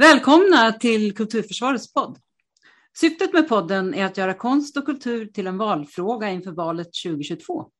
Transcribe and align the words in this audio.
Välkomna 0.00 0.72
till 0.72 1.14
Kulturförsvarets 1.14 1.92
podd. 1.92 2.18
Syftet 2.98 3.32
med 3.32 3.48
podden 3.48 3.94
är 3.94 4.04
att 4.04 4.16
göra 4.16 4.34
konst 4.34 4.76
och 4.76 4.86
kultur 4.86 5.26
till 5.26 5.46
en 5.46 5.58
valfråga 5.58 6.30
inför 6.30 6.52
valet 6.52 6.88
2022. 7.04 7.70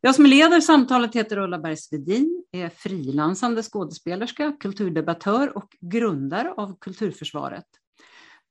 Jag 0.00 0.14
som 0.14 0.26
leder 0.26 0.60
samtalet 0.60 1.14
heter 1.14 1.38
Ulla 1.38 1.58
Bergsvedin, 1.58 2.44
är 2.52 2.68
frilansande 2.68 3.62
skådespelerska, 3.62 4.56
kulturdebattör 4.60 5.56
och 5.56 5.76
grundare 5.80 6.52
av 6.52 6.78
Kulturförsvaret. 6.78 7.66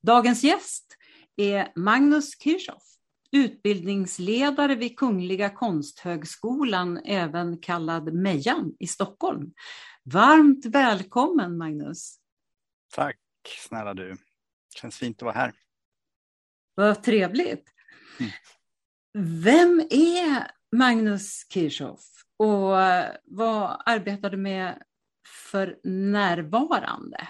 Dagens 0.02 0.44
gäst 0.44 0.96
är 1.36 1.72
Magnus 1.76 2.40
Kirchhoff, 2.44 2.84
utbildningsledare 3.32 4.76
vid 4.76 4.98
Kungliga 4.98 5.50
Konsthögskolan, 5.50 6.98
även 6.98 7.58
kallad 7.58 8.14
Mejan 8.14 8.74
i 8.80 8.88
Stockholm. 8.88 9.52
Varmt 10.04 10.66
välkommen 10.66 11.58
Magnus! 11.58 12.20
Tack 12.90 13.20
snälla 13.68 13.94
du. 13.94 14.18
Känns 14.76 14.98
fint 14.98 15.18
att 15.18 15.26
vara 15.26 15.36
här. 15.36 15.54
Vad 16.76 17.04
trevligt. 17.04 17.70
Mm. 18.20 18.32
Vem 19.44 19.80
är 19.90 20.52
Magnus 20.72 21.46
Kirchhoff 21.50 22.24
och 22.38 22.72
vad 23.26 23.82
arbetar 23.86 24.30
du 24.30 24.38
med 24.38 24.84
för 25.28 25.80
närvarande? 25.84 27.28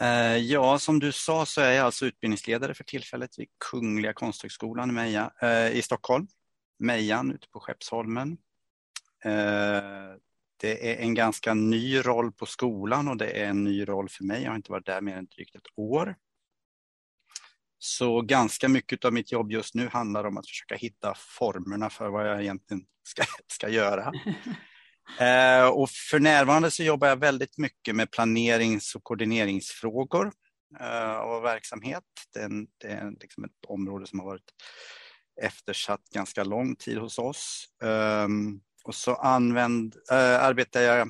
Eh, 0.00 0.36
ja, 0.36 0.78
som 0.78 0.98
du 0.98 1.12
sa 1.12 1.46
så 1.46 1.60
är 1.60 1.72
jag 1.72 1.86
alltså 1.86 2.06
utbildningsledare 2.06 2.74
för 2.74 2.84
tillfället 2.84 3.38
vid 3.38 3.48
Kungliga 3.70 4.12
Konsthögskolan 4.12 4.90
i, 4.90 4.92
Meja, 4.92 5.32
eh, 5.42 5.76
i 5.76 5.82
Stockholm. 5.82 6.26
Mejan 6.78 7.32
ute 7.32 7.48
på 7.48 7.60
Skeppsholmen. 7.60 8.38
Det 10.64 10.92
är 10.92 10.96
en 10.96 11.14
ganska 11.14 11.54
ny 11.54 11.98
roll 11.98 12.32
på 12.32 12.46
skolan 12.46 13.08
och 13.08 13.16
det 13.16 13.30
är 13.30 13.46
en 13.46 13.64
ny 13.64 13.84
roll 13.84 14.08
för 14.08 14.24
mig. 14.24 14.42
Jag 14.42 14.50
har 14.50 14.56
inte 14.56 14.72
varit 14.72 14.86
där 14.86 15.00
mer 15.00 15.16
än 15.16 15.26
drygt 15.26 15.54
ett 15.54 15.66
år. 15.76 16.16
Så 17.78 18.22
ganska 18.22 18.68
mycket 18.68 19.04
av 19.04 19.12
mitt 19.12 19.32
jobb 19.32 19.52
just 19.52 19.74
nu 19.74 19.88
handlar 19.88 20.24
om 20.24 20.36
att 20.36 20.48
försöka 20.48 20.74
hitta 20.76 21.14
formerna 21.16 21.90
för 21.90 22.08
vad 22.08 22.28
jag 22.28 22.42
egentligen 22.42 22.84
ska, 23.02 23.22
ska 23.46 23.68
göra. 23.68 24.12
eh, 25.20 25.68
och 25.68 25.90
för 25.90 26.20
närvarande 26.20 26.70
så 26.70 26.82
jobbar 26.82 27.08
jag 27.08 27.16
väldigt 27.16 27.58
mycket 27.58 27.96
med 27.96 28.10
planerings 28.10 28.94
och 28.94 29.04
koordineringsfrågor 29.04 30.32
eh, 30.80 31.16
av 31.16 31.42
verksamhet. 31.42 32.04
Det 32.34 32.40
är, 32.40 32.44
en, 32.44 32.66
det 32.78 32.88
är 32.88 33.10
liksom 33.20 33.44
ett 33.44 33.64
område 33.68 34.06
som 34.06 34.18
har 34.18 34.26
varit 34.26 34.50
eftersatt 35.42 36.04
ganska 36.14 36.44
lång 36.44 36.76
tid 36.76 36.98
hos 36.98 37.18
oss. 37.18 37.68
Um, 37.82 38.60
och 38.84 38.94
så 38.94 39.14
använd, 39.14 39.96
äh, 40.10 40.44
arbetar 40.44 40.80
jag 40.80 41.08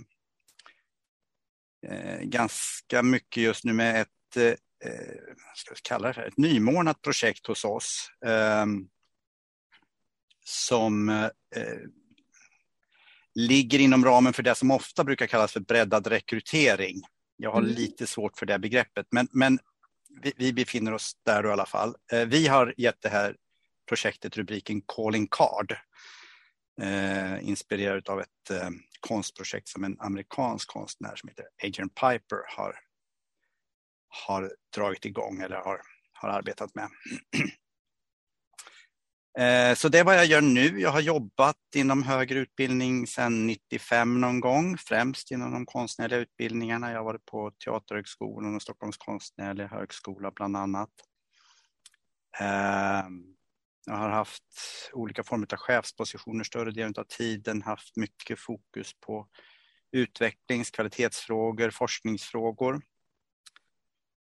äh, 1.86 2.20
ganska 2.20 3.02
mycket 3.02 3.42
just 3.42 3.64
nu 3.64 3.72
med 3.72 4.00
ett, 4.00 4.36
äh, 4.36 4.54
ska 5.54 5.74
vi 5.74 5.80
kalla 5.82 6.08
det 6.08 6.14
för, 6.14 6.22
ett 6.22 6.36
nymornat 6.36 7.02
projekt 7.02 7.46
hos 7.46 7.64
oss. 7.64 8.10
Ehm, 8.26 8.88
som 10.46 11.28
ligger 13.34 13.78
inom 13.78 14.04
ramen 14.04 14.32
för 14.32 14.42
det 14.42 14.54
som 14.54 14.70
ofta 14.70 15.04
brukar 15.04 15.26
kallas 15.26 15.52
för 15.52 15.60
breddad 15.60 16.06
rekrytering. 16.06 17.02
Jag 17.36 17.52
har 17.52 17.60
mm. 17.60 17.70
lite 17.70 18.06
svårt 18.06 18.38
för 18.38 18.46
det 18.46 18.58
begreppet, 18.58 19.06
men, 19.10 19.28
men 19.32 19.58
vi, 20.22 20.32
vi, 20.36 20.52
befinner 20.52 20.94
oss 20.94 21.12
där 21.26 21.46
i 21.46 21.50
alla 21.50 21.66
fall. 21.66 21.94
Vi 22.26 22.46
har 22.46 22.74
gett 22.76 23.02
det 23.02 23.08
här 23.08 23.36
projektet 23.88 24.36
rubriken 24.36 24.82
Calling 24.86 25.28
Card 25.30 25.76
eh, 26.82 27.48
inspirerad 27.48 28.08
av 28.08 28.20
ett 28.20 28.50
eh, 28.50 28.70
konstprojekt 29.00 29.68
som 29.68 29.84
en 29.84 29.96
amerikansk 30.00 30.68
konstnär 30.68 31.16
som 31.16 31.28
heter 31.28 31.46
Adrian 31.64 31.88
Piper 31.88 32.56
har, 32.56 32.80
har 34.08 34.52
dragit 34.74 35.04
igång 35.04 35.40
eller 35.40 35.56
har, 35.56 35.80
har 36.12 36.28
arbetat 36.28 36.74
med. 36.74 36.88
eh, 39.70 39.74
så 39.74 39.88
det 39.88 39.98
är 39.98 40.04
vad 40.04 40.16
jag 40.16 40.26
gör 40.26 40.40
nu. 40.40 40.80
Jag 40.80 40.90
har 40.90 41.00
jobbat 41.00 41.56
inom 41.74 42.02
högre 42.02 42.38
utbildning 42.38 43.06
sedan 43.06 43.46
95 43.46 44.20
någon 44.20 44.40
gång, 44.40 44.78
främst 44.78 45.30
inom 45.30 45.52
de 45.52 45.66
konstnärliga 45.66 46.18
utbildningarna. 46.18 46.90
Jag 46.90 46.98
har 46.98 47.04
varit 47.04 47.24
på 47.24 47.50
Teaterhögskolan 47.64 48.54
och 48.54 48.62
Stockholms 48.62 48.96
konstnärliga 48.96 49.66
högskola 49.66 50.30
bland 50.30 50.56
annat. 50.56 50.90
Eh, 52.40 53.04
jag 53.86 53.94
har 53.94 54.08
haft 54.08 54.42
olika 54.92 55.24
former 55.24 55.46
av 55.52 55.58
chefspositioner 55.58 56.44
större 56.44 56.70
delen 56.70 56.94
av 56.96 57.04
tiden, 57.04 57.62
haft 57.62 57.96
mycket 57.96 58.38
fokus 58.38 58.90
på 59.00 59.28
utvecklings-, 59.96 60.70
kvalitetsfrågor, 60.72 61.70
forskningsfrågor. 61.70 62.82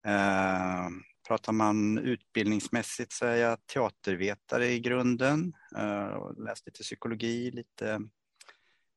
Eh, 0.05 0.87
pratar 1.27 1.51
man 1.51 1.97
utbildningsmässigt 1.97 3.11
så 3.11 3.25
är 3.25 3.35
jag 3.35 3.65
teatervetare 3.65 4.67
i 4.67 4.79
grunden. 4.79 5.53
Eh, 5.77 6.31
läst 6.45 6.65
lite 6.65 6.83
psykologi, 6.83 7.51
lite... 7.51 8.01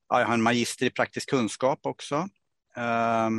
Ja, 0.09 0.21
jag 0.21 0.27
har 0.27 0.35
en 0.35 0.43
magister 0.43 0.87
i 0.87 0.91
praktisk 0.91 1.31
kunskap 1.31 1.81
också. 1.83 2.29
Eh, 2.77 3.31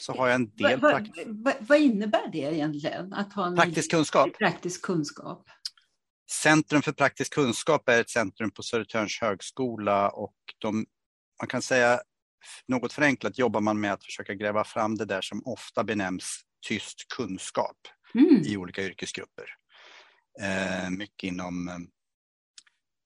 så 0.00 0.12
har 0.12 0.26
jag 0.26 0.34
en 0.34 0.50
del... 0.56 0.80
Va, 0.80 0.92
va, 0.92 1.06
va, 1.26 1.52
vad 1.60 1.78
innebär 1.78 2.28
det 2.32 2.38
egentligen? 2.38 3.12
Att 3.12 3.32
ha 3.32 3.46
en 3.46 3.56
praktisk 3.56 3.90
kunskap? 3.90 4.38
Praktisk 4.38 4.82
kunskap. 4.82 5.50
Centrum 6.32 6.82
för 6.82 6.92
praktisk 6.92 7.34
kunskap 7.34 7.88
är 7.88 8.00
ett 8.00 8.10
centrum 8.10 8.50
på 8.50 8.62
Södertörns 8.62 9.18
högskola 9.20 10.10
och 10.10 10.34
de, 10.58 10.86
man 11.40 11.48
kan 11.48 11.62
säga 11.62 12.00
något 12.68 12.92
förenklat 12.92 13.38
jobbar 13.38 13.60
man 13.60 13.80
med 13.80 13.92
att 13.92 14.04
försöka 14.04 14.34
gräva 14.34 14.64
fram 14.64 14.96
det 14.96 15.04
där 15.04 15.20
som 15.20 15.42
ofta 15.44 15.84
benämns 15.84 16.40
tyst 16.66 17.08
kunskap 17.16 17.76
mm. 18.14 18.42
i 18.44 18.56
olika 18.56 18.82
yrkesgrupper. 18.82 19.44
Eh, 20.40 20.90
mycket 20.90 21.22
inom 21.28 21.68
eh, 21.68 21.78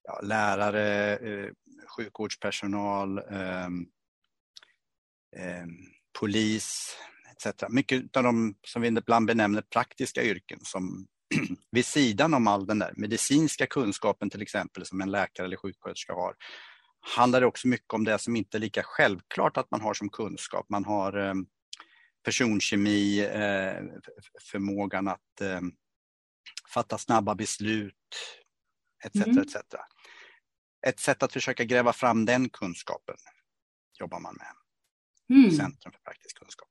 ja, 0.02 0.20
lärare, 0.22 1.16
eh, 1.16 1.50
sjukvårdspersonal, 1.96 3.18
eh, 3.18 3.66
eh 5.36 5.66
polis 6.20 6.96
etc. 7.30 7.64
Mycket 7.68 8.16
av 8.16 8.22
de 8.22 8.54
som 8.66 8.82
vi 8.82 8.88
ibland 8.88 9.26
benämner 9.26 9.62
praktiska 9.62 10.22
yrken 10.22 10.58
som 10.62 11.06
vid 11.70 11.86
sidan 11.86 12.34
om 12.34 12.46
all 12.46 12.66
den 12.66 12.78
där 12.78 12.92
medicinska 12.96 13.66
kunskapen 13.66 14.30
till 14.30 14.42
exempel 14.42 14.86
som 14.86 15.00
en 15.00 15.10
läkare 15.10 15.46
eller 15.46 15.56
sjuksköterska 15.56 16.12
har, 16.12 16.34
handlar 17.16 17.40
det 17.40 17.46
också 17.46 17.68
mycket 17.68 17.92
om 17.94 18.04
det 18.04 18.18
som 18.18 18.36
inte 18.36 18.56
är 18.56 18.60
lika 18.60 18.82
självklart 18.82 19.56
att 19.56 19.70
man 19.70 19.80
har 19.80 19.94
som 19.94 20.10
kunskap. 20.10 20.66
Man 20.68 20.84
har 20.84 21.28
eh, 21.28 21.34
personkemi, 22.24 23.20
eh, 23.20 23.82
förmågan 24.50 25.08
att 25.08 25.40
eh, 25.40 25.60
fatta 26.74 26.98
snabba 26.98 27.34
beslut 27.34 27.94
etc. 29.04 29.26
Mm. 29.26 29.38
etc. 29.38 29.56
Ett 30.86 31.00
sätt 31.00 31.22
att 31.22 31.32
försöka 31.32 31.64
gräva 31.64 31.92
fram 31.92 32.24
den 32.24 32.48
kunskapen 32.48 33.16
jobbar 34.00 34.20
man 34.20 34.36
med. 34.36 34.52
Mm. 35.38 35.50
Centrum 35.50 35.92
för 35.92 36.00
praktisk 36.00 36.38
kunskap. 36.38 36.68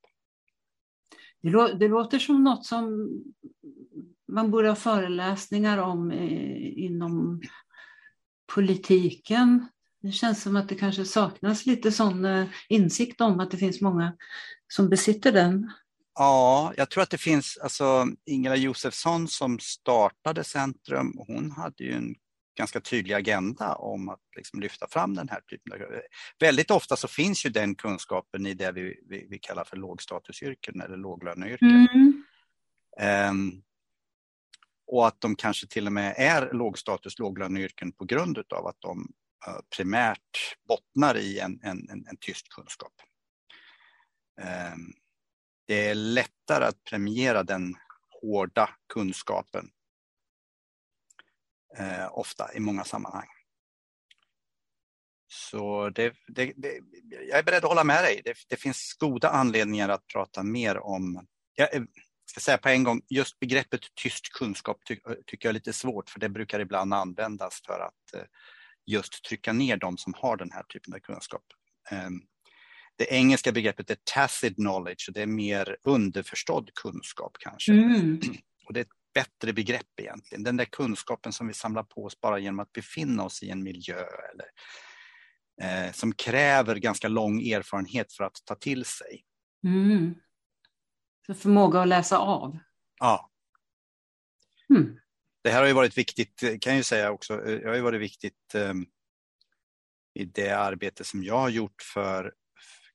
Det 1.80 1.88
låter 1.88 2.20
som 2.20 2.44
något 2.44 2.66
som 2.66 3.10
man 4.34 4.52
borde 4.52 4.70
ha 4.70 4.76
föreläsningar 4.76 5.78
om 5.78 6.12
eh, 6.12 6.84
inom 6.84 7.42
politiken. 8.54 9.68
Det 10.02 10.12
känns 10.12 10.42
som 10.42 10.56
att 10.56 10.70
det 10.70 10.76
kanske 10.76 11.06
saknas 11.06 11.66
lite 11.66 11.92
sån 11.92 12.26
eh, 12.26 12.46
insikt 12.70 13.22
om 13.22 13.40
att 13.40 13.52
det 13.52 13.58
finns 13.58 13.82
många 13.82 14.14
som 14.68 14.90
besitter 14.90 15.32
den. 15.32 15.72
Ja, 16.16 16.74
jag 16.78 16.90
tror 16.90 17.04
att 17.04 17.10
det 17.10 17.18
finns, 17.18 17.58
alltså 17.64 18.08
Ingela 18.26 18.56
Josefsson 18.56 19.28
som 19.28 19.60
startade 19.60 20.44
Centrum, 20.44 21.14
hon 21.28 21.52
hade 21.52 21.84
ju 21.84 21.94
en 21.94 22.16
ganska 22.58 22.82
tydlig 22.82 23.16
agenda 23.16 23.76
om 23.76 24.10
att 24.10 24.20
liksom 24.36 24.60
lyfta 24.60 24.88
fram 24.88 25.16
den 25.16 25.30
här 25.30 25.42
typen 25.42 25.74
av... 25.74 25.80
Väldigt 26.40 26.72
ofta 26.72 26.96
så 26.96 27.08
finns 27.08 27.46
ju 27.46 27.50
den 27.50 27.76
kunskapen 27.76 28.46
i 28.46 28.54
det 28.54 28.72
vi, 28.72 29.00
vi, 29.10 29.28
vi 29.30 29.40
kallar 29.40 29.64
för 29.64 29.78
lågstatusyrken 29.78 30.82
eller 30.82 30.98
låglöneyrken. 30.98 31.88
Mm. 31.94 32.24
Um, 33.30 33.64
och 34.94 35.08
att 35.08 35.22
de 35.22 35.36
kanske 35.36 35.68
till 35.68 35.88
och 35.88 35.94
med 35.94 36.16
är 36.18 36.54
lågstatus 36.54 37.20
låglöneyrken 37.20 37.92
på 37.92 38.06
grund 38.06 38.38
av 38.38 38.68
att 38.68 38.82
de 38.82 39.14
eh, 39.48 39.60
primärt 39.76 40.58
bottnar 40.68 41.18
i 41.18 41.40
en, 41.40 41.60
en, 41.64 41.90
en, 41.90 42.08
en 42.08 42.18
tyst 42.18 42.50
kunskap. 42.50 42.94
Ehm, 44.42 44.94
det 45.68 45.88
är 45.90 45.96
lättare 45.96 46.66
att 46.66 46.84
premiera 46.84 47.44
den 47.44 47.76
hårda 48.22 48.70
kunskapen 48.94 49.70
eh, 51.78 52.18
ofta 52.18 52.54
i 52.54 52.60
många 52.60 52.84
sammanhang. 52.84 53.28
Så 55.28 55.90
det, 55.90 56.14
det, 56.28 56.54
det, 56.56 56.80
jag 57.30 57.40
är 57.40 57.44
beredd 57.44 57.64
att 57.64 57.70
hålla 57.70 57.84
med 57.84 58.04
dig. 58.04 58.22
Det, 58.50 58.56
finns 58.58 58.94
goda 59.00 59.30
anledningar 59.30 59.90
att 59.90 60.08
prata 60.08 60.44
mer 60.44 60.78
om, 60.78 61.28
jag 61.56 61.76
eh, 61.76 61.84
ska 62.26 62.40
säga 62.40 62.58
på 62.58 62.70
en 62.70 62.84
gång, 62.84 63.02
just 63.10 63.40
begreppet 63.40 63.82
tyst 63.96 64.30
kunskap 64.34 64.78
ty, 64.88 64.96
tycker 65.26 65.48
jag 65.48 65.50
är 65.50 65.54
lite 65.54 65.74
svårt 65.74 66.10
för 66.10 66.20
det 66.20 66.30
brukar 66.30 66.60
ibland 66.60 66.94
användas 66.94 67.62
för 67.66 67.80
att 67.80 68.14
eh, 68.14 68.26
just 68.86 69.24
trycka 69.24 69.54
ner 69.54 69.78
de 69.78 69.98
som 69.98 70.14
har 70.18 70.38
den 70.38 70.52
här 70.52 70.64
typen 70.64 70.94
av 70.94 71.00
kunskap. 71.00 71.44
Ehm, 71.92 72.22
det 72.98 73.14
engelska 73.14 73.52
begreppet 73.52 73.90
är 73.90 73.98
tacit 74.04 74.56
knowledge 74.56 75.06
och 75.08 75.14
det 75.14 75.22
är 75.22 75.28
mer 75.28 75.78
underförstådd 75.84 76.70
kunskap 76.74 77.38
kanske. 77.40 77.72
Mm. 77.72 78.22
Och 78.66 78.74
det 78.74 78.80
är 78.80 78.82
ett 78.82 79.14
bättre 79.14 79.54
begrepp 79.54 80.00
egentligen. 80.02 80.44
Den 80.44 80.58
där 80.58 80.66
kunskapen 80.66 81.34
som 81.34 81.48
vi 81.48 81.54
samlar 81.54 81.84
på 81.84 82.06
oss 82.06 82.22
bara 82.22 82.40
genom 82.40 82.60
att 82.60 82.72
befinna 82.72 83.24
oss 83.24 83.44
i 83.44 83.50
en 83.50 83.64
miljö 83.64 84.06
eller 84.34 84.48
eh, 85.62 85.92
som 85.92 86.14
kräver 86.14 86.76
ganska 86.76 87.08
lång 87.08 87.42
erfarenhet 87.42 88.14
för 88.14 88.24
att 88.24 88.36
ta 88.46 88.56
till 88.56 88.86
sig. 88.86 89.24
Mm. 89.68 90.16
Så 91.26 91.34
förmåga 91.34 91.82
att 91.82 91.88
läsa 91.88 92.18
av. 92.18 92.58
Ja. 93.00 93.32
Mm. 94.70 95.00
Det 95.44 95.50
här 95.50 95.60
har 95.60 95.68
ju 95.68 95.74
varit 95.74 95.98
viktigt, 95.98 96.40
kan 96.40 96.74
jag 96.74 96.78
ju 96.78 96.84
säga 96.84 97.12
också, 97.12 97.38
det 97.38 97.68
har 97.68 97.76
ju 97.76 97.82
varit 97.82 98.02
viktigt 98.02 98.56
eh, 98.56 98.74
i 100.14 100.26
det 100.26 100.50
arbete 100.50 101.04
som 101.04 101.24
jag 101.24 101.38
har 101.38 101.50
gjort 101.50 101.82
för, 101.82 102.34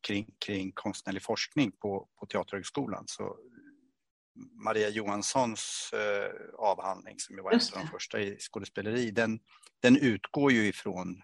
kring, 0.00 0.34
kring 0.38 0.72
konstnärlig 0.72 1.22
forskning 1.22 1.72
på, 1.72 2.08
på 2.20 2.26
Teaterhögskolan. 2.26 3.04
Så 3.06 3.36
Maria 4.64 4.88
Johanssons 4.88 5.90
eh, 5.92 6.30
avhandling 6.58 7.18
som 7.18 7.36
var 7.36 7.52
en 7.52 7.60
av 7.74 7.82
de 7.82 7.88
första 7.88 8.20
i 8.20 8.36
skådespeleri, 8.38 9.10
den, 9.10 9.40
den 9.82 9.96
utgår 9.96 10.52
ju 10.52 10.66
ifrån 10.66 11.22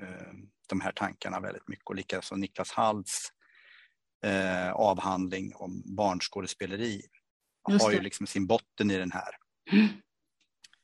eh, 0.00 0.32
de 0.68 0.80
här 0.80 0.92
tankarna 0.92 1.40
väldigt 1.40 1.68
mycket 1.68 1.86
och 1.86 1.94
likaså 1.94 2.36
Niklas 2.36 2.72
Halds 2.72 3.32
eh, 4.24 4.72
avhandling 4.72 5.54
om 5.54 5.82
barnskådespeleri 5.84 7.02
har 7.62 7.92
ju 7.92 8.00
liksom 8.00 8.26
sin 8.26 8.46
botten 8.46 8.90
i 8.90 8.96
den 8.96 9.12
här. 9.12 9.36
Mm. 9.72 9.88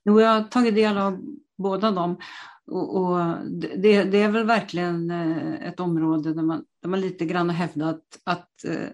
Jo, 0.04 0.20
jag 0.20 0.28
har 0.28 0.42
tagit 0.42 0.74
del 0.74 0.98
av 0.98 1.20
båda 1.58 1.90
dem. 1.90 2.20
Och, 2.66 2.96
och 2.96 3.36
det, 3.76 4.04
det, 4.04 4.18
är 4.18 4.28
väl 4.28 4.46
verkligen 4.46 5.10
eh, 5.10 5.68
ett 5.68 5.80
område 5.80 6.34
där 6.34 6.42
man, 6.42 6.64
där 6.82 6.88
man 6.88 7.00
lite 7.00 7.24
grann 7.24 7.48
har 7.48 7.56
hävdat 7.56 8.02
att, 8.24 8.64
eh, 8.64 8.88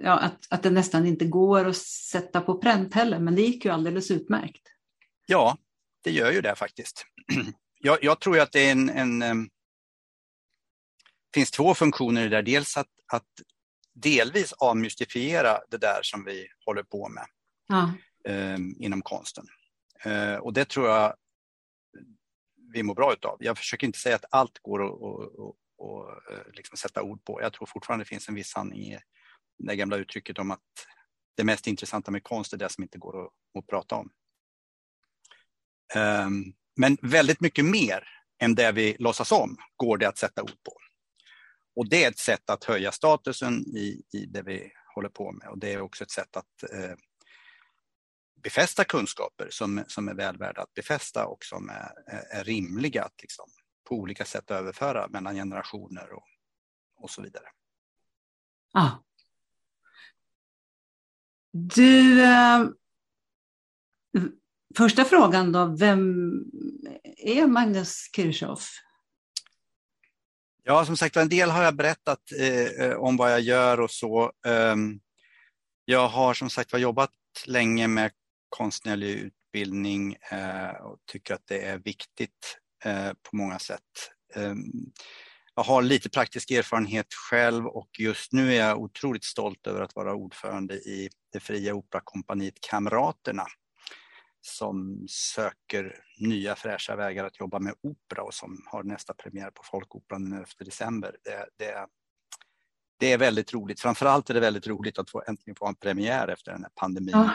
ja, 0.00 0.18
att, 0.18 0.46
att 0.50 0.62
det 0.62 0.70
nästan 0.70 1.06
inte 1.06 1.24
går 1.24 1.68
att 1.68 1.76
sätta 1.76 2.40
på 2.40 2.58
pränt 2.58 2.94
heller, 2.94 3.18
men 3.18 3.34
det 3.34 3.42
gick 3.42 3.64
ju 3.64 3.70
alldeles 3.70 4.10
utmärkt. 4.10 4.62
Ja, 5.26 5.58
det 6.04 6.10
gör 6.10 6.32
ju 6.32 6.40
det 6.40 6.54
faktiskt. 6.54 7.06
Jag, 7.82 7.98
jag 8.04 8.20
tror 8.20 8.40
att 8.40 8.52
det 8.52 8.68
är 8.68 8.72
en, 8.72 8.90
en 8.90 9.22
eh, 9.22 9.34
finns 11.34 11.50
två 11.50 11.74
funktioner 11.74 12.20
i 12.20 12.24
det 12.28 12.36
där. 12.36 12.42
Dels 12.42 12.76
att, 12.76 12.88
att 13.12 13.26
delvis 14.02 14.52
avmystifiera 14.52 15.60
det 15.70 15.76
där 15.76 16.00
som 16.02 16.24
vi 16.24 16.46
håller 16.66 16.82
på 16.82 17.08
med 17.08 17.26
ja. 17.68 17.92
eh, 18.28 18.58
inom 18.78 19.02
konsten. 19.02 19.44
Eh, 20.04 20.34
och 20.34 20.52
det 20.52 20.68
tror 20.68 20.88
jag 20.88 21.14
vi 22.72 22.82
mår 22.82 22.94
bra 22.94 23.12
utav. 23.12 23.36
Jag 23.40 23.58
försöker 23.58 23.86
inte 23.86 23.98
säga 23.98 24.16
att 24.16 24.24
allt 24.30 24.58
går 24.58 24.84
att 24.84 24.92
och, 25.80 26.22
liksom 26.52 26.76
sätta 26.76 27.02
ord 27.02 27.24
på. 27.24 27.42
Jag 27.42 27.52
tror 27.52 27.66
fortfarande 27.66 28.04
det 28.04 28.08
finns 28.08 28.28
en 28.28 28.34
viss 28.34 28.50
sanning 28.50 28.80
i 28.80 28.98
det 29.58 29.76
gamla 29.76 29.96
uttrycket 29.96 30.38
om 30.38 30.50
att 30.50 30.86
det 31.36 31.44
mest 31.44 31.66
intressanta 31.66 32.10
med 32.10 32.22
konst 32.22 32.52
är 32.52 32.56
det 32.56 32.68
som 32.68 32.84
inte 32.84 32.98
går 32.98 33.24
att, 33.24 33.32
att 33.58 33.66
prata 33.66 33.94
om. 33.94 34.10
Um, 35.96 36.54
men 36.76 36.98
väldigt 37.02 37.40
mycket 37.40 37.64
mer 37.64 38.08
än 38.42 38.54
det 38.54 38.72
vi 38.72 38.96
låtsas 38.98 39.32
om 39.32 39.56
går 39.76 39.98
det 39.98 40.08
att 40.08 40.18
sätta 40.18 40.42
ord 40.42 40.62
på. 40.64 40.72
Och 41.76 41.88
det 41.88 42.04
är 42.04 42.10
ett 42.10 42.18
sätt 42.18 42.50
att 42.50 42.64
höja 42.64 42.92
statusen 42.92 43.60
i, 43.76 44.02
i 44.12 44.26
det 44.26 44.42
vi 44.42 44.72
håller 44.94 45.08
på 45.08 45.32
med 45.32 45.48
och 45.48 45.58
det 45.58 45.72
är 45.72 45.80
också 45.80 46.04
ett 46.04 46.10
sätt 46.10 46.36
att 46.36 46.62
eh, 46.72 46.96
befästa 48.42 48.84
kunskaper 48.84 49.48
som, 49.50 49.84
som 49.86 50.08
är 50.08 50.14
väl 50.14 50.38
värda 50.38 50.62
att 50.62 50.74
befästa 50.74 51.26
och 51.26 51.44
som 51.44 51.68
är, 51.68 51.92
är 52.30 52.44
rimliga 52.44 53.04
att 53.04 53.20
liksom 53.20 53.46
på 53.88 53.94
olika 53.94 54.24
sätt 54.24 54.50
överföra 54.50 55.08
mellan 55.08 55.34
generationer 55.34 56.12
och, 56.12 56.26
och 56.96 57.10
så 57.10 57.22
vidare. 57.22 57.44
Ah. 58.72 58.90
Du, 61.52 62.22
eh, 62.22 62.66
första 64.76 65.04
frågan 65.04 65.52
då, 65.52 65.76
vem 65.78 66.30
är 67.16 67.46
Magnus 67.46 68.10
Kirchhoff? 68.16 68.70
Ja, 70.70 70.84
som 70.84 70.96
sagt 70.96 71.16
en 71.16 71.28
del 71.28 71.50
har 71.50 71.62
jag 71.62 71.76
berättat 71.76 72.32
eh, 72.38 72.86
eh 72.86 72.96
om 72.96 73.16
vad 73.16 73.32
jag 73.32 73.40
gör 73.40 73.80
och 73.80 73.90
så. 73.90 74.32
Ehm, 74.46 75.00
jag 75.84 76.08
har 76.08 76.34
som 76.34 76.50
sagt 76.50 76.72
var 76.72 76.78
jobbat 76.78 77.10
länge 77.46 77.88
med 77.88 78.10
konstnärlig 78.48 79.10
utbildning 79.10 80.16
eh, 80.30 80.70
och 80.70 80.98
tycker 81.06 81.34
att 81.34 81.46
det 81.46 81.62
är 81.62 81.78
viktigt 81.78 82.58
eh, 82.84 83.08
på 83.08 83.36
många 83.36 83.58
sätt. 83.58 84.10
Ehm, 84.34 84.62
jag 85.54 85.62
har 85.62 85.82
lite 85.82 86.10
praktisk 86.10 86.50
erfarenhet 86.50 87.14
själv 87.30 87.66
och 87.66 87.90
just 87.98 88.32
nu 88.32 88.54
är 88.54 88.58
jag 88.58 88.78
otroligt 88.78 89.24
stolt 89.24 89.66
över 89.66 89.80
att 89.80 89.94
vara 89.94 90.14
ordförande 90.14 90.74
i 90.74 91.08
det 91.32 91.40
fria 91.40 91.74
operakompaniet 91.74 92.60
Kamraterna 92.60 93.46
som 94.40 95.06
söker 95.08 95.96
nya 96.18 96.56
fräscha 96.56 96.96
vägar 96.96 97.24
att 97.24 97.40
jobba 97.40 97.58
med 97.58 97.74
opera 97.82 98.22
och 98.22 98.34
som 98.34 98.62
har 98.66 98.82
nästa 98.82 99.14
premiär 99.14 99.50
på 99.50 99.62
Folkoperan 99.62 100.30
den 100.30 100.32
11 100.32 100.46
december. 100.58 101.16
Det, 101.24 101.48
det, 101.56 101.86
det 102.98 103.12
är 103.12 103.18
väldigt 103.18 103.54
roligt. 103.54 103.80
Framförallt 103.80 104.30
är 104.30 104.34
det 104.34 104.40
väldigt 104.40 104.66
roligt 104.66 104.98
att 104.98 105.10
få, 105.10 105.22
äntligen 105.28 105.56
få 105.56 105.66
en 105.66 105.74
premiär 105.74 106.28
efter 106.28 106.52
den 106.52 106.62
här 106.62 106.70
pandemin. 106.74 107.14
Ja. 107.14 107.30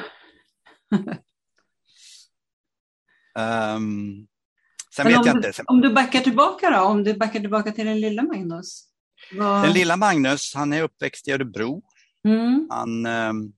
um, 3.76 4.28
sen 4.96 5.08
vet 5.08 5.26
jag 5.26 5.42
du, 5.42 5.48
inte. 5.48 5.64
Om 5.66 5.82
du 5.82 5.94
backar 5.94 6.20
tillbaka 6.20 6.70
då, 6.70 6.80
om 6.80 7.04
du 7.04 7.14
backar 7.14 7.40
tillbaka 7.40 7.72
till 7.72 7.86
den 7.86 8.02
lilla 8.02 8.24
Magnus? 8.24 8.90
Vad... 9.32 9.64
Den 9.64 9.74
lilla 9.74 9.98
Magnus, 9.98 10.54
han 10.56 10.74
är 10.74 10.84
uppväxt 10.84 11.28
i 11.28 11.32
Örebro. 11.32 11.84
Mm. 12.28 12.68
Han, 12.70 13.06
um, 13.06 13.54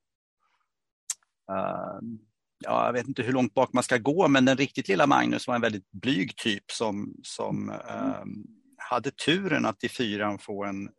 uh, 1.52 2.27
ja, 2.60 2.86
jag 2.86 2.94
vet 2.94 3.08
inte 3.08 3.24
hur 3.24 3.34
långt 3.34 3.54
bak 3.54 3.74
man 3.74 3.84
ska 3.84 3.98
gå, 3.98 4.28
men 4.28 4.46
den 4.46 4.58
riktigt 4.58 4.88
lilla 4.88 5.08
Magnus 5.08 5.48
var 5.48 5.56
en 5.56 5.62
väldigt 5.62 5.92
blyg 5.92 6.36
typ 6.36 6.72
som, 6.72 7.16
som 7.24 7.70
um, 7.70 8.46
hade 8.78 9.12
turen 9.12 9.66
att 9.66 9.84
i 9.84 9.90
fyran 9.90 10.40
få 10.40 10.64
en 10.64 10.90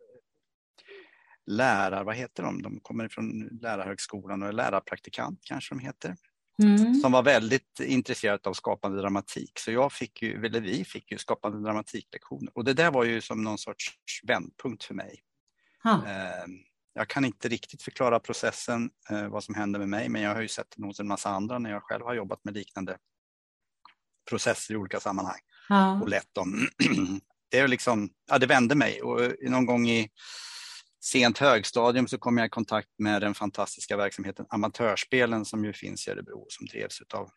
lärare, 1.46 2.05
vad 2.05 2.16
heter 2.16 2.43
de? 2.43 2.62
De 2.62 2.81
kommer 2.81 3.05
ifrån 3.05 3.49
lärarhögskolan 3.62 4.43
och 4.43 4.49
är 4.49 4.52
lärarpraktikant 4.52 5.40
kanske 5.43 5.75
de 5.75 5.78
heter. 5.78 6.16
Mm. 6.62 6.94
Som 6.94 7.12
var 7.12 7.22
väldigt 7.22 7.81
intresserad 7.81 8.46
av 8.46 8.52
skapande 8.52 9.00
dramatik. 9.00 9.52
Så 9.58 9.72
jag 9.72 9.93
fick 9.93 10.22
ju, 10.22 10.46
eller 10.46 10.61
vi 10.61 10.84
fick 10.84 11.12
ju 11.12 11.19
skapande 11.19 11.62
dramatiklektioner. 11.62 12.52
Och 12.54 12.64
det 12.64 12.75
där 12.75 12.90
var 12.90 13.04
ju 13.04 13.20
som 13.20 13.43
någon 13.43 13.58
sorts 13.58 13.90
vändpunkt 14.26 14.84
för 14.84 14.94
mig. 14.94 15.20
Ah. 15.84 15.99
Jag 16.99 17.09
kan 17.09 17.25
inte 17.25 17.49
riktigt 17.49 17.83
förklara 17.83 18.21
processen, 18.21 18.91
eh, 19.11 19.29
vad 19.29 19.45
som 19.45 19.55
hände 19.55 19.78
med 19.78 19.88
mig, 19.88 20.09
men 20.09 20.23
jag 20.23 20.35
har 20.35 20.43
ju 20.43 20.49
sett 20.49 20.67
den 20.76 20.85
hos 20.85 21.00
en 21.00 21.09
massa 21.09 21.28
andra 21.31 21.59
när 21.59 21.71
jag 21.71 21.83
själv 21.83 22.05
har 22.05 22.14
jobbat 22.14 22.45
med 22.45 22.55
liknande 22.55 22.97
processer 24.31 24.75
i 24.75 24.76
olika 24.76 25.00
sammanhang 25.00 25.40
ah. 25.69 26.00
och 26.00 26.09
lett 26.09 26.35
dem. 26.35 26.69
Det, 27.50 27.59
är 27.59 27.69
liksom, 27.69 28.11
ja, 28.31 28.38
det 28.38 28.47
vände 28.47 28.75
mig 28.75 29.02
och 29.02 29.21
någon 29.40 29.67
gång 29.67 29.88
i 29.88 30.09
sent 31.05 31.38
högstadium 31.38 32.09
så 32.09 32.19
kom 32.19 32.38
jag 32.38 32.47
i 32.47 32.50
kontakt 32.50 32.88
med 32.99 33.23
den 33.23 33.35
fantastiska 33.35 33.97
verksamheten 33.97 34.47
Amatörspelen 34.49 35.45
som 35.45 35.64
ju 35.64 35.73
finns 35.73 36.09
i 36.09 36.11
Örebro 36.11 36.47
som 36.49 36.67
drevs 36.67 37.02
av 37.14 37.31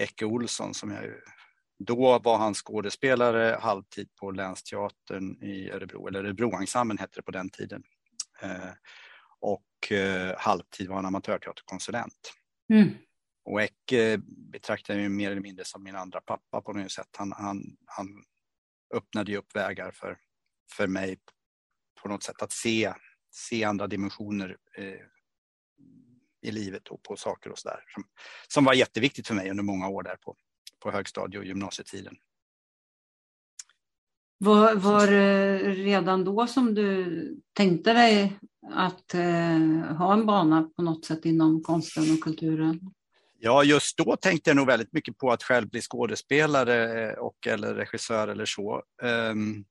Ecke 0.00 0.24
Olsson 0.24 0.74
som 0.74 0.90
jag 0.90 1.04
ju, 1.04 1.20
då 1.78 2.18
var 2.18 2.38
han 2.38 2.54
skådespelare 2.54 3.58
halvtid 3.60 4.08
på 4.20 4.30
Länsteatern 4.30 5.42
i 5.42 5.70
Örebro, 5.70 6.08
eller 6.08 6.24
Örebroensemblen 6.24 6.98
hette 6.98 7.18
det 7.18 7.22
på 7.22 7.30
den 7.30 7.50
tiden. 7.50 7.82
Eh, 8.42 8.72
och 9.40 9.92
eh, 9.92 10.34
halvtid 10.38 10.88
var 10.88 10.96
han 10.96 11.06
amatörteaterkonsulent. 11.06 12.34
Mm. 12.72 12.88
Och 13.44 13.62
Ecke 13.62 14.20
betraktar 14.52 14.94
jag 14.94 15.10
mer 15.10 15.30
eller 15.30 15.40
mindre 15.40 15.64
som 15.64 15.82
min 15.82 15.96
andra 15.96 16.20
pappa 16.20 16.60
på 16.60 16.72
något 16.72 16.92
sätt. 16.92 17.08
Han, 17.16 17.32
han, 17.32 17.76
han 17.86 18.24
öppnade 18.94 19.30
ju 19.30 19.38
upp 19.38 19.56
vägar 19.56 19.90
för, 19.90 20.18
för 20.72 20.86
mig 20.86 21.18
på 22.02 22.08
något 22.08 22.22
sätt 22.22 22.42
att 22.42 22.52
se, 22.52 22.92
se 23.30 23.64
andra 23.64 23.86
dimensioner 23.86 24.56
eh, 24.78 25.00
i 26.42 26.50
livet 26.50 26.88
och 26.88 27.02
på 27.02 27.16
saker 27.16 27.50
och 27.50 27.58
sådär. 27.58 27.84
Som, 27.88 28.04
som 28.48 28.64
var 28.64 28.74
jätteviktigt 28.74 29.26
för 29.26 29.34
mig 29.34 29.50
under 29.50 29.64
många 29.64 29.88
år 29.88 30.02
där 30.02 30.16
på, 30.16 30.36
på 30.78 30.90
högstadie 30.90 31.38
och 31.38 31.44
gymnasietiden. 31.44 32.16
Var, 34.38 34.74
var 34.74 35.06
det 35.06 35.58
redan 35.58 36.24
då 36.24 36.46
som 36.46 36.74
du 36.74 37.40
tänkte 37.52 37.92
dig 37.92 38.38
att 38.72 39.14
eh, 39.14 39.96
ha 39.98 40.12
en 40.12 40.26
bana 40.26 40.70
på 40.76 40.82
något 40.82 41.04
sätt 41.04 41.24
inom 41.24 41.62
konsten 41.62 42.12
och 42.12 42.20
kulturen? 42.20 42.80
Ja, 43.38 43.64
just 43.64 43.96
då 43.96 44.16
tänkte 44.16 44.50
jag 44.50 44.56
nog 44.56 44.66
väldigt 44.66 44.92
mycket 44.92 45.18
på 45.18 45.30
att 45.30 45.42
själv 45.42 45.68
bli 45.68 45.80
skådespelare 45.80 47.08
eh, 47.10 47.18
och 47.18 47.46
eller 47.46 47.74
regissör 47.74 48.28
eller 48.28 48.46
så. 48.46 48.82
Um, 49.02 49.64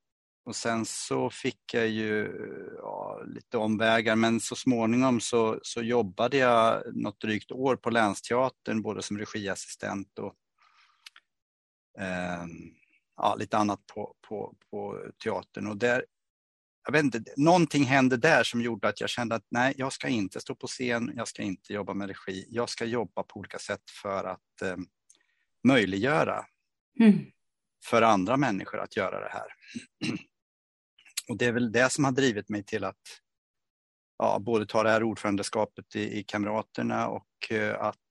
och 0.45 0.55
sen 0.55 0.85
så 0.85 1.29
fick 1.29 1.73
jag 1.73 1.87
ju 1.87 2.31
ja, 2.77 3.21
lite 3.25 3.57
omvägar 3.57 4.15
men 4.15 4.39
så 4.39 4.55
småningom 4.55 5.19
så, 5.19 5.59
så 5.61 5.81
jobbade 5.81 6.37
jag 6.37 6.83
något 6.95 7.21
drygt 7.21 7.51
år 7.51 7.75
på 7.75 7.89
Länsteatern 7.89 8.81
både 8.81 9.01
som 9.01 9.17
regiassistent 9.17 10.19
och 10.19 10.33
um, 12.43 12.74
ja, 13.17 13.35
lite 13.35 13.57
annat 13.57 13.85
på, 13.93 14.15
på, 14.27 14.55
på 14.71 15.03
teatern. 15.23 15.67
Och 15.67 15.77
där 15.77 16.05
jag 16.85 16.91
vet 16.91 17.03
inte, 17.03 17.23
någonting 17.37 17.83
hände 17.83 18.17
där 18.17 18.43
som 18.43 18.61
gjorde 18.61 18.87
att 18.87 19.01
jag 19.01 19.09
kände 19.09 19.35
att 19.35 19.45
nej, 19.49 19.73
jag 19.77 19.93
ska 19.93 20.07
inte 20.07 20.39
stå 20.39 20.55
på 20.55 20.67
scen, 20.67 21.13
jag 21.15 21.27
ska 21.27 21.41
inte 21.41 21.73
jobba 21.73 21.93
med 21.93 22.07
regi, 22.07 22.45
jag 22.49 22.69
ska 22.69 22.85
jobba 22.85 23.23
på 23.23 23.39
olika 23.39 23.59
sätt 23.59 23.89
för 24.01 24.23
att 24.23 24.61
eh, 24.61 24.77
möjliggöra 25.67 26.45
mm. 26.99 27.25
för 27.85 28.01
andra 28.01 28.37
människor 28.37 28.79
att 28.79 28.97
göra 28.97 29.19
det 29.19 29.29
här. 29.29 29.47
Och 31.29 31.37
det 31.37 31.45
är 31.45 31.51
väl 31.51 31.71
det 31.71 31.89
som 31.91 32.05
har 32.05 32.11
drivit 32.11 32.49
mig 32.49 32.63
till 32.63 32.83
att 32.83 33.21
ja, 34.17 34.39
både 34.39 34.65
ta 34.65 34.83
det 34.83 34.89
här 34.89 35.03
ordförandeskapet 35.03 35.95
i, 35.95 36.19
i 36.19 36.23
Kamraterna 36.23 37.07
och 37.07 37.51
eh, 37.51 37.81
att 37.81 38.04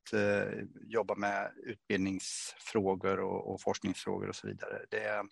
jobba 0.86 1.14
med 1.14 1.50
utbildningsfrågor 1.64 3.20
och, 3.20 3.52
och, 3.52 3.60
forskningsfrågor 3.60 4.28
och 4.28 4.36
så 4.36 4.46
vidare. 4.46 4.84
Det, 4.90 5.22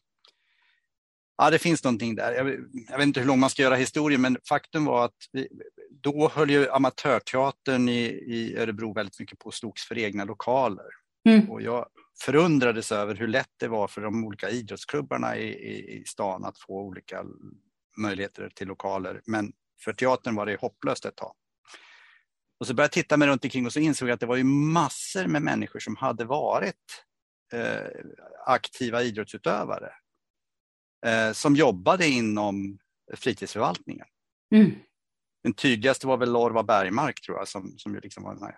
ja, 1.36 1.50
det 1.50 1.58
finns 1.58 1.84
någonting 1.84 2.14
där. 2.14 2.32
Jag, 2.32 2.48
jag, 2.88 2.98
vet 2.98 3.06
inte 3.06 3.20
hur 3.20 3.26
lång 3.26 3.40
man 3.40 3.50
ska 3.50 3.62
göra 3.62 3.74
historien, 3.74 4.20
men 4.20 4.38
faktum 4.48 4.84
var 4.84 5.04
att 5.04 5.28
vi, 5.32 5.48
då 5.90 6.28
höll 6.28 6.50
ju 6.50 6.70
amatörteatern 6.70 7.88
i, 7.88 8.04
i 8.26 8.56
Örebro 8.58 8.92
väldigt 8.92 9.20
mycket 9.20 9.38
på 9.38 9.46
och 9.46 9.54
slogs 9.54 9.88
för 9.88 9.98
egna 9.98 10.24
lokaler. 10.24 10.88
Mm. 11.28 11.50
Och 11.50 11.62
jag 11.62 11.86
förundrades 12.24 12.92
över 12.92 13.14
hur 13.14 13.28
lätt 13.28 13.52
det 13.56 13.68
var 13.68 13.88
för 13.88 14.00
de 14.00 14.24
olika 14.24 14.50
idrottsklubbarna 14.50 15.36
i, 15.36 15.48
i, 15.48 16.00
i 16.00 16.04
stan 16.04 16.44
att 16.44 16.58
få 16.58 16.80
olika 16.80 17.24
möjligheter 17.96 18.50
till 18.54 18.68
lokaler. 18.68 19.20
Men 19.26 19.52
för 19.84 19.92
teatern 19.92 20.34
var 20.34 20.46
det 20.46 20.60
hopplöst 20.60 21.04
ett 21.04 21.16
tag. 21.16 21.34
Och 22.62 22.68
så 22.68 22.74
började 22.74 22.86
jag 22.86 22.92
titta 23.04 23.16
mig 23.16 23.28
runt 23.28 23.44
omkring 23.44 23.66
och 23.66 23.72
så 23.72 23.80
insåg 23.80 24.08
jag 24.08 24.14
att 24.14 24.20
det 24.20 24.26
var 24.26 24.36
ju 24.36 24.44
massor 24.44 25.26
med 25.26 25.42
människor 25.42 25.80
som 25.80 25.96
hade 25.96 26.24
varit 26.24 27.04
eh, 27.52 28.04
aktiva 28.46 29.02
idrottsutövare 29.02 29.92
eh, 31.06 31.32
som 31.32 31.56
jobbade 31.56 32.08
inom 32.08 32.78
fritidsförvaltningen. 33.14 34.06
Mm. 34.54 34.70
Den 35.42 35.52
tydligaste 35.52 36.06
var 36.06 36.16
väl 36.16 36.32
Lorva 36.32 36.62
Bergmark 36.62 37.20
tror 37.20 37.38
jag 37.38 37.48
som, 37.48 37.78
som 37.78 37.94
ju 37.94 38.00
liksom 38.00 38.22
var 38.22 38.32
en 38.32 38.52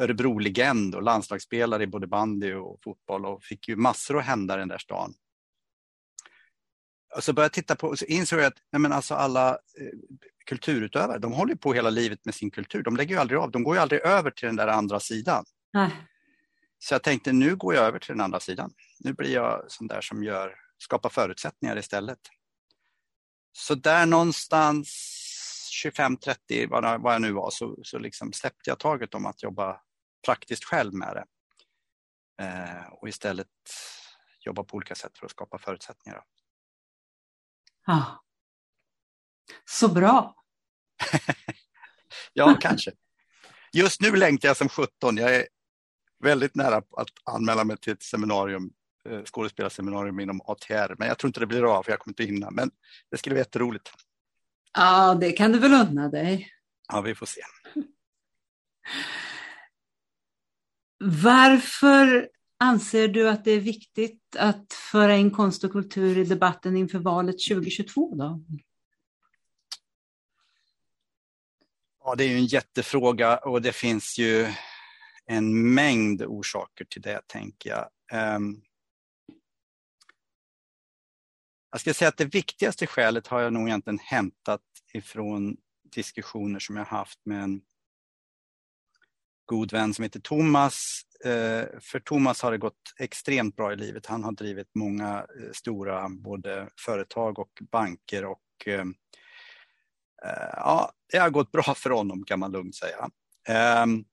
Örebro-legend 0.00 0.94
och 0.94 1.02
landslagsspelare 1.02 1.82
i 1.82 1.86
både 1.86 2.06
bandy 2.06 2.54
och 2.54 2.78
fotboll 2.84 3.26
och 3.26 3.44
fick 3.44 3.68
ju 3.68 3.76
massor 3.76 4.18
att 4.18 4.24
hända 4.24 4.54
i 4.54 4.58
den 4.58 4.68
där 4.68 4.78
stan. 4.78 5.14
Och 7.16 7.24
så 7.24 7.32
började 7.32 7.46
jag 7.46 7.52
titta 7.52 7.76
på 7.76 7.88
och 7.88 7.98
så 7.98 8.04
insåg 8.04 8.38
jag 8.38 8.46
att 8.46 8.62
nej 8.72 8.80
men 8.80 8.92
alltså 8.92 9.14
alla 9.14 9.50
eh, 9.50 9.98
kulturutövare, 10.44 11.18
de 11.18 11.32
håller 11.32 11.54
på 11.54 11.74
hela 11.74 11.90
livet 11.90 12.24
med 12.24 12.34
sin 12.34 12.50
kultur. 12.50 12.82
De 12.82 12.96
lägger 12.96 13.14
ju 13.14 13.20
aldrig 13.20 13.40
av, 13.40 13.50
de 13.50 13.62
går 13.62 13.76
ju 13.76 13.82
aldrig 13.82 14.00
över 14.00 14.30
till 14.30 14.46
den 14.46 14.56
där 14.56 14.68
andra 14.68 15.00
sidan. 15.00 15.44
Nej. 15.72 15.90
Så 16.78 16.94
jag 16.94 17.02
tänkte 17.02 17.32
nu 17.32 17.56
går 17.56 17.74
jag 17.74 17.84
över 17.84 17.98
till 17.98 18.12
den 18.12 18.20
andra 18.20 18.40
sidan. 18.40 18.72
Nu 18.98 19.12
blir 19.12 19.34
jag 19.34 19.64
sån 19.68 19.86
där 19.86 20.00
som 20.00 20.24
gör, 20.24 20.54
skapar 20.78 21.08
förutsättningar 21.08 21.78
istället. 21.78 22.18
Så 23.52 23.74
där 23.74 24.06
någonstans 24.06 24.88
25-30, 25.84 26.68
vad, 26.70 27.02
vad 27.02 27.14
jag 27.14 27.22
nu 27.22 27.32
var, 27.32 27.50
så, 27.50 27.78
så 27.82 27.98
liksom 27.98 28.32
släppte 28.32 28.70
jag 28.70 28.78
taget 28.78 29.14
om 29.14 29.26
att 29.26 29.42
jobba 29.42 29.80
praktiskt 30.26 30.64
själv 30.64 30.94
med 30.94 31.16
det. 31.16 31.24
Eh, 32.44 32.86
och 32.92 33.08
istället 33.08 33.48
jobba 34.40 34.64
på 34.64 34.76
olika 34.76 34.94
sätt 34.94 35.18
för 35.18 35.26
att 35.26 35.30
skapa 35.30 35.58
förutsättningar. 35.58 36.24
Ja. 37.86 38.23
Så 39.64 39.88
bra. 39.88 40.34
ja, 42.32 42.56
kanske. 42.60 42.92
Just 43.72 44.00
nu 44.00 44.16
längtar 44.16 44.48
jag 44.48 44.56
som 44.56 44.68
17. 44.68 45.16
Jag 45.16 45.36
är 45.36 45.46
väldigt 46.24 46.54
nära 46.54 46.76
att 46.76 47.08
anmäla 47.24 47.64
mig 47.64 47.76
till 47.76 47.92
ett 47.92 48.02
seminarium, 48.02 48.70
eh, 49.08 49.22
skådespelarseminarium 49.24 50.20
inom 50.20 50.40
ATR, 50.40 50.94
men 50.98 51.08
jag 51.08 51.18
tror 51.18 51.28
inte 51.28 51.40
det 51.40 51.46
blir 51.46 51.76
av 51.76 51.82
för 51.82 51.92
jag 51.92 51.98
kommer 51.98 52.12
inte 52.12 52.24
hinna. 52.24 52.50
Men 52.50 52.70
det 53.10 53.18
skulle 53.18 53.34
vara 53.34 53.40
jätteroligt. 53.40 53.90
Ja, 54.72 55.14
det 55.14 55.32
kan 55.32 55.52
du 55.52 55.58
väl 55.58 55.74
unna 55.74 56.08
dig. 56.08 56.50
Ja, 56.88 57.00
vi 57.00 57.14
får 57.14 57.26
se. 57.26 57.40
Varför 61.04 62.28
anser 62.58 63.08
du 63.08 63.28
att 63.28 63.44
det 63.44 63.50
är 63.50 63.60
viktigt 63.60 64.36
att 64.38 64.72
föra 64.72 65.16
in 65.16 65.30
konst 65.30 65.64
och 65.64 65.72
kultur 65.72 66.18
i 66.18 66.24
debatten 66.24 66.76
inför 66.76 66.98
valet 66.98 67.36
2022? 67.48 68.14
Då? 68.14 68.40
Ja, 72.06 72.14
det 72.14 72.24
är 72.24 72.28
ju 72.28 72.36
en 72.36 72.46
jättefråga 72.46 73.36
och 73.36 73.62
det 73.62 73.72
finns 73.72 74.18
ju 74.18 74.46
en 75.26 75.74
mängd 75.74 76.22
orsaker 76.22 76.84
till 76.84 77.02
det, 77.02 77.20
tänker 77.26 77.70
jag. 77.70 77.88
Ehm, 78.12 78.60
jag 81.70 81.80
ska 81.80 81.94
säga 81.94 82.08
att 82.08 82.16
det 82.16 82.24
viktigaste 82.24 82.86
skälet 82.86 83.26
har 83.26 83.40
jag 83.40 83.52
nog 83.52 83.68
egentligen 83.68 83.98
hämtat 83.98 84.60
ifrån 84.92 85.56
diskussioner 85.94 86.58
som 86.58 86.76
jag 86.76 86.84
haft 86.84 87.20
med 87.24 87.42
en 87.42 87.60
god 89.44 89.72
vän 89.72 89.94
som 89.94 90.02
heter 90.02 90.20
Thomas. 90.20 90.80
Ehm, 91.24 91.66
för 91.80 92.00
Thomas 92.00 92.42
har 92.42 92.52
det 92.52 92.58
gått 92.58 92.94
extremt 92.98 93.56
bra 93.56 93.72
i 93.72 93.76
livet. 93.76 94.06
Han 94.06 94.24
har 94.24 94.32
drivit 94.32 94.74
många 94.74 95.18
eh, 95.18 95.52
stora 95.52 96.08
både 96.08 96.68
företag 96.80 97.38
och 97.38 97.62
banker 97.70 98.24
och 98.24 98.66
eh, 98.66 98.84
Eh, 100.24 100.54
ja, 100.56 100.92
det 101.12 101.18
har 101.18 101.30
gått 101.30 101.52
bra 101.52 101.74
för 101.76 101.90
honom 101.90 102.24
kan 102.24 102.38
man 102.38 102.52
lugnt 102.52 102.76
säga. 102.76 103.10
Ehm, 103.48 104.04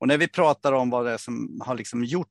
och 0.00 0.08
när 0.08 0.18
vi 0.18 0.28
pratar 0.28 0.72
om 0.72 0.90
vad 0.90 1.04
det 1.04 1.12
är 1.12 1.18
som 1.18 1.60
har 1.64 1.74
liksom 1.74 2.04
gjort 2.04 2.28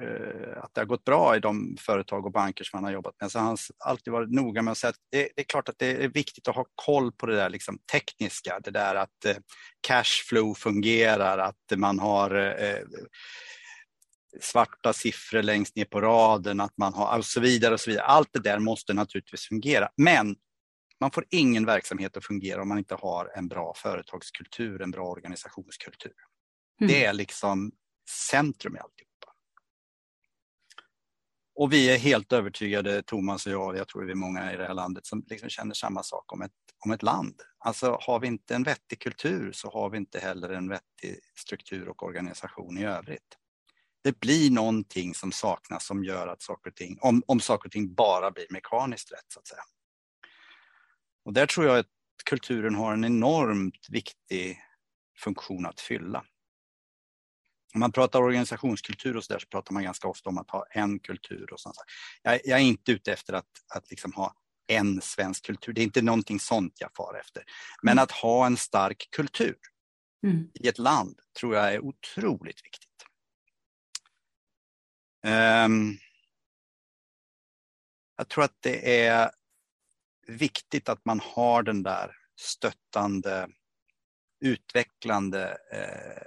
eh, 0.00 0.62
att 0.62 0.74
det 0.74 0.80
har 0.80 0.86
gått 0.86 1.04
bra 1.04 1.36
i 1.36 1.40
de 1.40 1.76
företag 1.80 2.26
och 2.26 2.32
banker 2.32 2.64
som 2.64 2.76
han 2.76 2.84
har 2.84 2.92
jobbat 2.92 3.14
med. 3.20 3.32
Så 3.32 3.38
han 3.38 3.48
har 3.48 3.58
alltid 3.78 4.12
varit 4.12 4.30
noga 4.30 4.62
med 4.62 4.72
att 4.72 4.78
säga 4.78 4.90
att 4.90 4.96
det, 5.10 5.40
är 5.40 5.44
klart 5.44 5.68
att 5.68 5.78
det 5.78 6.04
är 6.04 6.08
viktigt 6.08 6.48
att 6.48 6.54
ha 6.54 6.66
koll 6.74 7.12
på 7.12 7.26
det 7.26 7.36
där 7.36 7.50
liksom 7.50 7.78
tekniska, 7.92 8.60
det 8.60 8.70
där 8.70 8.94
att 8.94 9.24
eh, 9.26 9.36
cashflow 9.80 10.54
fungerar, 10.54 11.38
att 11.38 11.56
man 11.76 11.98
har 11.98 12.54
svarta 14.40 14.92
siffror 14.92 15.42
längst 15.42 15.76
ner 15.76 15.84
på 15.84 16.00
raden, 16.00 16.60
att 16.60 16.76
man 16.78 16.94
har 16.94 17.18
och 17.18 17.24
så 17.24 17.40
vidare 17.40 17.74
och 17.74 17.80
så 17.80 17.90
vidare. 17.90 18.06
Allt 18.06 18.28
det 18.32 18.38
där 18.38 18.58
måste 18.58 18.94
naturligtvis 18.94 19.48
fungera. 19.48 19.88
Men 19.96 20.36
man 21.00 21.10
får 21.10 21.24
ingen 21.30 21.66
verksamhet 21.66 22.16
att 22.16 22.24
fungera 22.24 22.62
om 22.62 22.68
man 22.68 22.78
inte 22.78 22.94
har 22.94 23.32
en 23.36 23.48
bra 23.48 23.74
företagskultur, 23.76 24.82
en 24.82 24.90
bra 24.90 25.08
organisationskultur. 25.08 26.14
Mm. 26.80 26.92
Det 26.92 27.04
är 27.04 27.12
liksom 27.12 27.72
centrum 28.30 28.76
i 28.76 28.78
alltihop. 28.78 29.14
Och 31.56 31.72
vi 31.72 31.90
är 31.90 31.98
helt 31.98 32.32
övertygade, 32.32 33.02
Thomas 33.02 33.46
och 33.46 33.52
jag, 33.52 33.76
jag 33.76 33.88
tror 33.88 34.04
vi 34.04 34.10
är 34.10 34.16
många 34.16 34.52
i 34.52 34.56
det 34.56 34.66
här 34.66 34.74
landet 34.74 35.06
som 35.06 35.24
liksom 35.26 35.48
känner 35.48 35.74
samma 35.74 36.02
sak 36.02 36.32
om 36.32 36.42
ett, 36.42 36.52
om 36.84 36.90
ett 36.90 37.02
land. 37.02 37.42
Alltså 37.58 37.98
har 38.00 38.20
vi 38.20 38.26
inte 38.26 38.54
en 38.54 38.62
vettig 38.62 39.00
kultur 39.00 39.52
så 39.52 39.70
har 39.70 39.90
vi 39.90 39.96
inte 39.96 40.18
heller 40.18 40.50
en 40.50 40.68
vettig 40.68 41.18
struktur 41.36 41.88
och 41.88 42.02
organisation 42.02 42.78
i 42.78 42.84
övrigt. 42.84 43.38
Det 44.04 44.20
blir 44.20 44.50
någonting 44.50 45.14
som 45.14 45.32
saknas 45.32 45.86
som 45.86 46.04
gör 46.04 46.28
att 46.28 46.42
saker 46.42 46.70
och 46.70 46.76
ting, 46.76 46.98
om, 47.00 47.22
om 47.26 47.40
saker 47.40 47.68
och 47.68 47.72
ting 47.72 47.94
bara 47.94 48.30
blir 48.30 48.46
mekaniskt 48.50 49.12
rätt 49.12 49.26
så 49.28 49.40
att 49.40 49.46
säga. 49.46 49.62
Och 51.24 51.32
där 51.32 51.46
tror 51.46 51.66
jag 51.66 51.78
att 51.78 51.86
kulturen 52.24 52.74
har 52.74 52.92
en 52.92 53.04
enormt 53.04 53.86
viktig 53.90 54.60
funktion 55.18 55.66
att 55.66 55.80
fylla. 55.80 56.24
Om 57.74 57.80
man 57.80 57.92
pratar 57.92 58.22
organisationskultur 58.22 59.16
och 59.16 59.24
så 59.24 59.32
där 59.32 59.40
så 59.40 59.46
pratar 59.46 59.74
man 59.74 59.82
ganska 59.82 60.08
ofta 60.08 60.28
om 60.28 60.38
att 60.38 60.50
ha 60.50 60.66
en 60.70 60.98
kultur. 60.98 61.52
Och 61.52 61.60
sånt. 61.60 61.76
Jag, 62.22 62.40
jag 62.44 62.58
är 62.58 62.62
inte 62.62 62.92
ute 62.92 63.12
efter 63.12 63.32
att, 63.32 63.50
att 63.74 63.90
liksom 63.90 64.12
ha 64.12 64.34
en 64.66 65.00
svensk 65.00 65.46
kultur. 65.46 65.72
Det 65.72 65.80
är 65.80 65.84
inte 65.84 66.02
någonting 66.02 66.40
sånt 66.40 66.80
jag 66.80 66.90
far 66.96 67.18
efter. 67.20 67.44
Men 67.82 67.92
mm. 67.92 68.02
att 68.02 68.10
ha 68.10 68.46
en 68.46 68.56
stark 68.56 69.08
kultur 69.10 69.56
mm. 70.26 70.50
i 70.54 70.68
ett 70.68 70.78
land 70.78 71.20
tror 71.40 71.54
jag 71.54 71.74
är 71.74 71.80
otroligt 71.80 72.64
viktigt. 72.64 72.90
Um, 75.26 75.98
jag 78.16 78.28
tror 78.28 78.44
att 78.44 78.56
det 78.60 79.06
är 79.06 79.30
viktigt 80.26 80.88
att 80.88 81.04
man 81.04 81.20
har 81.20 81.62
den 81.62 81.82
där 81.82 82.16
stöttande, 82.40 83.48
utvecklande 84.40 85.58
eh, 85.72 86.22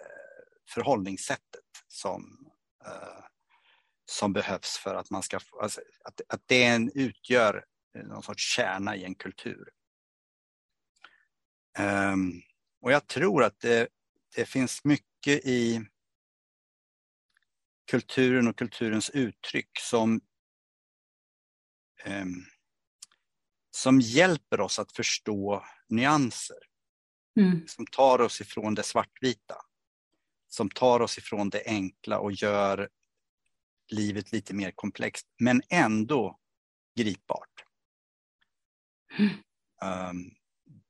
förhållningssättet 0.70 1.64
som, 1.88 2.52
eh, 2.86 3.24
som 4.06 4.34
behövs 4.34 4.78
för 4.78 4.96
att 4.96 5.10
man 5.10 5.24
ska 5.24 5.40
alltså, 5.62 5.82
att, 6.04 6.22
att 6.30 6.42
det 6.46 6.64
en, 6.64 6.92
utgör 6.96 7.66
någon 8.04 8.24
sorts 8.24 8.56
kärna 8.56 8.96
i 8.96 9.04
en 9.04 9.16
kultur. 9.16 9.70
Um, 11.80 12.42
och 12.82 12.92
jag 12.92 13.08
tror 13.08 13.44
att 13.44 13.60
det, 13.60 13.88
det 14.36 14.46
finns 14.46 14.84
mycket 14.84 15.46
i 15.46 15.86
kulturen 17.92 18.48
och 18.48 18.58
kulturens 18.58 19.10
uttryck 19.10 19.70
som, 19.80 20.22
um, 22.06 22.46
som 23.78 24.02
hjälper 24.02 24.62
oss 24.62 24.80
att 24.80 24.92
förstå 24.92 25.66
nyanser. 25.90 26.58
Mm. 27.40 27.68
Som 27.68 27.86
tar 27.86 28.22
oss 28.22 28.42
ifrån 28.42 28.76
det 28.76 28.84
svartvita 28.84 29.56
som 30.48 30.70
tar 30.70 31.00
oss 31.00 31.18
ifrån 31.18 31.50
det 31.50 31.64
enkla 31.66 32.20
och 32.20 32.32
gör 32.32 32.90
livet 33.88 34.32
lite 34.32 34.54
mer 34.54 34.72
komplext, 34.72 35.28
men 35.40 35.62
ändå 35.70 36.40
gripbart. 36.96 37.64
Um, 39.82 40.36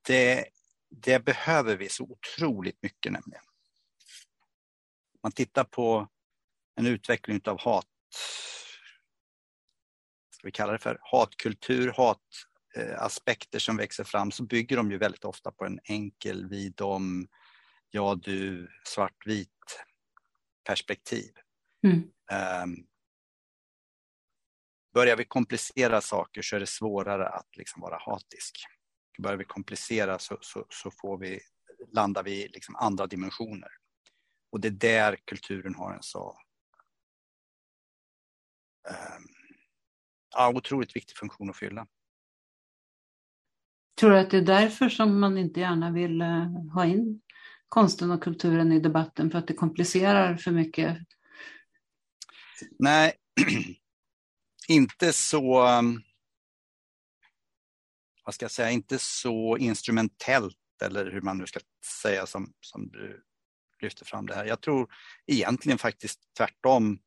det, 0.06 0.48
det 0.90 1.24
behöver 1.24 1.76
vi 1.76 1.88
så 1.88 2.04
otroligt 2.04 2.82
mycket 2.82 3.12
nämligen. 3.12 3.44
Man 5.22 5.32
tittar 5.32 5.64
på 5.64 6.08
en 6.74 6.86
utveckling 6.86 7.40
av 7.44 7.60
hat, 7.60 7.86
ska 10.30 10.46
vi 10.46 10.52
kalla 10.52 10.72
det 10.72 10.78
för 10.78 10.98
hatkultur, 11.02 11.92
hataspekter 12.86 13.58
som 13.58 13.76
växer 13.76 14.04
fram 14.04 14.30
så 14.30 14.42
bygger 14.42 14.76
de 14.76 14.90
ju 14.90 14.98
väldigt 14.98 15.24
ofta 15.24 15.52
på 15.52 15.64
en 15.64 15.80
enkel 15.84 16.48
vi, 16.48 16.68
dom, 16.68 17.28
ja 17.90 18.14
du, 18.14 18.68
svartvit 18.84 19.84
perspektiv. 20.64 21.30
Mm. 21.86 22.02
Um, 22.62 22.86
börjar 24.94 25.16
vi 25.16 25.24
komplicera 25.24 26.00
saker 26.00 26.42
så 26.42 26.56
är 26.56 26.60
det 26.60 26.66
svårare 26.66 27.28
att 27.28 27.56
liksom 27.56 27.82
vara 27.82 27.98
hatisk. 27.98 28.56
Börjar 29.22 29.36
vi 29.36 29.44
komplicera 29.44 30.18
så, 30.18 30.38
så, 30.40 30.66
så 30.68 30.90
får 30.90 31.18
vi, 31.18 31.40
landar 31.92 32.22
vi 32.22 32.44
i 32.44 32.48
liksom 32.48 32.76
andra 32.76 33.06
dimensioner. 33.06 33.70
Och 34.52 34.60
det 34.60 34.68
är 34.68 34.72
där 34.72 35.16
kulturen 35.24 35.74
har 35.74 35.94
en 35.94 36.02
så 36.02 36.38
um, 38.88 39.28
ja, 40.30 40.52
otroligt 40.54 40.96
viktig 40.96 41.16
funktion 41.16 41.50
att 41.50 41.56
fylla. 41.56 41.86
Tror 43.98 44.10
du 44.10 44.18
att 44.18 44.30
det 44.30 44.36
är 44.36 44.42
därför 44.42 44.88
som 44.88 45.20
man 45.20 45.38
inte 45.38 45.60
gärna 45.60 45.90
vill 45.90 46.20
eh, 46.20 46.50
ha 46.74 46.84
in 46.84 47.20
konsten 47.68 48.10
och 48.10 48.22
kulturen 48.22 48.72
i 48.72 48.80
debatten 48.80 49.30
för 49.30 49.38
att 49.38 49.46
det 49.46 49.54
komplicerar 49.54 50.36
för 50.36 50.50
mycket? 50.50 50.98
Nej, 52.78 53.12
inte 54.68 55.12
så 55.12 55.66
ehm, 55.66 56.02
vad 58.24 58.34
ska 58.34 58.44
jag 58.44 58.50
säga, 58.50 58.70
inte 58.70 58.98
så 58.98 59.56
instrumentellt 59.56 60.56
eller 60.82 61.10
hur 61.10 61.20
man 61.20 61.38
nu 61.38 61.46
ska 61.46 61.60
säga 62.02 62.26
som, 62.26 62.52
som 62.60 62.88
du 62.88 63.24
lyfter 63.82 64.04
fram 64.04 64.26
det 64.26 64.34
här. 64.34 64.44
Jag 64.44 64.60
tror 64.60 64.92
egentligen 65.26 65.78
faktiskt 65.78 66.20
tvärtom. 66.36 66.98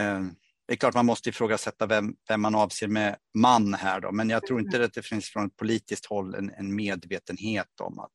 Eh, 0.00 0.26
det 0.70 0.74
är 0.74 0.76
klart 0.76 0.94
man 0.94 1.06
måste 1.06 1.28
ifrågasätta 1.28 1.86
vem, 1.86 2.16
vem 2.28 2.40
man 2.40 2.54
avser 2.54 2.88
med 2.88 3.16
man 3.34 3.74
här 3.74 4.00
då, 4.00 4.12
men 4.12 4.30
jag 4.30 4.46
tror 4.46 4.60
inte 4.60 4.84
att 4.84 4.92
det 4.92 5.02
finns 5.02 5.30
från 5.30 5.46
ett 5.46 5.56
politiskt 5.56 6.06
håll 6.06 6.34
en, 6.34 6.50
en 6.50 6.74
medvetenhet 6.74 7.80
om 7.80 7.98
att 7.98 8.12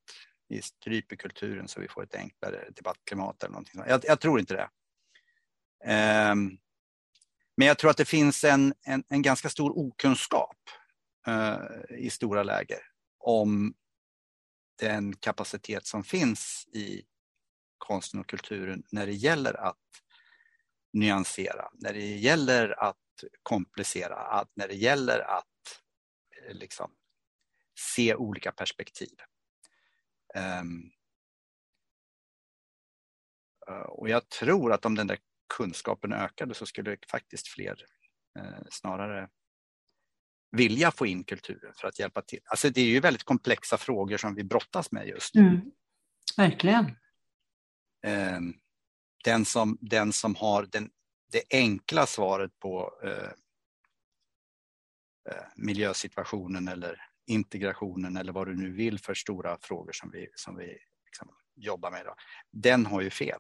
vi 0.48 0.62
stryper 0.62 1.16
kulturen 1.16 1.68
så 1.68 1.82
vi 1.82 1.88
får 1.88 2.04
ett 2.04 2.16
enklare 2.16 2.70
debattklimat 2.76 3.44
eller 3.44 3.52
någonting. 3.52 3.82
Jag, 3.88 4.02
jag 4.06 4.20
tror 4.20 4.40
inte 4.40 4.54
det. 4.54 4.70
Eh, 5.92 6.36
men 7.58 7.68
jag 7.68 7.78
tror 7.78 7.92
att 7.92 7.98
det 7.98 8.06
finns 8.06 8.44
en, 8.44 8.74
en, 8.86 9.04
en 9.10 9.22
ganska 9.22 9.50
stor 9.50 9.78
okunskap 9.78 10.58
eh, 11.28 11.58
i 11.98 12.10
stora 12.10 12.44
läger 12.44 12.80
om 13.20 13.74
den 14.80 15.16
kapacitet 15.16 15.88
som 15.88 16.04
finns 16.04 16.68
i 16.74 17.02
konsten 17.78 18.20
och 18.20 18.28
kulturen 18.28 18.84
när 18.92 19.06
det 19.06 19.14
gäller 19.14 19.54
att 19.54 19.78
nyansera, 20.96 21.70
när 21.74 21.94
det 21.94 22.06
gäller 22.06 22.84
att 22.84 22.98
komplicera, 23.44 24.16
att 24.16 24.50
när 24.54 24.68
det 24.68 24.76
gäller 24.76 25.20
att 25.20 25.46
eh, 26.48 26.56
liksom, 26.56 26.92
se 27.96 28.16
olika 28.16 28.52
perspektiv. 28.52 29.16
Um, 30.62 30.92
och 33.88 34.10
jag 34.10 34.30
tror 34.30 34.74
att 34.74 34.86
om 34.86 34.96
den 34.96 35.08
där 35.08 35.18
kunskapen 35.58 36.14
ökade 36.14 36.54
så 36.54 36.66
skulle 36.66 36.98
faktiskt 37.12 37.48
fler 37.48 37.86
eh, 38.40 38.64
snarare 38.70 39.30
vilja 40.52 40.92
få 40.92 41.06
in 41.06 41.24
kulturen 41.24 41.74
för 41.76 41.88
att 41.88 42.00
hjälpa 42.00 42.22
till. 42.22 42.40
Alltså 42.46 42.70
det 42.70 42.82
är 42.82 42.86
ju 42.86 43.00
väldigt 43.00 43.24
komplexa 43.24 43.78
frågor 43.78 44.18
som 44.18 44.36
vi 44.36 44.44
brottas 44.44 44.92
med 44.92 45.08
just 45.08 45.36
nu. 45.36 45.42
Mm. 45.42 45.72
Verkligen. 46.38 46.86
Eh, 48.06 48.40
den, 49.26 49.46
som, 49.46 49.78
den 49.82 50.14
som 50.14 50.36
har 50.36 50.64
den, 50.64 50.90
det 51.32 51.44
enkla 51.50 52.06
svaret 52.06 52.60
på 52.60 53.00
eh, 53.04 53.32
eh, 55.30 55.46
miljösituationen 55.56 56.68
eller 56.68 57.10
integrationen 57.28 58.18
eller 58.18 58.34
vad 58.34 58.48
du 58.48 58.56
nu 58.56 58.72
vill 58.72 59.00
för 59.00 59.14
stora 59.14 59.58
frågor 59.62 59.92
som 59.92 60.12
vi, 60.12 60.28
som 60.36 60.58
vi 60.58 60.78
liksom 61.06 61.36
jobbar 61.56 61.92
med. 61.92 62.02
Idag. 62.02 62.16
Den 62.52 62.86
har 62.86 63.02
ju 63.02 63.10
fel. 63.10 63.40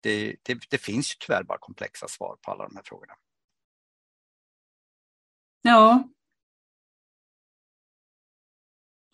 Det, 0.00 0.36
det, 0.42 0.70
det 0.70 0.78
finns 0.78 1.12
ju 1.12 1.16
tyvärr 1.18 1.42
bara 1.42 1.58
komplexa 1.58 2.08
svar 2.08 2.36
på 2.42 2.50
alla 2.50 2.68
de 2.68 2.76
här 2.76 2.82
frågorna. 2.84 3.14
Ja. 5.62 6.08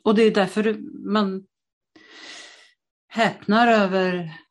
Och 0.03 0.15
det 0.15 0.23
är 0.23 0.35
därför 0.35 0.79
man 1.09 1.47
häpnar 3.09 3.69
över 3.69 4.44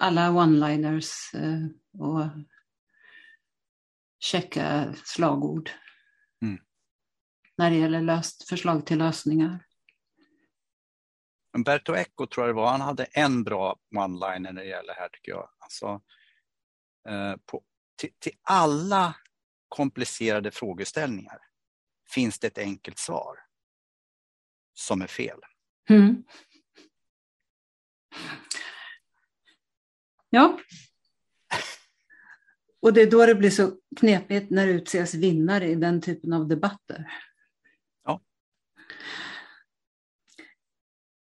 alla 0.00 0.30
one-liners 0.30 1.34
eh, 1.34 1.66
och 2.00 2.26
checka 4.18 4.94
slagord. 5.04 5.70
Mm. 6.42 6.58
När 7.56 7.70
det 7.70 7.76
gäller 7.76 8.00
löst, 8.00 8.48
förslag 8.48 8.86
till 8.86 8.98
lösningar. 8.98 9.66
Umberto 11.56 11.96
Eco 11.96 12.26
tror 12.26 12.46
jag 12.46 12.56
det 12.56 12.60
var, 12.60 12.70
han 12.70 12.80
hade 12.80 13.04
en 13.04 13.44
bra 13.44 13.76
one-liner 13.96 14.52
när 14.52 14.62
det 14.62 14.68
gäller 14.68 14.94
här 14.94 15.08
tycker 15.08 15.32
jag. 15.32 15.50
Alltså, 15.58 16.00
eh, 17.08 17.36
på, 17.46 17.62
till, 17.96 18.10
till 18.18 18.36
alla 18.42 19.16
komplicerade 19.68 20.50
frågeställningar 20.50 21.38
finns 22.10 22.38
det 22.38 22.46
ett 22.46 22.58
enkelt 22.58 22.98
svar 22.98 23.38
som 24.74 25.02
är 25.02 25.06
fel. 25.06 25.40
Mm. 25.88 26.24
Ja. 30.30 30.58
Och 32.82 32.92
det 32.92 33.02
är 33.02 33.10
då 33.10 33.26
det 33.26 33.34
blir 33.34 33.50
så 33.50 33.72
knepigt 33.96 34.50
när 34.50 34.66
det 34.66 34.72
utses 34.72 35.14
vinnare 35.14 35.66
i 35.68 35.74
den 35.74 36.00
typen 36.00 36.32
av 36.32 36.48
debatter. 36.48 37.06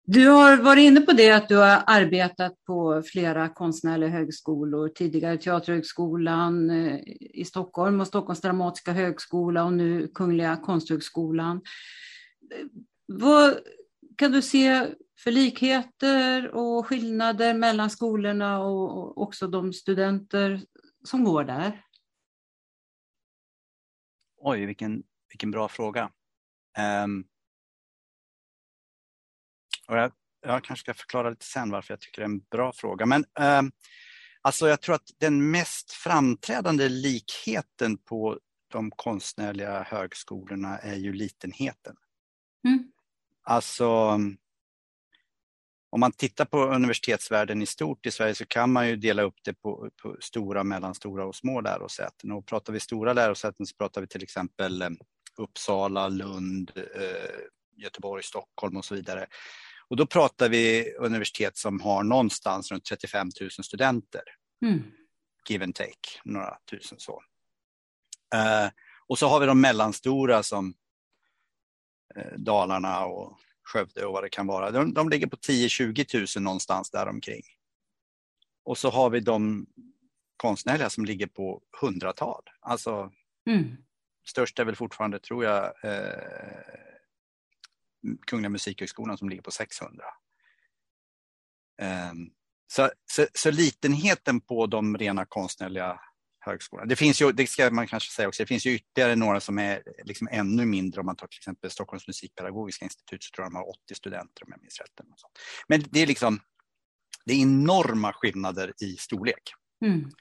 Du 0.10 0.27
har 0.27 0.57
varit 0.57 0.81
inne 0.81 1.01
på 1.01 1.12
det 1.12 1.31
att 1.31 1.49
du 1.49 1.55
har 1.55 1.83
arbetat 1.86 2.63
på 2.65 3.03
flera 3.05 3.49
konstnärliga 3.49 4.10
högskolor, 4.10 4.89
tidigare 4.89 5.38
Teaterhögskolan 5.38 6.69
eh, 6.69 6.99
i 7.19 7.45
Stockholm 7.45 8.01
och 8.01 8.07
Stockholms 8.07 8.41
dramatiska 8.41 8.91
högskola 8.91 9.65
och 9.65 9.73
nu 9.73 10.07
Kungliga 10.07 10.57
Konsthögskolan. 10.57 11.62
Vad 13.05 13.57
kan 14.17 14.32
du 14.32 14.41
se 14.41 14.95
för 15.19 15.32
likheter 15.32 16.56
och 16.56 16.88
skillnader 16.88 17.53
mellan 17.53 17.89
skolorna 17.89 18.60
och 18.60 19.21
också 19.21 19.47
de 19.47 19.73
studenter 19.73 20.65
som 21.03 21.23
går 21.23 21.43
där? 21.43 21.84
Oj, 24.38 24.65
vilken, 24.65 25.03
vilken 25.30 25.51
bra 25.51 25.67
fråga. 25.67 26.12
Um, 27.03 27.27
och 29.88 29.97
jag, 29.97 30.12
jag 30.41 30.63
kanske 30.63 30.84
ska 30.84 30.93
förklara 30.93 31.30
lite 31.30 31.45
sen 31.45 31.71
varför 31.71 31.93
jag 31.93 32.01
tycker 32.01 32.21
det 32.21 32.25
är 32.25 32.30
en 32.30 32.39
bra 32.39 32.73
fråga. 32.73 33.06
Men 33.06 33.25
eh, 33.39 33.62
alltså 34.41 34.67
jag 34.67 34.82
tror 34.82 34.95
att 34.95 35.10
den 35.17 35.51
mest 35.51 35.91
framträdande 35.91 36.89
likheten 36.89 37.97
på 37.97 38.39
de 38.67 38.91
konstnärliga 38.91 39.84
högskolorna 39.84 40.77
är 40.77 40.95
ju 40.95 41.13
litenheten. 41.13 41.95
Mm. 42.67 42.91
Alltså 43.49 43.88
om 45.89 45.99
man 45.99 46.12
tittar 46.12 46.45
på 46.45 46.63
universitetsvärlden 46.63 47.62
i 47.62 47.65
stort 47.65 48.05
i 48.05 48.12
Sverige 48.12 48.36
så 48.36 48.45
kan 48.45 48.71
man 48.71 48.88
ju 48.88 48.95
dela 48.95 49.21
upp 49.21 49.36
det 49.43 49.53
på, 49.53 49.89
på 50.01 50.17
stora, 50.19 50.63
mellanstora 50.63 51.25
och 51.25 51.36
små 51.36 51.62
lärosäten. 51.62 52.31
Och 52.31 52.45
pratar 52.45 52.73
vi 52.73 52.79
stora 52.79 53.13
lärosäten 53.13 53.65
så 53.65 53.75
pratar 53.75 54.01
vi 54.01 54.07
till 54.07 54.23
exempel 54.23 54.81
eh, 54.81 54.89
Uppsala, 55.38 56.07
Lund, 56.07 56.71
eh, 56.75 57.29
Göteborg, 57.75 58.23
Stockholm 58.23 58.77
och 58.77 58.86
så 58.86 58.95
vidare. 58.95 59.27
Och 59.88 59.95
då 59.95 60.05
pratar 60.05 60.49
vi 60.49 60.95
universitet 60.99 61.57
som 61.57 61.81
har 61.81 62.03
någonstans 62.03 62.71
runt 62.71 62.86
35 62.86 63.29
000 63.41 63.49
studenter. 63.49 64.23
Mm. 64.65 64.83
Give 65.49 65.63
and 65.63 65.75
take, 65.75 66.19
några 66.23 66.57
tusen 66.71 66.99
så. 66.99 67.21
Uh, 68.36 68.69
och 69.07 69.19
så 69.19 69.27
har 69.27 69.39
vi 69.39 69.45
de 69.45 69.62
mellanstora 69.62 70.43
som 70.43 70.73
Dalarna 72.38 73.06
och 73.06 73.39
Skövde 73.63 74.06
och 74.06 74.13
vad 74.13 74.23
det 74.23 74.30
kan 74.30 74.47
vara. 74.47 74.71
De, 74.71 74.93
de 74.93 75.10
ligger 75.10 75.27
på 75.27 75.36
10-20 75.36 76.38
000 76.38 76.43
någonstans 76.43 76.91
däromkring. 76.91 77.43
Och 78.63 78.77
så 78.77 78.89
har 78.89 79.10
vi 79.10 79.19
de 79.19 79.67
konstnärliga 80.38 80.89
som 80.89 81.06
ligger 81.06 81.27
på 81.27 81.62
hundratal. 81.82 82.43
Alltså, 82.60 83.12
mm. 83.49 83.77
Störst 84.27 84.60
är 84.60 84.65
väl 84.65 84.75
fortfarande, 84.75 85.19
tror 85.19 85.43
jag, 85.45 85.65
eh, 85.84 86.88
Kungliga 88.27 88.49
Musikhögskolan 88.49 89.17
som 89.17 89.30
ligger 89.30 89.41
på 89.41 89.51
600. 89.51 90.06
Ehm, 91.82 92.30
så, 92.67 92.89
så, 93.12 93.27
så 93.34 93.51
litenheten 93.51 94.41
på 94.41 94.65
de 94.67 94.97
rena 94.97 95.25
konstnärliga 95.25 95.99
högskolan. 96.47 96.88
Det 96.88 96.95
finns 96.95 97.21
ju, 97.21 97.31
det 97.31 97.47
ska 97.47 97.71
man 97.71 97.88
kanske 97.88 98.12
säga 98.12 98.27
också, 98.27 98.43
det 98.43 98.47
finns 98.47 98.65
ju 98.65 98.75
ytterligare 98.75 99.15
några 99.15 99.39
som 99.39 99.60
är 99.60 99.83
liksom 100.03 100.27
ännu 100.31 100.65
mindre. 100.65 100.99
Om 100.99 101.05
man 101.05 101.15
tar 101.15 101.27
till 101.27 101.39
exempel 101.39 101.71
Stockholms 101.71 102.07
musikpedagogiska 102.07 102.86
institut 102.86 103.23
så 103.23 103.31
tror 103.31 103.45
jag 103.45 103.51
de 103.51 103.55
har 103.55 103.69
80 103.69 103.95
studenter 103.95 104.43
om 104.43 104.51
jag 104.51 104.62
minns 104.62 104.79
rätt. 104.79 105.07
Men 105.67 105.83
det 105.89 106.01
är 106.01 106.07
liksom 106.07 106.39
det 107.25 107.33
är 107.33 107.41
enorma 107.41 108.13
skillnader 108.13 108.73
i 108.81 108.95
storlek. 108.97 109.53
Mm. 109.86 110.12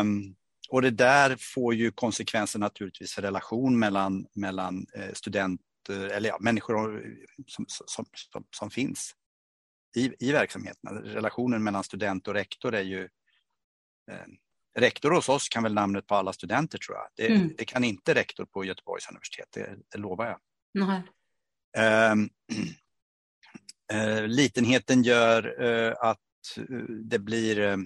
Um, 0.00 0.36
och 0.70 0.82
det 0.82 0.90
där 0.90 1.36
får 1.54 1.74
ju 1.74 1.90
konsekvenser 1.90 2.58
naturligtvis 2.58 3.14
för 3.14 3.22
relation 3.22 3.78
mellan, 3.78 4.26
mellan 4.34 4.86
eh, 4.94 5.12
studenter, 5.12 6.08
eller 6.12 6.28
ja, 6.28 6.38
människor 6.40 7.02
som, 7.46 7.66
som, 7.68 8.06
som, 8.14 8.44
som 8.56 8.70
finns 8.70 9.14
i, 9.96 10.28
i 10.28 10.32
verksamheten. 10.32 10.98
Relationen 10.98 11.62
mellan 11.62 11.84
student 11.84 12.28
och 12.28 12.34
rektor 12.34 12.74
är 12.74 12.82
ju 12.82 13.02
eh, 14.10 14.26
Rektor 14.78 15.10
hos 15.10 15.28
oss 15.28 15.48
kan 15.48 15.62
väl 15.62 15.74
namnet 15.74 16.06
på 16.06 16.14
alla 16.14 16.32
studenter 16.32 16.78
tror 16.78 16.96
jag. 16.96 17.06
Det, 17.14 17.34
mm. 17.34 17.54
det 17.58 17.64
kan 17.64 17.84
inte 17.84 18.14
rektor 18.14 18.44
på 18.44 18.64
Göteborgs 18.64 19.08
universitet, 19.08 19.48
det, 19.50 19.76
det 19.92 19.98
lovar 19.98 20.26
jag. 20.26 20.38
Mm. 21.78 22.30
Uh, 23.92 24.26
litenheten 24.28 25.02
gör 25.02 25.62
uh, 25.62 25.94
att 26.00 26.18
det 27.10 27.18
blir 27.18 27.58
uh, 27.58 27.76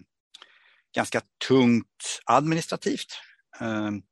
ganska 0.95 1.21
tungt 1.49 2.21
administrativt. 2.25 3.21
Ehm, 3.61 4.03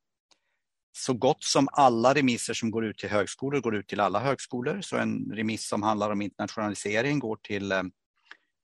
så 0.97 1.13
gott 1.13 1.43
som 1.43 1.67
alla 1.71 2.13
remisser 2.13 2.53
som 2.53 2.71
går 2.71 2.85
ut 2.85 2.97
till 2.97 3.09
högskolor 3.09 3.61
går 3.61 3.75
ut 3.75 3.87
till 3.87 3.99
alla 3.99 4.19
högskolor. 4.19 4.81
Så 4.81 4.97
en 4.97 5.31
remiss 5.33 5.67
som 5.67 5.83
handlar 5.83 6.11
om 6.11 6.21
internationalisering 6.21 7.19
går 7.19 7.35
till 7.35 7.71
ehm, 7.71 7.91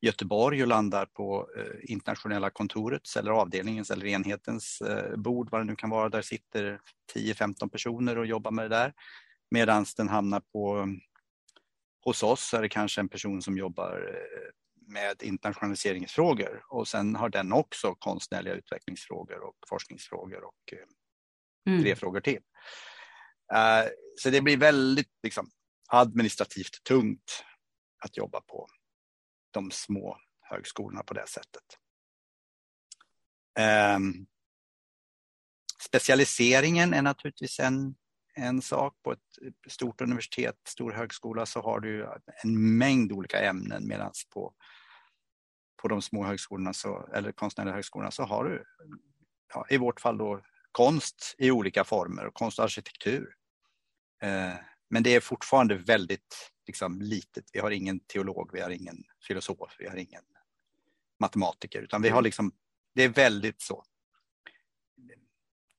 Göteborg 0.02 0.62
och 0.62 0.68
landar 0.68 1.06
på 1.06 1.50
eh, 1.58 1.92
internationella 1.92 2.50
kontorets 2.50 3.18
eller 3.18 3.32
avdelningens 3.32 3.92
eller 3.92 4.06
enhetens 4.06 4.82
eh, 4.82 5.16
bord, 5.16 5.50
vad 5.52 5.62
det 5.62 5.66
nu 5.66 5.76
kan 5.76 5.90
vara. 5.90 6.10
Där 6.10 6.22
sitter 6.22 6.80
10-15 7.16 7.70
personer 7.70 8.18
och 8.18 8.26
jobbar 8.26 8.52
med 8.52 8.66
det 8.66 8.76
där. 8.76 8.94
Medan 9.52 9.86
den 9.98 10.10
hamnar 10.10 10.40
på 10.40 10.88
hos 12.06 12.24
oss 12.24 12.54
är 12.54 12.62
det 12.62 12.70
kanske 12.70 13.02
en 13.02 13.10
person 13.10 13.42
som 13.42 13.58
jobbar 13.58 14.16
eh, 14.16 14.52
med 14.94 15.24
internationaliseringsfrågor 15.24 16.64
och 16.70 16.88
sen 16.88 17.16
har 17.16 17.30
den 17.30 17.54
också 17.54 17.96
konstnärliga 17.96 18.54
utvecklingsfrågor 18.54 19.40
och 19.40 19.56
forskningsfrågor 19.70 20.44
och 20.44 20.74
mm. 21.68 21.84
tre 21.84 21.96
frågor 21.96 22.22
till. 22.22 22.40
Så 24.16 24.30
det 24.30 24.42
blir 24.42 24.58
väldigt 24.58 25.12
liksom, 25.24 25.50
administrativt 25.88 26.84
tungt 26.84 27.44
att 28.06 28.18
jobba 28.18 28.42
på 28.42 28.68
de 29.52 29.72
små 29.72 30.18
högskolorna 30.42 31.04
på 31.04 31.14
det 31.14 31.28
sättet. 31.28 31.64
Um, 33.96 34.28
specialiseringen 35.82 36.94
är 36.94 37.02
naturligtvis 37.02 37.60
en, 37.60 37.96
en 38.34 38.62
sak. 38.62 38.96
På 39.04 39.12
ett 39.12 39.20
stort 39.68 40.02
universitet, 40.02 40.56
stor 40.68 40.92
högskola, 40.92 41.46
så 41.46 41.62
har 41.62 41.80
du 41.80 42.10
en 42.44 42.78
mängd 42.78 43.12
olika 43.12 43.40
ämnen 43.40 43.88
medan 43.88 44.12
på, 44.34 44.54
på 45.82 45.88
de 45.88 46.02
små 46.02 46.26
högskolorna, 46.26 46.74
så, 46.74 47.10
eller 47.14 47.32
konstnärliga 47.32 47.76
högskolorna, 47.76 48.12
så 48.12 48.24
har 48.24 48.44
du 48.44 48.64
ja, 49.54 49.66
i 49.70 49.78
vårt 49.78 50.02
fall 50.02 50.18
då 50.18 50.42
konst 50.72 51.36
i 51.38 51.52
olika 51.52 51.84
former 51.84 52.26
och 52.26 52.34
konst 52.34 52.60
och 52.60 52.66
arkitektur. 52.66 53.34
Uh, 54.24 54.56
men 54.90 55.04
det 55.04 55.16
är 55.16 55.20
fortfarande 55.20 55.76
väldigt 55.76 56.52
liksom, 56.68 57.02
litet. 57.02 57.50
Vi 57.54 57.60
har 57.60 57.72
ingen 57.72 58.00
teolog, 58.00 58.50
vi 58.54 58.62
har 58.62 58.70
ingen 58.70 59.04
filosof, 59.28 59.76
vi 59.80 59.88
har 59.88 59.96
ingen 59.96 60.24
matematiker, 61.20 61.82
utan 61.82 62.02
vi 62.02 62.10
har 62.10 62.22
liksom, 62.22 62.52
det 62.96 63.04
är 63.04 63.10
väldigt 63.10 63.62
så. 63.62 63.84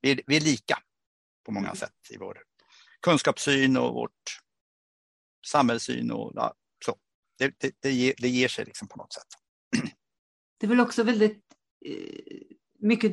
Vi 0.00 0.10
är, 0.10 0.20
vi 0.26 0.36
är 0.36 0.40
lika 0.40 0.78
på 1.44 1.52
många 1.52 1.66
mm. 1.66 1.76
sätt 1.76 2.10
i 2.10 2.16
vår 2.16 2.42
kunskapssyn 3.00 3.76
och 3.76 3.94
vårt 3.94 4.40
samhällssyn 5.46 6.10
och 6.10 6.32
ja, 6.34 6.54
så. 6.84 6.98
Det, 7.38 7.54
det, 7.58 7.76
det, 7.80 7.92
ger, 7.92 8.14
det 8.18 8.28
ger 8.28 8.48
sig 8.48 8.64
liksom 8.64 8.88
på 8.88 8.96
något 8.96 9.12
sätt. 9.12 9.28
Det 10.58 10.66
är 10.66 10.68
väl 10.68 10.80
också 10.80 11.02
väldigt 11.02 11.44
eh, 11.84 12.40
mycket, 12.78 13.12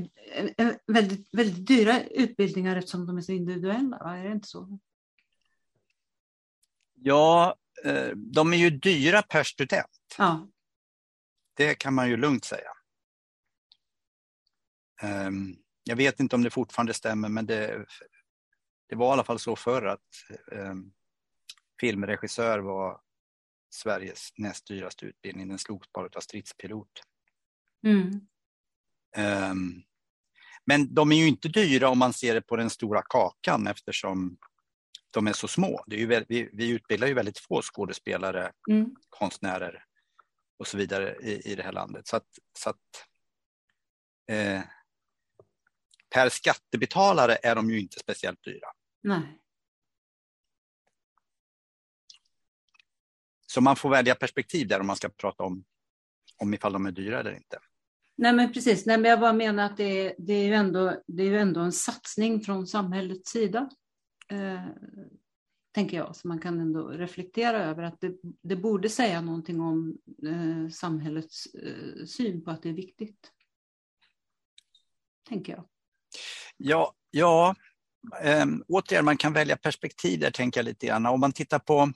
väldigt, 0.88 1.30
väldigt 1.32 1.68
dyra 1.68 2.04
utbildningar 2.04 2.76
eftersom 2.76 3.06
de 3.06 3.18
är 3.18 3.22
så 3.22 3.32
individuella, 3.32 3.98
va? 3.98 4.18
är 4.18 4.24
det 4.24 4.32
inte 4.32 4.48
så? 4.48 4.80
Ja, 7.00 7.56
eh, 7.86 8.10
de 8.16 8.54
är 8.54 8.58
ju 8.58 8.70
dyra 8.70 9.22
per 9.22 9.44
student. 9.44 10.16
Ja. 10.18 10.48
Det 11.54 11.76
kan 11.76 11.94
man 11.94 12.10
ju 12.10 12.18
lugnt 12.18 12.46
säga. 12.46 12.72
Ehm, 15.02 15.56
jag 15.84 15.96
vet 15.96 16.20
inte 16.20 16.36
om 16.36 16.44
det 16.44 16.50
fortfarande 16.50 16.94
stämmer, 16.94 17.30
men 17.30 17.46
det, 17.46 17.86
det 18.90 18.96
var 18.96 19.10
i 19.10 19.12
alla 19.12 19.24
fall 19.24 19.40
så 19.40 19.56
förr 19.56 19.86
att 19.86 20.08
um, 20.52 20.94
filmregissör 21.80 22.60
var 22.60 23.02
Sveriges 23.70 24.30
näst 24.38 24.68
dyraste 24.68 25.06
utbildning. 25.06 25.48
Den 25.48 25.60
slogs 25.60 25.92
bara 25.92 26.10
av 26.16 26.20
stridspilot. 26.20 27.04
Mm. 27.86 28.28
Um, 29.52 29.84
men 30.66 30.94
de 30.94 31.12
är 31.12 31.16
ju 31.16 31.28
inte 31.28 31.48
dyra 31.48 31.90
om 31.90 32.00
man 32.00 32.14
ser 32.14 32.34
det 32.34 32.42
på 32.42 32.56
den 32.56 32.70
stora 32.70 33.02
kakan 33.02 33.68
eftersom 33.68 34.38
de 35.12 35.28
är 35.28 35.34
så 35.34 35.48
små. 35.48 35.84
Det 35.88 35.96
är 35.96 36.00
ju, 36.00 36.26
vi, 36.30 36.50
vi 36.54 36.70
utbildar 36.70 37.08
ju 37.08 37.14
väldigt 37.14 37.40
få 37.40 37.62
skådespelare, 37.62 38.52
mm. 38.70 38.96
konstnärer 39.10 39.84
och 40.60 40.68
så 40.68 40.78
vidare 40.78 41.16
i, 41.22 41.52
i 41.52 41.56
det 41.56 41.64
här 41.64 41.72
landet. 41.72 42.08
Så 42.08 42.18
att, 42.18 42.28
så 42.60 42.70
att 42.70 43.06
eh, 44.28 44.62
per 46.10 46.30
skattebetalare 46.30 47.38
är 47.44 47.56
de 47.56 47.70
ju 47.70 47.80
inte 47.80 48.00
speciellt 48.00 48.44
dyra. 48.44 48.68
Nej. 49.04 49.40
Så 53.48 53.62
man 53.62 53.76
får 53.76 53.90
välja 53.90 54.16
perspektiv 54.16 54.68
där 54.68 54.80
om 54.80 54.88
man 54.88 54.96
ska 54.96 55.10
prata 55.10 55.44
om, 55.44 55.64
om 56.38 56.54
ifall 56.54 56.74
de 56.74 56.86
är 56.86 56.92
dyra 56.92 57.20
eller 57.20 57.36
inte. 57.36 57.60
Nej 58.16 58.34
men 58.34 58.54
precis, 58.54 58.86
Nej, 58.86 58.98
men 58.98 59.12
jag 59.12 59.20
bara 59.20 59.34
menar 59.34 59.66
att 59.66 59.78
det 59.78 59.84
är, 59.84 60.16
det 60.18 60.34
är, 60.34 60.46
ju 60.46 60.54
ändå, 60.54 61.04
det 61.08 61.24
är 61.24 61.28
ju 61.28 61.40
ändå 61.40 61.60
en 61.60 61.72
satsning 61.72 62.42
från 62.42 62.68
samhällets 62.68 63.32
sida 63.32 63.70
eh, 64.32 64.66
tänker 65.72 65.98
jag, 65.98 66.16
så 66.16 66.28
man 66.28 66.40
kan 66.40 66.60
ändå 66.60 66.88
reflektera 66.88 67.64
över 67.64 67.84
att 67.84 68.02
det, 68.02 68.14
det 68.42 68.56
borde 68.56 68.90
säga 68.90 69.22
någonting 69.22 69.62
om 69.62 69.98
eh, 70.24 70.70
samhällets 70.72 71.46
eh, 71.56 72.06
syn 72.06 72.44
på 72.44 72.52
att 72.52 72.64
det 72.64 72.70
är 72.70 72.74
viktigt. 72.74 73.32
Tänker 75.30 75.54
jag. 75.54 75.68
Ja, 76.58 76.94
ja 77.12 77.56
eh, 78.22 78.46
återigen, 78.68 79.06
man 79.06 79.18
kan 79.18 79.34
välja 79.34 79.58
perspektiv 79.58 80.20
där 80.20 80.32
tänker 80.32 80.60
jag 80.60 80.66
lite 80.66 80.88
grann. 80.88 81.06
Om 81.06 81.20
man 81.20 81.32
tittar 81.32 81.60
på 81.60 81.92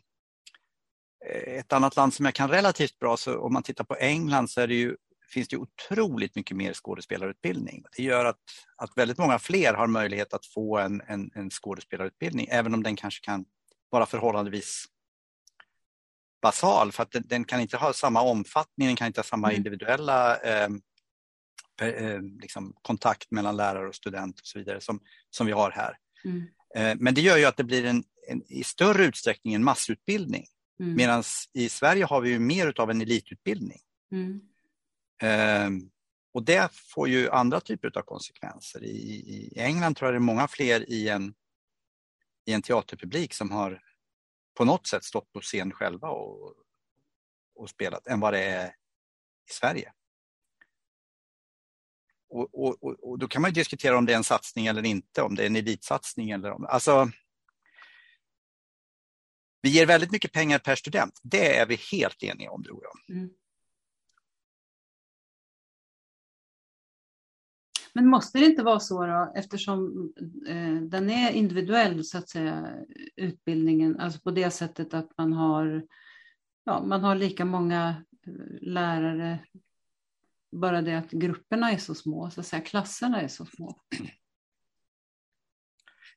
eh, 1.25 1.53
ett 1.53 1.73
annat 1.73 1.95
land 1.95 2.13
som 2.13 2.25
jag 2.25 2.35
kan 2.35 2.49
relativt 2.49 2.99
bra, 2.99 3.17
så 3.17 3.39
om 3.39 3.53
man 3.53 3.63
tittar 3.63 3.83
på 3.83 3.95
England 3.95 4.49
så 4.49 4.61
är 4.61 4.67
det 4.67 4.75
ju 4.75 4.97
finns 5.33 5.47
det 5.47 5.57
otroligt 5.57 6.35
mycket 6.35 6.57
mer 6.57 6.73
skådespelarutbildning. 6.73 7.83
Det 7.97 8.03
gör 8.03 8.25
att, 8.25 8.39
att 8.77 8.97
väldigt 8.97 9.17
många 9.17 9.39
fler 9.39 9.73
har 9.73 9.87
möjlighet 9.87 10.33
att 10.33 10.45
få 10.45 10.77
en, 10.77 11.01
en, 11.07 11.31
en 11.35 11.49
skådespelarutbildning, 11.49 12.47
även 12.51 12.73
om 12.73 12.83
den 12.83 12.95
kanske 12.95 13.25
kan 13.25 13.45
vara 13.89 14.05
förhållandevis 14.05 14.85
basal, 16.41 16.91
för 16.91 17.03
att 17.03 17.11
den, 17.11 17.23
den 17.25 17.43
kan 17.43 17.61
inte 17.61 17.77
ha 17.77 17.93
samma 17.93 18.21
omfattning, 18.21 18.87
den 18.87 18.95
kan 18.95 19.07
inte 19.07 19.19
ha 19.19 19.23
samma 19.23 19.47
mm. 19.47 19.57
individuella 19.57 20.37
eh, 20.37 20.69
eh, 21.81 22.21
liksom 22.41 22.73
kontakt 22.81 23.31
mellan 23.31 23.57
lärare 23.57 23.87
och 23.87 23.95
student 23.95 24.39
och 24.39 24.47
så 24.47 24.59
vidare 24.59 24.81
som, 24.81 24.99
som 25.29 25.47
vi 25.47 25.53
har 25.53 25.71
här. 25.71 25.97
Mm. 26.25 26.47
Eh, 26.75 26.97
men 26.99 27.13
det 27.13 27.21
gör 27.21 27.37
ju 27.37 27.45
att 27.45 27.57
det 27.57 27.63
blir 27.63 27.85
en, 27.85 28.03
en 28.27 28.43
i 28.51 28.63
större 28.63 29.05
utsträckning 29.05 29.53
en 29.53 29.63
massutbildning. 29.63 30.45
Mm. 30.79 30.95
Medan 30.95 31.23
i 31.53 31.69
Sverige 31.69 32.05
har 32.05 32.21
vi 32.21 32.29
ju 32.29 32.39
mer 32.39 32.81
av 32.81 32.91
en 32.91 33.01
elitutbildning. 33.01 33.79
Mm. 34.11 34.41
Ehm, 35.21 35.89
och 36.33 36.43
det 36.43 36.69
får 36.73 37.09
ju 37.09 37.29
andra 37.29 37.59
typer 37.59 37.97
av 37.97 38.01
konsekvenser. 38.01 38.83
I, 38.83 38.87
I, 38.87 39.59
England 39.59 39.95
tror 39.95 40.07
jag 40.07 40.13
det 40.13 40.17
är 40.17 40.33
många 40.33 40.47
fler 40.47 40.89
i 40.89 41.09
en, 41.09 41.33
i 42.45 42.53
en 42.53 42.61
teaterpublik 42.61 43.33
som 43.33 43.51
har 43.51 43.81
på 44.57 44.65
något 44.65 44.87
sätt 44.87 45.03
stått 45.03 45.31
på 45.33 45.41
scen 45.41 45.71
själva 45.71 46.09
och, 46.09 46.53
och 47.55 47.69
spelat 47.69 48.07
än 48.07 48.19
vad 48.19 48.33
det 48.33 48.43
är 48.43 48.67
i 49.49 49.53
Sverige. 49.53 49.93
Och, 52.29 52.49
och, 52.53 52.83
och, 53.09 53.19
då 53.19 53.27
kan 53.27 53.41
man 53.41 53.53
diskutera 53.53 53.97
om 53.97 54.05
det 54.05 54.13
är 54.13 54.17
en 54.17 54.23
satsning 54.23 54.67
eller 54.67 54.85
inte, 54.85 55.21
om 55.21 55.35
det 55.35 55.43
är 55.43 55.47
en 55.47 55.55
elitsatsning 55.55 56.29
eller 56.29 56.51
om... 56.51 56.65
Alltså, 56.65 57.11
vi 59.61 59.69
ger 59.69 59.85
väldigt 59.85 60.11
mycket 60.11 60.31
pengar 60.31 60.59
per 60.59 60.75
student. 60.75 61.19
Det 61.23 61.57
är 61.57 61.65
vi 61.65 61.75
helt 61.75 62.23
eniga 62.23 62.51
om, 62.51 62.63
tror 62.63 62.83
jag. 62.83 63.17
Mm. 63.17 63.29
Men 67.93 68.07
måste 68.07 68.39
det 68.39 68.45
inte 68.45 68.63
vara 68.63 68.79
så 68.79 69.05
då, 69.05 69.31
eftersom 69.35 70.09
eh, 70.47 70.75
den 70.75 71.09
är 71.09 71.31
individuell 71.31 72.05
så 72.05 72.17
att 72.17 72.29
säga, 72.29 72.67
utbildningen, 73.15 73.99
alltså 73.99 74.19
på 74.19 74.31
det 74.31 74.51
sättet 74.51 74.93
att 74.93 75.17
man 75.17 75.33
har, 75.33 75.85
ja, 76.63 76.83
man 76.83 77.03
har 77.03 77.15
lika 77.15 77.45
många 77.45 78.03
eh, 78.27 78.61
lärare 78.61 79.39
bara 80.51 80.81
det 80.81 80.97
att 80.97 81.11
grupperna 81.11 81.71
är 81.71 81.77
så 81.77 81.95
små, 81.95 82.29
så 82.31 82.39
att 82.39 82.47
säga, 82.47 82.61
klasserna 82.61 83.21
är 83.21 83.27
så 83.27 83.45
små. 83.45 83.81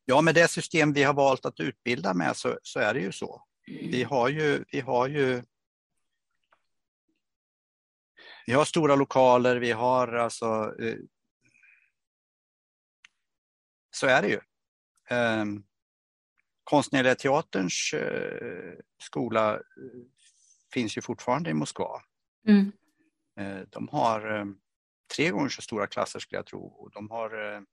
Ja, 0.05 0.21
med 0.21 0.35
det 0.35 0.51
system 0.51 0.93
vi 0.93 1.03
har 1.03 1.15
valt 1.15 1.45
att 1.45 1.61
utbilda 1.61 2.15
med 2.15 2.37
så, 2.37 2.59
så 2.63 2.81
är 2.81 2.95
det 2.95 3.01
ju 3.01 3.13
så. 3.13 3.43
Vi 3.67 4.03
har 4.03 4.29
ju, 4.29 4.65
vi 4.73 4.81
har 4.81 5.09
ju 5.09 5.43
vi 8.47 8.53
har 8.53 8.65
stora 8.65 8.97
lokaler, 8.97 9.57
vi 9.57 9.73
har 9.73 10.09
alltså 10.09 10.75
eh, 10.81 10.97
så 13.95 14.07
är 14.07 14.23
det 14.23 14.29
ju. 14.29 14.41
Eh, 15.17 15.45
Konstnärliga 16.65 17.15
teaterns 17.15 17.95
eh, 17.95 18.75
skola 19.03 19.55
eh, 19.55 19.61
finns 20.73 20.97
ju 20.97 21.03
fortfarande 21.03 21.51
i 21.51 21.55
Moskva. 21.55 22.03
Mm. 22.49 22.73
Eh, 23.37 23.67
de 23.71 23.89
har 23.89 24.39
eh, 24.39 24.45
tre 25.17 25.31
gånger 25.31 25.49
så 25.49 25.63
stora 25.63 25.87
klasser 25.87 26.19
skulle 26.19 26.39
jag 26.39 26.47
tro. 26.47 26.89
De 26.93 27.11
har, 27.11 27.65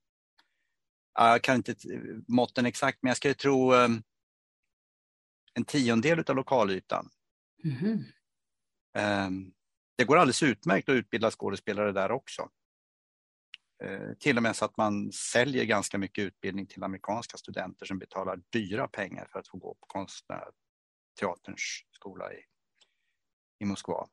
jag 1.14 1.42
kan 1.42 1.56
inte 1.56 1.76
måtten 2.28 2.66
exakt, 2.66 2.98
men 3.02 3.10
jag 3.10 3.18
skulle 3.18 3.34
tro 3.34 3.74
en 5.54 5.66
tiondel 5.68 6.24
av 6.28 6.36
lokalytan. 6.36 7.10
Mm. 7.64 8.04
Det 9.98 10.04
går 10.06 10.18
alldeles 10.18 10.44
utmärkt 10.44 10.90
att 10.90 10.94
utbilda 10.94 11.32
skådespelare 11.32 11.92
där 11.92 12.12
också. 12.12 12.50
Eh, 13.84 14.14
till 14.20 14.38
och 14.38 14.44
med 14.44 14.56
så 14.56 14.66
att 14.66 14.78
man 14.78 15.12
säljer 15.12 15.66
ganska 15.66 15.98
mycket 15.98 16.22
utbildning 16.24 16.66
till 16.66 16.84
amerikanska 16.84 17.38
studenter 17.38 17.86
som 17.86 18.00
betalar 18.00 18.40
dyra 18.50 18.88
pengar 18.88 19.28
för 19.32 19.40
att 19.40 19.48
få 19.48 19.58
gå 19.58 19.74
på 19.74 19.86
konstnärteaterns 19.88 21.86
skola 21.92 22.34
i, 22.34 22.38
i 23.60 23.66
Moskva. 23.66 24.08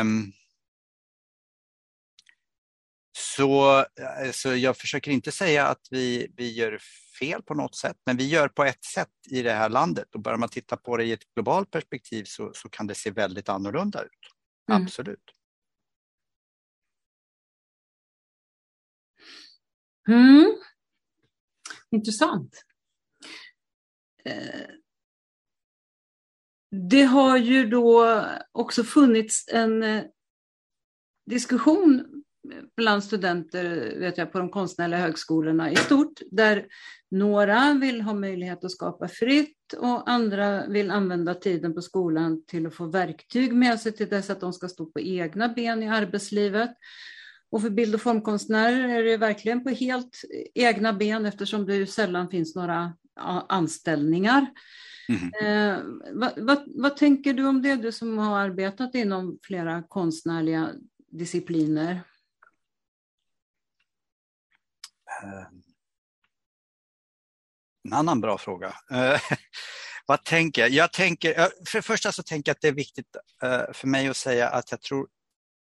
Um, 0.00 0.32
så, 3.12 3.84
så 4.32 4.56
jag 4.56 4.76
försöker 4.76 5.10
inte 5.10 5.32
säga 5.32 5.66
att 5.66 5.88
vi, 5.90 6.32
vi 6.36 6.52
gör 6.52 6.78
fel 7.18 7.42
på 7.42 7.54
något 7.54 7.76
sätt, 7.76 7.96
men 8.06 8.16
vi 8.16 8.28
gör 8.28 8.48
på 8.48 8.64
ett 8.64 8.84
sätt 8.84 9.08
i 9.30 9.42
det 9.42 9.52
här 9.52 9.68
landet 9.68 10.14
och 10.14 10.20
börjar 10.20 10.38
man 10.38 10.48
titta 10.48 10.76
på 10.76 10.96
det 10.96 11.04
i 11.04 11.12
ett 11.12 11.34
globalt 11.34 11.70
perspektiv 11.70 12.24
så, 12.24 12.50
så 12.54 12.68
kan 12.68 12.86
det 12.86 12.94
se 12.94 13.10
väldigt 13.10 13.48
annorlunda 13.48 14.02
ut. 14.02 14.10
Mm. 14.70 14.82
Absolut. 14.82 15.39
Mm. 20.10 20.56
Intressant. 21.90 22.64
Eh, 24.24 24.70
det 26.70 27.02
har 27.02 27.36
ju 27.36 27.66
då 27.66 28.24
också 28.52 28.84
funnits 28.84 29.48
en 29.48 29.82
eh, 29.82 30.04
diskussion 31.26 32.20
bland 32.76 33.04
studenter 33.04 33.98
vet 33.98 34.18
jag, 34.18 34.32
på 34.32 34.38
de 34.38 34.50
konstnärliga 34.50 35.00
högskolorna 35.00 35.70
i 35.70 35.76
stort, 35.76 36.20
där 36.30 36.66
några 37.10 37.74
vill 37.74 38.00
ha 38.00 38.14
möjlighet 38.14 38.64
att 38.64 38.70
skapa 38.70 39.08
fritt 39.08 39.72
och 39.78 40.10
andra 40.10 40.66
vill 40.66 40.90
använda 40.90 41.34
tiden 41.34 41.74
på 41.74 41.82
skolan 41.82 42.44
till 42.46 42.66
att 42.66 42.74
få 42.74 42.86
verktyg 42.86 43.52
med 43.52 43.80
sig 43.80 43.92
till 43.92 44.08
dess 44.08 44.30
att 44.30 44.40
de 44.40 44.52
ska 44.52 44.68
stå 44.68 44.86
på 44.86 45.00
egna 45.00 45.48
ben 45.48 45.82
i 45.82 45.88
arbetslivet. 45.88 46.70
Och 47.50 47.62
för 47.62 47.70
bild 47.70 47.94
och 47.94 48.00
formkonstnärer 48.00 48.88
är 48.88 49.04
det 49.04 49.16
verkligen 49.16 49.64
på 49.64 49.70
helt 49.70 50.22
egna 50.54 50.92
ben 50.92 51.26
eftersom 51.26 51.66
det 51.66 51.86
sällan 51.86 52.28
finns 52.28 52.54
några 52.54 52.92
anställningar. 53.48 54.46
Mm. 55.08 55.32
Eh, 55.42 55.82
vad, 56.12 56.32
vad, 56.36 56.64
vad, 56.66 56.96
tänker 56.96 57.32
du 57.32 57.46
om 57.46 57.62
det, 57.62 57.76
du 57.76 57.92
som 57.92 58.18
har 58.18 58.38
arbetat 58.38 58.94
inom 58.94 59.38
flera 59.42 59.82
konstnärliga 59.82 60.70
discipliner? 61.12 62.00
Ehm, 65.22 65.62
en 67.84 67.92
annan 67.92 68.20
bra 68.20 68.38
fråga. 68.38 68.74
Eh, 68.90 69.20
vad 70.06 70.24
tänker 70.24 70.62
jag? 70.62 70.70
jag 70.70 70.92
tänker, 70.92 71.34
för 71.66 71.78
det 71.78 71.82
första 71.82 72.12
så 72.12 72.22
tänker 72.22 72.50
jag 72.50 72.54
att 72.54 72.60
det 72.60 72.68
är 72.68 72.72
viktigt 72.72 73.16
eh, 73.42 73.72
för 73.72 73.86
mig 73.86 74.08
att 74.08 74.16
säga 74.16 74.48
att 74.48 74.70
jag 74.70 74.80
tror 74.80 75.08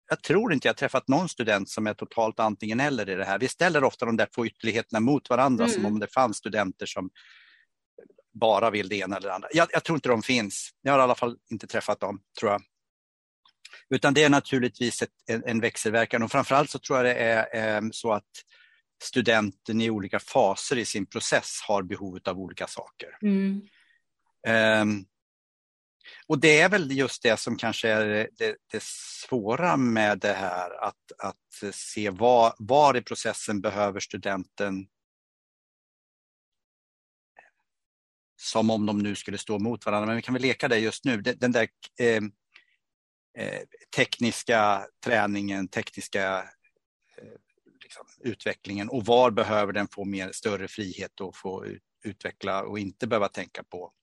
jag 0.09 0.23
tror 0.23 0.53
inte 0.53 0.67
jag 0.67 0.77
träffat 0.77 1.07
någon 1.07 1.29
student 1.29 1.69
som 1.69 1.87
är 1.87 1.93
totalt 1.93 2.39
antingen 2.39 2.79
eller 2.79 3.09
i 3.09 3.15
det 3.15 3.25
här. 3.25 3.39
Vi 3.39 3.47
ställer 3.47 3.83
ofta 3.83 4.05
de 4.05 4.17
där 4.17 4.27
två 4.35 4.45
ytterligheterna 4.45 4.99
mot 4.99 5.29
varandra 5.29 5.63
mm. 5.63 5.75
som 5.75 5.85
om 5.85 5.99
det 5.99 6.13
fanns 6.13 6.37
studenter 6.37 6.85
som 6.85 7.09
bara 8.33 8.69
vill 8.69 8.89
det 8.89 8.95
ena 8.95 9.17
eller 9.17 9.27
det 9.27 9.35
andra. 9.35 9.49
Jag, 9.51 9.67
jag, 9.71 9.83
tror 9.83 9.97
inte 9.97 10.09
de 10.09 10.21
finns. 10.21 10.69
Jag 10.81 10.91
har 10.91 10.99
i 10.99 11.01
alla 11.01 11.15
fall 11.15 11.37
inte 11.51 11.67
träffat 11.67 11.99
dem, 11.99 12.21
tror 12.39 12.51
jag. 12.51 12.61
Utan 13.89 14.13
det 14.13 14.23
är 14.23 14.29
naturligtvis 14.29 15.01
ett, 15.01 15.09
en, 15.27 15.43
en 15.45 15.61
växelverkan 15.61 16.23
och 16.23 16.31
framförallt 16.31 16.69
så 16.69 16.79
tror 16.79 16.97
jag 16.97 17.05
det 17.05 17.13
är 17.13 17.77
eh, 17.77 17.81
så 17.91 18.13
att 18.13 18.29
studenten 19.03 19.81
i 19.81 19.89
olika 19.89 20.19
faser 20.19 20.77
i 20.77 20.85
sin 20.85 21.05
process 21.05 21.59
har 21.67 21.83
behov 21.83 22.19
av 22.25 22.39
olika 22.39 22.67
saker. 22.67 23.09
Mm. 23.21 23.61
Um, 24.81 25.05
och 26.29 26.39
det 26.39 26.59
är 26.61 26.69
väl 26.69 26.91
just 26.91 27.23
det 27.23 27.37
som 27.37 27.57
kanske 27.57 27.89
är 27.89 28.29
det, 28.37 28.55
det 28.71 28.83
svåra 28.83 29.77
med 29.77 30.19
det 30.19 30.33
här, 30.33 30.83
att, 30.83 31.11
att 31.17 31.75
se 31.75 32.09
var, 32.09 32.53
var 32.57 32.97
i 32.97 33.01
processen 33.01 33.61
behöver 33.61 33.99
studenten 33.99 34.87
som 38.39 38.69
om 38.69 38.85
de 38.85 38.99
nu 38.99 39.15
skulle 39.15 39.37
stå 39.37 39.59
mot 39.59 39.85
varandra, 39.85 40.05
men 40.05 40.15
vi 40.15 40.21
kan 40.21 40.33
väl 40.33 40.41
leka 40.41 40.67
det 40.67 40.77
just 40.77 41.05
nu. 41.05 41.21
Den 41.21 41.51
där 41.51 41.67
eh, 41.99 42.23
eh, 43.37 43.61
tekniska 43.95 44.87
träningen, 45.05 45.67
tekniska 45.67 46.37
eh, 47.17 47.39
liksom, 47.83 48.05
utvecklingen 48.19 48.89
och 48.89 49.05
var 49.05 49.31
behöver 49.31 49.73
den 49.73 49.87
få 49.87 50.05
mer, 50.05 50.31
större 50.31 50.67
frihet 50.67 51.21
att 51.21 51.35
få 51.35 51.65
utveckla 52.03 52.63
och 52.63 52.79
inte 52.79 53.07
behöva 53.07 53.27
tänka 53.27 53.63
på 53.63 53.93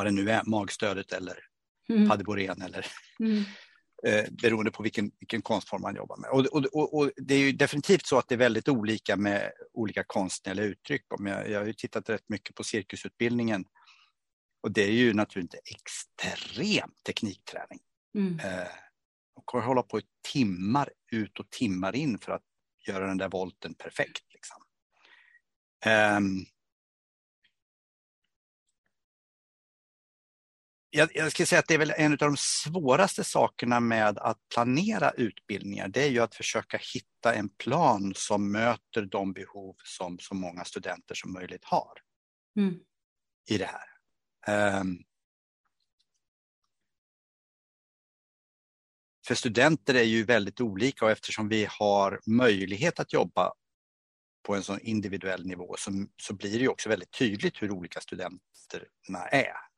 vad 0.00 0.06
det 0.06 0.22
nu 0.22 0.30
är, 0.30 0.42
magstödet 0.44 1.12
eller 1.12 1.38
mm. 1.88 2.08
padeborén 2.08 2.62
eller 2.62 2.86
mm. 3.20 3.44
eh, 4.06 4.24
beroende 4.42 4.70
på 4.70 4.82
vilken, 4.82 5.10
vilken 5.20 5.42
konstform 5.42 5.82
man 5.82 5.96
jobbar 5.96 6.16
med. 6.16 6.30
Och, 6.30 6.46
och, 6.74 6.98
och, 6.98 7.10
det 7.16 7.34
är 7.34 7.38
ju 7.38 7.52
definitivt 7.52 8.06
så 8.06 8.18
att 8.18 8.28
det 8.28 8.34
är 8.34 8.38
väldigt 8.38 8.68
olika 8.68 9.16
med 9.16 9.52
olika 9.72 10.04
konstnärliga 10.04 10.66
uttryck. 10.66 11.02
Jag, 11.18 11.50
jag 11.50 11.58
har 11.58 11.66
ju 11.66 11.72
tittat 11.72 12.08
rätt 12.08 12.28
mycket 12.28 12.54
på 12.54 12.64
cirkusutbildningen 12.64 13.64
och 14.62 14.72
det 14.72 14.82
är 14.82 14.92
ju 14.92 15.14
naturligtvis 15.14 15.60
extrem 15.64 16.90
teknikträning. 17.06 17.80
Mm. 18.14 18.38
Eh, 18.38 18.68
och 19.34 19.46
kommer 19.46 19.64
hålla 19.64 19.82
på 19.82 19.98
i 19.98 20.02
timmar 20.32 20.90
ut 21.12 21.40
och 21.40 21.50
timmar 21.50 21.96
in 21.96 22.18
för 22.18 22.32
att 22.32 22.42
göra 22.86 23.06
den 23.06 23.18
där 23.18 23.28
volten 23.28 23.74
perfekt. 23.74 24.24
Liksom. 24.32 24.62
Um, 26.16 26.46
jag, 30.90 31.10
jag 31.14 31.32
ska 31.32 31.46
säga 31.46 31.58
att 31.58 31.68
det 31.68 31.74
är 31.74 31.78
väl 31.78 31.94
en 31.96 32.12
av 32.12 32.18
de 32.18 32.36
svåraste 32.36 33.24
sakerna 33.24 33.80
med 33.80 34.18
att 34.18 34.38
planera 34.54 35.10
utbildningar. 35.10 35.88
Det 35.88 36.02
är 36.02 36.08
ju 36.08 36.18
att 36.20 36.34
försöka 36.34 36.80
hitta 36.94 37.34
en 37.34 37.48
plan 37.48 38.12
som 38.16 38.52
möter 38.52 39.02
de 39.02 39.32
behov 39.32 39.76
som 39.84 40.18
så 40.18 40.34
många 40.34 40.64
studenter 40.64 41.14
som 41.14 41.32
möjligt 41.32 41.64
har 41.64 41.98
mm. 42.56 42.74
i 43.50 43.58
det 43.58 43.70
här. 44.46 44.80
Um, 44.80 45.04
för 49.26 49.34
studenter 49.34 49.94
är 49.94 50.02
ju 50.02 50.24
väldigt 50.24 50.60
olika 50.60 51.04
och 51.04 51.10
eftersom 51.10 51.48
vi 51.48 51.66
har 51.70 52.20
möjlighet 52.26 53.00
att 53.00 53.12
jobba 53.12 53.52
på 54.42 54.54
en 54.54 54.62
sån 54.62 54.80
individuell 54.80 55.46
nivå 55.46 55.74
så, 55.78 56.06
så 56.22 56.34
blir 56.34 56.52
det 56.52 56.58
ju 56.58 56.68
också 56.68 56.88
väldigt 56.88 57.12
tydligt 57.18 57.62
hur 57.62 57.70
olika 57.70 58.00
studenterna 58.00 59.28
är. 59.30 59.69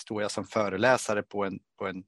Står 0.00 0.22
jag 0.22 0.30
som 0.30 0.46
föreläsare 0.46 1.22
på 1.22 1.44
en, 1.44 1.58
på 1.78 1.86
en 1.86 2.04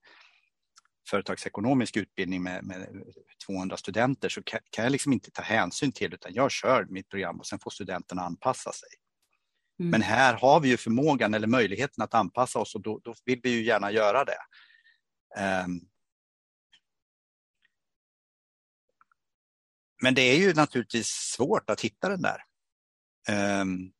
företagsekonomisk 1.10 1.96
utbildning 1.96 2.42
med, 2.42 2.64
med 2.64 3.04
200 3.46 3.76
studenter 3.76 4.28
så 4.28 4.42
kan, 4.42 4.60
kan, 4.70 4.84
jag 4.84 4.92
liksom 4.92 5.12
inte 5.12 5.30
ta 5.30 5.42
hänsyn 5.42 5.92
till 5.92 6.14
utan 6.14 6.34
jag 6.34 6.50
kör 6.50 6.84
mitt 6.84 7.08
program 7.08 7.38
och 7.38 7.46
sen 7.46 7.58
får 7.58 7.70
studenterna 7.70 8.22
anpassa 8.22 8.72
sig. 8.72 8.88
Mm. 9.80 9.90
Men 9.90 10.02
här 10.02 10.34
har 10.34 10.60
vi 10.60 10.68
ju 10.68 10.76
förmågan 10.76 11.34
eller 11.34 11.46
möjligheten 11.46 12.04
att 12.04 12.14
anpassa 12.14 12.58
oss 12.58 12.74
och 12.74 12.82
då, 12.82 13.00
då 13.04 13.14
vill 13.24 13.40
vi 13.42 13.50
ju 13.50 13.64
gärna 13.64 13.92
göra 13.92 14.24
det. 14.24 14.38
Um, 15.64 15.88
Men 20.02 20.14
det 20.14 20.22
är 20.22 20.38
ju 20.38 20.54
naturligtvis 20.54 21.06
svårt 21.06 21.70
att 21.70 21.80
hitta 21.80 22.08
den 22.08 22.22
där 22.22 22.42
um, 23.60 23.92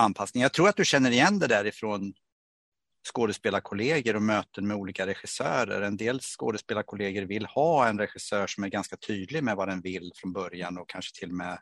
anpassning. 0.00 0.42
Jag 0.42 0.52
tror 0.52 0.68
att 0.68 0.76
du 0.76 0.84
känner 0.84 1.10
igen 1.10 1.38
det 1.38 1.46
där 1.46 1.66
ifrån 1.66 2.12
skådespelarkollegor 3.14 4.16
och 4.16 4.22
möten 4.22 4.66
med 4.66 4.76
olika 4.76 5.06
regissörer. 5.06 5.82
En 5.82 5.96
del 5.96 6.20
skådespelarkollegor 6.20 7.22
vill 7.22 7.46
ha 7.46 7.88
en 7.88 7.98
regissör 7.98 8.46
som 8.46 8.64
är 8.64 8.68
ganska 8.68 8.96
tydlig 8.96 9.44
med 9.44 9.56
vad 9.56 9.68
den 9.68 9.80
vill 9.80 10.12
från 10.16 10.32
början 10.32 10.78
och 10.78 10.88
kanske 10.88 11.18
till 11.18 11.28
och 11.28 11.36
med 11.36 11.58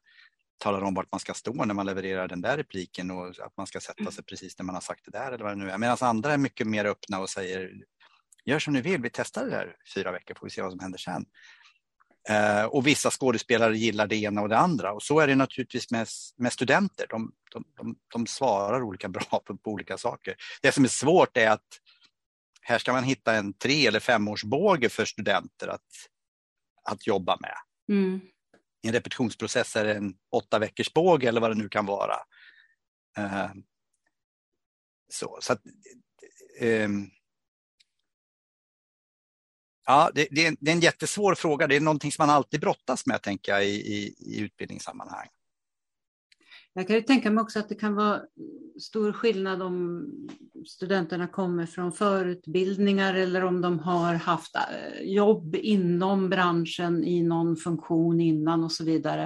talar 0.59 0.83
om 0.83 0.94
vart 0.94 1.12
man 1.12 1.20
ska 1.20 1.35
stå 1.35 1.64
när 1.64 1.74
man 1.74 1.87
levererar 1.87 2.29
den 2.29 2.40
där 2.40 2.57
repliken 2.57 3.11
och 3.11 3.29
att 3.29 3.57
man 3.57 3.66
ska 3.66 3.81
sätta 3.81 4.11
sig 4.11 4.24
precis 4.24 4.59
när 4.59 4.64
man 4.64 4.74
har 4.74 4.83
sagt 4.83 5.05
det 5.05 5.11
där 5.11 5.33
eller 5.33 5.44
vad 5.44 5.53
det 5.53 5.64
nu 5.64 5.70
är. 5.70 5.79
Medan 5.79 5.96
andra 6.01 6.33
är 6.33 6.38
mycket 6.38 6.66
mer 6.66 6.85
öppna 6.85 7.20
och 7.20 7.31
säger 7.31 7.72
gör 8.44 8.59
som 8.59 8.72
ni 8.72 8.81
vill, 8.81 9.03
vi 9.03 9.11
testar 9.12 9.46
det 9.46 9.57
här 9.57 9.77
fyra 9.94 10.12
veckor 10.12 10.35
får 10.35 10.46
vi 10.46 10.51
se 10.51 10.62
vad 10.62 10.70
som 10.70 10.81
händer 10.81 10.98
sen. 10.98 11.24
Eh, 12.28 12.64
och 12.64 12.86
vissa 12.86 13.10
skådespelare 13.10 13.78
gillar 13.78 14.06
det 14.06 14.16
ena 14.16 14.42
och 14.42 14.48
det 14.48 14.58
andra 14.58 14.92
och 14.92 15.02
så 15.02 15.20
är 15.20 15.26
det 15.26 15.34
naturligtvis 15.34 15.90
med, 15.90 16.08
med 16.36 16.52
studenter. 16.52 17.06
De, 17.10 17.32
de, 17.52 17.64
de, 17.76 17.96
de 18.12 18.26
svarar 18.26 18.82
olika 18.82 19.08
bra 19.08 19.42
på, 19.44 19.56
på, 19.56 19.70
olika 19.70 19.98
saker. 19.98 20.36
Det 20.62 20.72
som 20.72 20.84
är 20.84 20.88
svårt 20.88 21.36
är 21.36 21.50
att 21.50 21.80
här 22.60 22.78
ska 22.78 22.92
man 22.92 23.04
hitta 23.04 23.34
en 23.34 23.52
tre 23.52 23.86
eller 23.86 24.00
femårsbåge 24.00 24.88
för 24.88 25.04
studenter 25.04 25.68
att, 25.68 26.08
att 26.84 27.06
jobba 27.06 27.38
med. 27.40 27.56
Mm. 27.88 28.20
I 28.82 28.88
en 28.88 28.92
repetitionsprocess 28.92 29.76
är 29.76 29.84
det 29.84 29.94
en 29.94 30.14
åtta 30.32 30.58
veckors 30.58 30.92
båge 30.92 31.28
eller 31.28 31.40
vad 31.40 31.50
det 31.50 31.62
nu 31.62 31.68
kan 31.68 31.86
vara. 31.86 32.16
Uh, 33.18 33.50
så, 35.08 35.38
så 35.40 35.52
att, 35.52 35.62
um, 36.60 37.10
Ja, 39.90 40.11
det, 40.14 40.29
det, 40.31 40.44
är 40.44 40.48
en, 40.48 40.57
det, 40.61 40.70
är 40.70 40.74
en, 40.74 40.81
jättesvår 40.81 41.35
fråga. 41.35 41.66
Det 41.66 41.77
är 41.77 41.81
någonting 41.81 42.12
som 42.12 42.27
man 42.27 42.37
alltid 42.37 42.61
brottas 42.61 43.07
med, 43.07 43.22
tänker 43.22 43.53
jag, 43.53 43.64
i, 43.64 43.68
i, 43.68 44.14
i 44.18 44.40
utbildningssammanhang. 44.40 45.29
Jag 46.72 46.87
kan 46.87 46.96
ju 46.96 47.03
tänka 47.03 47.31
mig 47.31 47.42
också 47.42 47.59
att 47.59 47.68
det 47.68 47.74
kan 47.74 47.94
vara 47.94 48.20
stor 48.81 49.12
skillnad 49.12 49.62
om 49.62 50.07
studenterna 50.66 51.27
kommer 51.27 51.66
från 51.66 51.92
förutbildningar 51.92 53.14
eller 53.14 53.44
om 53.44 53.61
de 53.61 53.79
har 53.79 54.14
haft 54.14 54.57
eh, 54.57 55.03
jobb 55.03 55.57
inom 55.57 56.29
branschen 56.31 57.05
i 57.05 57.22
någon 57.22 57.57
funktion 57.57 58.20
innan 58.20 58.64
och 58.64 58.72
så 58.72 58.85
vidare. 58.85 59.22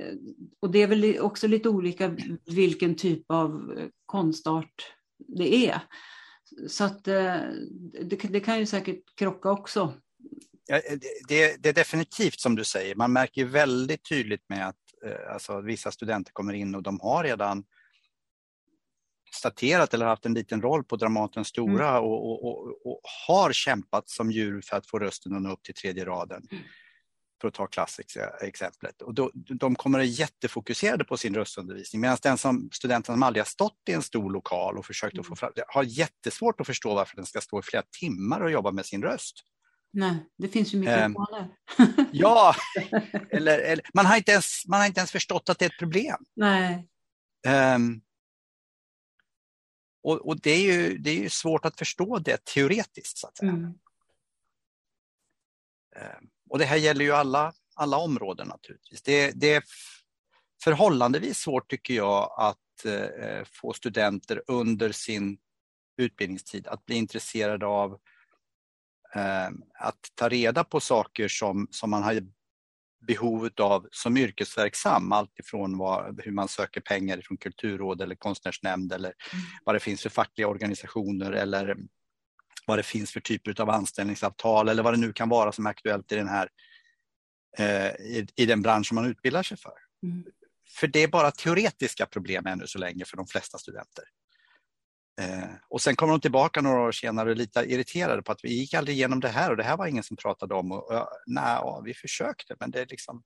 Eh, 0.00 0.14
och 0.60 0.70
det 0.70 0.82
är 0.82 0.86
väl 0.86 1.18
också 1.20 1.46
lite 1.46 1.68
olika 1.68 2.16
vilken 2.46 2.94
typ 2.94 3.24
av 3.26 3.74
eh, 3.78 3.88
konstart 4.06 4.94
det 5.18 5.68
är. 5.68 5.80
Så 6.68 6.84
att 6.84 7.08
eh, 7.08 7.40
det, 8.04 8.16
det 8.16 8.40
kan 8.40 8.58
ju 8.58 8.66
säkert 8.66 9.04
krocka 9.16 9.50
också. 9.50 9.94
Ja, 10.66 10.80
det, 11.28 11.62
det, 11.62 11.68
är 11.68 11.72
definitivt 11.72 12.40
som 12.40 12.56
du 12.56 12.64
säger, 12.64 12.94
man 12.94 13.12
märker 13.12 13.44
väldigt 13.44 14.08
tydligt 14.08 14.48
med 14.48 14.68
att 14.68 14.76
eh, 15.06 15.32
alltså, 15.32 15.60
vissa 15.60 15.90
studenter 15.90 16.32
kommer 16.32 16.52
in 16.52 16.74
och 16.74 16.82
de 16.82 17.00
har 17.00 17.24
redan 17.24 17.64
staterat 19.34 19.94
eller 19.94 20.06
haft 20.06 20.26
en 20.26 20.34
liten 20.34 20.62
roll 20.62 20.84
på 20.84 20.96
Dramatens 20.96 21.48
Stora 21.48 21.90
mm. 21.90 22.02
och, 22.02 22.30
och, 22.30 22.44
och, 22.44 22.86
och, 22.86 23.00
har 23.26 23.52
kämpat 23.52 24.08
som 24.08 24.30
djur 24.30 24.62
för 24.64 24.76
att 24.76 24.86
få 24.86 24.98
rösten 24.98 25.36
att 25.36 25.42
nå 25.42 25.52
upp 25.52 25.62
till 25.62 25.74
tredje 25.74 26.04
raden. 26.04 26.46
Mm 26.50 26.62
för 27.42 27.48
att 27.48 27.54
ta 27.54 27.66
klassexemplet. 27.66 29.02
Och 29.02 29.14
då, 29.14 29.30
de 29.34 29.74
kommer 29.74 29.98
att 29.98 30.06
jättefokuserade 30.06 31.04
på 31.04 31.16
sin 31.16 31.34
röstundervisning 31.34 32.00
medan 32.00 32.18
den 32.22 32.38
som 32.38 32.68
studenten 32.72 33.14
som 33.14 33.22
aldrig 33.22 33.40
har 33.40 33.48
stått 33.48 33.80
i 33.88 33.92
en 33.92 34.02
stor 34.02 34.30
lokal 34.30 34.78
och 34.78 34.86
försökt 34.86 35.18
att 35.18 35.26
få 35.26 35.30
mm. 35.30 35.36
fram 35.36 35.52
har 35.68 35.82
jättesvårt 35.82 36.60
att 36.60 36.66
förstå 36.66 36.94
varför 36.94 37.16
den 37.16 37.26
ska 37.26 37.40
stå 37.40 37.58
i 37.58 37.62
flera 37.62 37.82
timmar 38.00 38.40
och 38.40 38.50
jobba 38.50 38.70
med 38.70 38.86
sin 38.86 39.02
röst. 39.02 39.42
Nej, 39.92 40.26
det 40.38 40.48
finns 40.48 40.74
ju 40.74 40.78
mikrofoner. 40.78 41.48
Um, 41.78 42.06
ja, 42.12 42.54
eller, 43.30 43.58
eller, 43.58 43.84
man, 43.94 44.06
har 44.06 44.16
inte 44.16 44.32
ens, 44.32 44.62
man 44.66 44.80
har 44.80 44.86
inte 44.86 45.00
ens 45.00 45.12
förstått 45.12 45.48
att 45.48 45.58
det 45.58 45.64
är 45.64 45.70
ett 45.70 45.78
problem. 45.78 46.16
Nej. 46.36 46.88
Um, 47.74 48.02
och, 50.02 50.28
och 50.28 50.40
det, 50.40 50.50
är 50.50 50.72
ju, 50.72 50.98
det 50.98 51.10
är 51.10 51.18
ju 51.18 51.30
svårt 51.30 51.64
att 51.64 51.78
förstå 51.78 52.18
det 52.18 52.44
teoretiskt. 52.44 53.18
Så 53.18 53.26
att 53.26 53.36
säga. 53.36 53.50
Mm. 53.50 53.64
Um, 55.96 56.31
och 56.52 56.58
det 56.58 56.64
här 56.64 56.76
gäller 56.76 57.04
ju 57.04 57.12
alla, 57.12 57.52
alla 57.74 57.96
områden 57.96 58.48
naturligtvis. 58.48 59.02
Det, 59.02 59.32
det 59.34 59.54
är 59.54 59.62
förhållandevis 60.64 61.38
svårt 61.38 61.70
tycker 61.70 61.94
jag 61.94 62.34
att 62.36 62.84
eh, 62.84 63.44
få 63.44 63.72
studenter 63.72 64.42
under 64.46 64.92
sin 64.92 65.38
utbildningstid 65.96 66.66
att 66.66 66.86
bli 66.86 66.96
intresserade 66.96 67.66
av 67.66 67.92
eh, 69.14 69.48
att 69.74 69.98
ta 70.14 70.28
reda 70.28 70.64
på 70.64 70.80
saker 70.80 71.28
som, 71.28 71.68
som 71.70 71.90
man 71.90 72.02
har 72.02 72.22
behov 73.06 73.50
av 73.60 73.88
som 73.90 74.16
yrkesverksam. 74.16 75.12
Allt 75.12 75.38
ifrån 75.38 75.78
vad, 75.78 76.20
hur 76.24 76.32
man 76.32 76.48
söker 76.48 76.80
pengar 76.80 77.20
från 77.24 77.36
kulturråd 77.36 78.00
eller 78.00 78.14
konstnärsnämnd 78.14 78.92
eller 78.92 79.14
mm. 79.32 79.44
vad 79.64 79.74
det 79.74 79.80
finns 79.80 80.02
för 80.02 80.10
fackliga 80.10 80.48
organisationer 80.48 81.32
eller 81.32 81.76
vad 82.66 82.78
det 82.78 82.82
finns 82.82 83.12
för 83.12 83.20
typer 83.20 83.60
av 83.60 83.70
anställningsavtal 83.70 84.68
eller 84.68 84.82
vad 84.82 84.92
det 84.92 85.00
nu 85.00 85.12
kan 85.12 85.28
vara 85.28 85.52
som 85.52 85.66
är 85.66 85.70
aktuellt 85.70 86.12
i 86.12 86.16
den 86.16 86.28
här 86.28 86.48
eh, 87.58 87.86
i, 87.86 88.26
i, 88.36 88.46
den 88.46 88.62
bransch 88.62 88.92
man 88.92 89.04
utbildar 89.04 89.42
sig 89.42 89.56
för. 89.56 89.74
Mm. 90.02 90.24
För 90.80 90.86
det 90.86 91.02
är 91.02 91.08
bara 91.08 91.30
teoretiska 91.30 92.06
problem 92.06 92.46
ännu 92.46 92.66
så 92.66 92.78
länge 92.78 93.04
för 93.04 93.16
de 93.16 93.26
flesta 93.26 93.58
studenter. 93.58 94.04
Eh, 95.20 95.50
och 95.68 95.80
sen 95.80 95.96
kommer 95.96 96.12
de 96.12 96.20
tillbaka 96.20 96.60
några 96.60 96.80
år 96.80 96.92
senare 96.92 97.34
lite 97.34 97.60
irriterade 97.60 98.22
på 98.22 98.32
att 98.32 98.44
vi 98.44 98.54
gick 98.54 98.74
aldrig 98.74 98.96
igenom 98.96 99.20
det 99.20 99.28
här 99.28 99.50
och 99.50 99.56
det 99.56 99.62
här 99.62 99.76
var 99.76 99.86
ingen 99.86 100.02
som 100.02 100.16
pratade 100.16 100.54
om. 100.54 100.72
Och, 100.72 100.90
och, 100.92 101.08
nej, 101.26 101.62
vi 101.84 101.94
försökte 101.94 102.56
men 102.60 102.70
det, 102.70 102.90
liksom, 102.90 103.22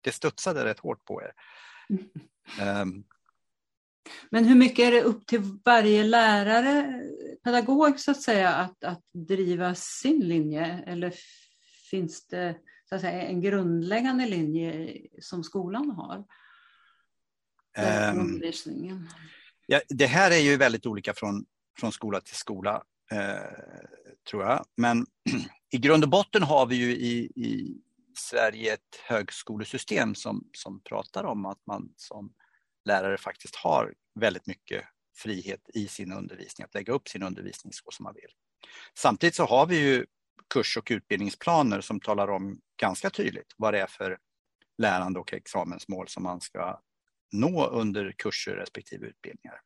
det 0.00 0.12
studsade 0.12 0.64
rätt 0.64 0.78
hårt 0.78 1.04
på 1.04 1.22
er. 1.22 1.32
Mm. 1.90 2.82
Um, 2.82 3.04
men 4.30 4.44
hur 4.44 4.54
mycket 4.54 4.84
är 4.84 4.90
det 4.90 5.02
upp 5.02 5.26
till 5.26 5.58
varje 5.64 6.04
lärare, 6.04 7.02
pedagog 7.44 8.00
så 8.00 8.10
att 8.10 8.22
säga, 8.22 8.50
att, 8.50 8.84
att 8.84 9.02
driva 9.12 9.74
sin 9.74 10.20
linje? 10.20 10.84
Eller 10.86 11.14
finns 11.90 12.26
det 12.26 12.56
så 12.88 12.94
att 12.94 13.00
säga, 13.00 13.22
en 13.22 13.40
grundläggande 13.40 14.26
linje 14.26 14.96
som 15.20 15.44
skolan 15.44 15.90
har? 15.90 16.24
Um, 17.78 18.42
ja, 19.66 19.80
det 19.88 20.06
här 20.06 20.30
är 20.30 20.38
ju 20.38 20.56
väldigt 20.56 20.86
olika 20.86 21.14
från, 21.14 21.44
från 21.78 21.92
skola 21.92 22.20
till 22.20 22.36
skola, 22.36 22.82
eh, 23.12 23.58
tror 24.30 24.42
jag. 24.42 24.64
Men 24.76 25.06
i 25.72 25.78
grund 25.78 26.04
och 26.04 26.10
botten 26.10 26.42
har 26.42 26.66
vi 26.66 26.76
ju 26.76 26.92
i, 26.92 27.32
i 27.36 27.80
Sverige 28.16 28.74
ett 28.74 28.96
högskolesystem 29.08 30.14
som, 30.14 30.48
som 30.52 30.80
pratar 30.80 31.24
om 31.24 31.46
att 31.46 31.66
man 31.66 31.92
som 31.96 32.32
lärare 32.84 33.18
faktiskt 33.18 33.56
har 33.56 33.94
väldigt 34.14 34.46
mycket 34.46 34.84
frihet 35.16 35.60
i 35.74 35.88
sin 35.88 36.12
undervisning, 36.12 36.64
att 36.64 36.74
lägga 36.74 36.92
upp 36.92 37.08
sin 37.08 37.22
undervisning 37.22 37.72
så 37.72 37.90
som 37.90 38.04
man 38.04 38.14
vill. 38.14 38.30
Samtidigt 38.94 39.34
så 39.34 39.44
har 39.44 39.66
vi 39.66 39.78
ju 39.78 40.06
kurs 40.54 40.76
och 40.76 40.88
utbildningsplaner 40.90 41.80
som 41.80 42.00
talar 42.00 42.30
om 42.30 42.60
ganska 42.80 43.10
tydligt 43.10 43.54
vad 43.56 43.74
det 43.74 43.80
är 43.80 43.86
för 43.86 44.18
lärande 44.78 45.20
och 45.20 45.32
examensmål 45.32 46.08
som 46.08 46.22
man 46.22 46.40
ska 46.40 46.80
nå 47.32 47.66
under 47.66 48.14
kurser 48.18 48.56
respektive 48.56 49.06
utbildningar. 49.06 49.60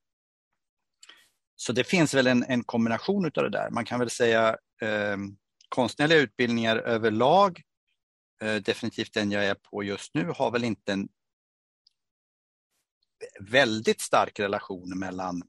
Så 1.57 1.73
det 1.73 1.85
finns 1.85 2.15
väl 2.15 2.27
en, 2.27 2.45
en 2.49 2.65
kombination 2.65 3.25
av 3.25 3.31
det 3.43 3.51
där. 3.51 3.71
Man 3.71 3.85
kan 3.85 4.01
väl 4.01 4.11
säga 4.11 4.57
eh, 4.83 5.17
konstnärliga 5.69 6.19
utbildningar 6.19 6.77
överlag, 6.77 7.63
eh, 8.43 8.55
definitivt 8.55 9.15
den 9.15 9.31
jag 9.31 9.45
är 9.45 9.55
på 9.55 9.83
just 9.83 10.15
nu, 10.15 10.33
har 10.37 10.51
väl 10.51 10.65
inte 10.65 10.93
en 10.93 11.09
väldigt 13.41 14.01
stark 14.01 14.41
relation 14.41 14.99
mellan 14.99 15.43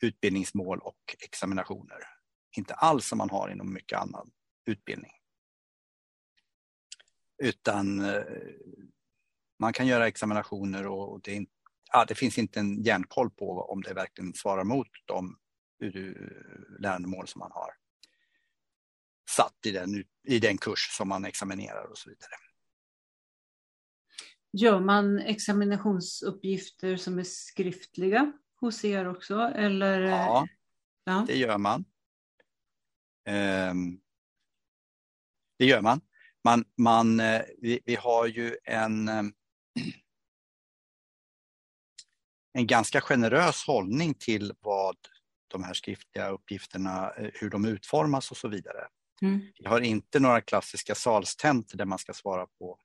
utbildningsmål 0.00 0.78
och 0.78 1.16
examinationer. 1.20 1.98
Inte 2.56 2.74
alls 2.74 3.06
som 3.06 3.18
man 3.18 3.30
har 3.30 3.48
inom 3.48 3.72
mycket 3.72 3.98
annan 3.98 4.30
utbildning. 4.66 5.12
Utan 7.42 8.04
eh, 8.04 8.22
man 9.58 9.72
kan 9.72 9.86
göra 9.86 10.08
examinationer 10.08 10.86
och 10.86 11.20
det, 11.20 11.46
ja, 11.92 12.04
det 12.04 12.14
finns 12.14 12.38
inte 12.38 12.60
en 12.60 12.82
järnkoll 12.82 13.30
på 13.30 13.70
om 13.70 13.82
det 13.82 13.94
verkligen 13.94 14.34
svarar 14.34 14.64
mot 14.64 14.88
de 15.04 15.38
lärandemål 16.78 17.28
som 17.28 17.38
man 17.38 17.52
har 17.52 17.70
satt 19.30 19.66
i 19.66 19.70
den, 19.70 20.04
i 20.24 20.38
den 20.38 20.58
kurs 20.58 20.96
som 20.96 21.08
man 21.08 21.24
examinerar 21.24 21.84
och 21.90 21.98
så 21.98 22.10
vidare. 22.10 22.30
Gör 24.58 24.80
man 24.80 25.18
examinationsuppgifter 25.18 26.96
som 26.96 27.18
är 27.18 27.24
skriftliga 27.24 28.32
hos 28.60 28.84
er 28.84 29.08
också? 29.08 29.34
Eller? 29.38 30.00
Ja, 30.00 30.48
ja. 31.04 31.24
det 31.26 31.36
gör 31.36 31.58
man. 31.58 31.84
Um, 33.70 34.00
det 35.58 35.64
gör 35.64 35.80
man. 35.80 36.00
man, 36.44 36.64
man 36.76 37.20
eh, 37.20 37.42
vi, 37.58 37.80
vi, 37.84 37.94
har 37.94 38.26
ju 38.26 38.56
en, 38.64 39.08
ehm, 39.08 39.32
en 42.52 42.66
ganska 42.66 43.00
generös 43.00 43.64
hållning 43.66 44.14
till 44.14 44.52
vad 44.60 44.96
de 45.48 45.64
här 45.64 45.74
skriftliga 45.74 46.28
uppgifterna, 46.28 47.10
eh, 47.10 47.30
hur 47.34 47.50
de 47.50 47.64
utformas 47.64 48.30
och 48.30 48.36
så 48.36 48.48
vidare. 48.48 48.88
Mm. 49.22 49.40
Vi 49.58 49.66
har 49.66 49.80
inte 49.80 50.20
några 50.20 50.40
klassiska 50.40 50.94
salstentor 50.94 51.78
där 51.78 51.84
man 51.84 51.98
ska 51.98 52.12
svara 52.12 52.46
på 52.58 52.78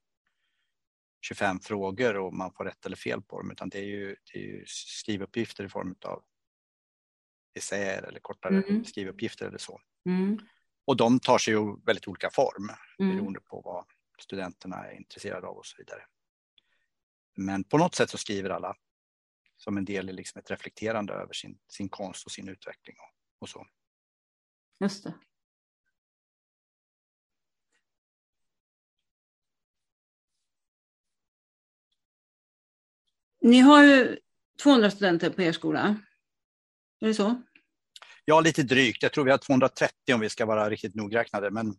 25 1.22 1.60
frågor 1.60 2.18
och 2.18 2.34
man 2.34 2.54
får 2.54 2.66
rätt 2.66 2.86
eller 2.86 2.96
fel 2.96 3.22
på 3.22 3.42
dem 3.42 3.52
utan 3.52 3.70
det 3.70 3.80
är 3.80 3.86
ju, 3.86 4.16
det 4.34 4.40
är 4.40 4.44
ju 4.44 4.64
skrivuppgifter 4.68 5.64
i 5.64 5.70
form 5.70 5.96
av 6.06 6.24
essäer 7.54 8.04
eller 8.04 8.20
kortare 8.20 8.64
mm. 8.64 8.86
skrivuppgifter 8.86 9.48
eller 9.48 9.58
så. 9.58 9.82
Mm. 10.06 10.40
Och 10.86 10.98
de 10.98 11.20
tar 11.20 11.38
sig 11.38 11.54
ju 11.54 11.76
väldigt 11.86 12.08
olika 12.08 12.30
form 12.30 12.70
mm. 13.00 13.16
beroende 13.16 13.40
på 13.40 13.62
vad 13.62 13.86
studenterna 14.22 14.86
är 14.86 14.96
intresserade 14.98 15.48
av 15.48 15.58
och 15.58 15.66
så 15.66 15.76
vidare. 15.78 16.02
Men 17.36 17.64
på 17.64 17.78
något 17.78 17.96
sätt 17.96 18.10
så 18.10 18.18
skriver 18.18 18.50
alla 18.50 18.76
som 19.58 19.78
en 19.78 19.86
del 19.86 20.10
i 20.10 20.14
liksom 20.14 20.40
ett 20.40 20.52
reflekterande 20.52 21.14
över 21.14 21.34
sin, 21.34 21.60
sin 21.68 21.90
konst 21.90 22.26
och 22.26 22.32
sin 22.32 22.50
utveckling 22.50 22.96
och, 23.00 23.42
och 23.42 23.50
så. 23.50 23.68
Just 24.80 25.04
det. 25.04 25.14
Ni 33.42 33.60
har 33.60 33.84
ju 33.84 34.18
200 34.64 34.92
studenter 34.92 35.30
på 35.30 35.42
er 35.42 35.52
skola. 35.52 35.96
Är 37.02 37.08
det 37.08 37.14
så? 37.14 37.42
Ja, 38.26 38.42
lite 38.42 38.64
drygt. 38.64 39.04
Jag 39.04 39.14
tror 39.14 39.26
vi 39.26 39.32
har 39.32 39.38
230 39.38 40.14
om 40.14 40.20
vi 40.20 40.30
ska 40.30 40.46
vara 40.46 40.70
riktigt 40.70 40.96
nogräknade. 40.96 41.52
Men... 41.52 41.76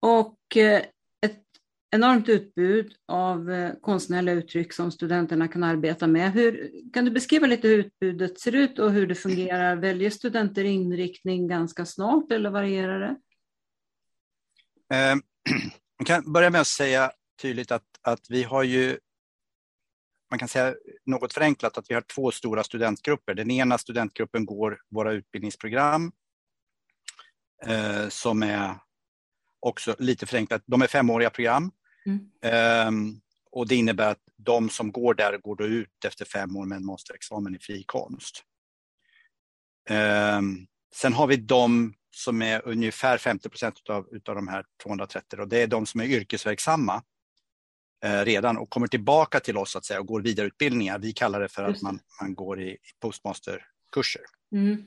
Och 0.00 0.56
eh, 0.56 0.82
ett 1.20 1.42
enormt 1.90 2.28
utbud 2.28 2.94
av 3.08 3.50
eh, 3.50 3.72
konstnärliga 3.80 4.34
uttryck 4.34 4.72
som 4.72 4.92
studenterna 4.92 5.48
kan 5.48 5.62
arbeta 5.62 6.06
med. 6.06 6.32
Hur, 6.32 6.70
kan 6.92 7.04
du 7.04 7.10
beskriva 7.10 7.46
lite 7.46 7.68
hur 7.68 7.78
utbudet 7.78 8.40
ser 8.40 8.54
ut 8.54 8.78
och 8.78 8.92
hur 8.92 9.06
det 9.06 9.14
fungerar? 9.14 9.76
Väljer 9.76 10.10
studenter 10.10 10.64
inriktning 10.64 11.48
ganska 11.48 11.86
snart 11.86 12.32
eller 12.32 12.50
varierar 12.50 13.00
det? 13.00 13.16
Eh, 14.96 15.16
jag 15.98 16.06
kan 16.06 16.32
börja 16.32 16.50
med 16.50 16.60
att 16.60 16.66
säga 16.66 17.12
tydligt 17.42 17.70
att, 17.70 17.84
att 18.02 18.30
vi 18.30 18.42
har 18.42 18.62
ju 18.62 18.98
man 20.32 20.38
kan 20.38 20.48
säga 20.48 20.74
något 21.06 21.32
förenklat 21.32 21.78
att 21.78 21.90
vi 21.90 21.94
har 21.94 22.00
två 22.00 22.30
stora 22.30 22.64
studentgrupper. 22.64 23.34
Den 23.34 23.50
ena 23.50 23.78
studentgruppen 23.78 24.46
går 24.46 24.78
våra 24.90 25.12
utbildningsprogram 25.12 26.12
eh, 27.66 28.08
som 28.08 28.42
är 28.42 28.74
också 29.60 29.96
lite 29.98 30.26
förenklat, 30.26 30.62
de 30.66 30.82
är 30.82 30.86
femåriga 30.86 31.30
program. 31.30 31.70
Mm. 32.06 32.30
Eh, 32.42 33.16
och 33.50 33.68
det 33.68 33.76
innebär 33.76 34.10
att 34.10 34.22
de 34.36 34.70
som 34.70 34.92
går 34.92 35.14
där 35.14 35.38
går 35.38 35.56
då 35.56 35.64
ut 35.64 36.04
efter 36.06 36.24
fem 36.24 36.56
år 36.56 36.64
med 36.64 36.76
en 36.76 36.86
masterexamen 36.86 37.54
i 37.54 37.58
fri 37.58 37.84
konst. 37.86 38.42
Eh, 39.90 40.40
sen 40.94 41.12
har 41.12 41.26
vi 41.26 41.36
de 41.36 41.94
som 42.10 42.42
är 42.42 42.68
ungefär 42.68 43.18
50 43.18 43.48
procent 43.48 43.88
av 43.88 44.08
utav 44.12 44.34
de 44.34 44.48
här 44.48 44.64
230 44.82 45.40
och 45.40 45.48
det 45.48 45.62
är 45.62 45.66
de 45.66 45.86
som 45.86 46.00
är 46.00 46.04
yrkesverksamma 46.04 47.02
redan 48.02 48.58
och 48.58 48.70
kommer 48.70 48.86
tillbaka 48.86 49.40
till 49.40 49.56
oss 49.56 49.76
att 49.76 49.84
säga, 49.84 50.00
och 50.00 50.06
går 50.06 50.20
vidareutbildningar. 50.20 50.98
Vi 50.98 51.12
kallar 51.12 51.40
det 51.40 51.48
för 51.48 51.64
att 51.64 51.82
man, 51.82 52.00
man 52.20 52.34
går 52.34 52.62
i 52.62 52.76
postmasterkurser. 53.00 54.22
Mm. 54.52 54.86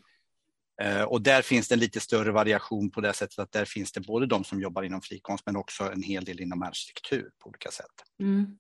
Eh, 0.81 1.03
och 1.03 1.21
där 1.21 1.41
finns 1.41 1.67
det 1.67 1.75
en 1.75 1.79
lite 1.79 1.99
större 1.99 2.31
variation 2.31 2.91
på 2.91 3.01
det 3.01 3.13
sättet 3.13 3.39
att 3.39 3.51
där 3.51 3.65
finns 3.65 3.91
det 3.91 4.01
både 4.01 4.25
de 4.25 4.43
som 4.43 4.61
jobbar 4.61 4.83
inom 4.83 5.01
frikonst 5.01 5.45
men 5.45 5.55
också 5.55 5.91
en 5.91 6.03
hel 6.03 6.25
del 6.25 6.41
inom 6.41 6.61
arkitektur 6.61 7.29
på 7.39 7.49
olika 7.49 7.71
sätt. 7.71 7.85
Mm. 8.19 8.57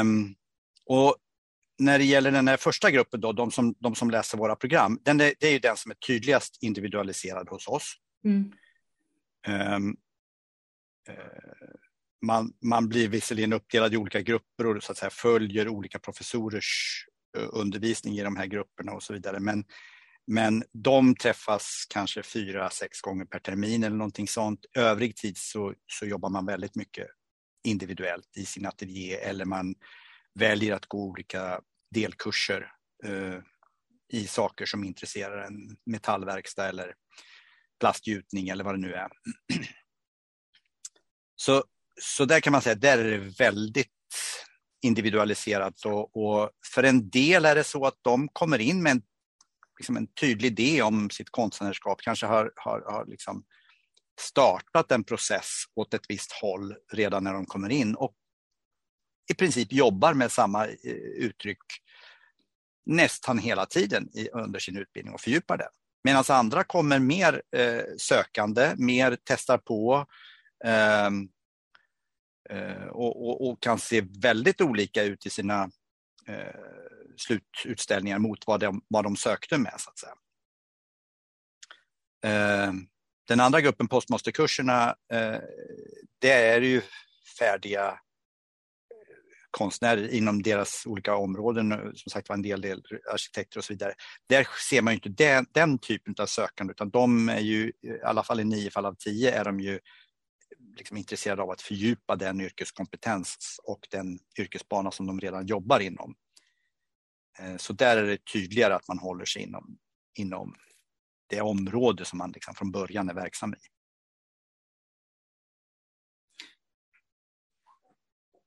Um, 0.00 0.34
och 0.86 1.16
när 1.78 1.98
det 1.98 2.04
gäller 2.04 2.30
den 2.30 2.48
här 2.48 2.56
första 2.56 2.90
gruppen, 2.90 3.20
då, 3.20 3.32
de, 3.32 3.50
som, 3.50 3.74
de 3.78 3.94
som 3.94 4.10
läser 4.10 4.38
våra 4.38 4.56
program, 4.56 4.98
den 5.02 5.20
är, 5.20 5.34
det 5.40 5.46
är 5.46 5.52
ju 5.52 5.58
den 5.58 5.76
som 5.76 5.90
är 5.90 5.94
tydligast 5.94 6.58
individualiserad 6.62 7.48
hos 7.48 7.68
oss. 7.68 7.94
Mm. 8.24 8.52
Um, 9.48 9.96
Eh, 9.96 10.09
Eh, 11.08 11.14
man, 12.26 12.52
man 12.64 12.88
blir 12.88 13.08
visserligen 13.08 13.52
uppdelad 13.52 13.94
i 13.94 13.96
olika 13.96 14.20
grupper 14.20 14.66
och 14.66 14.82
så 14.82 14.92
att 14.92 14.98
säga 14.98 15.10
följer 15.10 15.68
olika 15.68 15.98
professorers 15.98 17.04
eh, 17.38 17.48
undervisning 17.52 18.18
i 18.18 18.22
de 18.22 18.36
här 18.36 18.46
grupperna 18.46 18.92
och 18.92 19.02
så 19.02 19.12
vidare. 19.12 19.40
Men, 19.40 19.64
men 20.26 20.64
de 20.72 21.14
träffas 21.14 21.86
kanske 21.90 22.22
fyra, 22.22 22.70
sex 22.70 23.00
gånger 23.00 23.24
per 23.24 23.38
termin 23.38 23.84
eller 23.84 23.96
någonting 23.96 24.28
sånt. 24.28 24.60
Övrig 24.74 25.16
tid 25.16 25.38
så, 25.38 25.74
så 25.86 26.06
jobbar 26.06 26.30
man 26.30 26.46
väldigt 26.46 26.76
mycket 26.76 27.06
individuellt 27.64 28.36
i 28.36 28.44
sin 28.44 28.66
ateljé 28.66 29.14
eller 29.14 29.44
man 29.44 29.74
väljer 30.34 30.74
att 30.74 30.86
gå 30.86 30.98
olika 30.98 31.60
delkurser 31.94 32.72
eh, 33.04 33.38
i 34.12 34.26
saker 34.26 34.66
som 34.66 34.84
intresserar 34.84 35.46
en 35.46 35.76
metallverkstad 35.86 36.68
eller 36.68 36.94
plastgjutning 37.80 38.48
eller 38.48 38.64
vad 38.64 38.74
det 38.74 38.80
nu 38.80 38.92
är. 38.92 39.08
Så, 41.40 41.64
så 42.00 42.24
där 42.24 42.40
kan 42.40 42.52
man 42.52 42.62
säga, 42.62 42.74
där 42.74 42.98
är 42.98 43.10
det 43.10 43.40
väldigt 43.40 43.88
individualiserat 44.82 45.84
och, 45.84 46.16
och, 46.16 46.50
för 46.74 46.82
en 46.82 47.10
del 47.10 47.44
är 47.44 47.54
det 47.54 47.64
så 47.64 47.86
att 47.86 47.98
de 48.02 48.28
kommer 48.28 48.58
in 48.58 48.82
med 48.82 48.92
en, 48.92 49.02
liksom 49.78 49.96
en 49.96 50.06
tydlig 50.06 50.60
idé 50.60 50.82
om 50.82 51.10
sitt 51.10 51.30
konstnärskap, 51.30 52.00
kanske 52.00 52.26
har, 52.26 52.52
har, 52.56 52.80
har 52.80 53.06
liksom 53.06 53.44
startat 54.20 54.92
en 54.92 55.04
process 55.04 55.46
åt 55.74 55.94
ett 55.94 56.04
visst 56.08 56.32
håll 56.32 56.74
redan 56.92 57.24
när 57.24 57.32
de 57.32 57.46
kommer 57.46 57.68
in 57.68 57.94
och 57.94 58.14
i 59.30 59.34
princip 59.34 59.72
jobbar 59.72 60.14
med 60.14 60.32
samma 60.32 60.66
eh, 60.66 60.92
uttryck 61.16 61.62
nästan 62.86 63.38
hela 63.38 63.66
tiden 63.66 64.08
i, 64.14 64.28
under 64.28 64.58
sin 64.58 64.76
utbildning 64.76 65.14
och 65.14 65.20
fördjupar 65.20 65.58
det. 65.58 65.68
Medan 66.04 66.24
andra 66.28 66.64
kommer 66.64 66.98
mer 66.98 67.42
eh, 67.56 67.82
sökande, 67.98 68.74
mer 68.76 69.18
testar 69.24 69.58
på, 69.58 69.94
eh, 69.96 70.04
Ehm, 70.64 71.28
eh, 72.50 72.86
och, 72.86 73.28
och, 73.28 73.48
och, 73.48 73.62
kan 73.62 73.78
se 73.78 74.00
väldigt 74.22 74.60
olika 74.60 75.02
ut 75.02 75.26
i 75.26 75.30
sina 75.30 75.70
eh, 76.26 76.60
slututställningar 77.16 78.18
mot 78.18 78.46
vad 78.46 78.60
de, 78.60 78.82
vad 78.88 79.04
de 79.04 79.16
sökte 79.16 79.58
med. 79.58 79.74
så 79.78 79.90
att 79.90 79.98
säga. 79.98 80.14
Ehm, 82.24 82.86
den 83.28 83.40
andra 83.40 83.60
gruppen, 83.60 83.88
postmasterkurserna, 83.88 84.96
eh, 85.12 85.38
det 86.18 86.32
är 86.32 86.60
ju 86.60 86.82
färdiga 87.38 87.88
eh, 87.88 87.96
konstnärer 89.50 90.14
inom 90.14 90.42
deras 90.42 90.86
olika 90.86 91.16
områden, 91.16 91.72
eh, 91.72 91.78
som 91.78 92.10
sagt 92.10 92.28
var 92.28 92.36
en 92.36 92.42
del, 92.42 92.60
del 92.60 92.82
arkitekter 93.12 93.58
och 93.58 93.64
så 93.64 93.72
vidare. 93.72 93.94
Där 94.28 94.48
ser 94.70 94.82
man 94.82 94.92
ju 94.92 94.96
inte 94.96 95.24
den, 95.24 95.46
den 95.52 95.78
typen 95.78 96.14
av 96.18 96.26
sökande 96.26 96.70
utan 96.70 96.90
de 96.90 97.28
är 97.28 97.40
ju, 97.40 97.68
i 97.68 98.02
alla 98.04 98.22
fall 98.22 98.40
i 98.40 98.44
nio 98.44 98.70
fall 98.70 98.86
av 98.86 98.94
tio, 98.94 99.30
är 99.30 99.44
de 99.44 99.60
ju 99.60 99.80
liksom 100.80 100.96
intresserade 100.96 101.42
av 101.42 101.50
att 101.50 101.62
fördjupa 101.62 102.16
den 102.16 102.40
yrkeskompetens 102.40 103.60
och 103.62 103.88
den 103.90 104.18
yrkesbana 104.38 104.90
som 104.90 105.06
de 105.06 105.20
redan 105.20 105.46
jobbar 105.46 105.80
inom. 105.80 106.14
Eh, 107.38 107.56
så 107.56 107.72
där 107.72 107.96
är 107.96 108.06
det 108.06 108.24
tydligare 108.32 108.74
att 108.74 108.88
man 108.88 108.98
håller 108.98 109.24
sig 109.24 109.42
inom, 109.42 109.78
inom 110.14 110.54
det 111.26 111.40
område 111.40 112.04
som 112.04 112.18
man 112.18 112.32
liksom 112.32 112.54
från 112.54 112.70
början 112.70 113.08
är 113.08 113.14
verksam 113.14 113.54
i. 113.54 113.58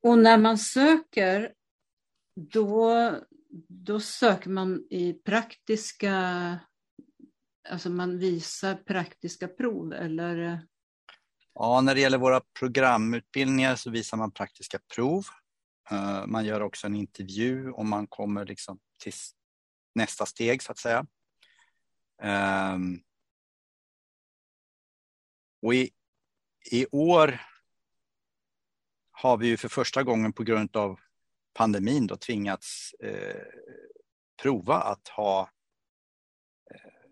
Och 0.02 0.20
när 0.20 0.38
man 0.38 0.58
söker, 0.58 1.54
då, 2.36 3.12
då 3.68 4.00
söker 4.00 4.50
man 4.50 4.88
i 4.90 5.14
praktiska, 5.14 6.60
alltså 7.70 7.90
man 7.90 8.20
visar 8.20 8.76
praktiska 8.76 9.48
prov 9.48 9.94
eller? 9.94 10.68
Ja, 11.56 11.82
när 11.82 11.96
det 11.96 12.02
gäller 12.02 12.18
våra 12.18 12.42
programutbildningar 12.60 13.76
så 13.76 13.90
visar 13.90 14.18
man 14.18 14.32
praktiska 14.32 14.80
prov. 14.96 15.26
Eh, 15.92 16.26
man 16.26 16.46
gör 16.46 16.62
också 16.62 16.88
en 16.88 16.96
intervju 16.96 17.72
om 17.72 17.90
man 17.90 18.08
kommer 18.08 18.46
liksom 18.46 18.80
till 19.00 19.14
nästa 19.96 20.26
steg 20.26 20.62
så 20.62 20.72
att 20.72 20.78
säga. 20.78 21.06
Ehm, 22.22 23.00
och 25.62 25.74
i, 25.74 25.92
i 26.72 26.86
år 26.92 27.42
har 29.12 29.38
vi 29.38 29.48
ju 29.48 29.58
för 29.58 29.70
första 29.70 30.04
gången 30.04 30.34
på 30.34 30.44
grund 30.44 30.78
av 30.78 31.00
pandemin 31.54 32.08
då 32.08 32.18
tvingats 32.18 32.94
eh, 32.94 33.42
prova 34.42 34.76
att 34.76 35.08
ha 35.08 35.50
eh, 36.72 37.10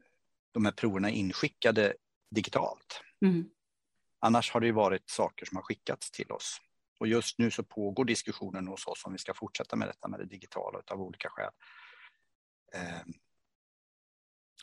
de 0.52 0.66
här 0.66 0.72
proverna 0.72 1.10
inskickade 1.10 1.94
digitalt. 2.36 3.02
Mm. 3.26 3.50
Annars 4.24 4.52
har 4.52 4.62
det 4.62 4.72
varit 4.72 5.10
saker 5.10 5.46
som 5.46 5.56
har 5.56 5.64
skickats 5.64 6.12
till 6.12 6.32
oss. 6.32 6.58
Och 7.00 7.08
just 7.08 7.38
nu 7.38 7.52
så 7.52 7.64
pågår 7.64 8.06
diskussionen 8.06 8.68
hos 8.68 8.88
oss 8.88 9.06
om 9.06 9.12
vi 9.12 9.18
ska 9.18 9.34
fortsätta 9.34 9.76
med 9.76 9.88
detta 9.88 10.08
med 10.08 10.20
det 10.20 10.26
digitala 10.26 10.82
av 10.92 11.02
olika 11.02 11.30
skäl. 11.30 11.52
Ehm, 12.74 13.14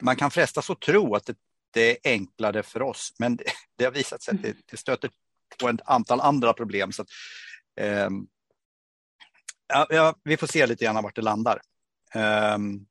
man 0.01 0.17
kan 0.17 0.31
frestas 0.31 0.71
att 0.71 0.81
tro 0.81 1.15
att 1.15 1.31
det, 1.71 1.91
är 1.91 2.13
enklare 2.13 2.63
för 2.63 2.83
oss, 2.83 3.15
men 3.19 3.39
det, 3.77 3.85
har 3.85 3.93
visat 3.93 4.23
sig 4.23 4.35
att 4.35 4.57
det, 4.67 4.77
stöter 4.77 5.11
på 5.61 5.69
ett 5.69 5.81
antal 5.85 6.21
andra 6.21 6.53
problem. 6.53 6.93
Så 6.93 7.03
att, 7.03 7.09
ehm, 7.77 8.27
ja, 9.89 10.15
vi 10.25 10.37
får 10.37 10.47
se 10.47 10.67
lite 10.67 10.85
grann 10.85 11.03
vart 11.03 11.17
det 11.17 11.23
landar. 11.23 11.61
Ehm, 12.15 12.87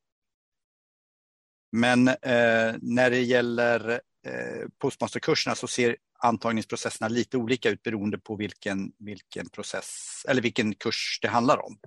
men 1.72 2.07
eh, 2.07 2.76
när 2.82 3.09
det 3.09 3.22
gäller 3.22 4.01
eh, 4.26 4.68
postmasterkurserna 4.78 5.55
så 5.55 5.68
ser 5.68 5.97
antagningsprocesserna 6.18 7.07
lite 7.07 7.38
olika 7.38 7.70
ut 7.70 7.84
beroende 7.84 8.18
på 8.18 8.36
vilken, 8.36 8.91
vilken 8.97 9.49
process 9.49 10.26
eller 10.28 10.41
vilken 10.41 10.76
kurs 10.76 11.20
det 11.22 11.28
handlar 11.28 11.65
om. 11.65 11.80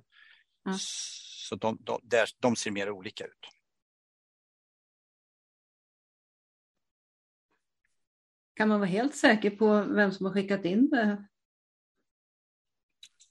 Mm. 0.65 0.77
Så 0.79 1.55
de, 1.55 1.77
de, 1.81 1.99
där, 2.03 2.29
de 2.39 2.55
ser 2.55 2.71
mer 2.71 2.89
olika 2.89 3.23
ut. 3.23 3.49
Kan 8.53 8.69
man 8.69 8.79
vara 8.79 8.89
helt 8.89 9.15
säker 9.15 9.49
på 9.49 9.81
vem 9.83 10.11
som 10.11 10.25
har 10.25 10.33
skickat 10.33 10.65
in 10.65 10.89
det? 10.89 11.25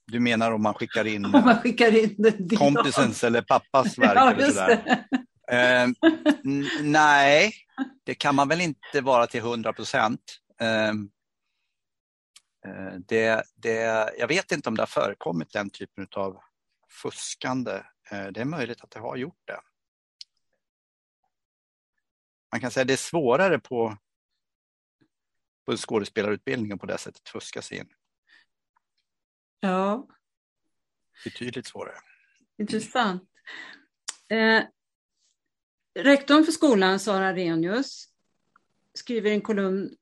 Du 0.05 0.19
menar 0.19 0.51
om 0.51 0.61
man 0.61 0.73
skickar 0.73 1.05
in, 1.05 1.25
om 1.25 1.31
man 1.31 1.57
skickar 1.57 2.03
in 2.03 2.15
det 2.17 2.55
kompisens 2.57 3.23
eller 3.23 3.41
pappas 3.41 3.97
verk? 3.97 4.15
Ja, 4.15 4.31
eller 4.31 4.47
sådär. 4.47 5.05
Eh, 5.51 5.87
nej, 6.81 7.53
det 8.05 8.15
kan 8.15 8.35
man 8.35 8.47
väl 8.47 8.61
inte 8.61 9.01
vara 9.01 9.27
till 9.27 9.41
hundra 9.41 9.73
procent. 9.73 10.40
Ehm, 10.61 11.11
Eh, 12.65 12.93
det, 13.07 13.43
det, 13.55 13.75
jag 14.17 14.27
vet 14.27 14.51
inte 14.51 14.69
om 14.69 14.75
det 14.75 14.81
har 14.81 14.87
förekommit 14.87 15.53
den 15.53 15.69
typen 15.69 16.07
av 16.15 16.41
fuskande. 17.01 17.71
Eh, 18.11 18.27
det 18.27 18.41
är 18.41 18.45
möjligt 18.45 18.81
att 18.81 18.91
det 18.91 18.99
har 18.99 19.17
gjort 19.17 19.41
det. 19.45 19.61
Man 22.51 22.61
kan 22.61 22.71
säga 22.71 22.81
att 22.81 22.87
det 22.87 22.93
är 22.93 22.97
svårare 22.97 23.59
på, 23.59 23.97
på 25.65 25.77
skådespelarutbildningen 25.77 26.79
på 26.79 26.85
det 26.85 26.97
sättet 26.97 27.29
fuska 27.29 27.61
sig 27.61 27.77
in. 27.77 27.89
Ja. 29.59 30.07
Betydligt 31.23 31.67
svårare. 31.67 31.99
Intressant. 32.57 33.29
Eh, 34.29 34.63
rektorn 35.99 36.43
för 36.43 36.51
skolan, 36.51 36.99
Sara 36.99 37.35
Renius, 37.35 38.07
skriver 38.93 39.31
en 39.31 39.41
kolumn 39.41 39.97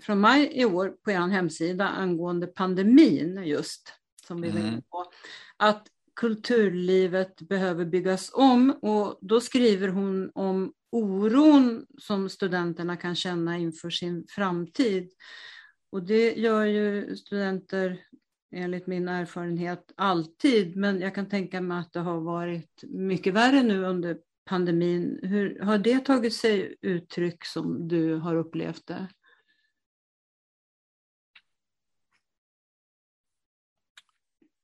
från 0.00 0.20
maj 0.20 0.50
i 0.52 0.64
år 0.64 0.88
på 1.04 1.10
er 1.10 1.28
hemsida 1.28 1.88
angående 1.88 2.46
pandemin 2.46 3.42
just, 3.44 3.92
som 4.26 4.40
vi 4.42 4.50
var 4.50 4.58
inne 4.58 4.68
mm. 4.68 4.82
på, 4.82 5.04
att 5.56 5.88
kulturlivet 6.16 7.40
behöver 7.40 7.84
byggas 7.84 8.30
om 8.34 8.70
och 8.70 9.18
då 9.20 9.40
skriver 9.40 9.88
hon 9.88 10.30
om 10.34 10.72
oron 10.90 11.86
som 11.98 12.28
studenterna 12.28 12.96
kan 12.96 13.14
känna 13.14 13.58
inför 13.58 13.90
sin 13.90 14.26
framtid. 14.28 15.10
Och 15.90 16.02
det 16.02 16.34
gör 16.34 16.64
ju 16.64 17.16
studenter 17.16 18.00
enligt 18.54 18.86
min 18.86 19.08
erfarenhet 19.08 19.92
alltid, 19.96 20.76
men 20.76 21.00
jag 21.00 21.14
kan 21.14 21.28
tänka 21.28 21.60
mig 21.60 21.78
att 21.78 21.92
det 21.92 22.00
har 22.00 22.20
varit 22.20 22.84
mycket 22.88 23.34
värre 23.34 23.62
nu 23.62 23.84
under 23.84 24.18
pandemin. 24.44 25.20
Hur 25.22 25.60
har 25.60 25.78
det 25.78 25.98
tagit 25.98 26.34
sig 26.34 26.76
uttryck 26.82 27.44
som 27.44 27.88
du 27.88 28.14
har 28.14 28.36
upplevt 28.36 28.86
det? 28.86 29.06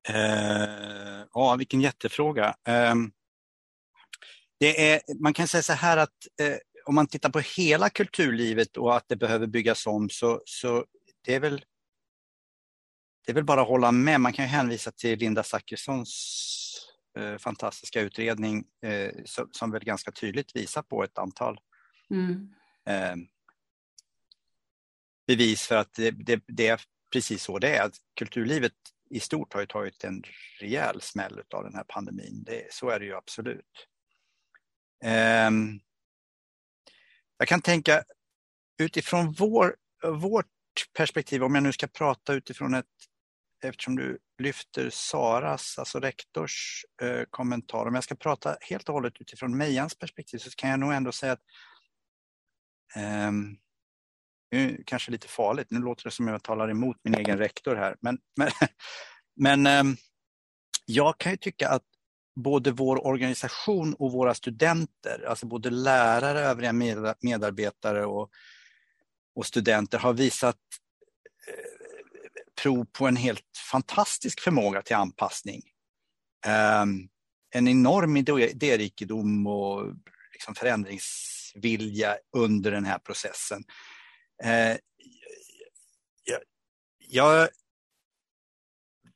Eh, 0.08 1.24
ja, 1.32 1.56
vilken 1.58 1.80
jättefråga. 1.80 2.56
Eh, 2.64 2.94
det 4.60 4.92
är, 4.92 5.00
man 5.20 5.32
kan 5.32 5.48
säga 5.48 5.62
så 5.62 5.72
här 5.72 5.96
att 5.96 6.26
eh, 6.40 6.56
om 6.84 6.94
man 6.94 7.06
tittar 7.06 7.30
på 7.30 7.40
hela 7.40 7.90
kulturlivet 7.90 8.76
och 8.76 8.96
att 8.96 9.08
det 9.08 9.16
behöver 9.16 9.46
byggas 9.46 9.86
om 9.86 10.10
så, 10.10 10.42
så 10.44 10.84
det 11.24 11.34
är 11.34 11.40
väl 11.40 11.64
det 13.26 13.32
är 13.32 13.34
väl 13.34 13.44
bara 13.44 13.62
att 13.62 13.68
hålla 13.68 13.92
med. 13.92 14.20
Man 14.20 14.32
kan 14.32 14.46
hänvisa 14.46 14.90
till 14.90 15.18
Linda 15.18 15.42
Zachrissons 15.42 16.12
eh, 17.18 17.38
fantastiska 17.38 18.00
utredning 18.00 18.64
eh, 18.82 19.10
som, 19.24 19.48
som, 19.52 19.70
väl 19.70 19.84
ganska 19.84 20.10
tydligt 20.10 20.56
visar 20.56 20.82
på 20.82 21.04
ett 21.04 21.18
antal 21.18 21.60
mm. 22.10 22.48
eh, 22.86 23.16
bevis 25.26 25.66
för 25.66 25.76
att 25.76 25.94
det, 25.94 26.10
det, 26.10 26.42
det, 26.46 26.66
är 26.66 26.80
precis 27.12 27.42
så 27.42 27.58
det 27.58 27.76
är. 27.76 27.90
Kulturlivet 28.18 28.72
i 29.12 29.20
stort 29.20 29.52
har 29.52 29.60
ju 29.60 29.66
tagit 29.66 30.04
en 30.04 30.22
rejäl 30.60 31.00
smäll 31.00 31.42
av 31.54 31.64
den 31.64 31.74
här 31.74 31.84
pandemin. 31.88 32.42
Det, 32.46 32.72
så 32.72 32.88
är 32.88 33.00
det 33.00 33.06
ju 33.06 33.14
absolut. 33.14 33.88
Ehm, 35.04 35.80
jag 37.38 37.48
kan 37.48 37.62
tänka 37.62 38.04
utifrån 38.78 39.32
vår, 39.32 39.76
vårt 40.04 40.46
perspektiv, 40.96 41.42
om 41.42 41.54
jag 41.54 41.64
nu 41.64 41.72
ska 41.72 41.86
prata 41.86 42.32
utifrån 42.34 42.74
ett 42.74 42.86
eftersom 43.64 43.96
du 43.96 44.18
lyfter 44.38 44.90
Saras, 44.90 45.78
alltså 45.78 46.00
rektors 46.00 46.84
eh, 47.02 47.22
kommentar. 47.30 47.86
Om 47.86 47.94
jag 47.94 48.04
ska 48.04 48.14
prata 48.14 48.56
helt 48.60 48.88
och 48.88 48.94
hållet 48.94 49.20
utifrån 49.20 49.56
Mejans 49.56 49.98
perspektiv 49.98 50.38
så 50.38 50.50
kan 50.50 50.70
jag 50.70 50.80
nog 50.80 50.92
ändå 50.92 51.12
säga 51.12 51.32
att 51.32 51.42
eh, 52.96 53.32
nu 54.52 54.82
kanske 54.86 55.10
lite 55.10 55.28
farligt, 55.28 55.66
nu 55.70 55.80
låter 55.80 56.04
det 56.04 56.10
som 56.10 56.28
jag 56.28 56.42
talar 56.42 56.70
emot 56.70 56.96
min 57.04 57.14
egen 57.14 57.38
rektor 57.38 57.76
här. 57.76 57.96
Men, 58.00 58.18
men, 58.36 58.48
men 59.36 59.66
ehm, 59.66 59.96
jag 60.86 61.18
kan 61.18 61.32
ju 61.32 61.38
tycka 61.38 61.68
att 61.68 61.82
både 62.36 62.70
vår 62.70 63.06
organisation 63.06 63.94
och 63.94 64.12
våra 64.12 64.34
studenter, 64.34 65.24
alltså 65.28 65.46
både 65.46 65.70
lärare, 65.70 66.40
övriga 66.40 66.72
medarbetare 67.20 68.06
och, 68.06 68.30
och 69.34 69.46
studenter 69.46 69.98
har 69.98 70.12
visat 70.12 70.58
eh, 71.48 72.42
prov 72.62 72.86
på 72.92 73.06
en 73.06 73.16
helt 73.16 73.58
fantastisk 73.70 74.40
förmåga 74.40 74.82
till 74.82 74.96
anpassning. 74.96 75.62
Ehm, 76.46 77.08
en 77.54 77.68
enorm 77.68 78.16
idérikedom 78.16 79.46
och 79.46 79.86
liksom 80.32 80.54
förändringsvilja 80.54 82.16
under 82.36 82.70
den 82.70 82.84
här 82.84 82.98
processen. 82.98 83.64
Uh, 84.44 84.76
jag, 86.24 86.40
jag, 86.98 87.48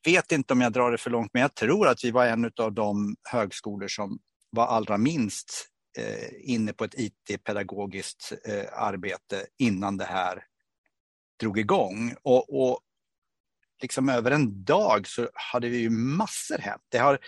vet 0.05 0.33
inte 0.33 0.53
om 0.53 0.61
jag 0.61 0.73
drar 0.73 0.91
det 0.91 0.99
för 0.99 1.11
långt, 1.11 1.31
men 1.33 1.43
jag 1.43 1.55
tror 1.55 1.89
att 1.89 2.05
vi 2.05 2.11
var 2.11 2.27
en 2.27 2.51
av 2.61 2.73
de 2.73 3.17
högskolor 3.23 3.89
som 3.89 4.19
var 4.51 4.67
allra 4.67 4.99
minst 4.99 5.69
uh, 5.99 6.51
inne 6.55 6.73
på 6.73 6.85
ett 6.85 6.95
IT-pedagogiskt 6.95 8.33
uh, 8.49 8.65
arbete 8.73 9.47
innan 9.59 9.97
det 9.97 10.05
här 10.05 10.45
drog 11.41 11.59
igång. 11.59 12.15
Och, 12.23 12.63
och 12.63 12.81
liksom 13.83 14.09
över 14.09 14.31
en 14.31 14.65
dag 14.65 15.07
så 15.07 15.29
hade 15.35 15.69
vi 15.69 15.79
ju 15.79 15.91
massor 15.91 16.59
hänt. 16.59 16.83
Det 16.89 16.99
har 16.99 17.19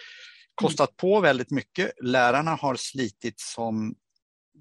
kostat 0.55 0.96
på 0.96 1.20
väldigt 1.20 1.51
mycket. 1.51 1.92
Lärarna 2.01 2.55
har 2.55 2.74
slitit 2.74 3.40
som 3.40 3.94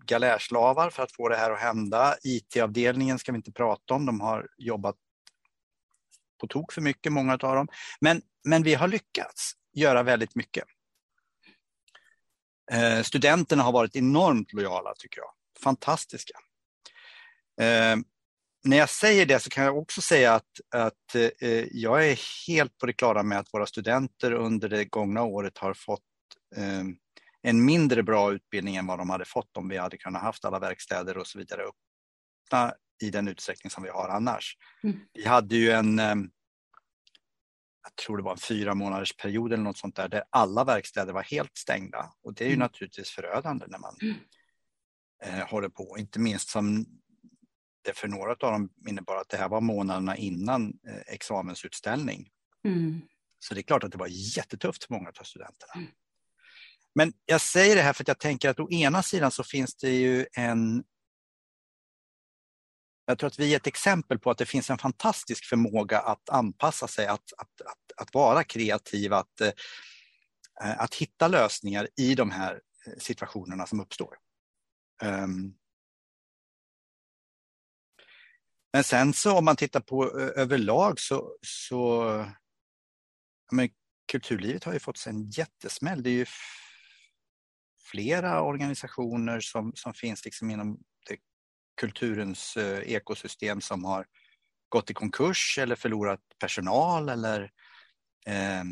galärslavar 0.07 0.89
för 0.89 1.03
att 1.03 1.15
få 1.15 1.29
det 1.29 1.35
här 1.35 1.51
att 1.51 1.59
hända. 1.59 2.15
IT-avdelningen 2.23 3.19
ska 3.19 3.31
vi 3.31 3.35
inte 3.35 3.51
prata 3.51 3.93
om. 3.93 4.05
De 4.05 4.21
har 4.21 4.47
jobbat 4.57 4.95
på 6.39 6.47
tok 6.47 6.73
för 6.73 6.81
mycket, 6.81 7.11
många 7.11 7.33
av 7.33 7.37
dem. 7.37 7.67
Men, 8.01 8.21
men 8.43 8.63
vi 8.63 8.73
har 8.73 8.87
lyckats 8.87 9.53
göra 9.73 10.03
väldigt 10.03 10.35
mycket. 10.35 10.63
Eh, 12.71 13.01
studenterna 13.01 13.63
har 13.63 13.71
varit 13.71 13.95
enormt 13.95 14.53
lojala 14.53 14.93
tycker 14.97 15.19
jag. 15.19 15.29
Fantastiska. 15.63 16.33
Eh, 17.61 17.97
när 18.63 18.77
jag 18.77 18.89
säger 18.89 19.25
det 19.25 19.39
så 19.39 19.49
kan 19.49 19.63
jag 19.63 19.77
också 19.77 20.01
säga 20.01 20.33
att, 20.33 20.51
att 20.75 21.15
eh, 21.39 21.65
jag 21.71 22.07
är 22.07 22.19
helt 22.47 22.77
på 22.77 22.85
det 22.85 22.93
klara 22.93 23.23
med 23.23 23.39
att 23.39 23.53
våra 23.53 23.65
studenter 23.65 24.31
under 24.31 24.69
det 24.69 24.85
gångna 24.85 25.23
året 25.23 25.57
har 25.57 25.73
fått 25.73 26.01
eh, 26.55 26.83
en 27.49 27.65
mindre 27.65 28.03
bra 28.03 28.33
utbildning 28.33 28.75
än 28.75 28.87
vad 28.87 28.99
de 28.99 29.09
hade 29.09 29.25
fått 29.25 29.57
om 29.57 29.69
vi 29.69 29.77
hade 29.77 29.97
kunnat 29.97 30.21
haft 30.21 30.45
alla 30.45 30.59
verkstäder 30.59 31.17
och 31.17 31.27
så 31.27 31.37
vidare 31.37 31.61
öppna 31.61 32.73
i 33.01 33.09
den 33.09 33.27
utsträckning 33.27 33.71
som 33.71 33.83
vi 33.83 33.89
har 33.89 34.09
annars. 34.09 34.57
Mm. 34.83 34.99
Vi 35.13 35.25
hade 35.25 35.55
ju 35.55 35.71
en, 35.71 35.99
eh, 35.99 36.15
jag 37.83 37.95
tror 38.05 38.17
det 38.17 38.23
var 38.23 38.31
en 38.31 38.37
fyra 38.37 38.75
månaders 38.75 39.15
period 39.15 39.53
eller 39.53 39.63
något 39.63 39.77
sånt 39.77 39.95
där, 39.95 40.09
där 40.09 40.23
alla 40.29 40.63
verkstäder 40.63 41.13
var 41.13 41.23
helt 41.23 41.57
stängda. 41.57 42.13
Och 42.23 42.33
det 42.33 42.43
är 42.43 42.47
ju 42.47 42.53
mm. 42.53 42.63
naturligtvis 42.63 43.09
förödande 43.09 43.65
när 43.67 43.79
man 43.79 43.95
mm. 44.01 44.15
eh, 45.23 45.47
håller 45.47 45.69
på, 45.69 45.95
inte 45.99 46.19
minst 46.19 46.49
som 46.49 46.85
det 47.83 47.97
för 47.97 48.07
några 48.07 48.31
av 48.31 48.37
dem 48.37 48.69
innebar 48.87 49.17
att 49.17 49.29
det 49.29 49.37
här 49.37 49.49
var 49.49 49.61
månaderna 49.61 50.17
innan 50.17 50.79
eh, 50.87 51.13
examensutställning. 51.13 52.29
Mm. 52.65 53.01
Så 53.39 53.53
det 53.53 53.59
är 53.59 53.63
klart 53.63 53.83
att 53.83 53.91
det 53.91 53.97
var 53.97 54.37
jättetufft 54.37 54.83
för 54.83 54.93
många 54.93 55.09
av 55.09 55.23
studenterna. 55.23 55.73
Men 56.97 57.13
jag 57.25 57.41
säger 57.41 57.75
det 57.75 57.81
här 57.81 57.93
för 57.93 58.03
att 58.03 58.07
jag 58.07 58.19
tänker 58.19 58.49
att 58.49 58.59
å 58.59 58.71
ena 58.71 59.03
sidan 59.03 59.31
så 59.31 59.43
finns 59.43 59.75
det 59.75 59.89
ju 59.89 60.25
en 60.33 60.83
jag 63.05 63.19
tror 63.19 63.27
att 63.27 63.39
vi 63.39 63.53
är 63.53 63.57
ett 63.57 63.67
exempel 63.67 64.19
på 64.19 64.31
att 64.31 64.37
det 64.37 64.45
finns 64.45 64.69
en 64.69 64.77
fantastisk 64.77 65.45
förmåga 65.45 65.99
att 65.99 66.29
anpassa 66.29 66.87
sig, 66.87 67.07
att, 67.07 67.33
att, 67.37 67.61
att, 67.61 67.91
att 67.97 68.13
vara 68.13 68.43
kreativ, 68.43 69.13
att, 69.13 69.41
eh, 69.41 69.51
att 70.61 70.95
hitta 70.95 71.27
lösningar 71.27 71.87
i 71.97 72.15
de 72.15 72.31
här 72.31 72.61
eh, 72.85 72.93
situationerna 72.97 73.65
som 73.67 73.79
uppstår. 73.79 74.17
Um, 75.03 75.57
Men 78.73 78.83
sen 78.83 79.13
så 79.13 79.37
om 79.37 79.45
man 79.45 79.55
tittar 79.55 79.79
på 79.79 80.19
eh, 80.19 80.41
överlag 80.41 80.99
så, 80.99 81.37
så 81.41 82.03
men, 83.51 83.69
kulturlivet 84.11 84.63
har 84.63 84.73
ju 84.73 84.79
fått 84.79 84.97
sig 84.97 85.13
en 85.13 85.29
jättesmäll. 85.29 86.03
Det 86.03 86.09
är 86.09 86.13
ju 86.13 86.25
flera 87.91 88.41
organisationer 88.41 89.39
som, 89.39 89.71
som 89.75 89.93
finns 89.93 90.25
liksom 90.25 90.49
inom 90.49 90.79
det, 91.09 91.17
kulturens 91.81 92.57
eh, 92.57 92.79
ekosystem 92.79 93.61
som 93.61 93.83
har 93.85 94.05
gått 94.69 94.91
i 94.91 94.93
konkurs 94.93 95.57
eller 95.61 95.75
förlorat 95.75 96.19
personal 96.39 97.09
eller 97.09 97.41
eh, 98.27 98.63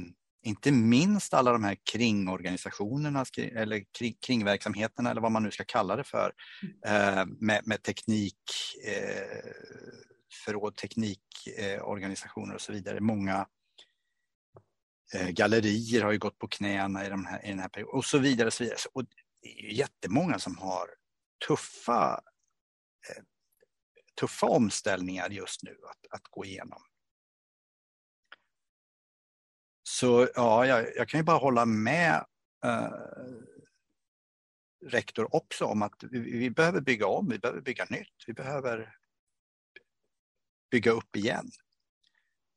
inte 0.45 0.71
minst 0.71 1.33
alla 1.33 1.51
de 1.51 1.63
här 1.63 1.77
kringorganisationerna 1.91 3.25
eller 3.37 3.83
kring, 3.97 4.15
kringverksamheterna 4.25 5.11
eller 5.11 5.21
vad 5.21 5.31
man 5.31 5.43
nu 5.43 5.51
ska 5.51 5.63
kalla 5.63 5.95
det 5.95 6.03
för 6.03 6.33
eh, 6.85 7.25
med, 7.25 7.61
med, 7.67 7.83
teknik, 7.83 8.39
eh, 8.87 9.51
förråd, 10.45 10.75
teknikorganisationer 10.75 12.51
eh, 12.51 12.55
och 12.55 12.61
så 12.61 12.71
vidare. 12.71 12.99
Många 12.99 13.47
Eh, 15.13 15.29
gallerier 15.29 16.03
har 16.03 16.11
ju 16.11 16.17
gått 16.17 16.39
på 16.39 16.47
knäna 16.47 17.05
i, 17.05 17.09
de 17.09 17.25
här, 17.25 17.45
i 17.45 17.49
den 17.49 17.59
här 17.59 17.69
perioden 17.69 17.95
och 17.95 18.05
så 18.05 18.17
vidare. 18.17 18.47
Och 18.47 18.53
så 18.53 18.63
vidare. 18.63 18.77
Och 18.93 19.03
det 19.41 19.49
är 19.49 19.61
ju 19.61 19.73
jättemånga 19.73 20.39
som 20.39 20.57
har 20.57 20.89
tuffa, 21.47 22.21
eh, 23.09 23.23
tuffa 24.19 24.47
omställningar 24.47 25.29
just 25.29 25.63
nu 25.63 25.77
att, 25.89 26.11
att 26.11 26.23
gå 26.23 26.45
igenom. 26.45 26.81
Så 29.83 30.27
ja, 30.35 30.65
jag, 30.65 30.95
jag, 30.95 31.09
kan 31.09 31.19
ju 31.19 31.23
bara 31.23 31.37
hålla 31.37 31.65
med 31.65 32.25
eh, 32.65 32.91
rektor 34.85 35.35
också 35.35 35.65
om 35.65 35.81
att 35.81 36.03
vi, 36.03 36.19
vi, 36.19 36.49
behöver 36.49 36.81
bygga 36.81 37.07
om, 37.07 37.29
vi 37.29 37.39
behöver 37.39 37.61
bygga 37.61 37.85
nytt, 37.89 38.23
vi 38.27 38.33
behöver 38.33 38.97
bygga 40.71 40.91
upp 40.91 41.15
igen. 41.15 41.51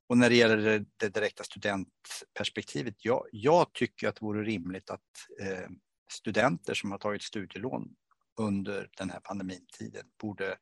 Och 0.08 0.18
när 0.18 0.30
det 0.30 0.36
gäller 0.36 0.84
det, 0.96 1.08
direkta 1.08 1.44
studentperspektivet, 1.44 2.94
jag, 2.98 3.26
jag, 3.32 3.72
tycker 3.72 4.08
att 4.08 4.16
det 4.16 4.24
vore 4.24 4.42
rimligt 4.42 4.90
att 4.90 5.00
eh, 5.40 5.68
studenter 6.12 6.74
som 6.74 6.90
har 6.90 6.98
tagit 6.98 7.22
studielån 7.22 7.94
under 8.40 8.90
den 8.96 9.10
här 9.10 9.20
pandemitiden 9.20 10.06
borde 10.20 10.56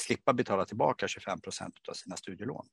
slippa 0.00 0.32
betala 0.32 0.64
tillbaka 0.64 1.08
25 1.08 1.40
procent 1.40 1.74
av 1.88 1.92
sina 1.92 2.16
studielån. 2.16 2.66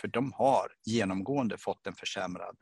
För 0.00 0.08
de 0.08 0.32
har 0.32 0.72
genomgående 0.84 1.58
fått 1.58 1.86
en 1.86 1.94
försämrad 1.94 2.56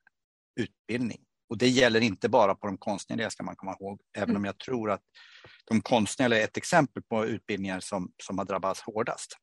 utbildning. 0.61 1.25
Och 1.49 1.59
det 1.59 1.69
gäller 1.69 2.01
inte 2.01 2.29
bara 2.29 2.55
på 2.55 2.67
de 2.67 2.79
konstnärliga 2.79 3.31
ska 3.31 3.43
man 3.43 3.57
komma 3.57 3.77
ihåg, 3.81 4.01
även 4.17 4.31
om 4.31 4.37
mm. 4.37 4.45
jag 4.45 4.59
tror 4.59 4.91
att 4.91 5.03
de 5.65 5.81
konstnärliga 5.81 6.41
är 6.41 6.45
ett 6.45 6.57
exempel 6.57 7.03
på 7.03 7.27
utbildningar 7.27 7.81
som, 7.81 8.13
som 8.23 8.39
har 8.39 8.45
drabbats 8.45 8.81
hårdast. 8.81 9.37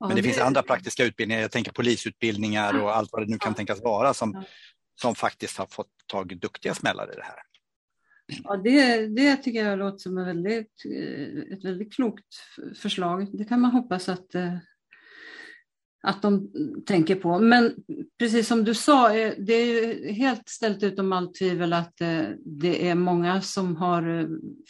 Men 0.00 0.08
det, 0.08 0.14
det 0.14 0.22
finns 0.22 0.38
andra 0.38 0.62
praktiska 0.62 1.04
utbildningar, 1.04 1.42
jag 1.42 1.50
tänker 1.50 1.72
polisutbildningar 1.72 2.82
och 2.82 2.96
allt 2.96 3.12
vad 3.12 3.22
det 3.22 3.30
nu 3.30 3.38
kan 3.38 3.54
tänkas 3.54 3.82
vara 3.82 4.14
som, 4.14 4.44
som 5.00 5.14
faktiskt 5.14 5.58
har 5.58 5.66
fått 5.66 5.90
tagit 6.06 6.42
duktiga 6.42 6.74
smällar 6.74 7.12
i 7.12 7.16
det 7.16 7.22
här. 7.22 7.38
Ja, 8.44 8.56
det, 8.56 9.06
det 9.06 9.36
tycker 9.36 9.64
jag 9.64 9.78
låter 9.78 9.98
som 9.98 10.18
ett 10.18 10.26
väldigt, 10.26 10.84
eh, 10.84 11.52
ett 11.52 11.64
väldigt 11.64 11.94
klokt 11.94 12.34
förslag. 12.76 13.38
Det 13.38 13.44
kan 13.44 13.60
man 13.60 13.70
hoppas 13.70 14.08
att, 14.08 14.34
eh, 14.34 14.56
att 16.02 16.22
de 16.22 16.52
tänker 16.86 17.14
på. 17.14 17.38
Men 17.38 17.74
precis 18.18 18.48
som 18.48 18.64
du 18.64 18.74
sa, 18.74 19.16
eh, 19.16 19.34
det 19.38 19.52
är 19.52 20.12
helt 20.12 20.48
ställt 20.48 20.82
utom 20.82 21.12
allt 21.12 21.34
tvivel 21.34 21.72
att 21.72 21.96
det 22.38 22.88
är 22.88 22.94
många 22.94 23.40
som 23.40 23.76
har 23.76 24.28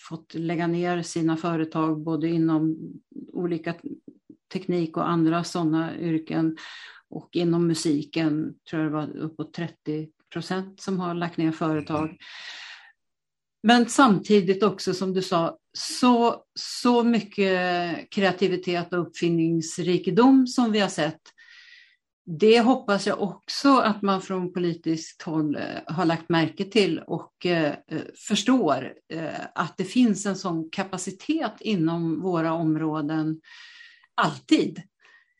fått 0.09 0.35
lägga 0.35 0.67
ner 0.67 1.03
sina 1.03 1.37
företag 1.37 2.01
både 2.01 2.29
inom 2.29 2.79
olika 3.33 3.75
teknik 4.53 4.97
och 4.97 5.09
andra 5.09 5.45
sådana 5.45 5.99
yrken 5.99 6.57
och 7.11 7.29
inom 7.33 7.67
musiken 7.67 8.55
tror 8.71 8.83
jag 8.83 8.93
det 8.93 8.97
var 8.97 9.17
uppåt 9.17 9.55
30 9.55 10.09
procent 10.33 10.81
som 10.81 11.01
har 11.01 11.15
lagt 11.15 11.37
ner 11.37 11.53
företag. 11.53 12.17
Men 13.63 13.87
samtidigt 13.87 14.63
också 14.63 14.95
som 14.95 15.15
du 15.15 15.23
sa, 15.23 15.59
så, 15.79 16.45
så 16.55 17.03
mycket 17.03 18.11
kreativitet 18.11 18.93
och 18.93 19.01
uppfinningsrikedom 19.01 20.47
som 20.47 20.73
vi 20.73 20.81
har 20.81 20.89
sett. 20.89 21.21
Det 22.27 22.61
hoppas 22.61 23.07
jag 23.07 23.23
också 23.23 23.79
att 23.79 24.03
man 24.03 24.23
från 24.23 24.53
politiskt 24.53 25.23
håll 25.23 25.57
eh, 25.57 25.63
har 25.87 26.05
lagt 26.05 26.29
märke 26.29 26.65
till 26.65 26.99
och 26.99 27.47
eh, 27.47 27.75
förstår 28.29 28.93
eh, 29.13 29.41
att 29.55 29.77
det 29.77 29.85
finns 29.85 30.27
en 30.27 30.37
sån 30.37 30.71
kapacitet 30.71 31.53
inom 31.61 32.21
våra 32.21 32.53
områden 32.53 33.41
alltid. 34.15 34.83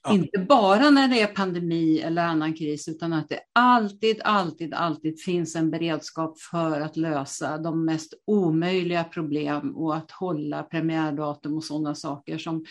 Ja. 0.03 0.13
Inte 0.13 0.39
bara 0.39 0.91
när 0.91 1.09
det 1.09 1.21
är 1.21 1.27
pandemi 1.27 2.01
eller 2.01 2.25
annan 2.25 2.55
kris, 2.55 2.89
utan 2.89 3.13
att 3.13 3.29
det 3.29 3.41
alltid, 3.53 4.21
alltid, 4.25 4.75
alltid 4.75 5.23
finns 5.23 5.57
en 5.57 5.71
beredskap 5.71 6.41
för 6.41 6.81
att 6.81 6.97
lösa 6.97 7.59
de 7.59 7.85
mest 7.85 8.15
omöjliga 8.27 9.05
problem 9.05 9.77
och 9.77 9.97
att 9.97 10.11
hålla 10.11 10.63
premiärdatum 10.63 11.57
och 11.57 11.65
sådana 11.65 11.95
saker 11.95 12.39
som 12.39 12.65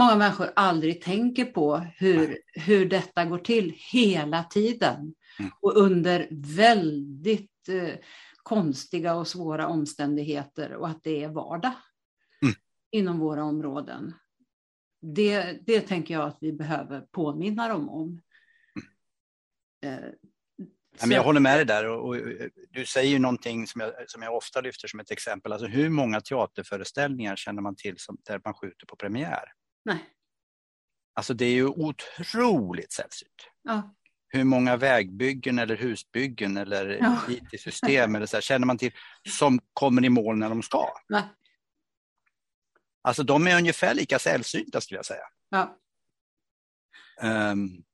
många 0.00 0.16
människor 0.16 0.50
aldrig 0.56 1.02
tänker 1.02 1.44
på 1.44 1.76
hur, 1.76 2.38
hur 2.52 2.88
detta 2.88 3.24
går 3.24 3.38
till 3.38 3.74
hela 3.92 4.44
tiden 4.44 5.14
mm. 5.38 5.50
och 5.60 5.76
under 5.76 6.28
väldigt 6.30 7.68
eh, 7.68 7.94
konstiga 8.42 9.14
och 9.14 9.28
svåra 9.28 9.66
omständigheter 9.66 10.74
och 10.74 10.88
att 10.88 11.02
det 11.02 11.24
är 11.24 11.28
vardag 11.28 11.72
mm. 12.42 12.54
inom 12.90 13.18
våra 13.18 13.44
områden 13.44 14.14
det, 15.02 15.58
det 15.66 15.80
tänker 15.80 16.14
jag 16.14 16.28
att 16.28 16.38
vi 16.40 16.52
behöver 16.52 17.00
påminna 17.00 17.68
dem 17.68 17.88
om. 17.88 18.22
Mm. 19.84 20.04
Eh, 21.00 21.10
jag 21.10 21.24
håller 21.24 21.40
med 21.40 21.58
dig 21.58 21.64
där 21.64 21.88
och, 21.88 22.08
och, 22.08 22.16
du 22.70 22.86
säger 22.86 23.10
ju 23.10 23.18
någonting 23.18 23.66
som 23.66 23.80
jag, 23.80 24.10
som 24.10 24.22
jag 24.22 24.36
ofta 24.36 24.60
lyfter 24.60 24.88
som 24.88 25.00
ett 25.00 25.10
exempel. 25.10 25.52
Alltså 25.52 25.66
hur 25.66 25.88
många 25.88 26.20
teaterföreställningar 26.20 27.36
känner 27.36 27.62
man 27.62 27.76
till 27.76 27.94
som, 27.98 28.18
där 28.26 28.40
man 28.44 28.54
skjuter 28.54 28.86
på 28.86 28.96
premiär? 28.96 29.44
Nej. 29.84 29.98
Alltså 31.14 31.34
det 31.34 31.44
är 31.44 31.54
ju 31.54 31.66
otroligt 31.66 32.92
sällsynt. 32.92 33.50
Ja. 33.62 33.94
Hur 34.28 34.44
många 34.44 34.76
vägbyggen 34.76 35.58
eller 35.58 35.76
husbyggen 35.76 36.56
eller 36.56 36.98
ja. 37.00 37.18
IT-system 37.28 38.14
eller 38.14 38.26
så 38.26 38.36
här, 38.36 38.42
känner 38.42 38.66
man 38.66 38.78
till 38.78 38.92
som 39.28 39.60
kommer 39.72 40.04
i 40.04 40.08
mål 40.08 40.36
när 40.36 40.48
de 40.48 40.62
ska? 40.62 40.88
Nej. 41.08 41.22
Alltså 43.02 43.22
de 43.22 43.46
är 43.46 43.56
ungefär 43.56 43.94
lika 43.94 44.18
sällsynta 44.18 44.80
skulle 44.80 44.98
jag 44.98 45.06
säga. 45.06 45.24
Ja. 45.48 45.78
Um, 47.22 47.84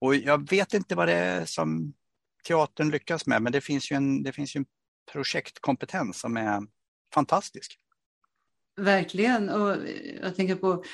och 0.00 0.14
jag 0.16 0.50
vet 0.50 0.74
inte 0.74 0.94
vad 0.94 1.08
det 1.08 1.14
är 1.14 1.44
som 1.44 1.94
teatern 2.44 2.90
lyckas 2.90 3.26
med, 3.26 3.42
men 3.42 3.52
det 3.52 3.60
finns 3.60 3.92
ju 3.92 3.96
en, 3.96 4.22
det 4.22 4.32
finns 4.32 4.56
ju 4.56 4.58
en 4.58 4.66
projektkompetens 5.12 6.20
som 6.20 6.36
är 6.36 6.62
fantastisk. 7.14 7.78
Verkligen, 8.76 9.48
och 9.48 9.76
jag 10.22 10.36
tänker 10.36 10.56
på 10.56 10.84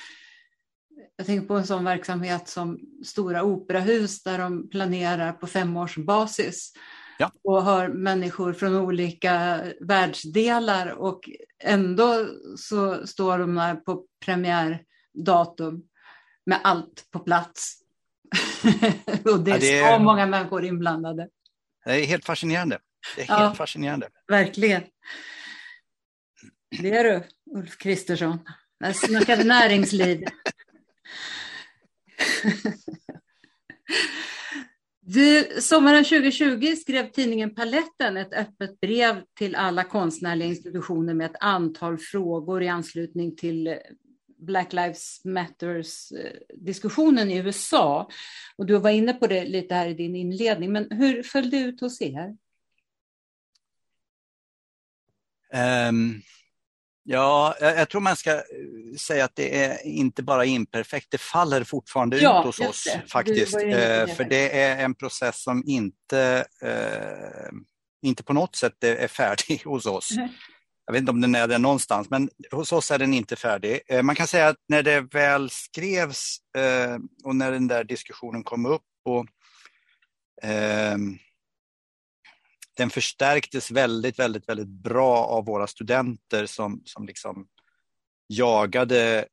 jag 1.16 1.26
tänker 1.26 1.46
på 1.46 1.54
en 1.54 1.66
sån 1.66 1.84
verksamhet 1.84 2.48
som 2.48 2.80
stora 3.04 3.42
operahus 3.42 4.22
där 4.22 4.38
de 4.38 4.70
planerar 4.70 5.32
på 5.32 5.46
femårsbasis 5.46 6.72
ja. 7.20 7.32
och 7.44 7.62
har 7.62 7.88
människor 7.88 8.52
från 8.52 8.76
olika 8.76 9.64
världsdelar 9.80 10.86
och 10.86 11.20
ändå 11.64 12.26
så 12.56 13.06
står 13.06 13.38
de 13.38 13.54
där 13.54 13.74
på 13.74 14.04
premiärdatum 14.24 15.82
med 16.46 16.60
allt 16.64 17.06
på 17.10 17.18
plats. 17.18 17.76
och 19.32 19.40
det 19.40 19.50
är, 19.50 19.54
ja, 19.54 19.60
det 19.60 19.78
är 19.78 19.98
så 19.98 20.02
många 20.02 20.26
människor 20.26 20.64
inblandade. 20.64 21.28
Det 21.84 21.90
är 21.90 22.06
helt 22.06 22.24
fascinerande. 22.24 22.78
Det 23.16 23.22
är 23.22 23.26
helt 23.26 23.40
ja, 23.40 23.54
fascinerande. 23.54 24.08
Verkligen. 24.28 24.82
Det 26.80 26.90
är 26.90 27.04
du, 27.04 27.22
Ulf 27.58 27.78
Kristersson. 27.78 28.38
Jag 28.78 28.96
snackade 28.96 29.44
näringsliv. 29.44 30.24
Du, 35.12 35.60
sommaren 35.60 36.04
2020 36.04 36.76
skrev 36.76 37.10
tidningen 37.10 37.54
Paletten 37.54 38.16
ett 38.16 38.32
öppet 38.32 38.80
brev 38.80 39.22
till 39.38 39.54
alla 39.54 39.84
konstnärliga 39.84 40.48
institutioner 40.48 41.14
med 41.14 41.30
ett 41.30 41.36
antal 41.40 41.98
frågor 41.98 42.62
i 42.62 42.68
anslutning 42.68 43.36
till 43.36 43.66
eh, 43.66 43.76
Black 44.38 44.72
Lives 44.72 45.24
Matters-diskussionen 45.24 47.28
eh, 47.28 47.36
i 47.36 47.38
USA. 47.38 48.08
Och 48.56 48.66
du 48.66 48.78
var 48.78 48.90
inne 48.90 49.12
på 49.12 49.26
det 49.26 49.44
lite 49.44 49.74
här 49.74 49.88
i 49.88 49.94
din 49.94 50.16
inledning, 50.16 50.72
men 50.72 50.90
hur 50.90 51.22
föll 51.22 51.50
det 51.50 51.60
ut 51.60 51.80
hos 51.80 52.02
er? 52.02 52.36
Um, 55.88 56.22
Ja, 57.12 57.54
jag, 57.60 57.88
tror 57.88 58.00
man 58.00 58.16
ska 58.16 58.30
eh, 58.30 58.42
säga 58.98 59.24
att 59.24 59.36
det 59.36 59.64
är 59.64 59.86
inte 59.86 60.22
bara 60.22 60.44
imperfekt, 60.44 61.06
det 61.10 61.18
faller 61.18 61.64
fortfarande 61.64 62.18
ja, 62.18 62.40
ut 62.40 62.46
hos 62.46 62.60
oss 62.60 62.84
det. 62.84 63.10
faktiskt. 63.10 63.58
Det 63.58 64.00
eh, 64.00 64.16
för 64.16 64.24
det 64.24 64.60
är 64.60 64.84
en 64.84 64.94
process 64.94 65.42
som 65.42 65.62
inte, 65.66 66.46
eh, 66.62 67.50
inte 68.02 68.22
på 68.22 68.32
något 68.32 68.56
sätt 68.56 68.84
är 68.84 69.08
färdig 69.08 69.62
hos 69.64 69.86
oss. 69.86 70.16
Mm. 70.16 70.28
Jag 70.86 70.92
vet 70.92 71.00
inte 71.00 71.10
om 71.10 71.20
den 71.20 71.34
är 71.34 71.48
det 71.48 71.58
någonstans, 71.58 72.10
men 72.10 72.30
hos 72.50 72.72
oss 72.72 72.90
är 72.90 72.98
den 72.98 73.14
inte 73.14 73.36
färdig. 73.36 73.80
Eh, 73.88 74.02
man 74.02 74.16
kan 74.16 74.26
säga 74.26 74.48
att 74.48 74.58
när 74.68 74.82
det 74.82 75.00
väl 75.00 75.50
skrevs 75.50 76.36
eh, 76.56 76.98
och 77.24 77.36
när 77.36 77.52
den 77.52 77.68
där 77.68 77.84
diskussionen 77.84 78.44
kom 78.44 78.66
upp 78.66 78.82
och 79.04 79.26
eh, 80.48 80.96
den 82.80 82.90
förstärktes 82.90 83.70
väldigt, 83.70 84.18
väldigt, 84.18 84.48
väldigt 84.48 84.68
bra 84.68 85.16
av 85.16 85.44
våra 85.44 85.66
studenter 85.66 86.46
som, 86.46 86.82
som 86.84 87.06
liksom 87.06 87.48
jagade 88.28 89.28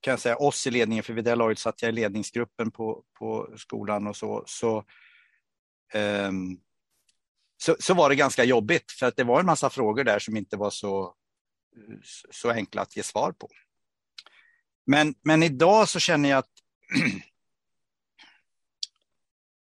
kan 0.00 0.10
jag 0.10 0.20
säga, 0.20 0.36
oss 0.36 0.66
i 0.66 0.70
ledningen, 0.70 1.04
för 1.04 1.12
vid 1.12 1.24
det 1.24 1.34
laget 1.34 1.58
satt 1.58 1.82
jag 1.82 1.88
i 1.88 1.92
ledningsgruppen 1.92 2.70
på, 2.70 3.04
på 3.18 3.54
skolan 3.56 4.06
och 4.06 4.16
så, 4.16 4.44
så, 4.46 4.84
um, 5.94 6.60
så, 7.56 7.76
så 7.80 7.94
var 7.94 8.08
det 8.08 8.16
ganska 8.16 8.44
jobbigt 8.44 8.92
för 8.92 9.06
att 9.06 9.16
det 9.16 9.24
var 9.24 9.40
en 9.40 9.46
massa 9.46 9.70
frågor 9.70 10.04
där 10.04 10.18
som 10.18 10.36
inte 10.36 10.56
var 10.56 10.70
så, 10.70 11.14
så 12.30 12.50
enkla 12.50 12.82
att 12.82 12.96
ge 12.96 13.02
svar 13.02 13.32
på. 13.32 13.48
Men, 14.86 15.14
men 15.22 15.42
idag 15.42 15.88
så 15.88 16.00
känner 16.00 16.28
jag 16.28 16.38
att 16.38 16.52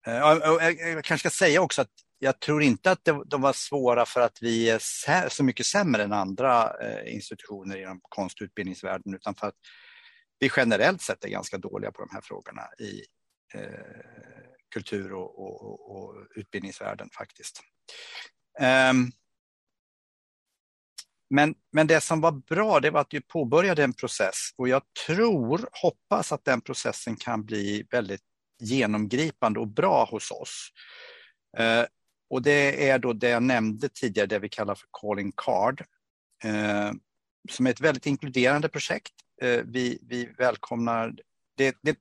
jag 0.80 1.04
kanske 1.04 1.30
ska 1.30 1.38
säga 1.38 1.60
också 1.60 1.82
att 1.82 2.05
jag 2.18 2.40
tror 2.40 2.62
inte 2.62 2.90
att 2.90 3.04
det, 3.04 3.22
de 3.26 3.40
var 3.40 3.52
svåra 3.52 4.06
för 4.06 4.20
att 4.20 4.38
vi 4.40 4.70
är 4.70 5.28
så 5.28 5.44
mycket 5.44 5.66
sämre 5.66 6.02
än 6.02 6.12
andra 6.12 6.72
eh, 6.82 7.14
institutioner 7.14 7.76
inom 7.76 8.00
konst 8.02 8.40
och 8.40 8.44
utbildningsvärlden, 8.44 9.14
utan 9.14 9.34
för 9.34 9.46
att 9.46 9.54
vi 10.38 10.50
generellt 10.56 11.02
sett 11.02 11.24
är 11.24 11.28
ganska 11.28 11.58
dåliga 11.58 11.92
på 11.92 12.04
de 12.04 12.14
här 12.14 12.20
frågorna 12.20 12.62
i, 12.78 13.02
eh, 13.54 14.26
kultur 14.74 15.12
och, 15.12 15.38
och, 15.38 15.96
och, 15.96 16.14
utbildningsvärlden 16.34 17.08
faktiskt. 17.12 17.60
Um, 18.90 19.12
men, 21.30 21.54
men 21.72 21.86
det 21.86 22.00
som 22.00 22.20
var 22.20 22.32
bra 22.32 22.80
det 22.80 22.90
var 22.90 23.00
att 23.00 23.14
vi 23.14 23.20
påbörjade 23.20 23.84
en 23.84 23.92
process 23.92 24.50
och 24.56 24.68
jag 24.68 24.82
tror, 25.06 25.68
hoppas 25.82 26.32
att 26.32 26.44
den 26.44 26.60
processen 26.60 27.16
kan 27.16 27.44
bli 27.44 27.86
väldigt 27.90 28.22
genomgripande 28.58 29.60
och 29.60 29.68
bra 29.68 30.04
hos 30.04 30.30
oss. 30.30 30.68
Eh, 31.58 31.84
och 32.30 32.42
det 32.42 32.88
är 32.88 32.98
då 32.98 33.12
det 33.12 33.28
jag 33.28 33.42
nämnde 33.42 33.88
tidigare, 33.88 34.26
det 34.26 34.38
vi 34.38 34.48
kallar 34.48 34.74
för 34.74 34.88
Calling 34.92 35.32
Card. 35.36 35.84
Uh, 36.44 36.92
som 37.50 37.66
är 37.66 37.70
ett 37.70 37.80
väldigt 37.80 38.06
inkluderande 38.06 38.68
projekt. 38.68 39.12
Eh, 39.42 39.60
vi, 39.64 39.98
vi 40.02 40.28
välkomnar 40.38 41.14
det, 41.56 41.76
det, 41.82 41.98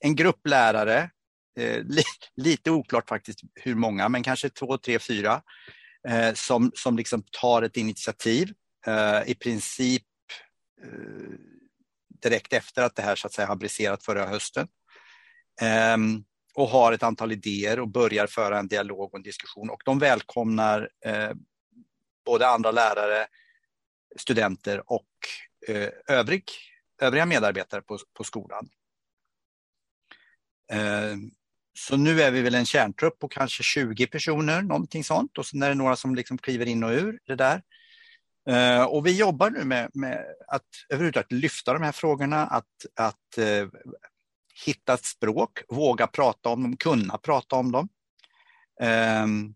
en 0.00 0.16
grupp 0.16 0.46
lärare, 0.46 1.10
eh, 1.58 1.82
li, 1.84 2.02
lite 2.36 2.70
oklart 2.70 3.08
faktiskt 3.08 3.40
hur 3.54 3.74
många, 3.74 4.08
men 4.08 4.22
kanske 4.22 4.48
två, 4.48 4.78
tre, 4.78 4.98
fyra, 4.98 5.42
som, 6.34 6.72
som 6.74 6.96
liksom 6.96 7.24
tar 7.40 7.62
ett 7.62 7.76
initiativ 7.76 8.52
i 9.26 9.34
princip 9.34 10.02
direkt 12.22 12.52
efter 12.52 12.82
att 12.82 12.96
det 12.96 13.02
här 13.02 13.16
så 13.16 13.26
att 13.26 13.32
säga 13.32 13.48
har 13.48 13.56
briserat 13.56 14.04
förra 14.04 14.26
hösten. 14.26 14.68
Ehm, 15.60 16.24
och 16.54 16.68
har 16.68 16.92
ett 16.92 17.02
antal 17.02 17.32
idéer 17.32 17.80
och 17.80 17.88
börjar 17.88 18.26
föra 18.26 18.58
en 18.58 18.68
dialog 18.68 19.00
och 19.00 19.14
en 19.14 19.22
diskussion 19.22 19.70
och 19.70 19.82
de 19.84 19.98
välkomnar 19.98 20.90
eh, 21.04 21.30
både 22.24 22.48
andra 22.48 22.70
lärare, 22.70 23.26
studenter 24.16 24.92
och 24.92 25.08
eh, 25.68 25.88
övrig, 26.08 26.44
övriga 27.00 27.26
medarbetare 27.26 27.82
på, 27.82 27.98
på 28.14 28.24
skolan. 28.24 28.68
Eh, 30.72 31.16
så 31.74 31.96
nu 31.96 32.22
är 32.22 32.30
vi 32.30 32.42
väl 32.42 32.54
en 32.54 32.66
kärntrupp 32.66 33.18
på 33.18 33.28
kanske 33.28 33.62
20 33.62 34.06
personer, 34.06 34.62
någonting 34.62 35.04
sånt. 35.04 35.38
Och 35.38 35.46
sen 35.46 35.62
är 35.62 35.68
det 35.68 35.74
några 35.74 35.96
som 35.96 36.14
liksom 36.14 36.38
kliver 36.38 36.66
in 36.66 36.84
och 36.84 36.90
ur 36.90 37.18
det 37.26 37.36
där. 37.36 37.62
Uh, 38.50 38.84
och 38.84 39.06
vi 39.06 39.16
jobbar 39.18 39.50
nu 39.50 39.64
med, 39.64 39.90
med, 39.94 40.24
att 40.48 40.66
överhuvudtaget 40.88 41.32
lyfta 41.32 41.72
de 41.72 41.82
här 41.82 41.92
frågorna, 41.92 42.46
att, 42.46 42.86
att 42.94 43.38
uh, 43.38 43.68
hitta 44.66 44.94
ett 44.94 45.04
språk, 45.04 45.62
våga 45.68 46.06
prata 46.06 46.48
om 46.48 46.62
dem, 46.62 46.76
kunna 46.76 47.18
prata 47.18 47.56
om 47.56 47.72
dem. 47.72 47.88
Um, 49.24 49.54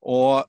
och 0.00 0.46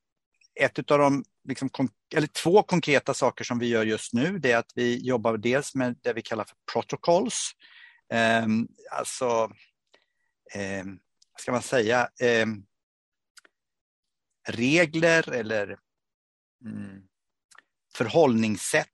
ett 0.59 0.91
av 0.91 0.99
de, 0.99 1.23
liksom, 1.47 1.69
eller 2.15 2.27
två 2.27 2.63
konkreta 2.63 3.13
saker 3.13 3.43
som 3.43 3.59
vi 3.59 3.67
gör 3.67 3.85
just 3.85 4.13
nu, 4.13 4.39
det 4.39 4.51
är 4.51 4.57
att 4.57 4.71
vi 4.75 5.05
jobbar 5.05 5.37
dels 5.37 5.75
med 5.75 5.95
det 6.01 6.13
vi 6.13 6.21
kallar 6.21 6.43
för 6.43 6.57
protocols. 6.73 7.51
Um, 8.43 8.67
alltså 8.91 9.51
ehm, 10.55 10.99
Vad 11.31 11.41
ska 11.41 11.51
man 11.51 11.61
säga, 11.61 12.09
regler 14.47 15.31
eller 15.31 15.77
mm, 16.65 17.01
förhållningssätt. 17.95 18.89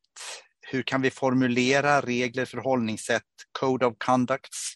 Hur 0.71 0.83
kan 0.83 1.01
vi 1.01 1.11
formulera 1.11 2.01
regler, 2.01 2.45
förhållningssätt, 2.45 3.23
code 3.51 3.85
of 3.85 3.95
conducts 3.97 4.73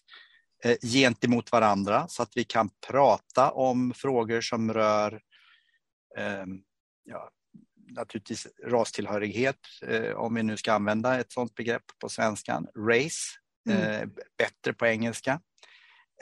eh, 0.64 0.76
gentemot 0.82 1.52
varandra 1.52 2.08
så 2.08 2.22
att 2.22 2.36
vi 2.36 2.44
kan 2.44 2.70
prata 2.86 3.50
om 3.50 3.94
frågor 3.96 4.40
som 4.40 4.72
rör 4.72 5.20
eh, 6.16 6.44
ja, 7.04 7.30
naturligtvis 7.88 8.46
rastillhörighet, 8.66 9.58
eh, 9.86 10.12
om 10.12 10.34
vi 10.34 10.42
nu 10.42 10.56
ska 10.56 10.72
använda 10.72 11.20
ett 11.20 11.32
sådant 11.32 11.54
begrepp 11.54 11.84
på 11.98 12.08
svenskan, 12.08 12.66
race, 12.76 13.38
mm. 13.68 13.80
Eh, 13.80 14.08
bättre 14.38 14.72
på 14.72 14.86
engelska. 14.86 15.40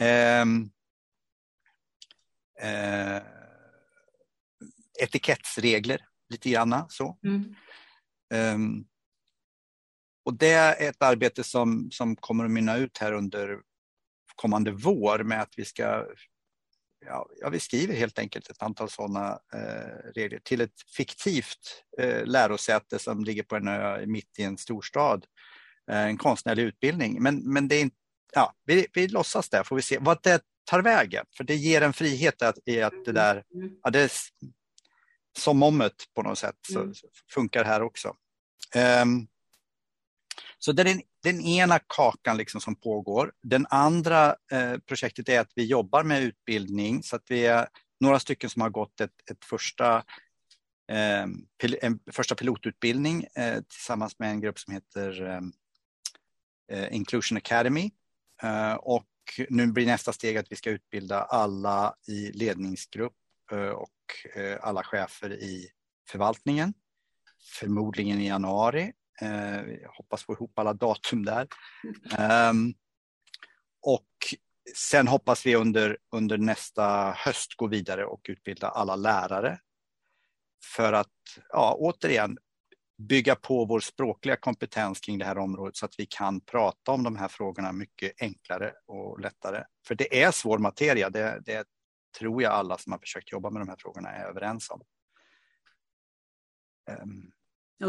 Eh, 0.01 0.43
eh, 2.61 3.23
etikettsregler 5.03 6.07
lite 6.29 6.51
grann 6.51 6.85
så. 6.89 7.19
Mm. 7.25 7.55
Um, 8.35 8.87
och 10.25 10.35
det 10.35 10.51
är 10.51 10.89
ett 10.89 11.03
arbete 11.03 11.45
som, 11.45 11.91
som 11.91 12.17
kommer 12.17 12.45
att 12.45 12.51
mynna 12.51 12.77
ut 12.77 12.99
här 12.99 13.13
under 13.13 13.59
kommande 14.37 14.71
vår 14.71 15.19
med 15.19 15.43
att 15.43 15.53
vi 15.57 15.65
ska 15.65 16.07
Ja, 17.07 17.49
vi 17.53 17.61
skriver 17.61 17.95
helt 17.95 18.19
enkelt 18.19 18.51
ett 18.51 18.63
antal 18.63 18.91
sådana 18.91 19.39
eh, 19.55 20.13
regler 20.15 20.39
till 20.39 20.61
ett 20.61 20.83
fiktivt 20.97 21.85
eh, 21.99 22.27
lärosäte 22.27 22.99
som 22.99 23.25
ligger 23.25 23.43
på 23.43 23.57
en 23.57 23.69
ö 23.69 24.07
mitt 24.07 24.39
i 24.39 24.43
en 24.43 24.59
storstad. 24.59 25.27
Eh, 25.91 26.03
en 26.03 26.19
konstnärlig 26.19 26.63
utbildning. 26.63 27.23
Men, 27.23 27.53
men 27.53 27.69
det 27.69 27.75
är 27.75 27.81
inte 27.81 27.97
ja, 28.33 28.55
vi, 28.65 28.87
vi 28.93 29.09
låtsas 29.09 29.49
det, 29.49 29.65
får 29.65 29.77
vi 29.77 29.83
se 29.83 29.99
vad 30.01 30.23
det 30.23 30.43
tar 30.65 30.83
vägen. 30.83 31.25
För 31.37 31.45
det 31.45 31.55
ger 31.55 31.81
en 31.83 31.93
frihet 31.93 32.43
att, 32.43 32.59
i 32.67 32.83
att 32.83 33.05
det 33.05 33.13
där, 33.13 33.45
ja, 33.83 33.91
det 33.91 34.01
är 34.01 34.11
som 35.39 35.63
ommet 35.63 35.95
på 36.15 36.23
något 36.23 36.39
sätt, 36.39 36.57
så, 36.73 36.81
mm. 36.81 36.95
funkar 37.35 37.65
här 37.65 37.83
också. 37.83 38.17
Um, 39.03 39.27
så 40.65 40.73
det 40.73 40.83
är 40.83 40.85
den, 40.85 41.03
den, 41.23 41.41
ena 41.41 41.79
kakan 41.79 42.37
liksom 42.37 42.61
som 42.61 42.75
pågår. 42.75 43.33
Den 43.43 43.67
andra 43.71 44.37
eh, 44.53 44.79
projektet 44.87 45.29
är 45.29 45.41
att 45.41 45.53
vi 45.55 45.65
jobbar 45.65 46.05
med 46.05 46.23
utbildning 46.23 47.03
så 47.03 47.17
att 47.17 47.25
vi 47.29 47.47
är 47.47 47.69
några 48.01 48.21
stycken 48.21 48.51
som 48.51 48.63
har 48.63 48.71
gått 48.71 49.01
ett, 49.01 49.31
ett 49.31 49.45
första, 49.45 49.97
eh, 50.93 51.27
pil, 51.61 51.79
en 51.83 51.99
första 52.13 52.35
pilotutbildning 52.35 53.27
eh, 53.35 53.61
tillsammans 53.63 54.19
med 54.19 54.31
en 54.31 54.41
grupp 54.41 54.59
som 54.59 54.75
heter 54.75 55.23
eh, 55.27 55.41
eh 56.79 56.95
Inclusion 56.95 57.39
Academy 57.39 57.91
Eh, 58.43 58.75
och 58.75 59.09
nu 59.49 59.67
blir 59.67 59.87
nästa 59.87 60.13
steg 60.13 60.37
att 60.37 60.53
vi 60.53 60.57
ska 60.57 60.71
utbilda 60.71 61.23
alla 61.23 61.95
i 62.09 62.33
ledningsgrupp 62.33 63.13
eh, 63.53 63.69
och 63.69 63.91
eh, 64.37 64.59
alla 64.63 64.83
chefer 64.83 65.33
i 65.33 65.69
förvaltningen. 66.09 66.75
Förmodligen 67.61 68.21
i 68.21 68.27
januari. 68.27 68.93
Eh, 69.23 69.75
jag 69.83 69.93
hoppas 69.93 70.23
få 70.23 70.33
ihop 70.33 70.59
alla 70.59 70.73
datum 70.73 71.25
där. 71.25 71.49
Ehm, 72.19 72.75
och 73.83 74.09
sen 74.77 75.09
hoppas 75.09 75.47
vi 75.47 75.57
under, 75.57 75.99
under 76.13 76.39
nästa 76.39 77.11
höst 77.17 77.55
gå 77.57 77.67
vidare 77.67 78.05
och 78.05 78.27
utbilda 78.29 78.69
alla 78.69 78.97
lärare. 78.97 79.61
För 80.77 80.93
att, 80.93 81.13
ja, 81.49 81.77
återigen, 81.79 82.39
bygga 82.99 83.37
på 83.37 83.65
vår 83.65 83.81
språkliga 83.81 84.37
kompetens 84.37 85.01
kring 85.01 85.19
det 85.19 85.25
här 85.25 85.39
området 85.39 85.77
så 85.77 85.87
att 85.87 85.95
vi 85.99 86.07
kan 86.07 86.41
prata 86.41 86.93
om 86.93 87.03
de 87.03 87.17
här 87.17 87.29
frågorna 87.29 87.73
mycket 87.73 88.23
enklare 88.23 88.73
och 88.87 89.21
lättare. 89.21 89.65
För 89.87 89.95
det 89.95 90.23
är 90.23 90.31
svår 90.31 90.59
materia, 90.59 91.11
det, 91.11 91.43
det 91.45 91.65
tror 92.19 92.43
jag 92.43 92.53
alla 92.53 92.79
som 92.79 92.93
har 92.93 92.99
försökt 92.99 93.33
jobba 93.33 93.51
med 93.51 93.63
de 93.63 93.69
här 93.69 93.77
frågorna 93.79 94.11
är 94.11 94.25
överens 94.25 94.71
om. 94.71 94.83
Um, 97.03 97.33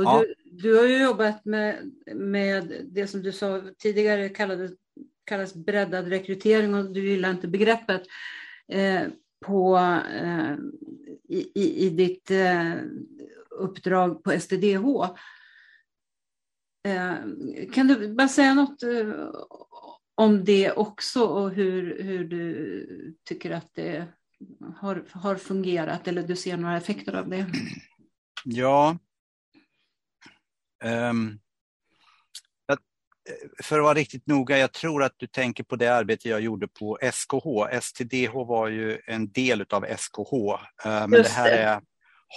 ja. 0.01 0.23
du, 0.23 0.33
du, 0.51 0.77
har 0.77 0.85
ju 0.85 1.01
jobbat 1.03 1.45
med, 1.45 1.91
med 2.15 2.87
det 2.91 3.07
som 3.07 3.21
du 3.21 3.31
sa 3.31 3.61
tidigare 3.77 4.29
kallades, 4.29 4.71
kallas 5.25 5.53
breddad 5.53 6.07
rekrytering 6.07 6.75
och 6.75 6.93
du 6.93 7.09
gillar 7.09 7.31
inte 7.31 7.47
begreppet. 7.47 8.03
Eh, 8.67 9.07
på, 9.45 9.77
eh, 10.13 10.55
i, 11.29 11.51
i, 11.55 11.85
i, 11.85 11.89
ditt 11.89 12.31
eh, 12.31 12.73
uppdrag 13.49 14.23
på 14.23 14.39
STDH. 14.39 14.85
Eh, 16.87 17.15
kan 17.73 17.87
du 17.87 18.13
bara 18.13 18.27
säga 18.27 18.53
något 18.53 18.83
eh, 18.83 19.29
om 20.15 20.43
det 20.43 20.71
också 20.71 21.23
och 21.23 21.51
hur, 21.51 22.03
hur 22.03 22.23
du 22.25 23.15
tycker 23.23 23.51
att 23.51 23.69
det 23.73 24.05
har, 24.75 25.05
har 25.11 25.35
fungerat 25.35 26.07
eller 26.07 26.23
du 26.23 26.35
ser 26.35 26.57
några 26.57 26.77
effekter 26.77 27.15
av 27.15 27.29
det? 27.29 27.45
Ja. 28.45 28.97
Um, 30.83 31.39
för 33.63 33.79
att 33.79 33.83
vara 33.83 33.93
riktigt 33.93 34.27
noga, 34.27 34.57
jag 34.57 34.71
tror 34.73 35.03
att 35.03 35.13
du 35.17 35.27
tänker 35.27 35.63
på 35.63 35.75
det 35.75 35.87
arbete 35.87 36.29
jag 36.29 36.41
gjorde 36.41 36.67
på 36.67 36.99
SKH. 37.11 37.79
STDH 37.81 38.33
var 38.33 38.67
ju 38.67 38.99
en 39.05 39.31
del 39.31 39.65
av 39.69 39.85
SKH, 39.97 40.33
eh, 40.85 41.07
men 41.07 41.11
det 41.11 41.29
här 41.29 41.51
är 41.51 41.81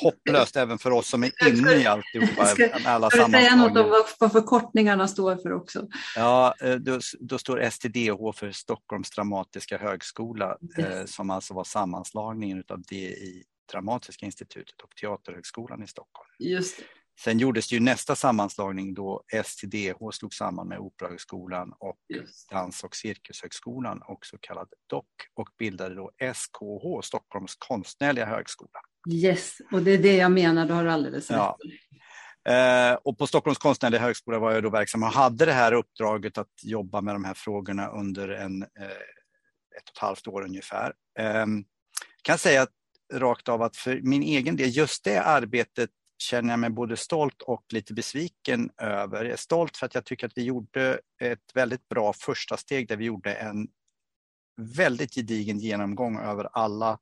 hopplöst 0.03 0.57
även 0.57 0.79
för 0.79 0.91
oss 0.91 1.09
som 1.09 1.25
är 1.25 1.49
inne 1.49 1.73
i 1.73 1.87
alltihopa. 1.87 2.47
Ska, 2.47 2.71
alla 2.85 3.11
ska 3.11 3.29
säga 3.29 3.57
något 3.57 3.79
om 3.79 4.05
vad 4.21 4.33
förkortningarna 4.33 5.09
står 5.09 5.37
för 5.37 5.53
också? 5.53 5.89
Ja, 6.17 6.55
eh, 6.61 6.75
då, 6.75 6.99
då 7.21 7.39
står 7.39 7.71
STDH 7.71 8.33
för 8.35 8.51
Stockholms 8.53 9.11
dramatiska 9.11 9.79
högskola 9.79 10.57
yes. 10.79 10.89
Eh, 10.89 11.05
som 11.05 11.31
alltså 11.31 11.55
var 11.55 11.65
sammanslagningen 11.65 12.65
av 12.69 12.83
DI 12.83 13.45
Dramatiska 13.73 14.27
institutet 14.27 14.81
och 14.83 14.91
Teaterhögskolan 14.97 15.83
i 15.83 15.87
Stockholm. 15.87 16.29
Just 16.39 16.81
Sen 17.21 17.39
gjordes 17.39 17.69
det 17.69 17.75
ju 17.75 17.81
nästa 17.81 18.17
sammanslagning 18.17 18.95
då 18.95 19.23
STDH 19.45 20.11
slog 20.13 20.35
samman 20.35 20.69
med 20.69 20.79
Operahögskolan 20.79 21.73
och 21.79 21.99
Just. 22.09 22.51
Dans 22.51 22.85
och 22.85 22.97
cirkushögskolan, 22.97 24.03
också 24.09 24.37
kallad 24.41 24.69
DOC, 24.91 25.05
och 25.35 25.49
bildade 25.59 25.95
då 25.95 26.11
SKH, 26.35 27.03
Stockholms 27.03 27.55
konstnärliga 27.59 28.27
högskola. 28.27 28.81
Yes, 29.11 29.57
och 29.73 29.83
det 29.83 29.91
är 29.91 29.99
det 29.99 30.17
jag 30.17 30.33
menar, 30.33 30.67
du 30.67 30.75
har 30.75 30.85
alldeles 30.85 31.31
rätt. 31.31 31.39
Ja. 31.39 31.59
Eh, 32.49 32.99
och 33.05 33.19
på 33.19 33.27
Stockholms 33.27 33.59
konstnärliga 33.59 34.01
högskola 34.01 34.39
var 34.39 34.53
jag 34.53 34.63
då 34.63 34.71
verksam 34.71 35.03
och 35.03 35.09
hade 35.09 35.45
det 35.45 35.53
här 35.53 35.73
uppdraget 35.73 36.39
att 36.39 36.53
jobba 36.63 37.01
med 37.01 37.15
de 37.15 37.25
här 37.25 37.35
frågorna 37.35 37.89
under 37.89 38.29
en, 38.29 38.63
eh, 38.63 38.69
ett 39.77 39.89
och 39.89 39.97
ett 39.97 39.99
halvt 39.99 40.27
år 40.27 40.43
ungefär. 40.43 40.93
Ehm, 41.19 41.57
jag 41.57 42.23
kan 42.23 42.39
säga 42.39 42.67
rakt 43.13 43.49
av 43.49 43.63
att 43.63 43.77
för 43.77 44.01
min 44.03 44.23
egen 44.23 44.57
del, 44.57 44.77
just 44.77 45.05
det 45.05 45.19
arbetet 45.19 45.91
känner 46.19 46.51
jag 46.51 46.59
mig 46.59 46.71
både 46.71 46.97
stolt 46.97 47.43
och 47.43 47.65
lite 47.73 47.95
besviken 47.95 48.71
över. 48.79 49.25
Jag 49.25 49.33
är 49.33 49.37
stolt 49.37 49.77
för 49.77 49.87
att 49.87 49.95
jag 49.95 50.05
tycker 50.05 50.27
att 50.27 50.33
vi 50.39 50.43
gjorde 50.43 51.01
ett 51.23 51.51
väldigt 51.55 51.89
bra 51.89 52.13
första 52.13 52.57
steg 52.57 52.89
där 52.89 52.97
vi 52.97 53.05
gjorde 53.05 53.35
en 53.35 53.69
väldigt 54.77 55.15
gedigen 55.15 55.59
genomgång 55.59 56.19
över 56.19 56.49
alla 56.53 56.99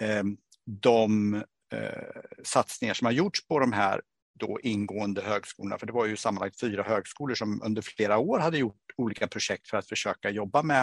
eh, 0.00 0.22
de 0.66 1.34
eh, 1.74 2.22
satsningar 2.44 2.94
som 2.94 3.04
har 3.04 3.12
gjorts 3.12 3.46
på 3.46 3.58
de 3.58 3.72
här 3.72 4.02
då 4.40 4.60
ingående 4.62 5.22
högskolorna. 5.22 5.78
För 5.78 5.86
det 5.86 5.92
var 5.92 6.06
ju 6.06 6.16
sammanlagt 6.16 6.60
fyra 6.60 6.82
högskolor 6.82 7.34
som 7.34 7.62
under 7.62 7.82
flera 7.82 8.18
år 8.18 8.38
hade 8.38 8.58
gjort 8.58 8.82
olika 8.96 9.28
projekt 9.28 9.68
för 9.68 9.76
att 9.76 9.88
försöka 9.88 10.30
jobba 10.30 10.62
med, 10.62 10.80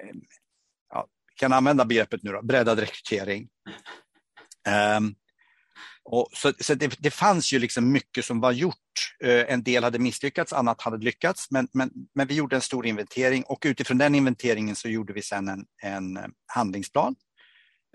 eh, 0.00 0.16
ja, 0.88 1.06
kan 1.36 1.52
använda 1.52 1.84
begreppet 1.84 2.22
nu 2.22 2.32
då, 2.32 2.42
breddad 2.42 2.78
rekrytering. 2.78 3.48
Um, 4.98 5.14
och 6.04 6.28
så, 6.32 6.52
så 6.60 6.74
det, 6.74 6.96
det, 6.98 7.10
fanns 7.10 7.52
ju 7.52 7.58
liksom 7.58 7.92
mycket 7.92 8.24
som 8.24 8.40
var 8.40 8.52
gjort. 8.52 8.76
Eh, 9.22 9.52
en 9.52 9.62
del 9.62 9.84
hade 9.84 9.98
misslyckats, 9.98 10.52
annat 10.52 10.80
hade 10.80 11.04
lyckats. 11.04 11.50
Men, 11.50 11.68
men, 11.72 11.90
men 12.14 12.26
vi 12.26 12.34
gjorde 12.34 12.56
en 12.56 12.62
stor 12.62 12.86
inventering 12.86 13.42
och 13.42 13.62
utifrån 13.66 13.98
den 13.98 14.14
inventeringen 14.14 14.76
så 14.76 14.88
gjorde 14.88 15.12
vi 15.12 15.22
sedan 15.22 15.48
en, 15.48 15.64
en 15.82 16.16
eh, 16.16 16.24
handlingsplan 16.46 17.14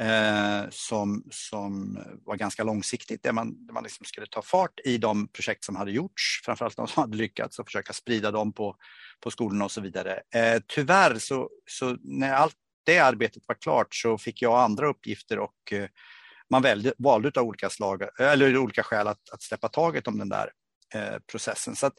eh, 0.01 0.69
som, 0.69 1.23
som 1.31 1.99
var 2.25 2.35
ganska 2.35 2.63
långsiktigt, 2.63 3.23
där 3.23 3.31
man, 3.31 3.65
där 3.65 3.73
man 3.73 3.83
liksom 3.83 4.05
skulle 4.05 4.27
ta 4.27 4.41
fart 4.41 4.79
i 4.85 4.97
de 4.97 5.27
projekt 5.27 5.63
som 5.63 5.75
hade 5.75 5.91
gjorts, 5.91 6.41
framförallt 6.45 6.77
de 6.77 6.87
som 6.87 7.01
hade 7.01 7.17
lyckats 7.17 7.59
och 7.59 7.65
försöka 7.65 7.93
sprida 7.93 8.31
dem 8.31 8.53
på, 8.53 8.75
på 9.23 9.31
skolorna 9.31 9.65
och 9.65 9.71
så 9.71 9.81
vidare. 9.81 10.19
Eh, 10.35 10.61
tyvärr 10.67 11.19
så, 11.19 11.49
så 11.69 11.97
när 12.03 12.33
allt 12.33 12.55
det 12.85 12.99
arbetet 12.99 13.43
var 13.47 13.55
klart 13.55 13.95
så 13.95 14.17
fick 14.17 14.41
jag 14.41 14.59
andra 14.59 14.87
uppgifter 14.87 15.39
och 15.39 15.73
eh, 15.73 15.87
man 16.49 16.61
välde, 16.61 16.93
valde 16.97 17.31
av 17.39 17.45
olika, 17.45 17.69
slag, 17.69 18.03
eller 18.19 18.57
olika 18.57 18.83
skäl 18.83 19.07
att, 19.07 19.29
att 19.29 19.41
släppa 19.41 19.69
taget 19.69 20.07
om 20.07 20.17
den 20.17 20.29
där 20.29 20.51
eh, 20.93 21.19
processen. 21.31 21.75
Så 21.75 21.87
att, 21.87 21.93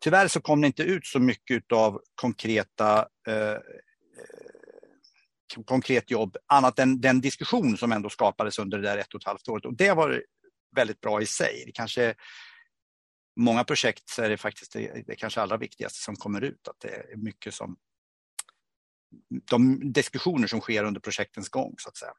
tyvärr 0.00 0.28
så 0.28 0.40
kom 0.40 0.60
det 0.60 0.66
inte 0.66 0.82
ut 0.82 1.06
så 1.06 1.20
mycket 1.20 1.72
av 1.72 2.00
konkreta 2.14 3.08
eh, 3.28 3.52
eh, 3.52 3.58
konkret 5.64 6.10
jobb 6.10 6.36
annat 6.46 6.78
än 6.78 7.00
den 7.00 7.20
diskussion 7.20 7.76
som 7.76 7.92
ändå 7.92 8.10
skapades 8.10 8.58
under 8.58 8.78
det 8.78 8.88
där 8.88 8.98
ett 8.98 9.14
och 9.14 9.20
ett 9.20 9.26
halvt 9.26 9.48
året. 9.48 9.64
Och 9.64 9.76
det 9.76 9.92
var 9.92 10.22
väldigt 10.76 11.00
bra 11.00 11.22
i 11.22 11.26
sig. 11.26 11.62
Det 11.66 11.72
kanske 11.72 12.14
många 13.36 13.64
projekt 13.64 14.08
så 14.08 14.22
är 14.22 14.28
det 14.28 14.36
faktiskt 14.36 14.72
det, 14.72 15.02
det 15.06 15.16
kanske 15.16 15.40
allra 15.40 15.56
viktigaste 15.56 15.98
som 15.98 16.16
kommer 16.16 16.40
ut. 16.40 16.68
Att 16.68 16.80
det 16.80 16.88
är 16.88 17.16
mycket 17.16 17.54
som 17.54 17.76
de 19.50 19.92
diskussioner 19.92 20.46
som 20.46 20.60
sker 20.60 20.84
under 20.84 21.00
projektens 21.00 21.48
gång 21.48 21.74
så 21.78 21.88
att 21.88 21.96
säga. 21.96 22.12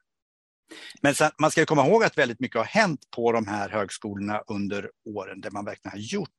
Men 1.02 1.14
sen, 1.14 1.30
man 1.38 1.50
ska 1.50 1.66
komma 1.66 1.86
ihåg 1.86 2.04
att 2.04 2.18
väldigt 2.18 2.40
mycket 2.40 2.58
har 2.58 2.64
hänt 2.64 3.00
på 3.16 3.32
de 3.32 3.46
här 3.46 3.68
högskolorna 3.68 4.42
under 4.46 4.90
åren 5.04 5.40
där 5.40 5.50
man 5.50 5.64
verkligen 5.64 5.92
har 5.92 6.04
gjort 6.04 6.30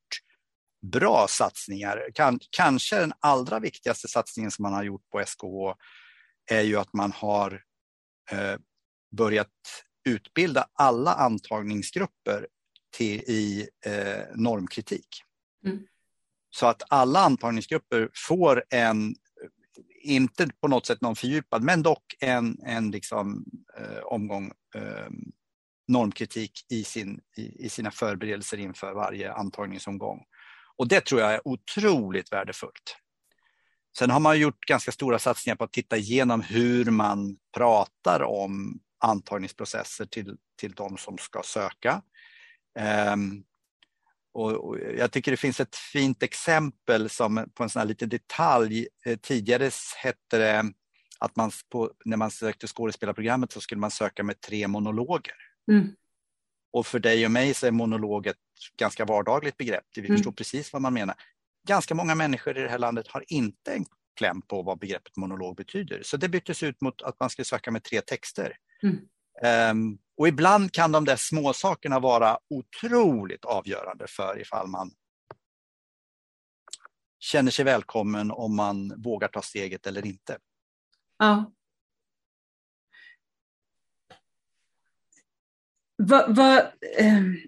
bra 0.82 1.26
satsningar. 1.30 2.10
Kan, 2.14 2.40
kanske 2.50 3.00
den 3.00 3.14
allra 3.20 3.60
viktigaste 3.60 4.08
satsningen 4.08 4.52
som 4.52 4.64
man 4.64 4.74
har 4.74 4.84
gjort 4.84 5.10
på 5.10 5.26
SKH 5.26 5.46
är 6.52 6.62
ju 6.62 6.78
att 6.78 6.94
man 6.94 7.12
har 7.12 7.64
eh, 8.32 8.56
börjat 9.18 9.48
utbilda 10.10 10.68
alla 10.74 11.14
antagningsgrupper 11.14 12.48
till, 12.98 13.20
i 13.20 13.70
eh, 13.86 14.36
normkritik. 14.36 15.08
Mm. 15.66 15.80
Så 16.50 16.66
att 16.66 16.84
alla 16.90 17.20
antagningsgrupper 17.20 18.10
får 18.28 18.64
en, 18.70 19.16
inte 20.02 20.48
på 20.62 20.68
något 20.68 20.86
sätt 20.86 21.02
någon 21.02 21.16
fördjupad, 21.16 21.64
men 21.64 21.84
dock 21.84 22.16
en, 22.20 22.58
en 22.66 22.92
liksom, 22.92 23.46
eh, 23.78 24.04
omgång 24.04 24.52
eh, 24.76 25.10
normkritik 25.88 26.52
i, 26.70 26.84
sin, 26.84 27.20
i, 27.38 27.66
i, 27.66 27.70
sina 27.70 27.92
förberedelser 27.92 28.58
inför 28.58 28.94
varje 28.94 29.34
antagningsomgång. 29.34 30.24
Och 30.78 30.88
det 30.88 31.06
tror 31.06 31.22
jag 31.22 31.34
är 31.34 31.48
otroligt 31.48 32.32
värdefullt. 32.32 32.98
Sen 33.98 34.10
har 34.10 34.20
man 34.20 34.40
gjort 34.40 34.66
ganska 34.68 34.92
stora 34.92 35.20
satsningar 35.20 35.56
på 35.56 35.64
att 35.64 35.74
titta 35.74 35.98
igenom 35.98 36.42
hur 36.42 36.86
man 36.86 37.38
pratar 37.58 38.24
om 38.24 38.80
antagningsprocesser 39.00 40.06
till, 40.06 40.38
till 40.60 40.72
de 40.72 40.98
som 40.98 41.18
ska 41.18 41.42
söka. 41.44 42.02
Um, 43.14 43.44
och, 44.34 44.52
och, 44.52 44.78
jag 44.98 45.12
tycker 45.12 45.32
det 45.32 45.38
finns 45.38 45.60
ett 45.60 45.76
fint 45.76 46.24
exempel 46.24 47.10
som 47.10 47.50
på 47.54 47.64
en 47.64 47.70
sån 47.70 47.80
här 47.80 47.88
liten 47.88 48.10
detalj. 48.10 48.88
Eh, 49.06 49.18
tidigare 49.18 49.70
hette 49.98 50.38
det 50.38 50.64
att 51.20 51.36
man 51.36 51.52
på, 51.70 51.92
när 52.06 52.18
man 52.18 52.32
sökte 52.32 52.68
skådespelarprogrammet 52.68 53.52
så 53.52 53.62
skulle 53.62 53.82
man 53.82 53.92
söka 53.92 54.24
med 54.24 54.42
tre 54.42 54.68
monologer. 54.68 55.36
Mm. 55.72 55.88
Och 56.74 56.88
för 56.88 57.00
dig 57.00 57.26
och 57.26 57.32
mig 57.32 57.54
så 57.54 57.68
är 57.68 57.72
monolog 57.72 58.28
ett 58.28 58.38
ganska 58.78 59.06
vardagligt 59.06 59.58
begrepp. 59.58 59.84
Vi 59.96 60.02
mm. 60.02 60.18
förstår 60.18 60.32
precis 60.32 60.74
vad 60.74 60.82
man 60.82 60.94
menar 60.94 61.16
ganska 61.68 61.96
många 61.96 62.16
människor 62.16 62.58
i 62.58 62.62
det 62.62 62.70
här 62.70 62.80
landet 62.80 63.08
har 63.08 63.24
inte 63.28 63.74
en 63.74 63.86
kläm 64.16 64.42
på 64.42 64.62
vad 64.62 64.80
begreppet 64.80 65.18
monolog 65.18 65.56
betyder. 65.56 66.02
Så 66.04 66.18
det 66.18 66.30
byttes 66.30 66.64
ut 66.64 66.82
mot 66.82 67.02
att 67.02 67.20
man 67.20 67.30
ska 67.30 67.44
söka 67.44 67.72
med 67.72 67.84
tre 67.84 68.02
texter. 68.02 68.58
Mm. 68.84 68.98
Um, 69.72 69.98
och 70.18 70.28
ibland 70.28 70.72
kan 70.72 70.92
de 70.92 71.06
där 71.06 71.16
småsakerna 71.16 72.00
vara 72.00 72.40
otroligt 72.50 73.46
avgörande 73.46 74.08
för 74.08 74.40
ifall 74.40 74.68
man 74.68 74.92
känner 77.20 77.52
sig 77.52 77.66
välkommen 77.66 78.32
om 78.32 78.56
man 78.56 79.02
vågar 79.02 79.28
ta 79.28 79.42
steget 79.42 79.88
eller 79.88 80.06
inte. 80.06 80.38
Ja. 81.18 81.52
Va, 85.98 86.28
va, 86.28 86.72
um, 87.00 87.42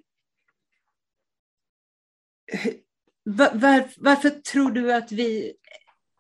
var, 3.24 3.90
varför 3.98 4.30
tror 4.30 4.72
du 4.72 4.94
att 4.94 5.12
vi 5.12 5.54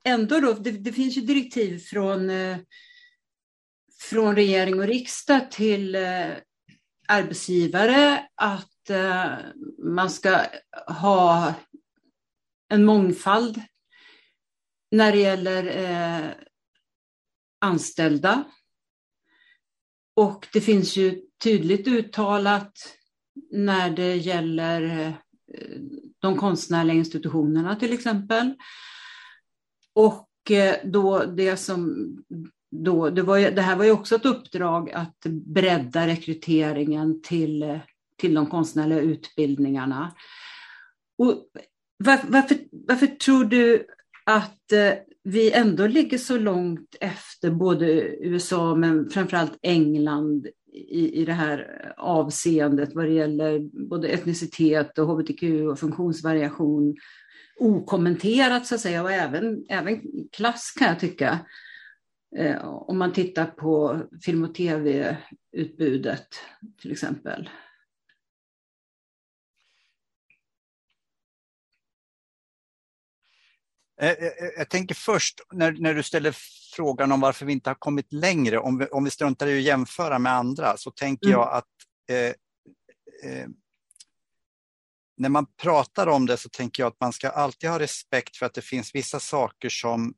ändå 0.04 0.40
då, 0.40 0.54
det, 0.54 0.72
det 0.72 0.94
finns 0.94 1.18
ju 1.18 1.22
direktiv 1.22 1.80
från, 1.80 2.30
eh, 2.30 2.58
från 4.04 4.36
regering 4.36 4.80
och 4.80 4.88
riksdag 4.88 5.52
till 5.52 5.96
eh, 5.96 6.30
arbetsgivare 7.08 8.28
att 8.36 8.90
eh, 8.90 9.32
man 9.78 10.10
ska 10.10 10.46
ha 10.88 11.54
en 12.70 12.86
mångfald 12.86 13.62
när 14.92 15.12
det 15.12 15.18
gäller 15.18 15.66
eh, 15.78 16.32
anställda. 17.62 18.44
Och 20.16 20.48
det 20.54 20.62
finns 20.62 20.96
ju 20.98 21.22
tydligt 21.44 21.88
uttalat 21.88 22.74
när 23.52 23.90
det 23.90 24.16
gäller 24.16 25.14
de 26.20 26.38
konstnärliga 26.38 26.96
institutionerna 26.96 27.76
till 27.76 27.94
exempel. 27.94 28.54
Och 29.94 30.30
då 30.84 31.26
det 31.26 31.58
som 31.58 32.16
då, 32.74 33.10
det, 33.10 33.22
var, 33.22 33.40
det 33.40 33.62
här 33.62 33.76
var 33.76 33.86
ju 33.86 33.92
också 33.92 34.16
ett 34.16 34.26
uppdrag 34.26 34.92
att 34.92 35.20
bredda 35.26 36.08
rekryteringen 36.08 37.22
till, 37.22 37.80
till 38.18 38.34
de 38.34 38.46
konstnärliga 38.46 39.00
utbildningarna. 39.00 40.16
Och 41.18 41.34
var, 41.98 42.20
varför, 42.28 42.58
varför 42.72 43.08
tror 43.08 43.46
du 43.46 43.86
att 44.26 44.72
eh, 44.72 44.94
vi 45.24 45.52
ändå 45.52 45.88
ligger 45.88 46.18
så 46.18 46.38
långt 46.38 46.96
efter 47.00 47.52
både 47.52 47.86
USA 48.26 48.76
men 48.76 49.10
framförallt 49.10 49.58
England 49.62 50.48
i, 50.74 51.22
i 51.22 51.26
det 51.26 51.34
här 51.34 51.94
avseendet 51.98 52.96
vad 52.96 53.06
det 53.06 53.14
gäller 53.14 53.60
både 53.90 54.08
etnicitet 54.08 54.98
och 55.00 55.08
hbtq 55.08 55.44
och 55.72 55.80
funktionsvariation 55.80 56.96
okommenterat 57.60 58.68
så 58.68 58.76
att 58.76 58.82
säga 58.82 59.04
och 59.04 59.12
även, 59.12 59.66
även 59.70 60.02
klass 60.32 60.74
kan 60.80 60.88
jag 60.88 61.00
tycka. 61.00 61.40
Eh, 62.38 62.66
om 62.66 62.98
man 62.98 63.14
tittar 63.14 63.46
på 63.46 64.02
film 64.26 64.44
och 64.44 64.56
tv-utbudet 64.56 66.28
till 66.82 66.92
exempel. 66.92 67.50
Eh, 74.02 74.10
eh, 74.10 74.32
jag 74.58 74.70
tänker 74.70 74.96
först 74.96 75.42
när, 75.54 75.72
när 75.72 75.94
du 75.94 76.04
ställer 76.04 76.36
frågan 76.76 77.12
om 77.12 77.20
varför 77.20 77.46
vi 77.46 77.54
inte 77.54 77.70
har 77.70 77.76
kommit 77.76 78.14
längre, 78.14 78.60
om 78.60 78.78
vi, 78.78 78.86
om 78.86 79.04
vi 79.04 79.10
struntar 79.10 79.48
i 79.48 79.58
att 79.58 79.64
jämföra 79.64 80.20
med 80.20 80.34
andra, 80.34 80.78
så 80.78 80.92
tänker 80.92 81.28
mm. 81.28 81.40
jag 81.40 81.54
att 81.54 81.66
eh, 82.10 82.28
eh, 83.32 83.48
när 85.18 85.30
man 85.30 85.46
pratar 85.62 86.08
om 86.08 86.26
det 86.26 86.38
så 86.38 86.50
tänker 86.50 86.84
jag 86.84 86.88
att 86.88 87.00
man 87.00 87.14
ska 87.14 87.30
alltid 87.30 87.70
ha 87.70 87.80
respekt 87.80 88.38
för 88.38 88.46
att 88.46 88.54
det 88.54 88.62
finns 88.62 88.96
vissa 88.96 89.20
saker 89.20 89.70
som 89.70 90.14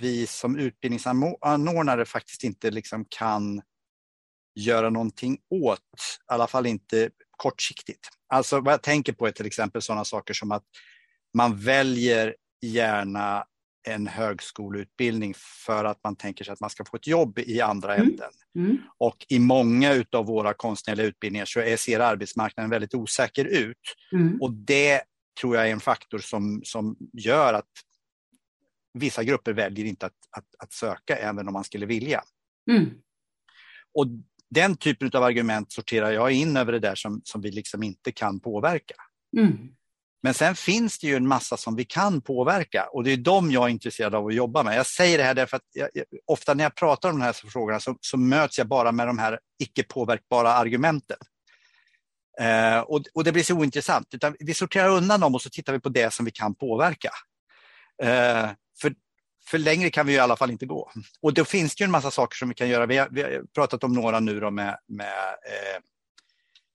vi 0.00 0.26
som 0.26 0.58
utbildningsanordnare 0.58 2.04
faktiskt 2.04 2.44
inte 2.44 2.70
liksom 2.70 3.04
kan 3.08 3.62
göra 4.60 4.90
någonting 4.90 5.38
åt, 5.50 5.80
i 5.80 6.32
alla 6.32 6.46
fall 6.46 6.66
inte 6.66 7.10
kortsiktigt. 7.30 8.08
Alltså 8.28 8.60
vad 8.60 8.72
jag 8.72 8.82
tänker 8.82 9.12
på 9.12 9.26
är 9.26 9.32
till 9.32 9.46
exempel 9.46 9.82
sådana 9.82 10.04
saker 10.04 10.34
som 10.34 10.52
att 10.52 10.64
man 11.36 11.56
väljer 11.56 12.36
gärna 12.62 13.44
en 13.88 14.06
högskoleutbildning 14.06 15.34
för 15.66 15.84
att 15.84 16.00
man 16.04 16.16
tänker 16.16 16.44
sig 16.44 16.52
att 16.52 16.60
man 16.60 16.70
ska 16.70 16.84
få 16.84 16.96
ett 16.96 17.06
jobb 17.06 17.38
i 17.38 17.60
andra 17.60 17.94
mm. 17.94 18.08
änden. 18.08 18.30
Mm. 18.58 18.78
Och 18.98 19.26
i 19.28 19.38
många 19.38 20.04
av 20.12 20.26
våra 20.26 20.54
konstnärliga 20.54 21.06
utbildningar 21.06 21.44
så 21.44 21.60
är, 21.60 21.76
ser 21.76 22.00
arbetsmarknaden 22.00 22.70
väldigt 22.70 22.94
osäker 22.94 23.44
ut. 23.44 23.94
Mm. 24.12 24.42
Och 24.42 24.52
det 24.52 25.02
tror 25.40 25.56
jag 25.56 25.68
är 25.68 25.72
en 25.72 25.80
faktor 25.80 26.18
som, 26.18 26.60
som 26.64 26.96
gör 27.12 27.54
att 27.54 27.70
vissa 28.94 29.24
grupper 29.24 29.52
väljer 29.52 29.84
inte 29.84 30.06
att, 30.06 30.12
att, 30.30 30.44
att 30.58 30.72
söka 30.72 31.16
även 31.16 31.48
om 31.48 31.52
man 31.52 31.64
skulle 31.64 31.86
vilja. 31.86 32.22
Mm. 32.70 32.90
Och 33.94 34.06
den 34.50 34.76
typen 34.76 35.10
av 35.14 35.22
argument 35.22 35.72
sorterar 35.72 36.10
jag 36.10 36.32
in 36.32 36.56
över 36.56 36.72
det 36.72 36.78
där 36.78 36.94
som, 36.94 37.20
som 37.24 37.40
vi 37.40 37.50
liksom 37.50 37.82
inte 37.82 38.12
kan 38.12 38.40
påverka. 38.40 38.94
Mm. 39.36 39.68
Men 40.22 40.34
sen 40.34 40.54
finns 40.54 40.98
det 40.98 41.06
ju 41.06 41.16
en 41.16 41.28
massa 41.28 41.56
som 41.56 41.76
vi 41.76 41.84
kan 41.84 42.20
påverka 42.20 42.88
och 42.92 43.04
det 43.04 43.12
är 43.12 43.16
de 43.16 43.50
jag 43.50 43.64
är 43.64 43.68
intresserad 43.68 44.14
av 44.14 44.26
att 44.26 44.34
jobba 44.34 44.62
med. 44.62 44.76
Jag 44.76 44.86
säger 44.86 45.18
det 45.18 45.24
här 45.24 45.34
därför 45.34 45.56
att 45.56 45.62
jag, 45.72 45.88
ofta 46.26 46.54
när 46.54 46.64
jag 46.64 46.74
pratar 46.74 47.10
om 47.10 47.18
de 47.18 47.24
här 47.24 47.32
frågorna 47.32 47.80
så, 47.80 47.96
så 48.00 48.16
möts 48.16 48.58
jag 48.58 48.68
bara 48.68 48.92
med 48.92 49.06
de 49.06 49.18
här 49.18 49.38
icke 49.58 49.82
påverkbara 49.82 50.52
argumenten. 50.52 51.16
Eh, 52.40 52.78
och, 52.78 53.02
och, 53.14 53.24
det 53.24 53.32
blir 53.32 53.42
så 53.42 53.54
ointressant, 53.54 54.14
utan 54.14 54.36
vi 54.38 54.54
sorterar 54.54 54.88
undan 54.88 55.20
dem 55.20 55.34
och 55.34 55.42
så 55.42 55.50
tittar 55.50 55.72
vi 55.72 55.80
på 55.80 55.88
det 55.88 56.12
som 56.12 56.24
vi 56.24 56.30
kan 56.30 56.54
påverka. 56.54 57.10
Eh, 58.02 58.50
för, 58.80 58.94
för 59.46 59.58
längre 59.58 59.90
kan 59.90 60.06
vi 60.06 60.12
i 60.12 60.18
alla 60.18 60.36
fall 60.36 60.50
inte 60.50 60.66
gå. 60.66 60.90
Och 61.22 61.34
då 61.34 61.44
finns 61.44 61.74
det 61.74 61.82
ju 61.82 61.84
en 61.84 61.90
massa 61.90 62.10
saker 62.10 62.36
som 62.36 62.48
vi 62.48 62.54
kan 62.54 62.68
göra. 62.68 62.86
Vi 62.86 62.96
har, 62.96 63.08
vi 63.10 63.22
har 63.22 63.44
pratat 63.54 63.84
om 63.84 63.92
några 63.92 64.20
nu 64.20 64.40
då 64.40 64.50
med, 64.50 64.78
med 64.88 65.08
eh, 65.28 65.82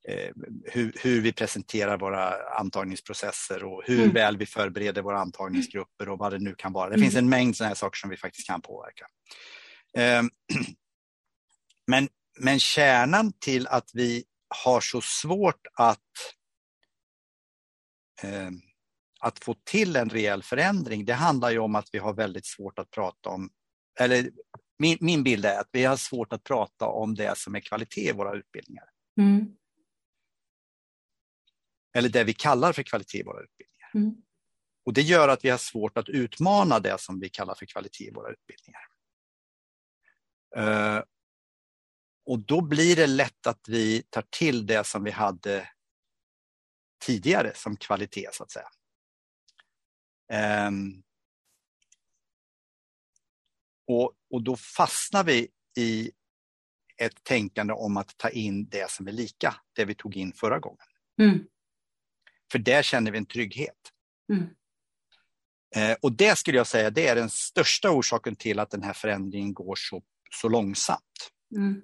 Eh, 0.10 0.32
hur, 0.64 0.94
hur, 1.02 1.22
vi 1.22 1.34
presenterar 1.34 1.98
våra 1.98 2.50
antagningsprocesser 2.50 3.64
och 3.64 3.84
hur 3.86 4.00
mm. 4.00 4.14
väl 4.14 4.38
vi 4.38 4.46
förbereder 4.46 5.02
våra 5.02 5.20
antagningsgrupper 5.20 6.10
och 6.10 6.18
vad 6.18 6.34
det 6.34 6.40
nu 6.40 6.56
kan 6.56 6.74
vara. 6.74 6.90
Det 6.90 6.96
mm. 6.96 7.06
finns 7.06 7.16
en 7.16 7.30
mängd 7.30 7.58
sådana 7.58 7.68
här 7.68 7.76
saker 7.76 7.98
som 7.98 8.10
vi 8.10 8.18
faktiskt 8.18 8.48
kan 8.48 8.62
påverka. 8.62 9.06
Ehm, 9.98 10.30
men, 11.88 12.10
men 12.40 12.60
kärnan 12.60 13.34
till 13.40 13.68
att 13.68 13.90
vi 13.94 14.24
har 14.64 14.82
så 14.82 15.02
svårt 15.02 15.68
att, 15.74 16.00
ehm, 18.22 18.62
att 19.20 19.44
få 19.44 19.56
till 19.64 19.96
en 19.96 20.10
rejäl 20.10 20.44
förändring, 20.44 21.06
det 21.06 21.14
handlar 21.14 21.52
ju 21.52 21.60
om 21.60 21.76
att 21.76 21.90
vi 21.92 22.00
har 22.00 22.14
väldigt 22.14 22.46
svårt 22.46 22.80
att 22.80 22.92
prata 22.92 23.30
om, 23.30 23.50
eller 24.00 24.32
min, 24.80 24.98
min 25.02 25.24
bild 25.24 25.46
är 25.46 25.60
att 25.60 25.70
vi 25.72 25.84
har 25.84 25.96
svårt 25.96 26.34
att 26.34 26.44
prata 26.44 26.88
om 26.88 27.16
det 27.16 27.38
som 27.38 27.56
är 27.56 27.60
kvalitet 27.60 28.10
i 28.10 28.14
våra 28.14 28.34
utbildningar. 28.34 28.90
Mm 29.20 29.56
eller 31.94 32.10
det 32.10 32.24
vi 32.24 32.34
kallar 32.34 32.74
för 32.74 32.84
kvalitet 32.84 33.20
i 33.20 33.24
våra 33.24 33.44
utbildningar. 33.44 33.92
Mm. 33.94 34.16
Och 34.86 34.94
Det 34.94 35.02
gör 35.02 35.28
att 35.28 35.46
vi 35.46 35.50
har 35.50 35.58
svårt 35.58 35.98
att 35.98 36.10
utmana 36.10 36.80
det 36.80 37.02
som 37.02 37.20
vi 37.20 37.30
kallar 37.30 37.56
för 37.56 37.66
kvalitet 37.66 38.08
i 38.08 38.12
våra 38.12 38.32
utbildningar. 38.32 38.82
Uh, 40.58 41.04
och 42.26 42.40
då 42.40 42.62
blir 42.62 42.96
det 42.96 43.08
lätt 43.08 43.48
att 43.48 43.68
vi 43.68 44.04
tar 44.10 44.26
till 44.30 44.66
det 44.66 44.84
som 44.84 45.04
vi 45.04 45.12
hade 45.12 45.70
tidigare 47.06 47.52
som 47.56 47.78
kvalitet 47.78 48.30
så 48.32 48.44
att 48.44 48.52
säga. 48.52 48.70
Um, 50.68 51.04
och, 53.88 54.14
och 54.30 54.44
då 54.44 54.56
fastnar 54.56 55.24
vi 55.24 55.48
i 55.78 56.12
ett 56.98 57.24
tänkande 57.24 57.74
om 57.74 57.98
att 57.98 58.18
ta 58.18 58.30
in 58.30 58.70
det 58.70 58.92
som 58.92 59.08
är 59.08 59.12
lika, 59.12 59.56
det 59.74 59.86
vi 59.86 59.96
tog 59.96 60.16
in 60.16 60.34
förra 60.34 60.60
gången. 60.60 60.86
Mm. 61.22 61.40
För 62.52 62.60
där 62.60 62.84
känner 62.84 63.12
vi 63.12 63.18
en 63.18 63.26
trygghet. 63.26 63.92
Mm. 64.34 64.46
Eh, 65.76 65.98
och 66.02 66.12
det 66.12 66.38
skulle 66.38 66.58
jag 66.58 66.68
säga, 66.68 66.90
det 66.90 67.08
är 67.08 67.16
den 67.16 67.30
största 67.30 67.92
orsaken 67.92 68.36
till 68.36 68.60
att 68.60 68.70
den 68.70 68.84
här 68.84 68.94
förändringen 68.94 69.54
går 69.54 69.76
så, 69.76 70.04
så 70.32 70.50
långsamt. 70.50 71.32
Mm. 71.56 71.82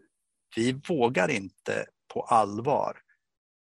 Vi 0.56 0.72
vågar 0.72 1.30
inte 1.30 1.86
på 2.14 2.22
allvar, 2.22 3.02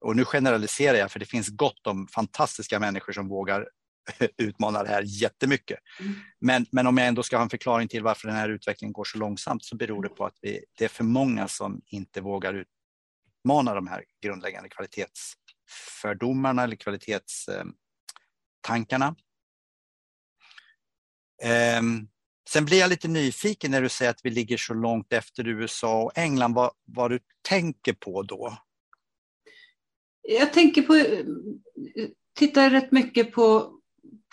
och 0.00 0.16
nu 0.16 0.24
generaliserar 0.24 0.98
jag 0.98 1.12
för 1.12 1.18
det 1.18 1.26
finns 1.26 1.48
gott 1.48 1.86
om 1.86 2.08
fantastiska 2.08 2.78
människor 2.78 3.12
som 3.12 3.28
vågar 3.28 3.68
utmana 4.36 4.82
det 4.82 4.88
här 4.88 5.02
jättemycket. 5.06 5.78
Mm. 6.00 6.14
Men, 6.40 6.66
men 6.72 6.86
om 6.86 6.98
jag 6.98 7.06
ändå 7.06 7.22
ska 7.22 7.36
ha 7.36 7.42
en 7.42 7.50
förklaring 7.50 7.88
till 7.88 8.02
varför 8.02 8.28
den 8.28 8.36
här 8.36 8.48
utvecklingen 8.48 8.92
går 8.92 9.04
så 9.04 9.18
långsamt 9.18 9.64
så 9.64 9.76
beror 9.76 10.02
det 10.02 10.08
på 10.08 10.26
att 10.26 10.38
vi, 10.40 10.64
det 10.78 10.84
är 10.84 10.88
för 10.88 11.04
många 11.04 11.48
som 11.48 11.80
inte 11.86 12.20
vågar 12.20 12.64
utmana 13.44 13.74
de 13.74 13.86
här 13.86 14.04
grundläggande 14.22 14.68
kvalitets 14.68 15.32
fördomarna 16.02 16.62
eller 16.62 16.76
kvalitetstankarna. 16.76 19.16
Ehm, 21.42 22.08
sen 22.48 22.64
blir 22.64 22.78
jag 22.78 22.90
lite 22.90 23.08
nyfiken 23.08 23.70
när 23.70 23.82
du 23.82 23.88
säger 23.88 24.10
att 24.10 24.24
vi 24.24 24.30
ligger 24.30 24.56
så 24.56 24.74
långt 24.74 25.12
efter 25.12 25.48
USA 25.48 26.02
och 26.02 26.18
England. 26.18 26.54
Vad, 26.54 26.70
vad 26.84 27.10
du 27.10 27.18
tänker 27.48 27.92
på 27.92 28.22
då? 28.22 28.58
Jag 30.22 30.52
tänker 30.52 30.82
på, 30.82 31.06
tittar 32.34 32.70
rätt 32.70 32.92
mycket 32.92 33.32
på, 33.32 33.79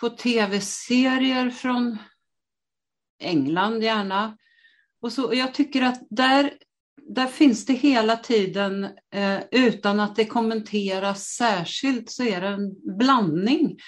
på 0.00 0.10
tv-serier 0.10 1.50
från 1.50 1.98
England 3.20 3.82
gärna. 3.82 4.36
Och 5.00 5.12
så, 5.12 5.34
jag 5.34 5.54
tycker 5.54 5.82
att 5.82 6.06
där 6.10 6.50
där 7.08 7.26
finns 7.26 7.66
det 7.66 7.72
hela 7.72 8.16
tiden, 8.16 8.84
eh, 9.14 9.40
utan 9.50 10.00
att 10.00 10.16
det 10.16 10.24
kommenteras 10.24 11.24
särskilt, 11.24 12.10
så 12.10 12.24
är 12.24 12.40
det 12.40 12.46
en 12.48 12.96
blandning 12.98 13.78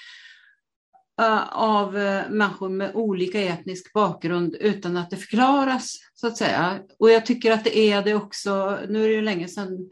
eh, 1.21 1.49
av 1.53 1.99
eh, 1.99 2.31
människor 2.31 2.69
med 2.69 2.95
olika 2.95 3.41
etnisk 3.41 3.93
bakgrund 3.93 4.55
utan 4.55 4.97
att 4.97 5.11
det 5.11 5.17
förklaras, 5.17 5.97
så 6.15 6.27
att 6.27 6.37
säga. 6.37 6.81
Och 6.99 7.11
jag 7.11 7.27
tycker 7.27 7.53
att 7.53 7.65
det 7.65 7.79
är 7.79 8.03
det 8.03 8.15
också, 8.15 8.79
nu 8.89 9.05
är 9.05 9.09
det 9.09 9.15
ju 9.15 9.23
länge 9.23 9.49
sedan 9.49 9.91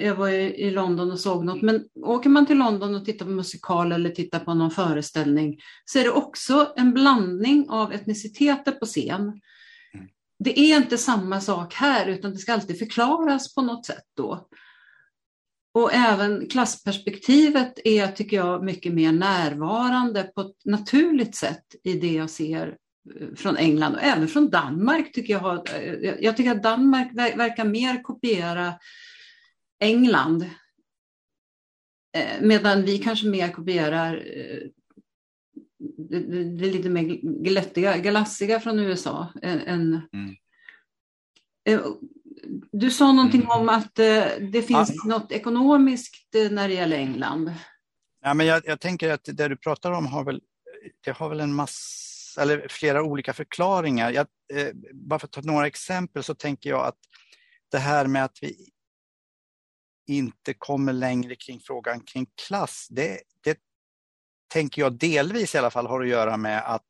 jag 0.00 0.14
var 0.14 0.28
i 0.28 0.70
London 0.70 1.12
och 1.12 1.20
såg 1.20 1.44
något, 1.44 1.62
men 1.62 1.84
åker 2.02 2.30
man 2.30 2.46
till 2.46 2.58
London 2.58 2.94
och 2.94 3.04
tittar 3.04 3.26
på 3.26 3.32
musikal 3.32 3.92
eller 3.92 4.10
tittar 4.10 4.38
på 4.38 4.54
någon 4.54 4.70
föreställning 4.70 5.58
så 5.84 5.98
är 5.98 6.04
det 6.04 6.10
också 6.10 6.72
en 6.76 6.92
blandning 6.92 7.66
av 7.70 7.92
etniciteter 7.92 8.72
på 8.72 8.86
scen 8.86 9.40
det 10.38 10.60
är 10.60 10.76
inte 10.76 10.98
samma 10.98 11.40
sak 11.40 11.74
här, 11.74 12.06
utan 12.06 12.32
det 12.32 12.38
ska 12.38 12.52
alltid 12.52 12.78
förklaras 12.78 13.54
på 13.54 13.62
något 13.62 13.86
sätt 13.86 14.04
då. 14.16 14.48
Och 15.74 15.94
även 15.94 16.48
klassperspektivet 16.48 17.78
är, 17.84 18.08
tycker 18.08 18.36
jag, 18.36 18.64
mycket 18.64 18.92
mer 18.92 19.12
närvarande 19.12 20.22
på 20.22 20.40
ett 20.40 20.64
naturligt 20.64 21.34
sätt 21.34 21.64
i 21.84 21.92
det 21.92 22.12
jag 22.12 22.30
ser 22.30 22.76
eh, 23.20 23.34
från 23.36 23.56
England 23.56 23.94
och 23.94 24.02
även 24.02 24.28
från 24.28 24.50
Danmark. 24.50 25.12
Tycker 25.12 25.32
jag, 25.32 25.68
eh, 25.74 26.14
jag 26.20 26.36
tycker 26.36 26.50
att 26.50 26.62
Danmark 26.62 27.14
verkar 27.14 27.64
mer 27.64 28.02
kopiera 28.02 28.74
England 29.80 30.42
eh, 32.16 32.40
medan 32.40 32.82
vi 32.82 32.98
kanske 32.98 33.26
mer 33.26 33.52
kopierar 33.52 34.22
det, 35.78 36.18
det, 36.58 36.66
lite 36.66 36.88
mer 36.88 37.02
glättiga, 37.42 37.98
glassiga 37.98 38.60
från 38.60 38.78
USA. 38.78 39.32
Än, 39.42 40.00
mm. 40.12 40.36
Eh, 41.68 41.80
du 42.72 42.90
sa 42.90 43.12
någonting 43.12 43.40
mm. 43.40 43.60
om 43.60 43.68
att 43.68 43.98
eh, 43.98 44.24
det 44.52 44.62
finns 44.62 44.92
ja. 44.94 45.02
något 45.04 45.32
ekonomiskt 45.32 46.34
eh, 46.34 46.50
när 46.50 46.68
det 46.68 46.74
gäller 46.74 46.96
England. 46.96 47.54
Ja, 48.22 48.34
men 48.34 48.46
jag, 48.46 48.62
jag, 48.66 48.80
tänker 48.80 49.10
att 49.10 49.24
det 49.24 49.48
du 49.48 49.56
pratar 49.56 49.92
om 49.92 50.06
har 50.06 50.24
väl, 50.24 50.40
det 51.04 51.10
har 51.10 51.28
väl 51.28 51.40
en 51.40 51.54
massa, 51.54 52.42
eller 52.42 52.66
flera 52.70 53.02
olika 53.02 53.32
förklaringar. 53.32 54.10
Jag, 54.10 54.26
eh, 54.54 54.68
bara 54.92 55.18
för 55.18 55.26
att 55.26 55.32
ta 55.32 55.40
några 55.40 55.66
exempel 55.66 56.22
så 56.22 56.34
tänker 56.34 56.70
jag 56.70 56.86
att 56.86 56.98
det 57.70 57.78
här 57.78 58.06
med 58.06 58.24
att 58.24 58.38
vi 58.40 58.68
inte 60.06 60.54
kommer 60.54 60.92
längre 60.92 61.36
kring 61.36 61.60
frågan 61.60 62.00
kring 62.00 62.26
klass, 62.46 62.86
det, 62.90 63.20
det 63.44 63.58
tänker 64.52 64.82
jag 64.82 64.98
delvis 64.98 65.54
i 65.54 65.58
alla 65.58 65.70
fall 65.70 65.86
har 65.86 66.02
att 66.02 66.08
göra 66.08 66.36
med 66.36 66.62
att 66.66 66.86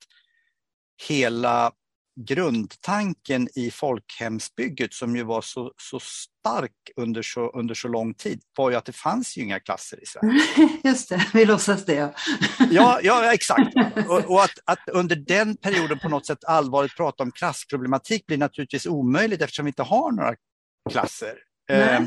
hela 1.09 1.73
grundtanken 2.21 3.49
i 3.55 3.71
folkhemsbygget 3.71 4.95
som 4.95 5.17
ju 5.17 5.23
var 5.23 5.41
så, 5.41 5.73
så 5.77 6.01
stark 6.01 6.73
under 6.97 7.23
så, 7.23 7.51
under 7.51 7.75
så 7.75 7.89
lång 7.89 8.15
tid 8.15 8.43
var 8.57 8.71
ju 8.71 8.77
att 8.77 8.85
det 8.85 8.93
fanns 8.93 9.37
ju 9.37 9.43
inga 9.43 9.61
klasser 9.61 10.03
i 10.03 10.07
Sverige. 10.07 10.41
Just 10.85 11.09
det, 11.09 11.27
vi 11.35 11.45
låtsas 11.45 11.85
det. 11.85 12.15
ja, 12.71 13.01
ja, 13.03 13.33
exakt. 13.33 13.75
Och, 14.09 14.31
och, 14.31 14.45
att, 14.45 14.59
att 14.65 14.89
under 14.93 15.17
den 15.17 15.57
perioden 15.57 15.99
på 15.99 16.09
något 16.09 16.27
sätt 16.27 16.45
allvarligt 16.45 16.97
prata 16.97 17.23
om 17.23 17.33
klassproblematik 17.33 18.27
blir 18.27 18.39
naturligtvis 18.39 18.87
omöjligt 18.87 19.43
eftersom 19.43 19.65
vi 19.65 19.69
inte 19.69 19.83
har 19.83 20.13
några 20.13 20.35
klasser. 20.91 21.35
Eh, 21.71 22.01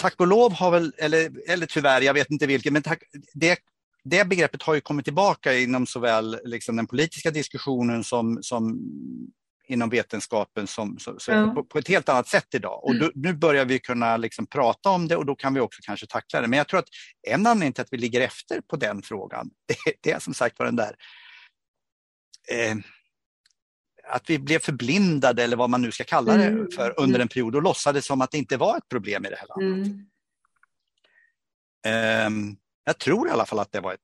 tack 0.00 0.20
och 0.20 0.26
lov 0.26 0.52
har 0.52 0.70
väl, 0.70 0.92
eller, 0.98 1.30
eller 1.48 1.66
tyvärr, 1.66 2.00
jag 2.00 2.14
vet 2.14 2.30
inte 2.30 2.46
vilket, 2.46 2.72
men 2.72 2.82
tack, 2.82 3.02
det, 3.34 3.58
det 4.04 4.24
begreppet 4.24 4.62
har 4.62 4.74
ju 4.74 4.80
kommit 4.80 5.04
tillbaka 5.04 5.54
inom 5.54 5.86
såväl 5.86 6.38
liksom 6.44 6.76
den 6.76 6.86
politiska 6.86 7.30
diskussionen 7.30 8.04
som, 8.04 8.38
som 8.42 8.78
inom 9.68 9.90
vetenskapen 9.90 10.66
som, 10.66 10.98
som, 10.98 11.18
ja. 11.26 11.52
på, 11.54 11.64
på, 11.64 11.78
ett 11.78 11.88
helt 11.88 12.08
annat 12.08 12.28
sätt 12.28 12.54
idag. 12.54 12.84
Och 12.84 12.98
då, 12.98 13.10
nu 13.14 13.34
börjar 13.34 13.64
vi 13.64 13.78
kunna 13.78 14.16
liksom 14.16 14.46
prata 14.46 14.90
om 14.90 15.08
det 15.08 15.16
och 15.16 15.26
då 15.26 15.34
kan 15.34 15.54
vi 15.54 15.60
också 15.60 15.80
kanske 15.82 16.06
tackla 16.06 16.40
det. 16.40 16.48
Men 16.48 16.56
jag 16.56 16.68
tror 16.68 16.80
att 16.80 16.88
en 17.28 17.46
anledning 17.46 17.72
till 17.72 17.82
att 17.82 17.92
vi 17.92 17.98
ligger 17.98 18.20
efter 18.20 18.60
på 18.60 18.76
den 18.76 19.02
frågan, 19.02 19.50
det, 19.66 19.92
det 20.00 20.10
är 20.10 20.18
som 20.18 20.34
sagt 20.34 20.58
var 20.58 20.66
den 20.66 20.76
där 20.76 20.94
eh, 22.52 22.76
att 24.10 24.30
vi 24.30 24.38
blev 24.38 24.58
förblindade 24.58 25.44
eller 25.44 25.56
vad 25.56 25.70
man 25.70 25.82
nu 25.82 25.92
ska 25.92 26.04
kalla 26.04 26.36
det 26.36 26.44
mm. 26.44 26.70
för 26.70 26.94
under 27.00 27.20
en 27.20 27.28
period 27.28 27.56
och 27.56 27.62
låtsades 27.62 28.06
som 28.06 28.20
att 28.20 28.30
det 28.30 28.38
inte 28.38 28.56
var 28.56 28.76
ett 28.76 28.88
problem 28.88 29.26
i 29.26 29.30
det 29.30 29.36
här 29.36 29.46
landet. 29.48 29.92
Mm. 31.86 32.26
Um, 32.26 32.56
jag 32.84 32.98
tror 32.98 33.28
i 33.28 33.30
alla 33.30 33.46
fall 33.46 33.58
att 33.58 33.72
det 33.72 33.80
var 33.80 33.94
ett 33.94 34.00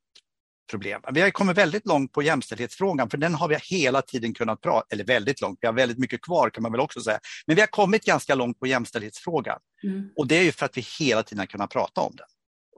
problem. 0.71 1.03
Vi 1.13 1.21
har 1.21 1.31
kommit 1.31 1.59
väldigt 1.59 1.87
långt 1.87 2.13
på 2.13 2.23
jämställdhetsfrågan 2.23 3.11
för 3.11 3.19
den 3.19 3.35
har 3.35 3.49
vi 3.49 3.57
hela 3.63 4.03
tiden 4.03 4.35
kunnat 4.35 4.61
prata, 4.61 4.87
eller 4.91 5.05
väldigt 5.05 5.41
långt, 5.41 5.59
vi 5.61 5.67
har 5.67 5.75
väldigt 5.75 5.99
mycket 5.99 6.23
kvar 6.23 6.51
kan 6.51 6.63
man 6.63 6.73
väl 6.73 6.81
också 6.81 7.01
säga. 7.01 7.19
Men 7.47 7.57
vi 7.57 7.63
har 7.63 7.67
kommit 7.67 8.05
ganska 8.05 8.35
långt 8.35 8.61
på 8.61 8.67
jämställdhetsfrågan 8.67 9.59
mm. 9.85 10.09
och 10.17 10.27
det 10.27 10.39
är 10.39 10.43
ju 10.43 10.53
för 10.53 10.67
att 10.67 10.77
vi 10.77 10.87
hela 10.99 11.23
tiden 11.23 11.39
har 11.39 11.47
kunnat 11.47 11.71
prata 11.71 12.01
om 12.01 12.17
den. 12.17 12.27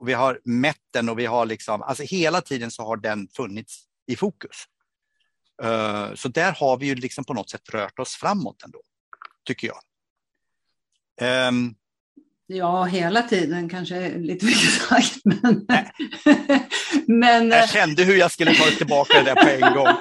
Och 0.00 0.08
vi 0.08 0.12
har 0.12 0.40
mätt 0.44 0.76
den 0.92 1.08
och 1.08 1.18
vi 1.18 1.26
har 1.26 1.46
liksom, 1.46 1.82
alltså 1.82 2.02
hela 2.02 2.40
tiden 2.40 2.70
så 2.70 2.82
har 2.82 2.96
den 2.96 3.28
funnits 3.36 3.84
i 4.06 4.16
fokus. 4.16 4.64
Uh, 5.64 6.14
så 6.14 6.28
där 6.28 6.52
har 6.52 6.78
vi 6.78 6.86
ju 6.86 6.94
liksom 6.94 7.24
på 7.24 7.34
något 7.34 7.50
sätt 7.50 7.68
rört 7.70 7.98
oss 7.98 8.14
framåt 8.14 8.62
ändå, 8.64 8.80
tycker 9.44 9.66
jag. 9.68 9.78
Um, 11.48 11.74
Ja, 12.50 12.84
hela 12.84 13.22
tiden 13.22 13.68
kanske 13.68 14.18
lite 14.18 14.46
mycket 14.46 14.70
sagt. 14.70 15.20
Men, 15.24 15.66
men, 17.20 17.48
jag 17.48 17.68
kände 17.68 18.04
hur 18.04 18.16
jag 18.16 18.32
skulle 18.32 18.54
ta 18.54 18.64
tillbaka 18.64 19.22
det 19.22 19.24
där 19.24 19.34
på 19.34 19.66
en 19.66 19.74
gång. 19.74 19.88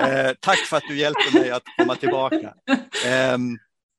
Eh, 0.00 0.32
tack 0.40 0.58
för 0.58 0.76
att 0.76 0.82
du 0.88 0.96
hjälpte 0.96 1.38
mig 1.38 1.50
att 1.50 1.62
komma 1.78 1.94
tillbaka. 1.96 2.54
Eh, 3.06 3.38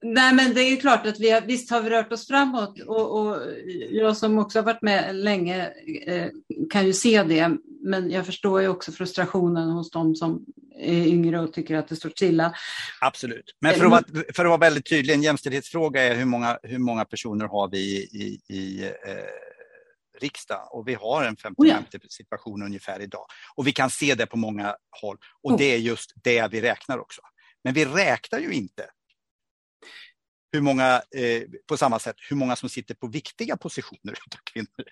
Nej, 0.04 0.34
men 0.34 0.54
det 0.54 0.62
är 0.62 0.76
klart 0.76 1.06
att 1.06 1.20
vi 1.20 1.32
har, 1.32 1.42
visst 1.42 1.72
har 1.72 1.82
vi 1.82 1.90
rört 1.90 2.12
oss 2.12 2.28
framåt 2.28 2.80
och, 2.88 3.20
och 3.20 3.38
jag 3.90 4.18
som 4.18 4.40
också 4.40 4.60
har 4.60 4.64
varit 4.64 4.82
med 4.82 5.16
länge 5.16 5.70
eh, 6.06 6.28
kan 6.72 6.86
ju 6.86 6.94
se 6.94 7.24
det. 7.24 7.52
Men 7.82 8.12
jag 8.12 8.26
förstår 8.26 8.62
ju 8.62 8.68
också 8.68 8.92
frustrationen 8.92 9.70
hos 9.70 9.92
de 9.92 10.16
som 10.16 10.46
är 10.80 11.08
yngre 11.08 11.40
och 11.40 11.54
tycker 11.54 11.76
att 11.76 11.88
det 11.88 11.96
står 11.96 12.10
stilla. 12.10 12.56
Absolut, 13.02 13.56
men 13.60 13.76
för 13.76 13.86
att, 13.86 13.92
vara, 13.92 14.04
för 14.36 14.46
att 14.46 14.50
vara 14.50 14.58
väldigt 14.58 14.90
tydlig, 14.90 15.14
en 15.14 15.24
jämställdhetsfråga 15.24 16.04
är 16.04 16.16
hur 16.16 16.26
många, 16.26 16.60
hur 16.64 16.80
många 16.80 17.06
personer 17.06 17.46
har 17.46 17.70
vi 17.70 17.78
i, 17.78 18.40
i 18.50 18.84
eh, 18.84 20.20
riksdag 20.20 20.68
och 20.72 20.88
vi 20.88 20.94
har 20.94 21.24
en 21.24 21.36
50-50 21.36 21.54
oh 21.58 21.68
ja. 21.68 21.84
situation 22.10 22.64
ungefär 22.64 23.00
idag. 23.00 23.26
Och 23.56 23.68
vi 23.68 23.72
kan 23.72 23.90
se 23.90 24.16
det 24.16 24.26
på 24.26 24.38
många 24.38 24.76
håll 25.02 25.18
och 25.44 25.52
oh. 25.52 25.58
det 25.58 25.74
är 25.74 25.78
just 25.78 26.14
det 26.24 26.48
vi 26.52 26.62
räknar 26.62 26.98
också. 26.98 27.22
Men 27.64 27.74
vi 27.74 27.86
räknar 27.86 28.40
ju 28.40 28.52
inte 28.52 28.86
hur 30.52 30.62
många, 30.62 31.02
eh, 31.16 31.44
på 31.68 31.78
samma 31.78 32.00
sätt, 32.00 32.16
hur 32.30 32.36
många 32.36 32.56
som 32.56 32.70
sitter 32.70 32.96
på 32.96 33.08
viktiga 33.08 33.58
positioner 33.58 34.12
av 34.12 34.38
kvinnor. 34.54 34.88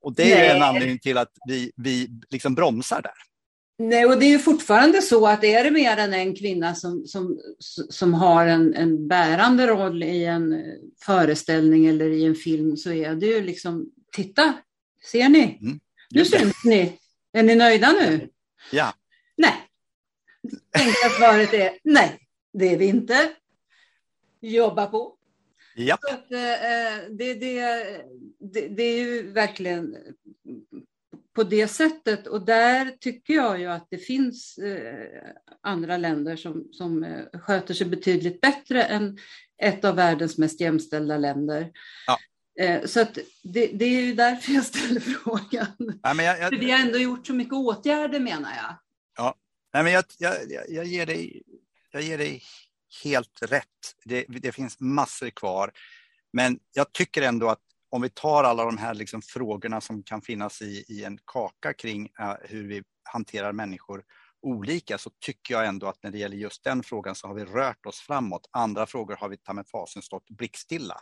Och 0.00 0.14
det 0.14 0.32
är 0.32 0.38
Nej. 0.38 0.56
en 0.56 0.62
anledning 0.62 0.98
till 0.98 1.18
att 1.18 1.32
vi, 1.48 1.72
vi 1.76 2.08
liksom 2.30 2.54
bromsar 2.54 3.02
där. 3.02 3.33
Nej, 3.78 4.06
och 4.06 4.18
det 4.18 4.26
är 4.26 4.30
ju 4.30 4.38
fortfarande 4.38 5.02
så 5.02 5.26
att 5.26 5.44
är 5.44 5.64
det 5.64 5.70
mer 5.70 5.96
än 5.96 6.14
en 6.14 6.36
kvinna 6.36 6.74
som, 6.74 7.06
som, 7.06 7.40
som 7.88 8.14
har 8.14 8.46
en, 8.46 8.74
en 8.74 9.08
bärande 9.08 9.66
roll 9.66 10.02
i 10.02 10.24
en 10.24 10.62
föreställning 11.04 11.86
eller 11.86 12.10
i 12.10 12.24
en 12.24 12.34
film 12.34 12.76
så 12.76 12.92
är 12.92 13.14
det 13.14 13.26
ju 13.26 13.42
liksom, 13.42 13.90
titta, 14.12 14.54
ser 15.10 15.28
ni? 15.28 15.58
Mm. 15.62 15.80
Nu 16.10 16.24
syns 16.24 16.64
ni. 16.64 16.98
Är 17.32 17.42
ni 17.42 17.54
nöjda 17.54 17.92
nu? 17.92 18.28
Ja. 18.72 18.94
Nej. 19.36 19.54
Enkla 20.72 21.10
svaret 21.18 21.54
är 21.54 21.78
nej, 21.84 22.18
det 22.52 22.72
är 22.72 22.78
vi 22.78 22.86
inte 22.86 23.30
jobba 24.40 24.86
på. 24.86 25.16
Så 25.76 26.14
att, 26.14 26.32
eh, 26.32 27.10
det, 27.10 27.34
det, 27.34 27.60
det, 28.38 28.68
det, 28.68 28.82
är 28.82 28.98
ju 28.98 29.32
verkligen 29.32 29.96
på 31.34 31.44
det 31.44 31.68
sättet 31.68 32.26
och 32.26 32.44
där 32.44 32.90
tycker 33.00 33.34
jag 33.34 33.60
ju 33.60 33.66
att 33.66 33.86
det 33.90 33.98
finns 33.98 34.58
eh, 34.58 35.30
andra 35.62 35.96
länder 35.96 36.36
som, 36.36 36.68
som 36.72 37.04
eh, 37.04 37.40
sköter 37.40 37.74
sig 37.74 37.86
betydligt 37.86 38.40
bättre 38.40 38.82
än 38.82 39.18
ett 39.62 39.84
av 39.84 39.96
världens 39.96 40.38
mest 40.38 40.60
jämställda 40.60 41.16
länder. 41.16 41.72
Ja. 42.06 42.18
Eh, 42.64 42.84
så 42.84 43.00
att 43.00 43.18
det, 43.42 43.66
det, 43.66 43.84
är 43.84 44.00
ju 44.00 44.14
därför 44.14 44.52
jag 44.52 44.64
ställer 44.64 45.00
frågan. 45.24 46.00
Ja, 46.02 46.14
men 46.14 46.24
jag, 46.24 46.40
jag, 46.40 46.48
För 46.48 46.56
vi 46.56 46.70
har 46.70 46.78
ändå 46.78 46.98
gjort 46.98 47.26
så 47.26 47.34
mycket 47.34 47.54
åtgärder 47.54 48.20
menar 48.20 48.50
jag. 48.56 48.76
Ja, 49.16 49.34
Nej, 49.74 49.84
men 49.84 49.92
jag, 49.92 50.04
jag, 50.18 50.34
jag, 50.68 50.84
ger 50.84 51.06
dig, 51.06 51.42
jag 51.90 52.02
ger 52.02 52.18
dig 52.18 52.42
helt 53.04 53.42
rätt. 53.42 53.94
Det, 54.04 54.24
det, 54.28 54.52
finns 54.52 54.80
massor 54.80 55.30
kvar. 55.30 55.72
Men 56.32 56.58
jag 56.72 56.92
tycker 56.92 57.22
ändå 57.22 57.48
att 57.48 57.62
om 57.94 58.02
vi 58.02 58.08
tar 58.08 58.44
alla 58.44 58.64
de 58.64 58.78
här 58.78 58.94
liksom 58.94 59.22
frågorna 59.22 59.80
som 59.80 60.02
kan 60.02 60.22
finnas 60.22 60.62
i, 60.62 60.84
i 60.88 61.04
en 61.04 61.18
kaka 61.24 61.72
kring 61.72 62.02
uh, 62.20 62.34
hur 62.42 62.68
vi 62.68 62.82
hanterar 63.04 63.52
människor 63.52 64.04
olika 64.42 64.98
så 64.98 65.10
tycker 65.20 65.54
jag 65.54 65.66
ändå 65.66 65.86
att 65.86 66.02
när 66.02 66.10
det 66.10 66.18
gäller 66.18 66.36
just 66.36 66.64
den 66.64 66.82
frågan 66.82 67.14
så 67.14 67.26
har 67.26 67.34
vi 67.34 67.44
rört 67.44 67.86
oss 67.86 68.00
framåt. 68.00 68.48
Andra 68.50 68.86
frågor 68.86 69.16
har 69.16 69.28
vi 69.28 69.36
ta 69.36 69.52
med 69.52 69.68
fasen 69.68 70.02
stått 70.02 70.30
blickstilla 70.30 70.96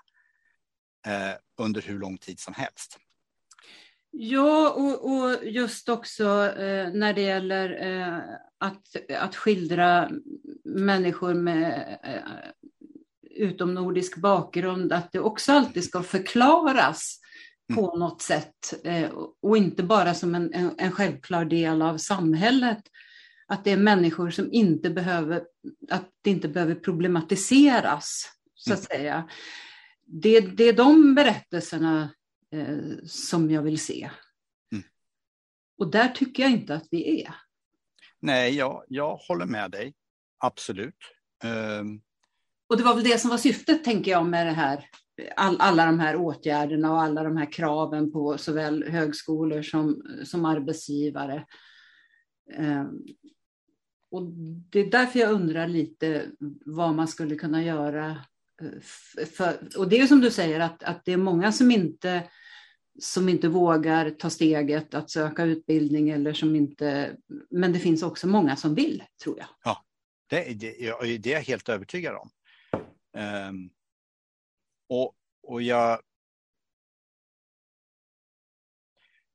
uh, 1.07 1.34
under 1.61 1.82
hur 1.82 1.99
lång 1.99 2.18
tid 2.18 2.40
som 2.40 2.55
helst. 2.55 2.99
Ja, 4.11 4.70
och, 4.70 5.12
och 5.12 5.45
just 5.45 5.88
också 5.88 6.24
eh, 6.47 6.93
när 6.93 7.12
det 7.12 7.22
gäller 7.22 7.86
eh, 7.86 8.18
att, 8.59 8.97
att 9.18 9.36
skildra 9.36 10.11
människor 10.64 11.34
med 11.34 11.99
eh, 12.03 12.51
utomnordisk 13.43 14.16
bakgrund, 14.16 14.93
att 14.93 15.12
det 15.12 15.20
också 15.20 15.53
alltid 15.53 15.84
ska 15.84 16.03
förklaras 16.03 17.20
mm. 17.70 17.82
på 17.82 17.97
något 17.97 18.22
sätt 18.22 18.74
eh, 18.84 19.11
och 19.43 19.57
inte 19.57 19.82
bara 19.82 20.14
som 20.14 20.34
en, 20.34 20.55
en, 20.55 20.74
en, 20.78 20.93
självklar 20.93 21.45
del 21.45 21.82
av 21.82 21.99
samhället. 21.99 22.82
Att 23.47 23.64
det 23.64 23.70
är 23.70 23.76
människor 23.76 24.30
som 24.30 24.53
inte 24.53 24.90
behöver, 24.90 25.43
att 25.90 26.11
det 26.22 26.30
inte 26.30 26.49
behöver 26.49 26.74
problematiseras, 26.74 28.24
så 28.55 28.72
att 28.72 28.90
mm. 28.90 29.01
säga. 29.01 29.28
Det, 30.07 30.40
det 30.40 30.64
är 30.64 30.72
de 30.72 31.14
berättelserna 31.14 32.14
eh, 32.53 32.78
som 33.07 33.51
jag 33.51 33.62
vill 33.62 33.80
se. 33.80 34.11
Mm. 34.72 34.84
Och 35.78 35.90
där 35.90 36.09
tycker 36.09 36.43
jag 36.43 36.53
inte 36.53 36.74
att 36.74 36.86
vi 36.90 37.22
är. 37.22 37.34
Nej, 38.20 38.55
jag, 38.55 38.84
jag 38.88 39.16
håller 39.16 39.47
med 39.47 39.70
dig. 39.70 39.95
Absolut. 40.38 40.99
Um... 41.45 42.03
Och 42.73 42.79
det 42.79 42.85
var 42.85 42.95
väl 42.95 43.05
det 43.05 43.20
som 43.20 43.31
var 43.31 43.39
syftet, 43.39 43.85
tänker 43.85 44.11
jag, 44.11 44.27
med 44.27 44.47
det 44.47 44.53
här, 44.53 44.85
all, 45.36 45.57
alla 45.59 45.86
de 45.86 46.01
här 46.01 46.16
åtgärderna 46.16 46.93
och 46.93 47.03
alla 47.03 47.23
de 47.23 47.36
här 47.36 47.53
kraven 47.53 48.12
på 48.12 48.39
såväl 48.39 48.85
högskolor 48.89 49.62
som, 49.62 50.03
som 50.24 50.44
arbetsgivare. 50.44 51.44
Um, 52.59 53.05
och 54.11 54.23
det 54.70 54.81
är 54.81 54.90
därför 54.90 55.19
jag 55.19 55.32
undrar 55.32 55.69
lite 55.69 56.27
vad 56.66 56.94
man 56.94 57.09
skulle 57.09 57.35
kunna 57.35 57.62
göra. 57.62 58.11
Eh, 58.62 59.27
för, 59.27 59.78
och 59.78 59.89
det 59.89 59.99
är 59.99 60.07
som 60.07 60.20
du 60.20 60.31
säger 60.31 60.61
att, 60.61 60.82
att 60.82 61.05
det 61.05 61.12
är 61.12 61.16
många 61.16 61.53
som 61.53 61.70
inte 61.70 62.23
som 62.99 63.28
inte 63.28 63.49
vågar 63.49 64.11
ta 64.11 64.31
steget 64.31 64.94
att 64.94 65.11
söka 65.11 65.44
utbildning 65.44 66.11
eller 66.11 66.32
som 66.32 66.57
inte, 66.57 67.16
men 67.51 67.73
det 67.73 67.78
finns 67.78 68.03
också 68.03 68.27
många 68.27 68.57
som 68.57 68.74
vill, 68.74 69.03
tror 69.23 69.39
jag. 69.39 69.49
Ja, 69.65 69.85
det, 70.27 70.44
det, 70.44 70.77
det 71.19 71.32
är 71.32 71.36
jag 71.36 71.43
helt 71.43 71.69
övertygad 71.69 72.16
om. 72.16 72.31
Um, 73.12 73.70
och, 74.89 75.14
och 75.43 75.62
jag 75.62 76.02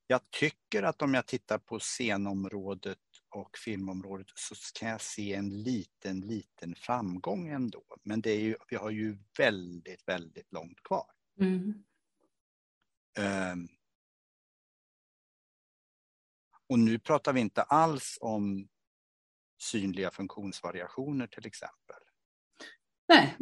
Jag 0.10 0.32
tycker 0.32 0.84
att 0.84 1.02
om 1.02 1.14
jag 1.14 1.26
tittar 1.26 1.58
på 1.58 1.80
scenområdet 1.80 3.00
och 3.30 3.58
filmområdet 3.58 4.28
så 4.36 4.56
kan 4.80 4.90
jag 4.90 5.02
se 5.02 5.34
en 5.34 5.64
liten, 5.64 6.20
liten 6.20 6.76
framgång 6.76 7.48
ändå. 7.48 7.84
Men 8.04 8.22
det 8.22 8.32
är 8.32 8.40
ju, 8.40 8.56
vi 8.70 8.76
har 8.76 8.90
ju 8.90 9.18
väldigt, 9.38 10.08
väldigt 10.08 10.52
långt 10.52 10.84
kvar. 10.84 11.12
Mm. 11.40 11.84
Um, 13.20 13.68
och 16.68 16.80
nu 16.80 17.00
pratar 17.00 17.34
vi 17.34 17.40
inte 17.40 17.64
alls 17.64 18.18
om 18.22 18.68
synliga 19.58 20.12
funktionsvariationer 20.12 21.28
till 21.28 21.46
exempel. 21.46 22.02
Nej. 23.08 23.38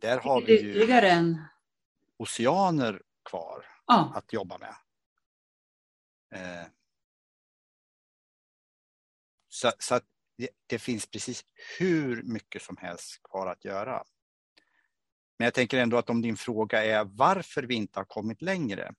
Där 0.00 0.18
har 0.18 0.42
vi 0.42 0.60
ju 0.60 0.90
en... 0.90 1.44
oceaner 2.16 3.02
kvar 3.24 3.66
ja. 3.86 4.12
att 4.14 4.32
jobba 4.32 4.58
med. 4.58 4.74
Eh, 6.34 6.66
så, 9.48 9.72
så 9.78 9.94
att 9.94 10.04
det, 10.36 10.48
det, 10.66 10.78
finns 10.78 11.06
precis 11.06 11.44
hur 11.78 12.22
mycket 12.22 12.62
som 12.62 12.76
helst 12.76 13.22
kvar 13.22 13.46
att 13.46 13.64
göra. 13.64 14.04
Men 15.38 15.44
jag 15.44 15.54
tänker 15.54 15.78
ändå 15.78 15.96
att 15.96 16.10
om 16.10 16.22
din 16.22 16.36
fråga 16.36 16.84
är 16.84 17.04
varför 17.04 17.62
vi 17.62 17.74
inte 17.74 17.98
har 17.98 18.04
kommit 18.04 18.42
längre. 18.42 18.94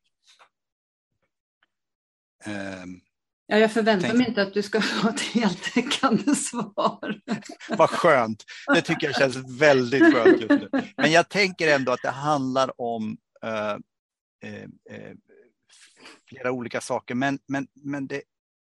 Um, 2.45 3.01
Ja, 3.51 3.57
jag 3.57 3.71
förväntar 3.71 4.07
Tänk... 4.07 4.17
mig 4.17 4.27
inte 4.27 4.41
att 4.41 4.53
du 4.53 4.61
ska 4.61 4.79
ha 5.01 5.09
ett 5.09 5.19
heltäckande 5.19 6.35
svar. 6.35 7.21
Vad 7.69 7.89
skönt. 7.89 8.45
Det 8.75 8.81
tycker 8.81 9.07
jag 9.07 9.15
känns 9.15 9.59
väldigt 9.59 10.13
skönt 10.13 10.41
just 10.41 10.49
nu. 10.49 10.69
Men 10.97 11.11
jag 11.11 11.29
tänker 11.29 11.75
ändå 11.75 11.91
att 11.91 12.01
det 12.01 12.09
handlar 12.09 12.81
om 12.81 13.17
uh, 13.45 13.77
uh, 14.49 14.63
uh, 14.91 15.15
flera 16.29 16.51
olika 16.51 16.81
saker. 16.81 17.15
Men, 17.15 17.39
men, 17.47 17.67
men 17.73 18.07
det, 18.07 18.21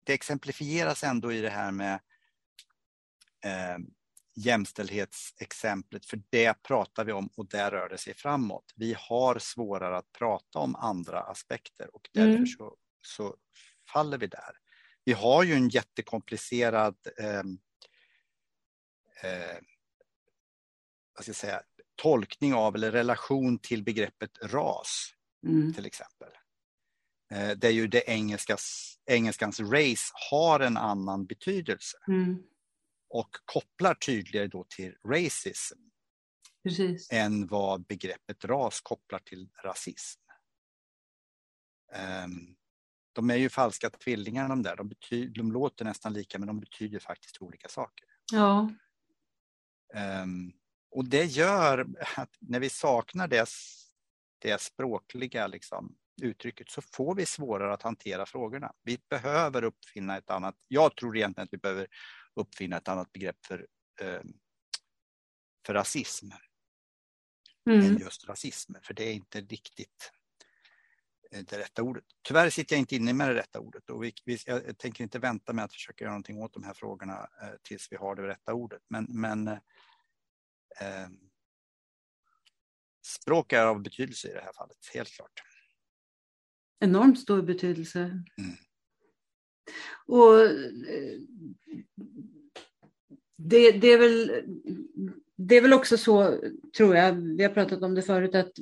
det 0.04 0.12
exemplifieras 0.12 1.04
ändå 1.04 1.32
i 1.32 1.40
det 1.40 1.50
här 1.50 1.70
med 1.70 2.00
jämställdhetsexemplet, 4.36 6.06
för 6.06 6.22
det 6.30 6.62
pratar 6.62 7.04
vi 7.04 7.12
om 7.12 7.28
och 7.36 7.48
där 7.48 7.70
rör 7.70 7.88
det 7.88 7.98
sig 7.98 8.14
framåt. 8.14 8.72
Vi 8.76 8.96
har 8.98 9.38
svårare 9.38 9.96
att 9.96 10.12
prata 10.18 10.58
om 10.58 10.76
andra 10.76 11.20
aspekter 11.20 11.94
och 11.96 12.08
därför 12.12 12.30
mm. 12.30 12.46
så, 12.46 12.76
så 13.02 13.36
faller 13.92 14.18
vi 14.18 14.26
där. 14.26 14.61
Vi 15.04 15.12
har 15.12 15.42
ju 15.42 15.54
en 15.54 15.68
jättekomplicerad 15.68 16.96
eh, 17.18 17.38
eh, 19.22 19.58
vad 21.14 21.22
ska 21.22 21.28
jag 21.28 21.36
säga, 21.36 21.62
tolkning 21.96 22.54
av 22.54 22.74
eller 22.74 22.90
relation 22.90 23.58
till 23.58 23.82
begreppet 23.82 24.38
ras 24.42 25.14
mm. 25.46 25.74
till 25.74 25.86
exempel. 25.86 26.28
Eh, 27.32 27.50
där 27.50 27.70
ju 27.70 27.86
det 27.86 28.04
engelskas, 28.06 28.96
engelskans 29.06 29.60
race 29.60 30.12
har 30.30 30.60
en 30.60 30.76
annan 30.76 31.26
betydelse. 31.26 31.98
Mm 32.08 32.42
och 33.12 33.30
kopplar 33.44 33.94
tydligare 33.94 34.46
då 34.46 34.64
till 34.64 34.94
racism 35.04 35.78
Precis. 36.62 37.12
än 37.12 37.46
vad 37.46 37.86
begreppet 37.86 38.44
ras 38.44 38.80
kopplar 38.80 39.18
till 39.18 39.48
rasism. 39.64 40.20
Um, 42.24 42.56
de 43.12 43.30
är 43.30 43.36
ju 43.36 43.48
falska 43.48 43.90
tvillingar 43.90 44.48
de 44.48 44.62
där. 44.62 44.76
De, 44.76 44.88
betyder, 44.88 45.34
de 45.34 45.52
låter 45.52 45.84
nästan 45.84 46.12
lika 46.12 46.38
men 46.38 46.46
de 46.46 46.60
betyder 46.60 46.98
faktiskt 46.98 47.42
olika 47.42 47.68
saker. 47.68 48.06
Ja. 48.32 48.70
Um, 50.22 50.52
och 50.90 51.04
det 51.04 51.24
gör 51.24 51.86
att 52.16 52.36
när 52.40 52.60
vi 52.60 52.70
saknar 52.70 53.28
det, 53.28 53.48
det 54.38 54.60
språkliga 54.60 55.46
liksom, 55.46 55.96
uttrycket 56.22 56.70
så 56.70 56.82
får 56.82 57.14
vi 57.14 57.26
svårare 57.26 57.74
att 57.74 57.82
hantera 57.82 58.26
frågorna. 58.26 58.72
Vi 58.82 58.98
behöver 59.10 59.64
uppfinna 59.64 60.16
ett 60.16 60.30
annat, 60.30 60.54
jag 60.68 60.96
tror 60.96 61.16
egentligen 61.16 61.44
att 61.44 61.52
vi 61.52 61.58
behöver 61.58 61.86
uppfinna 62.34 62.76
ett 62.76 62.88
annat 62.88 63.12
begrepp 63.12 63.46
för, 63.46 63.66
eh, 64.00 64.22
för 65.66 65.74
rasism. 65.74 66.26
Mm. 67.70 67.86
Än 67.86 67.98
just 67.98 68.28
rasism, 68.28 68.74
för 68.82 68.94
det 68.94 69.04
är 69.04 69.12
inte 69.12 69.40
riktigt 69.40 70.12
det 71.32 71.58
rätta 71.58 71.82
ordet. 71.82 72.04
Tyvärr 72.22 72.50
sitter 72.50 72.76
jag 72.76 72.80
inte 72.80 72.96
inne 72.96 73.12
med 73.12 73.28
det 73.28 73.34
rätta 73.34 73.60
ordet 73.60 73.90
och 73.90 74.04
vi, 74.04 74.12
vi, 74.24 74.38
jag 74.46 74.78
tänker 74.78 75.04
inte 75.04 75.18
vänta 75.18 75.52
med 75.52 75.64
att 75.64 75.72
försöka 75.72 76.04
göra 76.04 76.12
någonting 76.12 76.42
åt 76.42 76.54
de 76.54 76.64
här 76.64 76.74
frågorna 76.74 77.28
eh, 77.42 77.48
tills 77.62 77.92
vi 77.92 77.96
har 77.96 78.16
det 78.16 78.28
rätta 78.28 78.54
ordet. 78.54 78.82
Men, 78.88 79.06
men 79.08 79.48
eh, 79.48 79.58
eh 80.80 81.08
språk 83.06 83.52
är 83.52 83.66
av 83.66 83.82
betydelse 83.82 84.28
i 84.28 84.32
det 84.32 84.40
här 84.40 84.52
fallet, 84.52 84.76
helt 84.94 85.08
klart. 85.08 85.42
Enormt 86.80 87.20
stor 87.20 87.42
betydelse. 87.42 87.98
Mm. 87.98 88.56
Och 90.06 90.38
det, 93.36 93.72
det, 93.72 93.92
är 93.92 93.98
väl, 93.98 94.42
det 95.36 95.56
är 95.56 95.62
väl 95.62 95.72
också 95.72 95.98
så, 95.98 96.40
tror 96.76 96.96
jag, 96.96 97.12
vi 97.12 97.44
har 97.44 97.54
pratat 97.54 97.82
om 97.82 97.94
det 97.94 98.02
förut, 98.02 98.34
att 98.34 98.52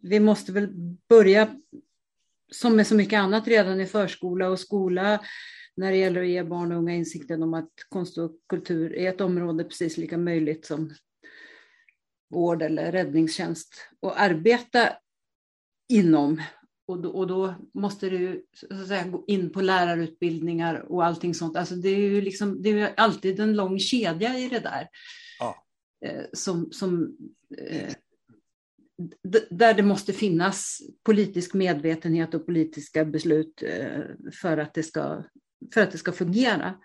vi 0.00 0.20
måste 0.20 0.52
väl 0.52 0.68
börja, 1.08 1.56
som 2.52 2.76
med 2.76 2.86
så 2.86 2.94
mycket 2.94 3.18
annat, 3.18 3.48
redan 3.48 3.80
i 3.80 3.86
förskola 3.86 4.48
och 4.48 4.60
skola, 4.60 5.20
när 5.76 5.90
det 5.90 5.96
gäller 5.96 6.22
att 6.22 6.28
ge 6.28 6.42
barn 6.42 6.72
och 6.72 6.78
unga 6.78 6.94
insikten 6.94 7.42
om 7.42 7.54
att 7.54 7.72
konst 7.88 8.18
och 8.18 8.32
kultur 8.48 8.94
är 8.94 9.08
ett 9.08 9.20
område 9.20 9.64
precis 9.64 9.96
lika 9.96 10.18
möjligt 10.18 10.66
som 10.66 10.94
vård 12.30 12.62
eller 12.62 12.92
räddningstjänst 12.92 13.74
och 14.00 14.20
arbeta 14.20 14.92
inom 15.88 16.42
och 16.86 17.02
då, 17.02 17.10
och 17.10 17.26
då 17.26 17.54
måste 17.74 18.10
du 18.10 18.46
så 18.52 18.66
att 18.74 18.88
säga, 18.88 19.08
gå 19.08 19.24
in 19.26 19.50
på 19.50 19.60
lärarutbildningar 19.60 20.92
och 20.92 21.04
allting 21.04 21.34
sånt. 21.34 21.56
Alltså 21.56 21.74
det 21.74 21.88
är 21.88 21.98
ju 21.98 22.20
liksom, 22.20 22.62
det 22.62 22.70
är 22.70 22.94
alltid 22.96 23.40
en 23.40 23.56
lång 23.56 23.78
kedja 23.78 24.38
i 24.38 24.48
det 24.48 24.60
där. 24.60 24.88
Ja. 25.38 25.64
Eh, 26.04 26.24
som, 26.32 26.72
som, 26.72 27.16
eh, 27.58 27.92
där 29.50 29.74
det 29.74 29.82
måste 29.82 30.12
finnas 30.12 30.80
politisk 31.04 31.54
medvetenhet 31.54 32.34
och 32.34 32.46
politiska 32.46 33.04
beslut 33.04 33.62
eh, 33.62 34.02
för, 34.32 34.58
att 34.58 34.74
det 34.74 34.82
ska, 34.82 35.24
för 35.74 35.82
att 35.82 35.90
det 35.90 35.98
ska 35.98 36.12
fungera. 36.12 36.78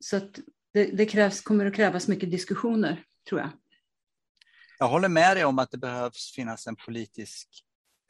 Så 0.00 0.16
att 0.16 0.38
det, 0.72 0.84
det 0.84 1.06
krävs, 1.06 1.40
kommer 1.40 1.66
att 1.66 1.74
krävas 1.74 2.08
mycket 2.08 2.30
diskussioner, 2.30 3.04
tror 3.28 3.40
jag. 3.40 3.50
Jag 4.78 4.88
håller 4.88 5.08
med 5.08 5.36
dig 5.36 5.44
om 5.44 5.58
att 5.58 5.70
det 5.70 5.78
behövs 5.78 6.32
finnas 6.34 6.66
en 6.66 6.76
politisk 6.76 7.66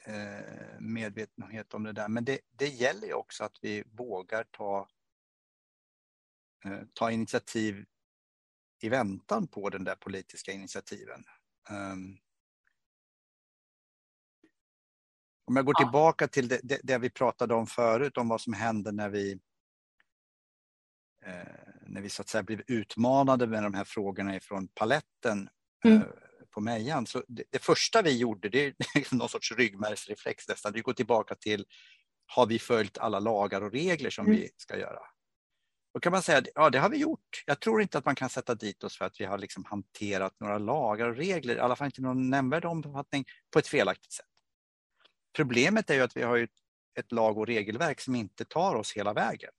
Eh, 0.07 0.79
medvetenhet 0.79 1.73
om 1.73 1.83
det 1.83 1.93
där. 1.93 2.07
Men 2.07 2.25
det, 2.25 2.39
det 2.55 2.67
gäller 2.67 3.07
ju 3.07 3.13
också 3.13 3.43
att 3.43 3.57
vi 3.61 3.83
vågar 3.91 4.43
ta, 4.43 4.89
eh, 6.65 6.81
ta 6.93 7.11
initiativ 7.11 7.85
i 8.81 8.89
väntan 8.89 9.47
på 9.47 9.69
den 9.69 9.83
där 9.83 9.95
politiska 9.95 10.51
initiativen. 10.51 11.23
Um, 11.69 12.17
om 15.47 15.55
jag 15.55 15.65
går 15.65 15.75
ja. 15.77 15.85
tillbaka 15.85 16.27
till 16.27 16.47
det, 16.47 16.59
det, 16.63 16.79
det, 16.83 16.97
vi 16.97 17.09
pratade 17.09 17.53
om 17.53 17.67
förut, 17.67 18.17
om 18.17 18.27
vad 18.27 18.41
som 18.41 18.53
hände 18.53 18.91
när 18.91 19.09
vi 19.09 19.31
eh, 21.25 21.67
när 21.85 22.01
vi 22.01 22.09
så 22.09 22.21
att 22.21 22.29
säga 22.29 22.43
blev 22.43 22.61
utmanade 22.67 23.47
med 23.47 23.63
de 23.63 23.73
här 23.73 23.83
frågorna 23.83 24.35
ifrån 24.35 24.67
paletten 24.67 25.49
mm. 25.85 25.97
eh, 25.97 26.07
på 26.49 26.61
Mejan. 26.61 27.05
Så 27.05 27.23
det, 27.27 27.43
det, 27.49 27.59
första 27.59 28.01
vi 28.01 28.17
gjorde, 28.17 28.49
det 28.49 28.65
är 28.65 28.73
liksom 28.95 29.17
någon 29.17 29.29
sorts 29.29 29.51
ryggmärgsreflex 29.51 30.47
nästan, 30.47 30.73
det 30.73 30.81
går 30.81 30.93
tillbaka 30.93 31.35
till 31.35 31.65
har 32.25 32.45
vi 32.45 32.59
följt 32.59 32.97
alla 32.97 33.19
lagar 33.19 33.61
och 33.61 33.71
regler 33.71 34.09
som 34.09 34.25
mm. 34.25 34.37
vi 34.37 34.49
ska 34.57 34.77
göra? 34.77 34.99
Då 35.93 35.99
kan 35.99 36.11
man 36.11 36.21
säga 36.21 36.41
ja 36.55 36.69
det 36.69 36.79
har 36.79 36.89
vi 36.89 36.97
gjort. 36.97 37.43
Jag 37.45 37.59
tror 37.59 37.81
inte 37.81 37.97
att 37.97 38.05
man 38.05 38.15
kan 38.15 38.29
sätta 38.29 38.55
dit 38.55 38.83
oss 38.83 38.97
för 38.97 39.05
att 39.05 39.19
vi 39.19 39.25
har 39.25 39.37
liksom 39.37 39.65
hanterat 39.65 40.39
några 40.39 40.57
lagar 40.57 41.07
och 41.07 41.15
regler, 41.15 41.55
i 41.55 41.59
alla 41.59 41.75
fall 41.75 41.85
inte 41.85 42.01
någon 42.01 42.29
nämnvärd 42.29 42.65
omfattning, 42.65 43.25
på 43.53 43.59
ett 43.59 43.67
felaktigt 43.67 44.11
sätt. 44.11 44.26
Problemet 45.37 45.89
är 45.89 45.93
ju 45.93 46.01
att 46.01 46.17
vi 46.17 46.21
har 46.21 46.47
ett 46.99 47.11
lag 47.11 47.37
och 47.37 47.47
regelverk 47.47 48.01
som 48.01 48.15
inte 48.15 48.45
tar 48.45 48.75
oss 48.75 48.93
hela 48.93 49.13
vägen. 49.13 49.51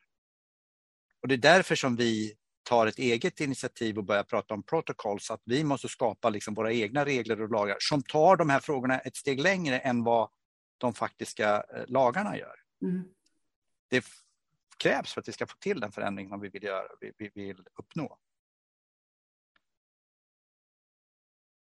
Och 1.22 1.28
det 1.28 1.34
är 1.34 1.38
därför 1.38 1.74
som 1.74 1.96
vi 1.96 2.34
tar 2.62 2.86
ett 2.86 2.98
eget 2.98 3.40
initiativ 3.40 3.98
och 3.98 4.04
börjar 4.04 4.24
prata 4.24 4.54
om 4.54 4.62
protocolls, 4.62 5.30
att 5.30 5.42
vi 5.44 5.64
måste 5.64 5.88
skapa 5.88 6.30
liksom 6.30 6.54
våra 6.54 6.72
egna 6.72 7.04
regler 7.04 7.42
och 7.42 7.50
lagar 7.50 7.76
som 7.80 8.02
tar 8.02 8.36
de 8.36 8.50
här 8.50 8.60
frågorna 8.60 8.98
ett 8.98 9.16
steg 9.16 9.40
längre 9.40 9.78
än 9.78 10.04
vad 10.04 10.30
de 10.78 10.94
faktiska 10.94 11.64
eh, 11.74 11.84
lagarna 11.86 12.38
gör. 12.38 12.54
Mm. 12.82 13.04
Det 13.88 14.04
krävs 14.78 15.12
för 15.12 15.20
att 15.20 15.28
vi 15.28 15.32
ska 15.32 15.46
få 15.46 15.56
till 15.58 15.80
den 15.80 15.92
förändring 15.92 16.28
som 16.28 16.40
vi 16.40 16.48
vill, 16.48 16.62
göra, 16.62 16.88
vi, 17.00 17.12
vi 17.18 17.30
vill 17.34 17.66
uppnå. 17.74 18.18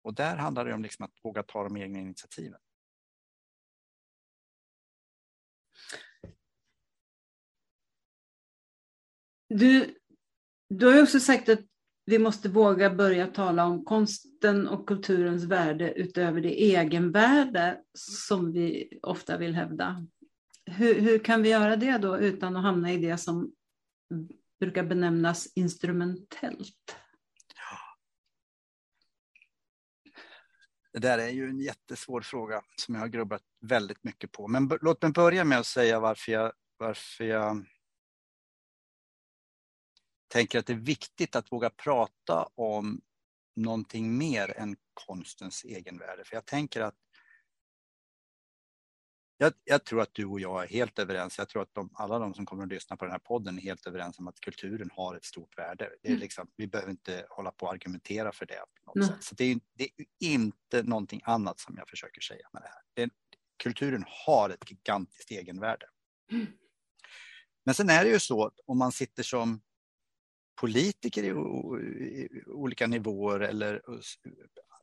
Och 0.01 0.13
där 0.13 0.35
handlar 0.35 0.65
det 0.65 0.73
om 0.73 0.83
liksom 0.83 1.05
att 1.05 1.13
våga 1.23 1.43
ta 1.43 1.63
de 1.63 1.77
egna 1.77 1.99
initiativen. 1.99 2.59
Du 9.49 9.95
du 10.69 10.85
har 10.85 11.01
också 11.01 11.19
sagt 11.19 11.49
att 11.49 11.59
vi 12.05 12.19
måste 12.19 12.49
våga 12.49 12.89
börja 12.89 13.27
tala 13.27 13.65
om 13.65 13.85
konsten 13.85 14.67
och 14.67 14.87
kulturens 14.87 15.43
värde 15.43 15.93
utöver 15.93 16.41
det 16.41 16.63
egenvärde 16.63 17.81
som 17.93 18.51
vi 18.51 18.99
ofta 19.01 19.37
vill 19.37 19.55
hävda. 19.55 20.07
Hur, 20.65 20.99
hur 21.01 21.19
kan 21.19 21.41
vi 21.41 21.49
göra 21.49 21.75
det 21.75 21.97
då 21.97 22.17
utan 22.17 22.55
att 22.55 22.63
hamna 22.63 22.93
i 22.93 22.97
det 22.97 23.17
som 23.17 23.51
brukar 24.59 24.83
benämnas 24.83 25.47
instrumentellt? 25.55 26.95
Det 30.93 30.99
där 30.99 31.17
är 31.17 31.29
ju 31.29 31.49
en 31.49 31.59
jättesvår 31.59 32.21
fråga 32.21 32.61
som 32.75 32.95
jag 32.95 33.01
har 33.01 33.07
grubblat 33.07 33.41
väldigt 33.61 34.03
mycket 34.03 34.31
på. 34.31 34.47
Men 34.47 34.69
låt 34.81 35.01
mig 35.01 35.11
börja 35.11 35.43
med 35.43 35.59
att 35.59 35.65
säga 35.65 35.99
varför 35.99 36.31
jag, 36.31 36.53
varför 36.77 37.23
jag 37.23 37.65
tänker 40.35 40.59
att 40.59 40.65
det 40.65 40.73
är 40.73 40.77
viktigt 40.77 41.35
att 41.35 41.51
våga 41.51 41.69
prata 41.69 42.49
om 42.55 43.01
någonting 43.55 44.17
mer 44.17 44.57
än 44.57 44.75
konstens 44.93 45.63
egenvärde. 45.63 46.23
För 46.25 46.35
jag 46.35 46.45
tänker 46.45 46.81
att 46.81 46.95
jag, 49.37 49.53
jag, 49.63 49.83
tror 49.83 50.01
att 50.01 50.13
du 50.13 50.25
och 50.25 50.39
jag 50.39 50.63
är 50.63 50.67
helt 50.67 50.99
överens. 50.99 51.37
Jag 51.37 51.49
tror 51.49 51.61
att 51.61 51.73
de, 51.73 51.89
alla 51.93 52.19
de 52.19 52.33
som 52.33 52.45
kommer 52.45 52.63
att 52.63 52.69
lyssna 52.69 52.95
på 52.95 53.05
den 53.05 53.11
här 53.11 53.19
podden 53.19 53.57
är 53.57 53.61
helt 53.61 53.87
överens 53.87 54.19
om 54.19 54.27
att 54.27 54.39
kulturen 54.39 54.89
har 54.93 55.15
ett 55.15 55.25
stort 55.25 55.57
värde. 55.57 55.89
Det 56.01 56.07
är 56.07 56.11
mm. 56.11 56.19
liksom, 56.19 56.51
vi 56.55 56.67
behöver 56.67 56.91
inte 56.91 57.25
hålla 57.29 57.51
på 57.51 57.65
och 57.65 57.73
argumentera 57.73 58.31
för 58.31 58.45
det. 58.45 58.63
Så 59.19 59.35
det 59.35 59.43
är, 59.43 59.59
det 59.73 59.83
är, 59.83 60.05
inte 60.19 60.83
någonting 60.83 61.21
annat 61.23 61.59
som 61.59 61.75
jag 61.77 61.89
försöker 61.89 62.21
säga 62.21 62.49
med 62.53 62.61
det 62.61 62.67
här. 62.67 62.81
Det 62.93 63.01
är, 63.01 63.09
kulturen 63.63 64.05
har 64.07 64.49
ett 64.49 64.71
gigantiskt 64.71 65.31
egenvärde. 65.31 65.85
Mm. 66.31 66.47
Men 67.65 67.75
sen 67.75 67.89
är 67.89 68.03
det 68.03 68.09
ju 68.09 68.19
så 68.19 68.45
att 68.45 68.59
om 68.65 68.77
man 68.77 68.91
sitter 68.91 69.23
som 69.23 69.61
politiker 70.55 71.23
i, 71.23 71.33
olika 72.47 72.87
nivåer 72.87 73.39
eller 73.39 73.81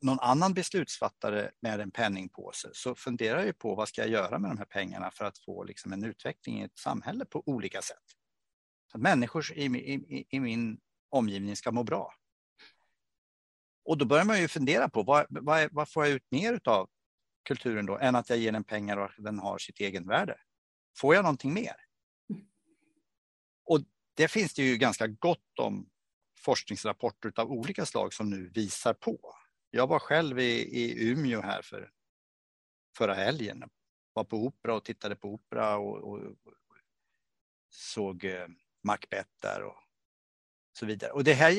någon 0.00 0.20
annan 0.20 0.54
beslutsfattare 0.54 1.50
med 1.60 1.80
en 1.80 1.90
penningpåse 1.90 2.70
så 2.72 2.94
funderar 2.94 3.44
jag 3.44 3.58
på 3.58 3.74
vad 3.74 3.88
ska 3.88 4.00
jag 4.00 4.10
göra 4.10 4.38
med 4.38 4.50
de 4.50 4.58
här 4.58 4.64
pengarna 4.64 5.10
för 5.10 5.24
att 5.24 5.38
få 5.38 5.64
liksom 5.64 5.92
en 5.92 6.04
utveckling 6.04 6.60
i 6.60 6.64
ett 6.64 6.78
samhälle 6.78 7.24
på 7.24 7.42
olika 7.46 7.82
sätt. 7.82 7.96
Så 8.92 8.98
att 8.98 9.02
människor 9.02 9.52
i, 9.52 9.64
i, 9.64 10.26
i 10.28 10.40
min 10.40 10.78
omgivning 11.10 11.56
ska 11.56 11.72
må 11.72 11.84
bra. 11.84 12.14
Och 13.84 13.98
då 13.98 14.04
börjar 14.04 14.24
man 14.24 14.40
ju 14.40 14.48
fundera 14.48 14.88
på 14.88 15.02
vad, 15.02 15.26
vad, 15.28 15.68
vad 15.72 15.88
får 15.88 16.04
jag 16.04 16.14
ut 16.14 16.30
mer 16.30 16.60
av 16.64 16.88
kulturen 17.44 17.86
då 17.86 17.98
än 17.98 18.16
att 18.16 18.30
jag 18.30 18.38
ger 18.38 18.52
den 18.52 18.64
pengar 18.64 18.96
och 18.96 19.10
den 19.18 19.38
har 19.38 19.58
sitt 19.58 19.80
egen 19.80 20.06
värde. 20.08 20.36
Får 20.96 21.14
jag 21.14 21.22
någonting 21.22 21.54
mer? 21.54 21.76
Det 24.14 24.28
finns 24.28 24.54
det 24.54 24.62
ju 24.62 24.76
ganska 24.76 25.06
gott 25.06 25.58
om 25.58 25.90
forskningsrapporter 26.38 27.32
av 27.36 27.52
olika 27.52 27.86
slag 27.86 28.14
som 28.14 28.30
nu 28.30 28.48
visar 28.48 28.94
på. 28.94 29.34
Jag 29.70 29.86
var 29.86 29.98
själv 29.98 30.38
i, 30.38 30.52
i 30.60 31.10
Umeå 31.10 31.40
här 31.40 31.62
för 31.62 31.90
förra 32.96 33.14
helgen. 33.14 33.64
Var 34.12 34.24
på 34.24 34.36
opera 34.36 34.74
och 34.74 34.84
tittade 34.84 35.16
på 35.16 35.28
opera 35.28 35.76
och, 35.76 35.96
och, 35.96 36.18
och 36.18 36.76
såg 37.70 38.24
eh, 38.24 38.46
Macbeth 38.84 39.30
där 39.42 39.62
och 39.62 39.76
så 40.78 40.86
vidare. 40.86 41.12
Och 41.12 41.24
det 41.24 41.34
här 41.34 41.52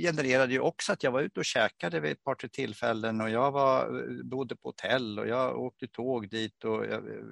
genererade 0.00 0.52
ju 0.52 0.60
också 0.60 0.92
att 0.92 1.02
jag 1.02 1.10
var 1.10 1.20
ute 1.20 1.40
och 1.40 1.44
käkade 1.44 2.00
vid 2.00 2.12
ett 2.12 2.24
par 2.24 2.34
tre 2.34 2.48
tillfällen 2.48 3.20
och 3.20 3.30
jag 3.30 3.50
var, 3.50 4.00
eh, 4.00 4.24
bodde 4.24 4.56
på 4.56 4.68
hotell 4.68 5.18
och 5.18 5.28
jag 5.28 5.58
åkte 5.58 5.86
tåg 5.86 6.28
dit 6.28 6.64
och 6.64 6.86
jag 6.86 6.92
eh, 6.92 7.24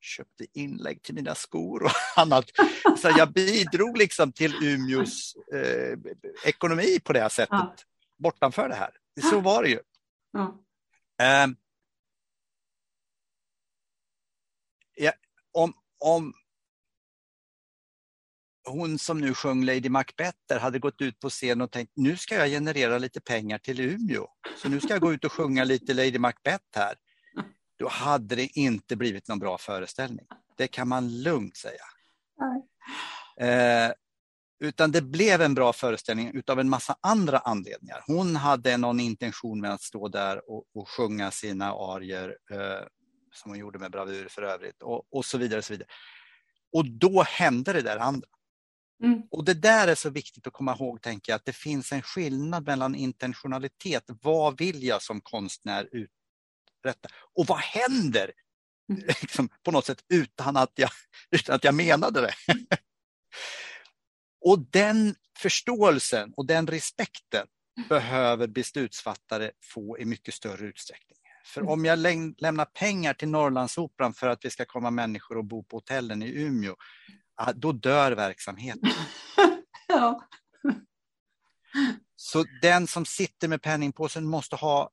köpte 0.00 0.46
inlägg 0.52 1.02
till 1.02 1.14
mina 1.14 1.34
skor 1.34 1.82
och 1.82 1.90
annat. 2.16 2.44
Så 2.98 3.08
jag 3.16 3.32
bidrog 3.32 3.98
liksom 3.98 4.32
till 4.32 4.54
Umeås 4.62 5.36
eh, 5.52 5.98
ekonomi 6.44 7.00
på 7.04 7.12
det 7.12 7.20
här 7.20 7.28
sättet, 7.28 7.48
ja. 7.50 7.74
bortanför 8.18 8.68
det 8.68 8.74
här. 8.74 8.90
Så 9.30 9.40
var 9.40 9.62
det 9.62 9.68
ju. 9.68 9.80
Ja. 10.32 10.58
Eh, 11.20 11.46
ja, 14.94 15.12
om, 15.52 15.72
om 15.98 16.34
hon 18.68 18.98
som 18.98 19.20
nu 19.20 19.34
sjöng 19.34 19.64
Lady 19.64 19.88
Macbeth 19.88 20.58
hade 20.60 20.78
gått 20.78 21.00
ut 21.00 21.20
på 21.20 21.30
scen 21.30 21.60
och 21.60 21.70
tänkt 21.70 21.92
nu 21.96 22.16
ska 22.16 22.34
jag 22.34 22.48
generera 22.48 22.98
lite 22.98 23.20
pengar 23.20 23.58
till 23.58 23.80
Umeå. 23.80 24.26
Så 24.56 24.68
nu 24.68 24.80
ska 24.80 24.88
jag 24.88 25.00
gå 25.00 25.12
ut 25.12 25.24
och 25.24 25.32
sjunga 25.32 25.64
lite 25.64 25.94
Lady 25.94 26.18
Macbeth 26.18 26.64
här. 26.76 26.94
Då 27.80 27.88
hade 27.88 28.36
det 28.36 28.58
inte 28.58 28.96
blivit 28.96 29.28
någon 29.28 29.38
bra 29.38 29.58
föreställning. 29.58 30.26
Det 30.56 30.68
kan 30.68 30.88
man 30.88 31.22
lugnt 31.22 31.56
säga. 31.56 31.82
Eh, 33.40 33.92
utan 34.60 34.92
det 34.92 35.02
blev 35.02 35.42
en 35.42 35.54
bra 35.54 35.72
föreställning 35.72 36.30
utav 36.34 36.60
en 36.60 36.68
massa 36.68 36.96
andra 37.00 37.38
anledningar. 37.38 38.04
Hon 38.06 38.36
hade 38.36 38.76
någon 38.76 39.00
intention 39.00 39.60
med 39.60 39.72
att 39.72 39.82
stå 39.82 40.08
där 40.08 40.50
och, 40.50 40.64
och 40.74 40.88
sjunga 40.88 41.30
sina 41.30 41.72
arier 41.72 42.36
eh, 42.50 42.86
som 43.34 43.50
hon 43.50 43.58
gjorde 43.58 43.78
med 43.78 43.90
bravur 43.90 44.28
för 44.30 44.42
övrigt 44.42 44.82
och, 44.82 45.04
och 45.10 45.24
så 45.24 45.38
vidare. 45.38 45.58
Och 45.58 45.64
så 45.64 45.72
vidare. 45.72 45.88
Och 46.72 46.90
då 46.90 47.22
hände 47.22 47.72
det 47.72 47.82
där 47.82 47.96
andra. 47.96 48.28
Mm. 49.02 49.22
Och 49.30 49.44
det 49.44 49.54
där 49.54 49.88
är 49.88 49.94
så 49.94 50.10
viktigt 50.10 50.46
att 50.46 50.52
komma 50.52 50.76
ihåg, 50.76 51.02
tänker 51.02 51.32
jag, 51.32 51.36
att 51.36 51.44
det 51.44 51.56
finns 51.56 51.92
en 51.92 52.02
skillnad 52.02 52.66
mellan 52.66 52.94
intentionalitet. 52.94 54.04
Vad 54.22 54.58
vill 54.58 54.84
jag 54.84 55.02
som 55.02 55.20
konstnär 55.20 55.88
uträtta? 56.80 57.08
Och 57.36 57.46
vad 57.46 57.58
händer 57.58 58.32
mm. 58.92 59.02
liksom, 59.06 59.48
på 59.62 59.70
något 59.70 59.86
sätt 59.86 60.04
utan 60.08 60.56
att 60.56 60.72
jag, 60.74 60.90
utan 61.30 61.54
att 61.54 61.64
jag 61.64 61.74
menade 61.74 62.20
det? 62.20 62.34
och 64.40 64.58
den 64.58 65.14
förståelsen 65.38 66.32
och 66.36 66.46
den 66.46 66.66
respekten 66.66 67.46
behöver 67.88 68.46
beslutsfattare 68.46 69.50
få 69.62 69.98
i 69.98 70.04
mycket 70.04 70.34
större 70.34 70.66
utsträckning. 70.66 71.18
För 71.46 71.60
mm. 71.60 71.72
om 71.72 71.84
jag 71.84 71.98
lämnar 72.38 72.64
pengar 72.64 73.14
till 73.14 73.28
Norrlandsoperan 73.28 74.14
för 74.14 74.28
att 74.28 74.40
det 74.40 74.50
ska 74.50 74.64
komma 74.64 74.90
människor 74.90 75.36
och 75.36 75.44
bo 75.44 75.62
på 75.62 75.76
hotellen 75.76 76.22
i 76.22 76.30
Umeå, 76.40 76.76
då 77.54 77.72
dör 77.72 78.12
verksamheten. 78.12 78.90
ja. 79.88 80.28
Så 82.16 82.44
den 82.62 82.86
som 82.86 83.06
sitter 83.06 83.48
med 83.48 83.62
penningpåsen 83.62 84.26
måste 84.26 84.56
ha 84.56 84.90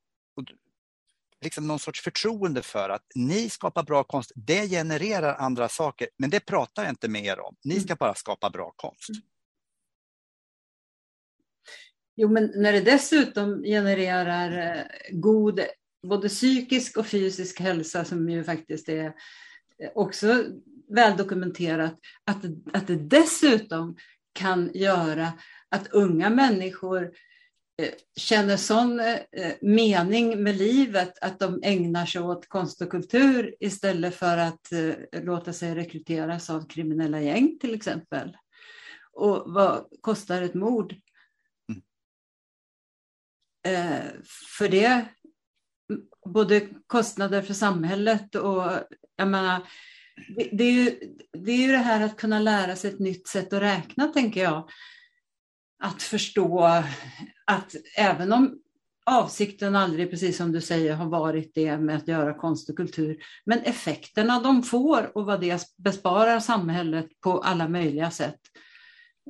liksom 1.41 1.67
någon 1.67 1.79
sorts 1.79 2.01
förtroende 2.01 2.61
för 2.61 2.89
att 2.89 3.03
ni 3.15 3.49
skapar 3.49 3.83
bra 3.83 4.03
konst, 4.03 4.31
det 4.35 4.67
genererar 4.69 5.35
andra 5.35 5.69
saker, 5.69 6.07
men 6.17 6.29
det 6.29 6.39
pratar 6.39 6.83
jag 6.83 6.91
inte 6.91 7.07
med 7.07 7.25
er 7.25 7.39
om. 7.39 7.55
Ni 7.63 7.79
ska 7.79 7.95
bara 7.95 8.15
skapa 8.15 8.49
bra 8.49 8.73
konst. 8.75 9.09
Jo, 12.15 12.29
men 12.29 12.51
när 12.55 12.73
det 12.73 12.81
dessutom 12.81 13.63
genererar 13.63 14.77
eh, 14.77 14.83
god 15.11 15.61
både 16.07 16.29
psykisk 16.29 16.97
och 16.97 17.07
fysisk 17.07 17.59
hälsa 17.59 18.05
som 18.05 18.29
ju 18.29 18.43
faktiskt 18.43 18.89
är 18.89 19.13
också 19.95 20.43
väldokumenterat, 20.89 21.99
att, 22.25 22.45
att 22.73 22.87
det 22.87 22.95
dessutom 22.95 23.97
kan 24.33 24.71
göra 24.73 25.33
att 25.69 25.87
unga 25.87 26.29
människor 26.29 27.03
eh, 27.03 27.09
känner 28.15 28.57
sån 28.57 28.99
eh, 28.99 29.53
mening 29.61 30.43
med 30.43 30.57
livet 30.57 31.17
att 31.21 31.39
de 31.39 31.59
ägnar 31.63 32.05
sig 32.05 32.21
åt 32.21 32.49
konst 32.49 32.81
och 32.81 32.89
kultur 32.89 33.55
istället 33.59 34.15
för 34.15 34.37
att 34.37 34.71
eh, 34.71 35.23
låta 35.23 35.53
sig 35.53 35.75
rekryteras 35.75 36.49
av 36.49 36.67
kriminella 36.67 37.21
gäng 37.21 37.57
till 37.59 37.73
exempel. 37.73 38.37
Och 39.13 39.53
vad 39.53 39.85
kostar 40.01 40.41
ett 40.41 40.53
mord? 40.53 40.95
Mm. 41.69 41.81
För 44.57 44.69
det, 44.69 45.05
både 46.25 46.67
kostnader 46.87 47.41
för 47.41 47.53
samhället 47.53 48.35
och 48.35 48.71
jag 49.15 49.27
menar, 49.27 49.67
det, 50.51 50.63
är 50.63 50.71
ju, 50.71 50.99
det 51.33 51.51
är 51.51 51.57
ju 51.57 51.71
det 51.71 51.77
här 51.77 52.05
att 52.05 52.17
kunna 52.17 52.39
lära 52.39 52.75
sig 52.75 52.91
ett 52.91 52.99
nytt 52.99 53.27
sätt 53.27 53.53
att 53.53 53.61
räkna, 53.61 54.07
tänker 54.07 54.43
jag. 54.43 54.69
Att 55.79 56.03
förstå 56.03 56.63
att 57.45 57.75
även 57.97 58.33
om 58.33 58.59
avsikten 59.05 59.75
aldrig, 59.75 60.09
precis 60.09 60.37
som 60.37 60.51
du 60.51 60.61
säger, 60.61 60.95
har 60.95 61.05
varit 61.05 61.51
det 61.55 61.77
med 61.77 61.95
att 61.95 62.07
göra 62.07 62.33
konst 62.33 62.69
och 62.69 62.75
kultur, 62.77 63.17
men 63.45 63.59
effekterna 63.59 64.39
de 64.39 64.63
får 64.63 65.17
och 65.17 65.25
vad 65.25 65.41
det 65.41 65.61
besparar 65.77 66.39
samhället 66.39 67.07
på 67.21 67.39
alla 67.39 67.67
möjliga 67.67 68.11
sätt. 68.11 68.39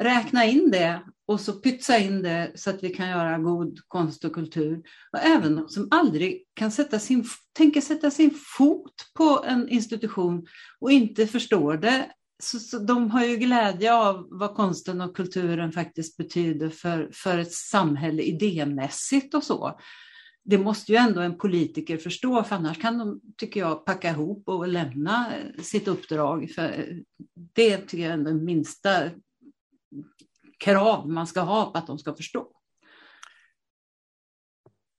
Räkna 0.02 0.46
in 0.46 0.72
det 0.72 1.02
och 1.28 1.42
så 1.42 1.54
pytsa 1.54 1.98
in 1.98 2.24
det 2.24 2.52
så 2.56 2.70
att 2.70 2.84
vi 2.84 2.90
kan 2.90 3.10
göra 3.10 3.38
god 3.38 3.80
konst 3.88 4.26
och 4.26 4.34
kultur. 4.34 4.82
Och 5.12 5.20
även 5.20 5.56
de 5.56 5.70
som 5.70 5.88
aldrig 5.92 6.44
kan 6.54 6.72
sätta 6.72 7.00
sin, 7.00 7.26
tänker 7.54 7.82
sätta 7.82 8.12
sin 8.12 8.32
fot 8.58 8.94
på 9.18 9.44
en 9.48 9.70
institution 9.70 10.48
och 10.80 10.92
inte 10.92 11.28
förstår 11.28 11.78
det, 11.78 12.12
så, 12.44 12.60
så 12.60 12.80
de 12.80 13.12
har 13.12 13.26
ju 13.26 13.38
glädje 13.38 13.94
av 13.94 14.28
vad 14.30 14.56
konsten 14.56 15.02
och 15.02 15.16
kulturen 15.16 15.72
faktiskt 15.72 16.18
betyder 16.18 16.70
för, 16.70 17.10
för 17.14 17.38
ett 17.38 17.54
samhälle 17.54 18.24
idémässigt 18.24 19.34
och 19.34 19.44
så. 19.44 19.80
Det 20.44 20.58
måste 20.58 20.92
ju 20.92 20.98
ändå 20.98 21.22
en 21.22 21.38
politiker 21.38 21.98
förstå, 21.98 22.44
för 22.44 22.56
annars 22.56 22.82
kan 22.82 22.98
de, 22.98 23.22
tycker 23.38 23.60
jag, 23.60 23.86
packa 23.86 24.10
ihop 24.10 24.50
och 24.50 24.68
lämna 24.68 25.38
eh, 25.38 25.62
sitt 25.64 25.88
uppdrag. 25.88 26.52
För 26.56 26.64
eh, 26.64 26.98
det 27.54 27.78
tycker 27.78 28.04
jag 28.04 28.14
är 28.14 28.18
den 28.18 28.46
minsta 28.46 29.10
krav 30.60 31.10
man 31.10 31.28
ska 31.28 31.42
ha 31.42 31.72
på 31.72 31.78
att 31.78 31.88
de 31.88 32.00
ska 32.00 32.16
förstå. 32.16 32.52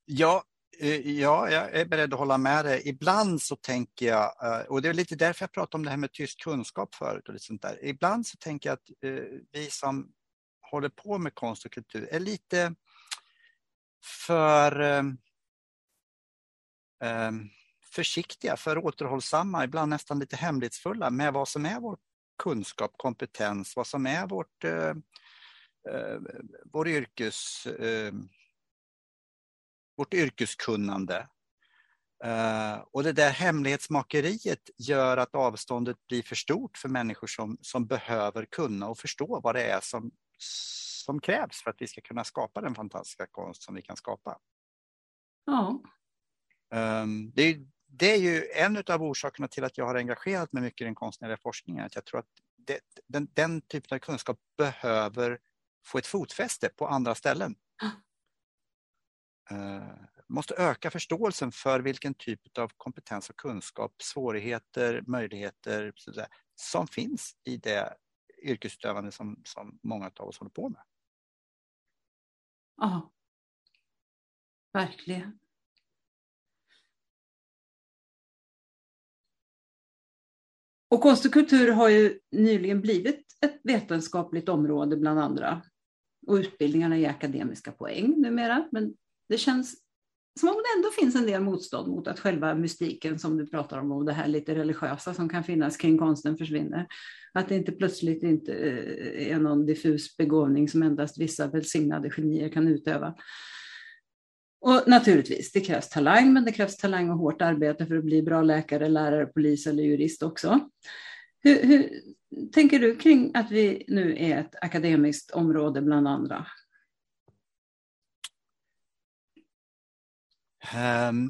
Ja, 0.05 0.43
Eh, 0.81 1.21
ja, 1.21 1.51
jag 1.51 1.75
är 1.75 1.85
beredd 1.85 2.13
att 2.13 2.19
hålla 2.19 2.39
med 2.39 2.65
dig. 2.65 2.83
Ibland 2.85 3.43
så 3.43 3.57
tänker 3.57 4.07
jag, 4.07 4.33
eh, 4.43 4.67
och 4.67 4.83
det 4.83 4.89
är 4.89 4.95
lite 4.95 5.17
därför 5.17 5.43
jag 5.43 5.53
pratade 5.53 5.81
om 5.81 5.85
det 5.85 5.91
här 5.91 5.97
med 5.97 6.13
tyst 6.13 6.41
kunskap 6.41 6.95
förut 6.95 7.29
och 7.29 7.35
lite 7.35 7.45
sånt 7.45 7.63
där. 7.63 7.85
Ibland 7.85 8.27
så 8.27 8.37
tänker 8.37 8.69
jag 8.69 8.75
att 8.75 8.91
eh, 9.05 9.25
vi 9.53 9.71
som 9.71 10.13
håller 10.61 10.89
på 10.89 11.19
med 11.19 11.35
konst 11.35 11.65
och 11.65 11.73
kultur 11.73 12.09
är 12.11 12.21
lite 12.21 12.75
för 14.27 15.05
försiktiga, 17.95 18.57
för 18.57 18.79
återhållsamma, 18.87 19.65
ibland 19.65 19.91
nästan 19.91 20.19
lite 20.19 20.37
hemlighetsfulla 20.37 21.11
med 21.11 21.33
vad 21.33 21.49
som 21.49 21.67
är 21.67 21.81
vår 21.81 21.99
kunskap, 22.43 22.93
kompetens, 22.97 23.77
vad 23.77 23.87
som 23.87 24.07
är 24.07 24.27
vårt 24.27 24.65
vår 26.65 26.89
yrkes, 26.89 27.67
vårt 29.99 30.15
yrkeskunnande. 30.15 31.29
Uh, 32.25 32.85
och 32.93 33.03
det 33.03 33.13
där 33.13 33.31
hemlighetsmakeriet 33.31 34.71
gör 34.79 35.17
att 35.17 35.35
avståndet 35.35 35.97
blir 36.09 36.23
för 36.23 36.35
stort 36.35 36.79
för 36.79 36.89
människor 36.89 37.27
som, 37.27 37.59
som 37.61 37.87
behöver 37.87 38.45
kunna 38.45 38.89
och 38.89 38.99
förstå 38.99 39.41
vad 39.41 39.55
det 39.55 39.63
är 39.63 39.81
som, 39.81 40.11
som 40.39 41.21
krävs 41.21 41.63
för 41.63 41.71
att 41.71 41.77
vi 41.79 41.87
ska 41.87 42.01
kunna 42.01 42.25
skapa 42.25 42.61
den 42.61 42.75
fantastiska 42.75 43.27
konst 43.27 43.63
som 43.63 43.75
vi 43.75 43.83
kan 43.83 43.97
skapa. 43.97 44.39
Ja. 45.47 45.83
Um, 46.75 47.33
det, 47.35 47.59
det, 47.87 48.13
är 48.13 48.19
ju 48.19 48.51
en 48.55 48.83
av 48.89 49.03
orsakerna 49.03 49.49
till 49.49 49.65
att 49.65 49.79
jag 49.79 49.87
har 49.87 49.95
engagerat 49.95 50.53
mig 50.53 50.63
mycket 50.63 50.81
i 50.81 50.85
den 50.85 50.95
konstnärliga 50.95 51.39
forskningen. 51.43 51.85
Att 51.85 51.95
jag 51.95 52.05
tror 52.05 52.21
att 52.21 52.31
det, 52.57 52.81
den, 53.07 53.29
den 53.35 53.61
typen 53.61 53.97
av 53.97 53.99
kunskap 53.99 54.39
behöver 54.59 55.39
få 55.87 55.99
ett 55.99 56.07
fotfäste 56.07 56.69
på 56.69 56.87
andra 56.87 57.15
ställen. 57.15 57.55
Eh, 59.51 59.83
måste 60.29 60.55
öka 60.55 60.91
förståelsen 60.91 61.53
för 61.53 61.81
vilken 61.81 62.15
typ 62.15 62.59
av 62.59 62.73
kompetens 62.77 63.31
och 63.31 63.37
kunskap, 63.37 64.03
svårigheter, 64.03 65.03
möjligheter 65.07 65.93
som 66.55 66.87
finns 66.87 67.37
i 67.45 67.57
det 67.57 67.97
yrkesutövande 68.43 69.13
som, 69.13 69.43
som 69.45 69.79
många 69.83 70.11
av 70.17 70.29
oss 70.29 70.39
håller 70.39 70.51
på 70.51 70.69
med. 70.69 70.83
Ja, 72.77 73.13
verkligen. 74.73 75.39
Och 80.91 81.01
konst 81.01 81.27
och 81.27 81.33
kultur 81.33 81.73
har 81.73 81.89
ju 81.89 82.21
nyligen 82.31 82.81
blivit 82.81 83.39
ett 83.41 83.61
vetenskapligt 83.63 84.49
område 84.49 84.97
bland 84.97 85.21
andra. 85.21 85.63
Och 86.27 86.35
utbildningarna 86.35 86.97
är 86.97 87.09
akademiska 87.09 87.73
poäng 87.73 88.15
numera. 88.21 88.69
Men 88.73 88.97
det 89.29 89.39
känns 89.39 89.77
som 90.41 90.49
om 90.49 90.55
det 90.55 90.79
ändå 90.79 90.91
finns 90.91 91.15
en 91.15 91.27
del 91.27 91.41
motstånd 91.41 91.89
mot 91.89 92.09
att 92.09 92.21
själva 92.21 92.55
mystiken 92.55 93.19
som 93.19 93.37
du 93.37 93.47
pratar 93.47 93.79
om 93.79 93.93
och 93.93 94.05
det 94.05 94.13
här 94.13 94.29
lite 94.29 94.55
religiösa 94.55 95.15
som 95.15 95.29
kan 95.29 95.45
finnas 95.45 95.77
kring 95.77 95.99
konsten 95.99 96.37
försvinner. 96.37 96.87
Att 97.33 97.49
det 97.49 97.57
inte 97.57 97.73
plötsligt 97.73 98.23
inte 98.23 98.53
eh, 98.53 99.33
är 99.33 99.39
någon 99.39 99.67
diffus 99.67 100.17
begåvning 100.17 100.69
som 100.69 100.83
endast 100.83 101.19
vissa 101.19 101.47
välsignade 101.47 102.11
genier 102.11 102.49
kan 102.49 102.69
utöva. 102.69 103.15
Och 104.61 104.83
naturligtvis, 104.87 105.53
det 105.53 105.61
krävs 105.61 105.89
talang, 105.89 106.33
men 106.33 106.45
det 106.45 106.53
krävs 106.53 106.77
talang 106.77 107.11
och 107.11 107.19
hårt 107.19 107.43
arbete 107.43 107.87
för 107.87 107.97
att 107.97 108.05
bli 108.05 108.23
bra 108.23 108.43
läkare, 108.43 108.89
lärare, 108.89 109.27
polis 109.27 109.67
eller 109.67 109.83
jurist 109.83 110.23
också. 110.23 110.61
Hur, 111.41 111.63
hur 111.63 111.91
tänker 112.53 112.79
du 112.79 112.97
kring 112.97 113.31
att 113.35 113.51
vi 113.51 113.85
nu 113.89 114.17
är 114.19 114.39
ett 114.39 114.55
akademiskt 114.63 115.31
område 115.31 115.83
bland 115.83 116.09
andra? 116.09 116.47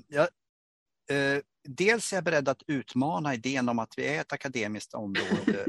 Ja, 0.09 0.29
uh, 1.13 1.41
dels 1.69 2.13
är 2.13 2.17
jag 2.17 2.25
beredd 2.25 2.49
att 2.49 2.63
utmana 2.67 3.35
idén 3.35 3.69
om 3.69 3.79
att 3.79 3.95
vi 3.97 4.07
är 4.07 4.21
ett 4.21 4.33
akademiskt 4.33 4.95
område 4.95 5.67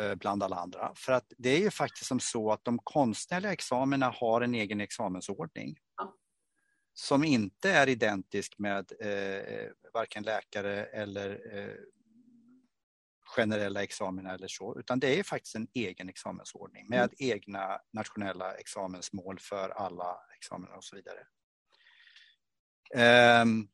uh, 0.00 0.14
bland 0.20 0.42
alla 0.42 0.56
andra. 0.56 0.92
För 0.94 1.12
att 1.12 1.32
det 1.38 1.50
är 1.50 1.58
ju 1.58 1.70
faktiskt 1.70 2.06
som 2.06 2.20
så 2.20 2.52
att 2.52 2.64
de 2.64 2.78
konstnärliga 2.78 3.52
examina 3.52 4.10
har 4.10 4.40
en 4.40 4.54
egen 4.54 4.80
examensordning. 4.80 5.76
Ja. 5.96 6.14
Som 6.94 7.24
inte 7.24 7.70
är 7.70 7.88
identisk 7.88 8.58
med 8.58 8.92
uh, 9.04 9.70
varken 9.92 10.22
läkare 10.22 10.84
eller 10.84 11.40
generella 13.36 13.82
examina 13.82 14.34
eller 14.34 14.48
så, 14.48 14.78
utan 14.78 15.00
det 15.00 15.18
är 15.18 15.22
faktiskt 15.22 15.54
en 15.54 15.68
egen 15.74 16.08
examensordning 16.08 16.88
med 16.88 16.98
mm. 16.98 17.14
egna 17.18 17.78
nationella 17.92 18.54
examensmål 18.54 19.38
för 19.40 19.68
alla 19.68 20.16
examina 20.36 20.76
och 20.76 20.84
så 20.84 20.96
vidare. 20.96 21.26
Um, 22.94 23.68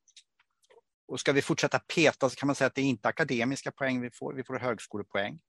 och 1.09 1.21
ska 1.21 1.33
vi 1.33 1.43
fortsätta 1.43 1.79
peta 1.79 2.31
så 2.31 2.37
kan 2.37 2.47
man 2.47 2.57
säga 2.57 2.67
att 2.67 2.75
det 2.75 2.81
är 2.81 2.85
inte 2.85 3.09
akademiska 3.09 3.73
poäng 3.73 4.01
vi 4.01 4.11
får, 4.11 4.35
vi 4.35 4.45
får 4.45 4.59
högskolepoäng. 4.59 5.41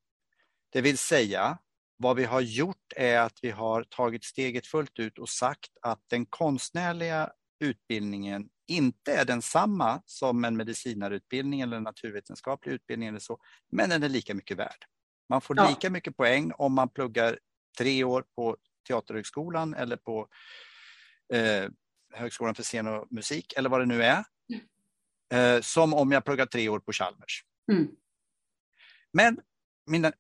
Det 0.70 0.82
vill 0.82 0.98
säga, 0.98 1.58
vad 1.98 2.16
vi 2.16 2.24
har 2.24 2.42
gjort 2.42 2.94
är 2.96 3.20
att 3.20 3.40
vi 3.42 3.52
har 3.52 3.84
tagit 3.84 4.24
steget 4.24 4.68
fullt 4.68 5.00
ut 5.00 5.20
och 5.20 5.30
sagt 5.30 5.72
att 5.82 6.00
den 6.08 6.26
konstnärliga 6.26 7.32
utbildningen 7.60 8.50
inte 8.68 9.14
är 9.14 9.26
densamma 9.26 10.02
som 10.06 10.46
en 10.46 10.58
medicinarutbildning 10.58 11.62
eller 11.62 11.78
en 11.78 11.84
naturvetenskaplig 11.84 12.74
utbildning 12.74 13.10
eller 13.10 13.20
så, 13.20 13.38
men 13.72 13.90
den 13.90 14.04
är 14.04 14.10
lika 14.10 14.34
mycket 14.34 14.58
värd. 14.58 14.86
Man 15.30 15.42
får 15.42 15.58
ja. 15.58 15.70
lika 15.70 15.90
mycket 15.90 16.18
poäng 16.18 16.52
om 16.58 16.74
man 16.74 16.90
pluggar 16.90 17.40
tre 17.78 18.04
år 18.04 18.26
på 18.36 18.58
Teaterhögskolan 18.88 19.74
eller 19.74 19.98
på 19.98 20.28
eh, 21.34 21.70
Högskolan 22.14 22.56
för 22.56 22.64
scen 22.64 22.88
och 22.88 23.08
musik 23.12 23.54
eller 23.58 23.70
vad 23.70 23.80
det 23.80 23.86
nu 23.86 24.04
är. 24.04 24.24
Mm. 25.30 25.64
Som 25.64 25.94
om 25.94 26.12
jag 26.12 26.26
pluggar 26.26 26.46
tre 26.46 26.70
år 26.70 26.80
på 26.80 26.92
Chalmers. 26.92 27.46
Mm. 27.72 27.88
Men 29.14 29.40
min, 29.86 30.06
eh, 30.06 30.12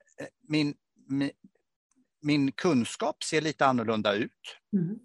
min, 0.48 0.76
min, 1.08 1.32
min, 2.22 2.52
kunskap 2.52 3.24
ser 3.24 3.42
lite 3.42 3.66
annorlunda 3.66 4.14
ut. 4.14 4.58
Mm. 4.74 5.00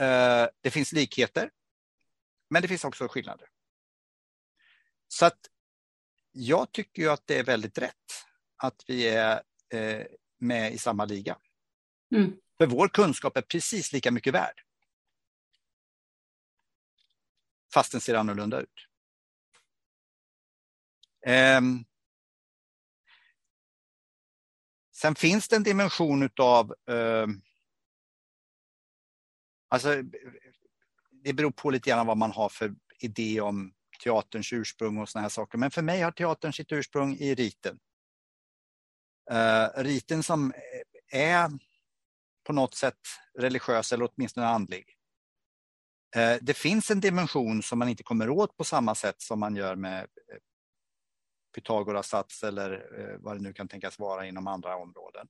Eh, 0.00 0.48
det 0.60 0.70
finns 0.70 0.92
likheter, 0.92 1.50
men 2.50 2.62
det 2.62 2.68
finns 2.68 2.84
också 2.84 3.08
skillnader. 3.08 3.48
Så 5.08 5.26
att 5.26 5.38
jag 6.32 6.72
tycker 6.72 7.02
ju 7.02 7.08
att 7.08 7.26
det 7.26 7.38
är 7.38 7.44
väldigt 7.44 7.78
rätt 7.78 7.94
att 8.56 8.84
vi 8.86 9.08
är 9.08 9.42
med 10.38 10.72
i 10.72 10.78
samma 10.78 11.04
liga. 11.04 11.38
Mm. 12.14 12.36
För 12.58 12.66
vår 12.66 12.88
kunskap 12.88 13.36
är 13.36 13.42
precis 13.42 13.92
lika 13.92 14.10
mycket 14.10 14.34
värd 14.34 14.63
fast 17.74 17.92
den 17.92 18.00
ser 18.00 18.14
annorlunda 18.14 18.60
ut. 18.60 18.88
Um, 21.58 21.84
sen 24.92 25.14
finns 25.14 25.48
det 25.48 25.56
en 25.56 25.62
dimension 25.62 26.22
utav 26.22 26.74
um, 26.86 27.42
Alltså, 29.74 30.02
det 31.10 31.32
beror 31.32 31.50
på 31.50 31.70
lite 31.70 31.90
grann 31.90 32.06
vad 32.06 32.16
man 32.16 32.32
har 32.32 32.48
för 32.48 32.74
idé 32.98 33.40
om 33.40 33.74
teaterns 34.04 34.52
ursprung 34.52 34.98
och 34.98 35.08
såna 35.08 35.22
här 35.22 35.28
saker. 35.28 35.58
Men 35.58 35.70
för 35.70 35.82
mig 35.82 36.00
har 36.00 36.12
teatern 36.12 36.52
sitt 36.52 36.72
ursprung 36.72 37.16
i 37.16 37.34
riten. 37.34 37.78
Uh, 39.32 39.82
riten 39.82 40.22
som 40.22 40.52
eh, 40.52 41.20
är 41.20 41.50
på 42.44 42.52
något 42.52 42.74
sätt 42.74 42.98
religiös 43.38 43.92
eller 43.92 44.10
åtminstone 44.14 44.46
andlig. 44.46 44.93
Eh, 46.14 46.38
det 46.42 46.54
finns 46.54 46.90
en 46.90 47.00
dimension 47.00 47.62
som 47.62 47.78
man 47.78 47.88
inte 47.88 48.02
kommer 48.02 48.30
åt 48.30 48.56
på 48.56 48.64
samma 48.64 48.94
sätt 48.94 49.22
som 49.22 49.40
man 49.40 49.56
gör 49.56 49.76
med 49.76 50.00
eh, 50.02 50.38
Pythagoras 51.54 52.08
sats 52.08 52.42
eller 52.42 53.00
eh, 53.00 53.18
vad 53.18 53.36
det 53.36 53.42
nu 53.42 53.52
kan 53.52 53.68
tänkas 53.68 53.98
vara 53.98 54.26
inom 54.26 54.46
andra 54.46 54.76
områden. 54.76 55.28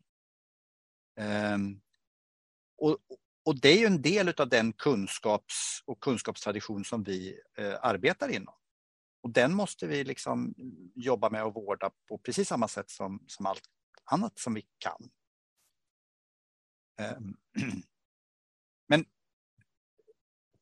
Ehm, 1.17 1.81
och, 2.77 2.99
och 3.45 3.61
det 3.61 3.69
är 3.69 3.79
ju 3.79 3.87
en 3.87 4.03
del 4.03 4.35
av 4.37 4.49
den 4.49 4.73
kunskaps 4.73 5.83
och 5.85 6.01
kunskapstradition 6.01 6.85
som 6.85 7.03
vi 7.03 7.41
arbetar 7.81 8.29
inom. 8.29 8.55
Och 9.23 9.31
den 9.31 9.55
måste 9.55 9.87
vi 9.87 10.05
liksom 10.05 10.55
jobba 10.95 11.31
med 11.31 11.45
och 11.45 11.55
vårda 11.55 11.91
på 12.09 12.19
precis 12.19 12.49
samma 12.49 12.69
sätt 12.69 12.91
som, 12.91 13.25
som 13.27 13.47
allt 13.47 13.65
annat 14.05 14.39
som 14.39 14.55
vi 14.55 14.67
kan. 14.79 15.11
Ehm, 16.99 17.37
men 18.89 19.05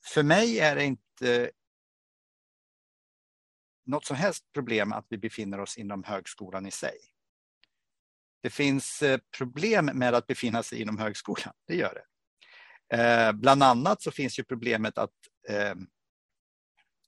för 0.05 0.23
mig 0.23 0.59
är 0.59 0.77
det 0.77 0.85
inte 0.85 1.51
något 3.87 4.05
som 4.05 4.17
helst 4.17 4.45
problem 4.53 4.93
att 4.93 5.07
vi 5.09 5.19
befinner 5.19 5.61
oss 5.61 5.79
inom 5.79 6.05
högskolan 6.05 6.67
i 6.67 6.71
sig. 6.71 6.97
Det 8.43 8.51
finns 8.51 9.03
eh, 9.03 9.21
problem 9.39 9.87
med 9.87 10.15
att 10.15 10.27
befinna 10.27 10.63
sig 10.63 10.83
inom 10.83 10.99
högskolan, 10.99 11.55
det 11.67 11.77
gör 11.77 11.95
det. 11.95 12.05
Eh, 12.97 13.33
bland 13.33 13.63
annat 13.63 14.03
så 14.03 14.11
finns 14.11 14.39
ju 14.39 14.45
problemet 14.45 14.99
att 14.99 15.15
eh, 15.49 15.75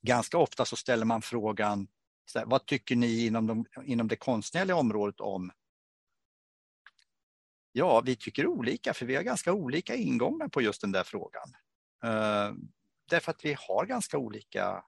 ganska 0.03 0.39
ofta 0.39 0.65
så 0.65 0.77
ställer 0.77 1.05
man 1.05 1.23
frågan 1.23 1.89
vad 2.47 2.67
tycker 2.67 2.97
ni 2.97 3.27
inom, 3.27 3.47
de, 3.47 3.65
inom 3.85 4.09
det 4.09 4.17
konstnärliga 4.17 4.77
området 4.77 5.21
om 5.21 5.51
Ja, 7.77 8.01
vi 8.01 8.17
tycker 8.17 8.47
olika 8.47 8.95
för 8.95 9.07
vi 9.07 9.17
har 9.17 9.23
ganska 9.23 9.53
olika 9.53 9.95
ingångar 9.95 10.49
på 10.49 10.63
just 10.63 10.81
den 10.81 10.93
där 10.93 11.05
frågan. 11.05 11.55
Eh, 12.05 12.55
Därför 13.11 13.31
att 13.31 13.45
vi 13.45 13.57
har 13.59 13.87
ganska 13.87 14.19
olika 14.19 14.85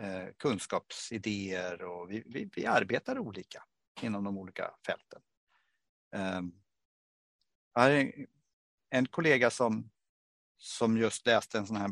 eh, 0.00 0.26
kunskapsidéer 0.38 1.82
och 1.82 2.10
vi, 2.10 2.22
vi, 2.26 2.50
vi, 2.56 2.66
arbetar 2.66 3.18
olika 3.18 3.64
inom 4.00 4.24
de 4.24 4.38
olika 4.38 4.74
fälten. 4.86 5.22
Jag 7.74 7.82
har 7.82 8.12
en 8.90 9.06
kollega 9.06 9.50
som, 9.50 9.90
som 10.58 10.98
just 10.98 11.26
läste 11.26 11.58
en 11.58 11.66
sån 11.66 11.76
här 11.76 11.90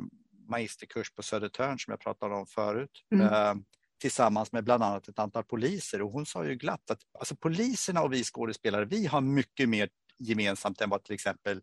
magisterkurs 0.48 1.14
på 1.14 1.22
Södertörn 1.22 1.78
som 1.78 1.90
jag 1.90 2.00
pratade 2.00 2.34
om 2.34 2.46
förut. 2.46 3.04
Mm. 3.14 3.26
Uh, 3.26 3.62
tillsammans 4.00 4.52
med 4.52 4.64
bland 4.64 4.82
annat 4.82 5.08
ett 5.08 5.18
antal 5.18 5.44
poliser 5.44 6.02
och 6.02 6.10
hon 6.10 6.26
sa 6.26 6.44
ju 6.44 6.54
glatt 6.54 6.90
att 6.90 7.00
alltså, 7.18 7.36
poliserna 7.36 8.02
och 8.02 8.12
vi 8.12 8.24
skådespelare, 8.24 8.84
vi 8.84 9.06
har 9.06 9.20
mycket 9.20 9.68
mer 9.68 9.88
gemensamt 10.20 10.80
än 10.80 10.90
vad 10.90 11.04
till 11.04 11.14
exempel 11.14 11.60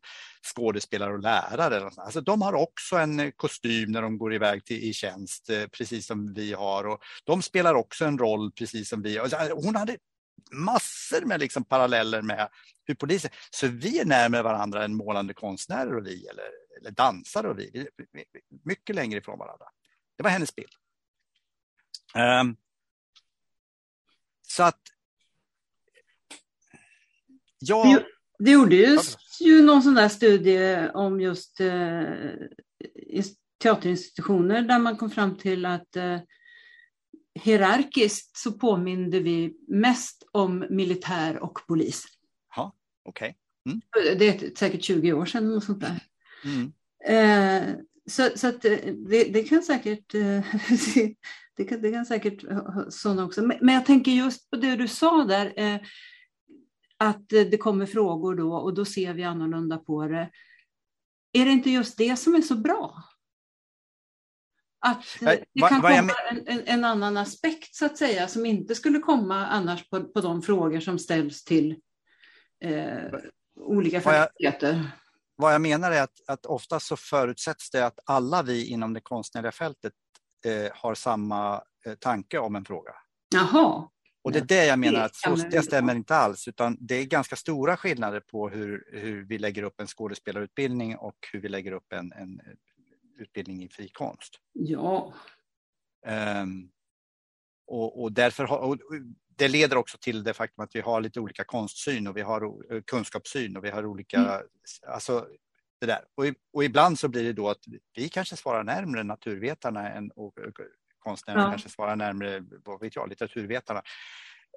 skådespelare 0.55 1.13
och 1.13 1.19
lärare. 1.19 1.89
Alltså, 1.97 2.21
de 2.21 2.41
har 2.41 2.53
också 2.53 2.95
en 2.95 3.31
kostym 3.31 3.91
när 3.91 4.01
de 4.01 4.17
går 4.17 4.33
iväg 4.33 4.65
till, 4.65 4.83
i 4.83 4.93
tjänst, 4.93 5.49
eh, 5.49 5.67
precis 5.67 6.07
som 6.07 6.33
vi 6.33 6.53
har. 6.53 6.87
Och 6.87 7.03
de 7.23 7.41
spelar 7.41 7.73
också 7.75 8.05
en 8.05 8.17
roll, 8.17 8.51
precis 8.51 8.89
som 8.89 9.01
vi. 9.01 9.19
Alltså, 9.19 9.37
hon 9.53 9.75
hade 9.75 9.97
massor 10.51 11.25
med 11.25 11.39
liksom 11.39 11.63
paralleller 11.63 12.21
med 12.21 12.49
hur 12.85 12.95
polisen... 12.95 13.31
Så 13.49 13.67
vi 13.67 13.99
är 13.99 14.05
närmare 14.05 14.43
varandra 14.43 14.83
än 14.83 14.95
målande 14.95 15.33
konstnärer 15.33 15.95
och 15.95 16.07
vi, 16.07 16.27
eller, 16.27 16.49
eller 16.79 16.91
dansare 16.91 17.49
och 17.49 17.59
vi 17.59 17.87
mycket 18.63 18.95
längre 18.95 19.19
ifrån 19.19 19.39
varandra. 19.39 19.65
Det 20.17 20.23
var 20.23 20.29
hennes 20.29 20.55
bild. 20.55 20.71
Um, 22.15 22.57
så 24.41 24.63
att 24.63 24.81
Ja, 27.59 27.99
Det, 28.39 28.45
det 28.45 28.51
gjorde 28.51 28.75
ju, 29.39 29.61
någon 29.61 29.83
sån 29.83 29.93
där 29.93 30.09
studie 30.09 30.89
om 30.93 31.21
just 31.21 31.59
eh, 31.59 32.03
teaterinstitutioner 33.63 34.61
där 34.61 34.79
man 34.79 34.97
kom 34.97 35.09
fram 35.09 35.37
till 35.37 35.65
att 35.65 35.95
eh, 35.95 36.19
hierarkiskt 37.43 38.37
så 38.37 38.51
påminde 38.51 39.19
vi 39.19 39.57
mest 39.67 40.23
om 40.31 40.65
militär 40.69 41.43
och 41.43 41.59
polis. 41.67 42.05
okej. 43.03 43.37
Det 44.17 44.27
är 44.27 44.55
säkert 44.55 44.83
20 44.83 45.13
år 45.13 45.25
sedan 45.25 45.55
och 45.55 45.63
sånt 45.63 45.81
där. 45.81 45.99
Mm. 46.43 46.73
Eh, 47.05 47.75
så 48.09 48.29
så 48.35 48.47
att, 48.47 48.65
eh, 48.65 48.77
det, 49.09 49.23
det 49.23 49.43
kan 49.43 49.63
säkert 49.63 50.13
eh, 50.15 50.43
det 51.57 51.65
kan, 51.65 51.81
det 51.81 51.91
kan 51.91 52.05
säkert 52.05 52.43
sådana 52.89 53.25
också. 53.25 53.41
Men, 53.41 53.57
men 53.61 53.75
jag 53.75 53.85
tänker 53.85 54.11
just 54.11 54.49
på 54.49 54.55
det 54.55 54.75
du 54.75 54.87
sa 54.87 55.23
där, 55.23 55.53
eh, 55.55 55.79
att 56.97 57.33
eh, 57.33 57.41
det 57.41 57.57
kommer 57.57 57.85
frågor 57.85 58.35
då 58.35 58.53
och 58.53 58.73
då 58.73 58.85
ser 58.85 59.13
vi 59.13 59.23
annorlunda 59.23 59.77
på 59.77 60.07
det. 60.07 60.31
Är 61.33 61.45
det 61.45 61.51
inte 61.51 61.69
just 61.69 61.97
det 61.97 62.15
som 62.17 62.35
är 62.35 62.41
så 62.41 62.55
bra? 62.55 63.03
Att 64.79 65.21
eh, 65.21 65.33
det 65.53 65.61
kan 65.69 65.81
komma 65.81 66.11
en, 66.29 66.47
en, 66.47 66.61
en 66.65 66.85
annan 66.85 67.17
aspekt 67.17 67.75
så 67.75 67.85
att 67.85 67.97
säga 67.97 68.27
som 68.27 68.45
inte 68.45 68.75
skulle 68.75 68.99
komma 68.99 69.47
annars 69.47 69.89
på, 69.89 70.03
på 70.03 70.21
de 70.21 70.41
frågor 70.41 70.79
som 70.79 70.99
ställs 70.99 71.43
till 71.43 71.75
eh, 72.63 73.13
olika 73.59 74.01
fakulteter. 74.01 74.91
Vad 75.35 75.53
jag 75.53 75.61
menar 75.61 75.91
är 75.91 76.01
att, 76.01 76.29
att 76.29 76.45
ofta 76.45 76.79
så 76.79 76.97
förutsätts 76.97 77.71
det 77.71 77.85
att 77.85 77.99
alla 78.05 78.43
vi 78.43 78.65
inom 78.69 78.93
det 78.93 79.01
konstnärliga 79.01 79.51
fältet 79.51 79.93
eh, 80.45 80.71
har 80.73 80.95
samma 80.95 81.63
eh, 81.85 81.93
tanke 81.93 82.39
om 82.39 82.55
en 82.55 82.65
fråga. 82.65 82.91
Jaha. 83.29 83.89
Och 84.27 84.33
det 84.33 84.39
är 84.39 84.45
det 84.45 84.65
jag 84.65 84.79
menar 84.79 84.99
att 84.99 85.15
så, 85.15 85.35
det 85.35 85.61
stämmer 85.61 85.95
inte 85.95 86.15
alls, 86.15 86.47
utan 86.47 86.77
det 86.79 86.95
är 86.95 87.05
ganska 87.05 87.35
stora 87.35 87.77
skillnader 87.77 88.19
på 88.19 88.49
hur, 88.49 88.89
hur 88.91 89.23
vi 89.23 89.37
lägger 89.37 89.63
upp 89.63 89.81
en 89.81 89.87
skådespelarutbildning 89.87 90.97
och 90.97 91.17
hur 91.31 91.41
vi 91.41 91.49
lägger 91.49 91.71
upp 91.71 91.93
en, 91.93 92.11
en 92.11 92.41
utbildning 93.17 93.63
i 93.63 93.69
fri 93.69 93.89
konst. 93.89 94.39
Ja. 94.53 95.13
Ehm, 96.05 96.69
och, 97.67 98.01
och 98.03 98.11
därför 98.11 98.43
har, 98.43 98.59
och 98.59 98.77
det 99.35 99.47
leder 99.47 99.75
också 99.75 99.97
till 99.97 100.23
det 100.23 100.33
faktum 100.33 100.63
att 100.63 100.75
vi 100.75 100.81
har 100.81 101.01
lite 101.01 101.19
olika 101.19 101.43
konstsyn 101.43 102.07
och 102.07 102.17
vi 102.17 102.21
har 102.21 102.73
eh, 102.73 102.81
kunskapssyn 102.81 103.57
och 103.57 103.63
vi 103.63 103.69
har 103.69 103.85
olika, 103.85 104.17
Mm. 104.17 104.47
alltså 104.87 105.27
det 105.79 105.85
där. 105.85 106.01
Och, 106.15 106.25
och 106.53 106.63
ibland 106.63 106.99
så 106.99 107.07
blir 107.07 107.23
det 107.23 107.33
då 107.33 107.49
att 107.49 107.63
vi 107.95 108.09
kanske 108.09 108.35
svarar 108.35 108.63
närmare 108.63 109.03
naturvetarna 109.03 109.89
än, 109.91 110.11
och 110.11 110.33
konstnärerna 111.07 111.43
Ja. 111.43 111.49
kanske 111.49 111.69
svarar 111.69 111.95
närmare, 111.95 112.43
vad 112.65 112.79
vet 112.81 112.95
jag, 112.95 113.09
litteraturvetarna. 113.09 113.79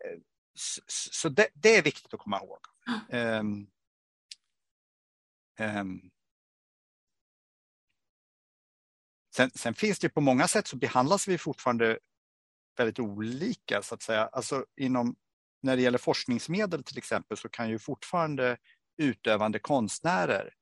Eh, 0.05 0.19
Så, 0.55 0.81
så 1.13 1.29
det, 1.29 1.49
det 1.55 1.77
är 1.77 1.83
viktigt 1.83 2.15
att 2.15 2.21
komma 2.21 2.39
ihåg. 2.39 2.59
Ehm, 3.11 3.67
ehm, 5.59 6.11
Sen, 9.37 9.51
sen 9.55 9.75
finns 9.75 9.99
det 9.99 10.09
på 10.09 10.21
många 10.21 10.49
sätt 10.49 10.67
så 10.67 10.77
behandlas 10.77 11.29
vi 11.29 11.39
fortfarande 11.39 11.99
väldigt 12.79 12.99
olika 12.99 13.83
så 13.83 13.95
att 13.95 14.03
säga. 14.03 14.27
Alltså 14.27 14.67
inom, 14.77 15.17
när 15.63 15.77
det 15.77 15.83
gäller 15.83 15.99
forskningsmedel 15.99 16.85
till 16.85 16.99
exempel 16.99 17.37
så 17.37 17.49
kan 17.49 17.69
ju 17.71 17.79
fortfarande 17.79 18.59
utövande 18.99 19.59
konstnärer 19.59 20.55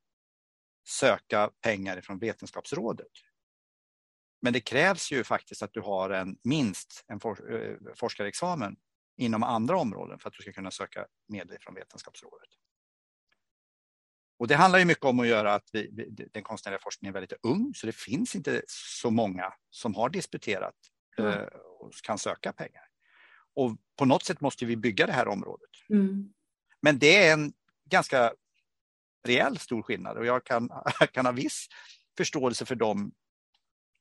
söka 0.88 1.50
pengar 1.60 2.00
från 2.00 2.18
Vetenskapsrådet. 2.18 3.12
Men 4.40 4.52
det 4.52 4.60
krävs 4.60 5.12
ju 5.12 5.24
faktiskt 5.24 5.62
att 5.62 5.72
du 5.72 5.80
har 5.80 6.10
en 6.10 6.38
minst 6.44 7.04
en 7.06 7.20
for, 7.20 7.54
eh, 7.54 7.76
forskarexamen 7.94 8.76
inom 9.16 9.42
andra 9.42 9.78
områden 9.78 10.18
för 10.18 10.28
att 10.28 10.34
du 10.34 10.42
ska 10.42 10.52
kunna 10.52 10.70
söka 10.70 11.06
medel 11.28 11.58
från 11.60 11.74
Vetenskapsrådet. 11.74 12.48
Och 14.38 14.48
det 14.48 14.54
handlar 14.54 14.78
ju 14.78 14.84
mycket 14.84 15.04
om 15.04 15.20
att 15.20 15.26
göra 15.26 15.54
att 15.54 15.68
vi, 15.72 15.88
den 16.32 16.42
konstnärliga 16.42 16.80
forskningen 16.82 17.16
är 17.16 17.20
väldigt 17.20 17.38
ung, 17.42 17.72
så 17.74 17.86
det 17.86 17.92
finns 17.92 18.36
inte 18.36 18.62
så 18.66 19.10
många 19.10 19.54
som 19.70 19.94
har 19.94 20.08
disputerat 20.08 20.74
Mm. 21.18 21.48
och 21.80 21.92
kan 22.02 22.18
söka 22.18 22.52
pengar. 22.52 22.82
Och 23.54 23.76
på 23.96 24.04
något 24.04 24.24
sätt 24.24 24.40
måste 24.40 24.66
vi 24.66 24.76
bygga 24.76 25.06
det 25.06 25.12
här 25.12 25.28
området. 25.28 25.70
Mm. 25.90 26.32
Men 26.82 26.98
det 26.98 27.26
är 27.26 27.32
en 27.32 27.52
ganska 27.90 28.32
rejäl 29.26 29.58
stor 29.58 29.82
skillnad 29.82 30.16
och 30.16 30.26
jag 30.26 30.44
kan, 30.44 30.70
kan 31.12 31.26
ha 31.26 31.32
viss 31.32 31.66
förståelse 32.16 32.66
för 32.66 32.74
dem 32.74 33.12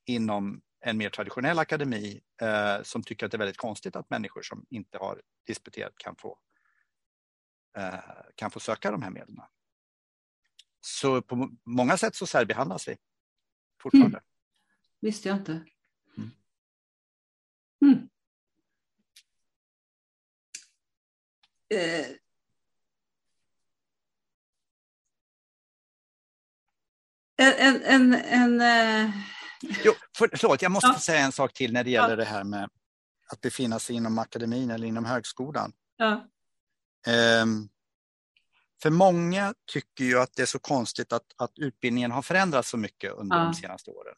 inom 0.08 0.62
en 0.80 0.98
mer 0.98 1.10
traditionell 1.10 1.60
akademi 1.60 2.22
eh, 2.42 2.84
som 2.84 3.04
tycker 3.04 3.26
att 3.26 3.32
det 3.32 3.36
är 3.36 3.40
väldigt 3.40 3.58
konstigt 3.58 3.96
att 3.96 4.10
människor 4.10 4.42
som 4.42 4.66
inte 4.70 4.98
har 4.98 5.22
disputerat 5.48 5.98
kan 5.98 6.16
få, 6.16 6.40
eh, 7.78 8.00
kan 8.36 8.52
få 8.52 8.60
söka 8.60 8.92
de 8.92 9.02
här 9.02 9.10
medlen. 9.10 9.42
Så 10.82 11.22
på 11.22 11.36
må- 11.36 11.52
många 11.64 11.98
sätt 11.98 12.16
så 12.16 12.28
särbehandlas 12.28 12.88
vi 12.88 12.98
fortfarande. 13.82 14.22
Visste 15.00 15.30
jag 15.30 15.38
inte. 15.38 15.52
Mm. 16.18 16.32
Mm. 17.82 18.10
Eh. 21.70 22.08
En, 27.40 27.54
en, 27.54 27.84
en, 27.84 28.14
en 28.14 28.62
eh, 28.62 29.12
Jo, 29.62 29.94
för, 30.18 30.30
förlåt, 30.38 30.62
jag 30.62 30.72
måste 30.72 30.88
Ja. 30.94 31.00
säga 31.00 31.20
en 31.20 31.32
sak 31.32 31.54
till 31.54 31.74
när 31.74 31.84
det 31.84 31.90
gäller 31.90 32.10
Ja. 32.10 32.16
det 32.16 32.26
här 32.26 32.44
med 32.44 32.70
att 33.32 33.42
befinna 33.42 33.80
sig 33.80 33.96
inom 33.96 34.20
akademin 34.20 34.72
eller 34.72 34.88
inom 34.88 35.06
högskolan. 35.06 35.74
ja. 35.98 36.28
Ehm, 37.08 37.70
för 38.82 38.90
många 38.90 39.54
tycker 39.72 40.04
ju 40.04 40.20
att 40.20 40.34
det 40.36 40.42
är 40.42 40.46
så 40.46 40.60
konstigt 40.60 41.14
att, 41.14 41.26
att 41.38 41.52
utbildningen 41.60 42.12
har 42.12 42.22
förändrats 42.22 42.70
så 42.70 42.78
mycket 42.78 43.12
under 43.14 43.38
de 43.38 43.54
senaste 43.54 43.92
åren. 43.92 44.16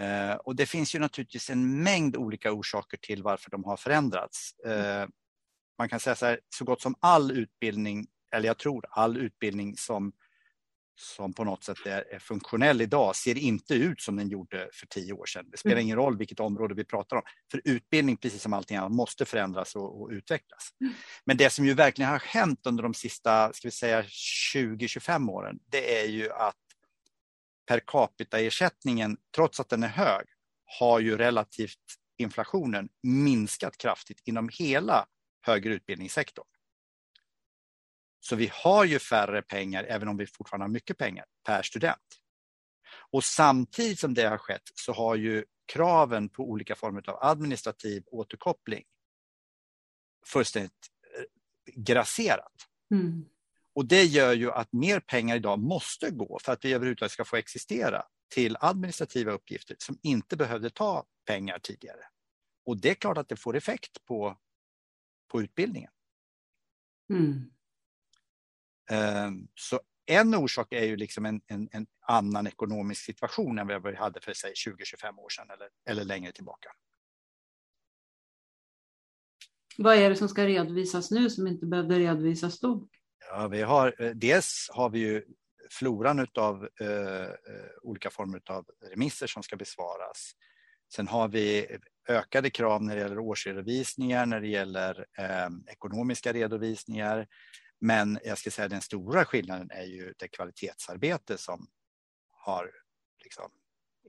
Eh, 0.00 0.34
och 0.34 0.56
det 0.56 0.66
finns 0.66 0.94
ju 0.94 0.98
naturligtvis 0.98 1.50
en 1.50 1.82
mängd 1.82 2.16
olika 2.16 2.52
orsaker 2.52 2.96
till 2.96 3.22
varför 3.22 3.50
de 3.50 3.64
har 3.64 3.76
förändrats. 3.76 4.52
Eh, 4.58 5.08
man 5.78 5.88
kan 5.88 6.00
säga 6.00 6.16
så 6.16 6.26
här, 6.26 6.40
så 6.48 6.64
gott 6.64 6.80
som 6.82 6.94
all 7.00 7.30
utbildning, 7.30 8.06
eller 8.34 8.46
jag 8.46 8.58
tror 8.58 8.86
all 8.90 9.16
utbildning 9.16 9.76
som, 9.76 10.12
som 11.00 11.32
på 11.32 11.44
något 11.44 11.64
sätt 11.64 11.86
är, 11.86 12.14
är 12.14 12.18
funktionell 12.18 12.80
idag 12.80 13.16
ser 13.16 13.38
inte 13.38 13.74
ut 13.74 14.00
som 14.00 14.16
den 14.16 14.28
gjorde 14.28 14.70
för 14.72 14.86
tio 14.86 15.12
år 15.12 15.26
sedan. 15.26 15.46
Det 15.50 15.56
spelar 15.56 15.76
Mm. 15.76 15.84
ingen 15.84 15.96
roll 15.96 16.18
vilket 16.18 16.40
område 16.40 16.74
vi 16.74 16.84
pratar 16.84 17.16
om. 17.16 17.22
För 17.50 17.60
utbildning, 17.64 18.16
precis 18.16 18.42
som 18.42 18.52
allting 18.52 18.76
annat, 18.76 18.92
måste 18.92 19.24
förändras 19.24 19.76
och, 19.76 20.02
och 20.02 20.08
utvecklas. 20.10 20.70
Men 21.24 21.36
det 21.36 21.50
som 21.50 21.66
ju 21.66 21.74
verkligen 21.74 22.10
har 22.10 22.18
hänt 22.18 22.66
under 22.66 22.82
de 22.82 22.94
sista 22.94 23.52
ska 23.52 23.68
vi 23.68 23.72
säga 23.72 24.02
20-25 24.02 25.30
åren, 25.30 25.58
det 25.70 26.00
är 26.00 26.06
ju 26.06 26.30
att 26.32 26.56
per 27.66 27.80
capita-ersättningen, 27.80 29.16
trots 29.34 29.60
att 29.60 29.68
den 29.68 29.82
är 29.82 29.88
hög, 29.88 30.26
har 30.78 31.00
ju 31.00 31.16
relativt 31.16 31.78
inflationen 32.18 32.88
minskat 33.02 33.78
kraftigt 33.78 34.20
inom 34.24 34.50
hela 34.52 35.06
högre 35.46 35.74
utbildningssektorn. 35.74 36.46
Så 38.20 38.36
vi 38.36 38.50
har 38.52 38.84
ju 38.84 38.98
färre 38.98 39.42
pengar, 39.42 39.84
även 39.84 40.08
om 40.08 40.16
vi 40.16 40.26
fortfarande 40.26 40.64
har 40.64 40.70
mycket 40.70 40.98
pengar, 40.98 41.24
per 41.46 41.62
student. 41.62 42.20
Och 43.12 43.24
samtidigt 43.24 43.98
som 43.98 44.14
det 44.14 44.22
har 44.22 44.38
skett 44.38 44.70
så 44.74 44.92
har 44.92 45.16
ju 45.16 45.44
kraven 45.72 46.28
på 46.28 46.50
olika 46.50 46.74
former 46.74 47.10
av 47.10 47.18
administrativ 47.20 48.02
återkoppling 48.06 48.84
fullständigt 50.26 50.90
eh, 51.16 51.24
grasserat. 51.82 52.52
Mm. 52.94 53.24
Och 53.74 53.86
det 53.86 54.04
gör 54.04 54.32
ju 54.32 54.50
att 54.50 54.72
mer 54.72 55.00
pengar 55.00 55.36
idag 55.36 55.58
måste 55.58 56.10
gå 56.10 56.38
för 56.44 56.52
att 56.52 56.64
vi 56.64 56.72
överhuvudtaget 56.72 57.12
ska 57.12 57.24
få 57.24 57.36
existera 57.36 58.02
till 58.34 58.56
administrativa 58.60 59.32
uppgifter 59.32 59.76
som 59.78 59.98
inte 60.02 60.36
behövde 60.36 60.70
ta 60.70 61.06
pengar 61.26 61.58
tidigare. 61.58 62.04
Och 62.66 62.80
det 62.80 62.90
är 62.90 62.94
klart 62.94 63.18
att 63.18 63.28
det 63.28 63.36
får 63.36 63.56
effekt 63.56 64.04
på, 64.04 64.38
på 65.28 65.42
utbildningen. 65.42 65.90
Mm. 67.10 67.52
Ehm, 68.90 69.48
Så 69.54 69.80
en 70.06 70.34
orsak 70.34 70.72
är 70.72 70.84
ju 70.84 70.96
liksom 70.96 71.26
en, 71.26 71.40
en, 71.46 71.68
en 71.72 71.86
annan 72.00 72.46
ekonomisk 72.46 73.04
situation 73.04 73.58
än 73.58 73.66
vad 73.66 73.82
vi 73.82 73.96
hade 73.96 74.20
för 74.20 74.32
sig 74.32 74.52
20-25 74.52 75.18
år 75.18 75.28
sedan 75.28 75.50
eller, 75.50 75.68
eller 75.88 76.04
längre 76.04 76.32
tillbaka. 76.32 76.68
Vad 79.78 79.96
är 79.96 80.10
det 80.10 80.16
som 80.16 80.28
ska 80.28 80.46
redovisas 80.46 81.10
nu 81.10 81.30
som 81.30 81.46
inte 81.46 81.66
behövde 81.66 81.98
redovisas 81.98 82.60
då? 82.60 82.88
Ja, 83.30 83.48
vi 83.48 83.62
har, 83.62 83.94
eh, 83.98 84.10
dels 84.10 84.70
har 84.72 84.90
vi 84.90 84.98
ju 84.98 85.24
floran 85.70 86.26
av 86.34 86.68
eh, 86.80 87.22
eh, 87.22 87.30
olika 87.82 88.10
former 88.10 88.42
av 88.46 88.66
remisser 88.90 89.26
som 89.26 89.42
ska 89.42 89.56
besvaras. 89.56 90.32
Sen 90.94 91.08
har 91.08 91.28
vi 91.28 91.78
ökade 92.08 92.50
krav 92.50 92.82
när 92.82 92.96
det 92.96 93.02
gäller 93.02 93.18
årsredovisningar, 93.18 94.26
när 94.26 94.40
det 94.40 94.48
gäller 94.48 95.06
eh, 95.18 95.48
ekonomiska 95.66 96.32
redovisningar. 96.32 97.26
Men 97.80 98.18
jag 98.24 98.38
ska 98.38 98.50
säga 98.50 98.68
den 98.68 98.80
stora 98.80 99.24
skillnaden 99.24 99.70
är 99.70 99.84
ju 99.84 100.14
det 100.18 100.28
kvalitetsarbete 100.28 101.38
som 101.38 101.68
har 102.30 102.70
liksom 103.22 103.50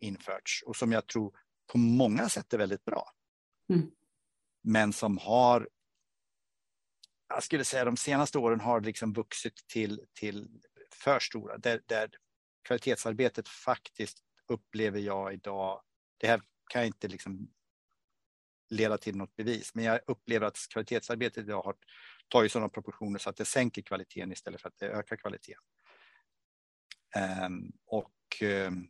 införts 0.02 0.64
och 0.66 0.76
som 0.76 0.92
jag 0.92 1.08
tror 1.08 1.38
på 1.72 1.78
många 1.78 2.30
sätt 2.30 2.54
är 2.54 2.58
väldigt 2.58 2.86
bra. 2.86 3.12
Mm. 3.70 3.92
Men 4.64 4.94
som 4.94 5.18
har 5.18 5.68
jag 7.28 7.44
skulle 7.44 7.66
säga 7.66 7.86
de 7.86 7.98
senaste 7.98 8.38
åren 8.38 8.60
har 8.60 8.82
liksom 8.82 9.14
vuxit 9.14 9.68
till, 9.68 10.06
till 10.14 10.62
för 10.94 11.20
stora, 11.20 11.58
där, 11.58 11.82
där 11.86 12.10
kvalitetsarbetet 12.68 13.48
faktiskt 13.48 14.18
upplever 14.48 15.00
jag 15.00 15.34
idag, 15.34 15.82
det 16.18 16.28
här 16.28 16.42
kan 16.70 16.82
jag 16.82 16.88
inte 16.88 17.08
liksom 17.08 17.50
leda 18.70 18.98
till 18.98 19.18
något 19.18 19.36
bevis, 19.36 19.76
men 19.76 19.84
jag 19.84 20.00
upplever 20.08 20.48
att 20.48 20.58
kvalitetsarbetet 20.70 21.44
idag 21.44 21.62
har 21.62 21.76
tagit 22.32 22.52
sådana 22.52 22.70
proportioner 22.70 23.20
så 23.20 23.30
att 23.30 23.38
det 23.38 23.46
sänker 23.46 23.82
kvaliteten 23.82 24.32
istället 24.32 24.62
för 24.62 24.68
att 24.68 24.80
det 24.80 24.90
ökar 24.90 25.16
kvaliteten. 25.16 25.64
Um, 27.46 27.72
och 27.86 28.42
um, 28.42 28.88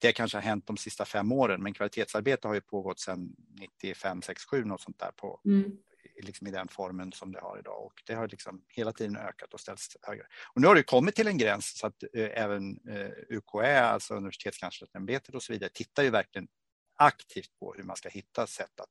det 0.00 0.12
kanske 0.12 0.36
har 0.36 0.42
hänt 0.42 0.66
de 0.66 0.76
sista 0.76 1.04
fem 1.04 1.32
åren, 1.32 1.62
men 1.62 1.74
kvalitetsarbete 1.74 2.48
har 2.48 2.54
ju 2.54 2.60
pågått 2.60 3.00
sedan 3.00 3.36
95, 3.60 4.22
6, 4.22 4.44
7 4.44 4.64
något 4.64 4.80
sånt 4.80 4.98
där 4.98 5.10
på, 5.16 5.40
mm. 5.44 5.78
liksom 6.22 6.46
i 6.46 6.50
den 6.50 6.68
formen 6.68 7.12
som 7.12 7.32
det 7.32 7.40
har 7.40 7.58
idag 7.58 7.84
och 7.84 8.02
det 8.06 8.14
har 8.14 8.28
liksom 8.28 8.64
hela 8.68 8.92
tiden 8.92 9.16
ökat 9.16 9.54
och 9.54 9.60
ställts 9.60 9.96
högre. 10.02 10.26
Och 10.54 10.60
nu 10.60 10.66
har 10.66 10.74
det 10.74 10.82
kommit 10.82 11.14
till 11.14 11.28
en 11.28 11.38
gräns 11.38 11.78
så 11.78 11.86
att 11.86 12.02
eh, 12.14 12.42
även 12.42 12.88
eh, 12.88 13.10
UKÄ, 13.28 13.84
alltså 13.84 14.14
Universitetskanslersämbetet 14.14 15.34
och 15.34 15.42
så 15.42 15.52
vidare, 15.52 15.70
tittar 15.74 16.02
ju 16.02 16.10
verkligen 16.10 16.48
aktivt 16.94 17.58
på 17.60 17.74
hur 17.74 17.82
man 17.82 17.96
ska 17.96 18.08
hitta 18.08 18.46
sätt 18.46 18.80
att, 18.80 18.90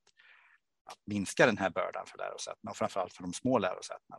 att 0.86 0.98
minska 1.06 1.46
den 1.46 1.58
här 1.58 1.70
bördan 1.70 2.06
för 2.06 2.18
lärosätena 2.18 2.72
och 2.72 2.78
framförallt 2.78 3.14
för 3.14 3.24
de 3.24 3.34
små 3.34 3.60
lärosätena. 3.60 4.18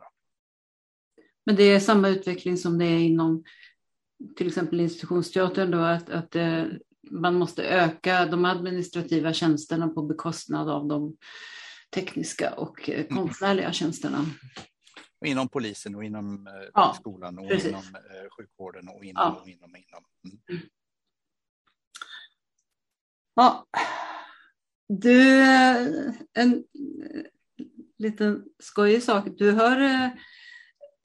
Men 1.45 1.55
det 1.55 1.63
är 1.63 1.79
samma 1.79 2.09
utveckling 2.09 2.57
som 2.57 2.77
det 2.77 2.85
är 2.85 2.99
inom 2.99 3.43
till 4.35 4.47
exempel 4.47 4.79
institutionsteatern 4.79 5.71
då, 5.71 5.77
att, 5.77 6.09
att 6.09 6.35
eh, 6.35 6.65
man 7.11 7.35
måste 7.35 7.63
öka 7.63 8.25
de 8.25 8.45
administrativa 8.45 9.33
tjänsterna 9.33 9.87
på 9.87 10.01
bekostnad 10.01 10.69
av 10.69 10.87
de 10.87 11.17
tekniska 11.95 12.53
och 12.53 12.89
eh, 12.89 12.99
mm. 12.99 13.17
konstnärliga 13.17 13.73
tjänsterna. 13.73 14.25
Och 15.21 15.27
inom 15.27 15.49
polisen 15.49 15.95
och 15.95 16.03
inom 16.03 16.47
eh, 16.47 16.53
ja, 16.73 16.95
skolan 16.99 17.39
och 17.39 17.47
precis. 17.47 17.69
inom 17.69 17.83
sjukvården 18.37 18.89
och 18.89 19.05
inom 19.05 19.21
ja. 19.23 19.41
och 19.41 19.49
inom. 19.49 19.71
Och 19.71 19.77
inom. 19.77 20.03
Mm. 20.25 20.39
mm. 20.49 20.69
Ja, 23.35 23.65
du, 24.89 25.41
eh, 25.41 26.13
en 26.33 26.53
eh, 26.53 27.23
liten 27.99 28.43
skojig 28.59 29.03
sak. 29.03 29.27
Du 29.37 29.51
har 29.51 29.81
eh, 29.81 30.05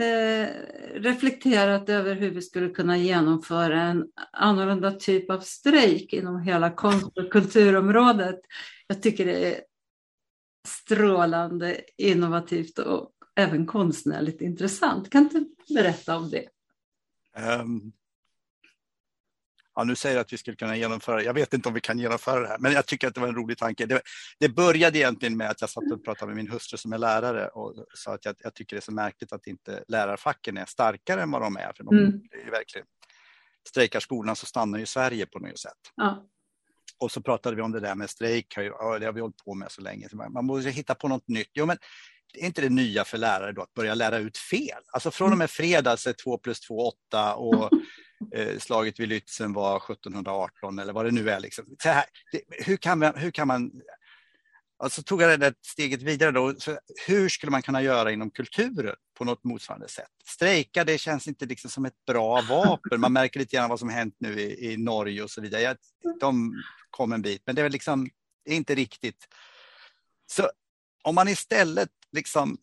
eh, 0.08 0.48
reflekterat 0.94 1.88
över 1.88 2.14
hur 2.14 2.30
vi 2.30 2.42
skulle 2.42 2.68
kunna 2.68 2.98
genomföra 2.98 3.82
en 3.82 4.06
annorlunda 4.32 4.92
typ 4.92 5.30
av 5.30 5.40
strejk 5.40 6.12
inom 6.12 6.40
hela 6.40 6.70
konst 6.70 7.18
och 7.18 7.32
kulturområdet. 7.32 8.40
Jag 8.86 9.02
tycker 9.02 9.26
det 9.26 9.54
är 9.54 9.60
strålande, 10.68 11.80
innovativt 11.96 12.78
och 12.78 13.10
även 13.36 13.66
konstnärligt 13.66 14.40
intressant. 14.40 15.10
Kan 15.10 15.28
du 15.28 15.54
berätta 15.74 16.16
om 16.16 16.30
det? 16.30 16.48
Um, 17.60 17.92
ja, 19.78 19.84
nu 19.84 19.96
säger 19.96 20.20
att 20.20 20.32
vi 20.32 20.36
skulle 20.36 20.56
kunna 20.56 20.76
genomföra, 20.76 21.22
jag 21.22 21.34
vet 21.34 21.54
inte 21.54 21.68
om 21.68 21.74
vi 21.74 21.80
kan 21.80 21.98
genomföra 21.98 22.40
det 22.40 22.48
här, 22.48 22.58
men 22.58 22.72
jag 22.72 22.86
tycker 22.86 23.08
att 23.08 23.14
det 23.14 23.20
var 23.20 23.28
en 23.28 23.34
rolig 23.34 23.58
tanke. 23.58 23.86
Det, 23.86 24.02
det 24.38 24.48
började 24.48 24.98
egentligen 24.98 25.36
med 25.36 25.50
att 25.50 25.60
jag 25.60 25.70
satt 25.70 25.92
och 25.92 26.04
pratade 26.04 26.26
med 26.26 26.36
min 26.36 26.52
hustru 26.52 26.78
som 26.78 26.92
är 26.92 26.98
lärare 26.98 27.48
och 27.48 27.74
sa 27.94 28.14
att 28.14 28.24
jag, 28.24 28.34
jag 28.38 28.54
tycker 28.54 28.76
det 28.76 28.80
är 28.80 28.84
så 28.84 28.92
märkligt 28.92 29.32
att 29.32 29.46
inte 29.46 29.84
lärarfacken 29.88 30.56
är 30.56 30.64
starkare 30.64 31.22
än 31.22 31.30
vad 31.30 31.42
de 31.42 31.56
är, 31.56 31.72
för 31.76 31.84
de 31.84 31.98
mm. 31.98 32.20
är 32.46 32.50
verkligen 32.50 32.86
strejkar 33.68 34.00
skolan 34.00 34.36
så 34.36 34.46
stannar 34.46 34.78
ju 34.78 34.86
Sverige 34.86 35.26
på 35.26 35.38
något 35.38 35.58
sätt. 35.58 35.72
Ja. 35.94 36.26
Och 36.98 37.12
så 37.12 37.22
pratade 37.22 37.56
vi 37.56 37.62
om 37.62 37.72
det 37.72 37.80
där 37.80 37.94
med 37.94 38.10
strejk, 38.10 38.54
det 38.56 38.70
har 39.06 39.12
vi 39.12 39.20
hållit 39.20 39.44
på 39.44 39.54
med 39.54 39.72
så 39.72 39.82
länge. 39.82 40.08
Man 40.30 40.44
måste 40.44 40.70
hitta 40.70 40.94
på 40.94 41.08
något 41.08 41.28
nytt. 41.28 41.50
Jo, 41.52 41.66
men 41.66 41.76
är 42.34 42.46
inte 42.46 42.60
det 42.60 42.68
nya 42.68 43.04
för 43.04 43.18
lärare 43.18 43.52
då 43.52 43.62
att 43.62 43.74
börja 43.74 43.94
lära 43.94 44.18
ut 44.18 44.38
fel? 44.38 44.82
Alltså 44.92 45.10
från 45.10 45.32
och 45.32 45.38
med 45.38 45.50
fredag 45.50 45.96
så 45.96 46.08
är 46.08 46.12
2 46.12 46.38
plus 46.38 46.60
2 46.60 46.92
8 47.08 47.34
och 47.34 47.70
eh, 48.34 48.58
slaget 48.58 49.00
vid 49.00 49.08
Lützen 49.08 49.54
var 49.54 49.76
1718 49.76 50.78
eller 50.78 50.92
vad 50.92 51.04
det 51.04 51.10
nu 51.10 51.30
är. 51.30 51.40
Liksom. 51.40 51.64
Så 51.82 51.88
här, 51.88 52.04
det, 52.32 52.40
hur, 52.48 52.76
kan 52.76 52.98
man, 52.98 53.12
hur 53.16 53.30
kan 53.30 53.48
man 53.48 53.70
Alltså 54.80 55.02
tog 55.02 55.22
jag 55.22 55.30
det 55.30 55.36
där 55.36 55.54
steget 55.62 56.02
vidare 56.02 56.30
då. 56.30 56.54
Så 56.58 56.78
hur 57.06 57.28
skulle 57.28 57.50
man 57.50 57.62
kunna 57.62 57.82
göra 57.82 58.12
inom 58.12 58.30
kulturen 58.30 58.94
på 59.18 59.24
något 59.24 59.44
motsvarande 59.44 59.88
sätt? 59.88 60.10
Strejka, 60.26 60.84
det 60.84 60.98
känns 60.98 61.28
inte 61.28 61.46
liksom 61.46 61.70
som 61.70 61.84
ett 61.84 62.04
bra 62.06 62.42
vapen. 62.48 63.00
Man 63.00 63.12
märker 63.12 63.40
lite 63.40 63.56
grann 63.56 63.70
vad 63.70 63.78
som 63.78 63.88
hänt 63.88 64.14
nu 64.18 64.40
i, 64.40 64.72
i 64.72 64.76
Norge 64.76 65.22
och 65.22 65.30
så 65.30 65.40
vidare. 65.40 65.62
Jag, 65.62 65.76
de 66.20 66.62
kom 66.90 67.12
en 67.12 67.22
bit, 67.22 67.42
men 67.46 67.54
det 67.54 67.62
är 67.62 67.70
liksom 67.70 68.08
det 68.44 68.52
är 68.52 68.56
inte 68.56 68.74
riktigt. 68.74 69.28
Så 70.26 70.50
om 71.02 71.14
man 71.14 71.28
istället 71.28 71.90
liksom 72.12 72.58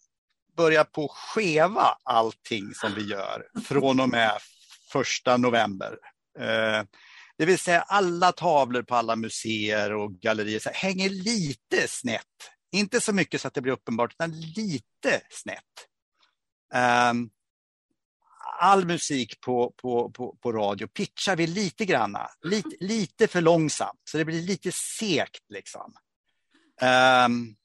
börjar 0.57 0.83
på 0.83 1.07
skeva 1.07 1.97
allting 2.03 2.73
som 2.73 2.93
vi 2.95 3.01
gör 3.01 3.47
från 3.65 3.99
och 3.99 4.09
med 4.09 4.31
första 4.95 5.37
november. 5.37 5.97
Eh, 6.39 6.83
det 7.37 7.45
vill 7.45 7.59
säga 7.59 7.81
alla 7.81 8.31
tavlor 8.31 8.81
på 8.81 8.95
alla 8.95 9.15
museer 9.15 9.93
och 9.93 10.13
gallerier 10.13 10.59
så 10.59 10.69
hänger 10.73 11.09
lite 11.09 11.87
snett. 11.87 12.21
Inte 12.71 13.01
så 13.01 13.13
mycket 13.13 13.41
så 13.41 13.47
att 13.47 13.53
det 13.53 13.61
blir 13.61 13.73
uppenbart, 13.73 14.13
utan 14.13 14.41
lite 14.41 15.21
snett. 15.29 15.63
Ehm, 16.73 17.29
all 18.59 18.85
musik 18.85 19.41
på, 19.41 19.73
på, 19.77 20.11
på, 20.11 20.37
på 20.41 20.51
radio 20.51 20.87
pitchar 20.87 21.35
vi 21.35 21.47
lite 21.47 21.85
granna, 21.85 22.29
lite, 22.41 22.75
lite 22.79 23.27
för 23.27 23.41
långsamt, 23.41 24.01
så 24.03 24.17
det 24.17 24.25
blir 24.25 24.41
lite 24.41 24.71
segt. 24.71 25.45
Liksom. 25.49 25.93
Ehm, 26.81 27.55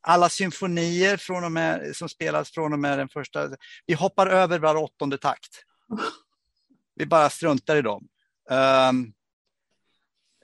alla 0.00 0.28
symfonier 0.28 1.16
från 1.16 1.44
och 1.44 1.52
med, 1.52 1.96
som 1.96 2.08
spelas 2.08 2.50
från 2.50 2.72
och 2.72 2.78
med 2.78 2.98
den 2.98 3.08
första, 3.08 3.48
vi 3.86 3.94
hoppar 3.94 4.26
över 4.26 4.58
var 4.58 4.76
åttonde 4.76 5.18
takt. 5.18 5.62
Oh. 5.88 6.25
Vi 6.96 7.06
bara 7.06 7.30
struntar 7.30 7.76
i 7.76 7.82
dem. 7.82 8.08
Um, 8.50 9.12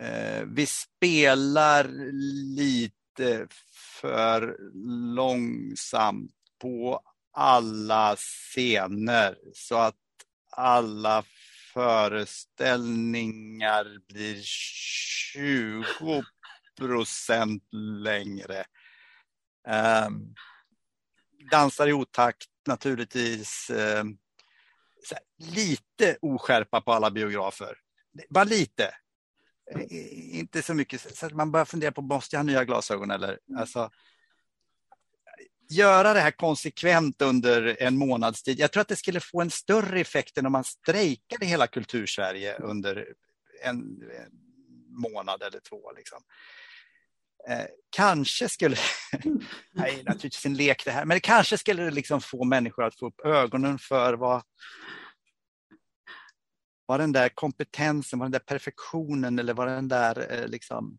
uh, 0.03 0.45
vi 0.47 0.67
spelar 0.67 1.89
lite 2.57 3.49
för 4.01 4.57
långsamt 5.15 6.33
på 6.61 7.01
alla 7.33 8.17
scener 8.17 9.39
så 9.55 9.77
att 9.77 9.97
alla 10.51 11.25
föreställningar 11.73 13.99
blir 14.09 14.41
20 14.43 16.25
procent 16.79 17.69
längre. 18.03 18.65
Um, 19.69 20.35
dansar 21.51 21.89
i 21.89 21.93
otakt 21.93 22.49
naturligtvis. 22.67 23.71
Um, 23.71 24.19
här, 25.11 25.55
lite 25.55 26.17
oskärpa 26.23 26.81
på 26.81 26.93
alla 26.93 27.11
biografer. 27.11 27.79
Bara 28.31 28.45
lite. 28.45 28.95
Inte 30.33 30.63
så 30.63 30.75
mycket, 30.75 31.17
så 31.17 31.27
att 31.27 31.33
man 31.33 31.53
börjar 31.53 31.65
fundera 31.65 31.93
på, 31.93 32.03
måste 32.03 32.37
jag 32.37 32.39
ha 32.41 32.45
nya 32.45 32.65
glasögon 32.65 33.11
eller? 33.11 33.39
Alltså, 33.59 33.91
göra 35.71 36.13
det 36.13 36.21
här 36.21 36.31
konsekvent 36.31 37.23
under 37.23 37.77
en 37.83 37.97
månads 37.97 38.43
tid. 38.43 38.59
Jag 38.59 38.73
tror 38.73 38.81
att 38.81 38.89
det 38.89 38.97
skulle 38.97 39.21
få 39.21 39.41
en 39.41 39.51
större 39.51 40.01
effekt 40.01 40.39
än 40.39 40.47
om 40.47 40.53
man 40.53 40.65
strejkade 40.65 41.47
hela 41.47 41.67
kultursverige 41.67 42.57
under 42.59 43.15
en, 43.63 43.77
en 44.03 44.31
månad 44.89 45.43
eller 45.43 45.61
två. 45.61 45.93
Liksom. 45.93 46.23
Eh, 47.49 47.67
kanske 47.91 48.49
skulle, 48.49 48.77
nej 49.73 50.03
naturligtvis 50.07 50.47
en 50.47 50.55
lek 50.55 50.85
det 50.85 50.91
här, 50.91 51.05
men 51.05 51.17
det 51.17 51.21
kanske 51.21 51.59
skulle 51.59 51.91
liksom 51.91 52.21
få 52.21 52.45
människor 52.45 52.85
att 52.85 52.99
få 52.99 53.07
upp 53.07 53.21
ögonen 53.21 53.79
för 53.79 54.15
vad, 54.15 54.43
vad 56.87 57.01
den 57.01 57.13
där 57.13 57.29
kompetensen, 57.29 58.19
vad 58.19 58.27
den 58.27 58.33
där 58.33 58.39
perfektionen 58.39 59.39
eller 59.39 59.55
vad 59.55 59.69
den 59.69 59.89
där 59.89 60.33
eh, 60.33 60.49
liksom, 60.49 60.99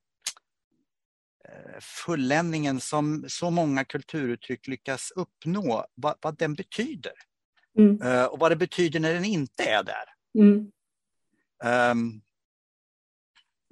eh, 1.50 1.80
fulländningen 1.82 2.80
som 2.80 3.26
så 3.28 3.50
många 3.50 3.86
kulturuttryck 3.86 4.68
lyckas 4.68 5.12
uppnå, 5.16 5.86
vad, 5.96 6.16
vad 6.22 6.38
den 6.38 6.54
betyder. 6.54 7.14
Mm. 7.78 8.02
Uh, 8.02 8.26
och 8.26 8.40
vad 8.40 8.52
det 8.52 8.56
betyder 8.56 9.00
när 9.00 9.14
den 9.14 9.26
inte 9.26 9.64
är 9.64 9.84
där. 9.84 10.06
Mm. 10.40 10.72
Um, 11.92 12.22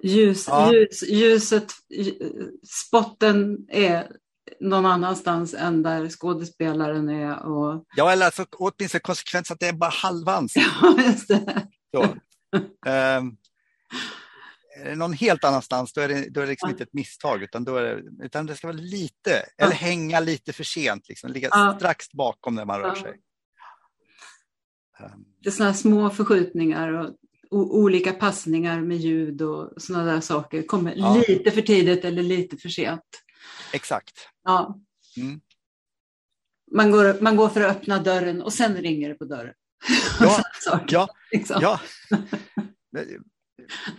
Ljus, 0.04 0.48
ja. 0.48 0.74
ljus, 0.74 1.04
ljuset, 1.04 1.72
spotten 2.64 3.66
är 3.70 4.12
någon 4.60 4.86
annanstans 4.86 5.54
än 5.54 5.84
där 5.84 6.10
skådespelaren 6.10 7.10
är. 7.10 7.46
Och... 7.46 7.86
Ja, 7.96 8.12
eller 8.12 8.26
alltså, 8.26 8.46
åtminstone 8.52 9.00
konsekvens 9.00 9.52
att 9.52 9.60
det 9.60 9.68
är 9.68 9.74
bara. 9.74 9.92
Ja, 10.56 11.04
just 11.06 11.28
det. 11.28 11.68
Så. 11.96 12.04
Um, 12.90 13.38
någon 14.98 15.14
helt 15.14 15.44
annanstans, 15.44 15.94
då 15.94 16.02
är 16.02 16.08
det, 16.08 16.30
då 16.30 16.42
är 16.42 16.46
det 16.46 16.50
liksom 16.50 16.70
ja. 16.70 16.72
inte 16.72 16.84
ett 16.84 16.94
misstag, 16.94 17.44
utan, 17.44 17.64
då 17.64 17.76
är 17.76 17.84
det, 17.84 18.26
utan 18.26 18.46
det 18.46 18.56
ska 18.56 18.68
vara 18.68 18.78
lite, 18.78 19.46
ja. 19.58 19.66
eller 19.66 19.76
hänga 19.76 20.20
lite 20.20 20.54
för 20.54 20.64
sent, 20.64 21.10
liksom, 21.10 21.32
ligga 21.32 21.50
ja. 21.52 21.76
strax 21.78 22.12
bakom 22.12 22.56
när 22.56 22.66
man 22.66 22.80
rör 22.80 22.96
sig. 22.96 23.12
Um. 25.00 25.26
Det 25.40 25.50
är 25.50 25.52
sådana 25.52 25.74
små 25.74 26.10
förskjutningar 26.10 26.94
och 26.94 27.16
olika 27.52 28.14
passningar 28.14 28.82
med 28.82 28.98
ljud 28.98 29.42
och 29.42 29.74
sådana 29.78 30.14
där 30.14 30.22
saker 30.22 30.64
kommer 30.64 30.94
ja. 30.98 31.24
lite 31.28 31.52
för 31.52 31.62
tidigt 31.62 32.06
eller 32.06 32.24
lite 32.24 32.58
för 32.58 32.70
sent. 32.70 33.02
Exakt. 33.74 34.14
Ja. 34.44 34.80
Mm. 35.18 35.42
man 36.72 36.92
går, 36.92 37.22
man 37.22 37.36
går 37.36 37.50
för 37.50 37.62
att 37.62 37.78
öppna 37.78 38.00
dörren 38.00 38.42
och 38.42 38.54
sen 38.54 38.76
ringer 38.76 39.10
det 39.10 39.16
på 39.16 39.26
dörren. 39.26 39.54
Ja, 40.20 40.44
ja, 40.88 41.08
liksom. 41.32 41.60
ja. 41.62 41.80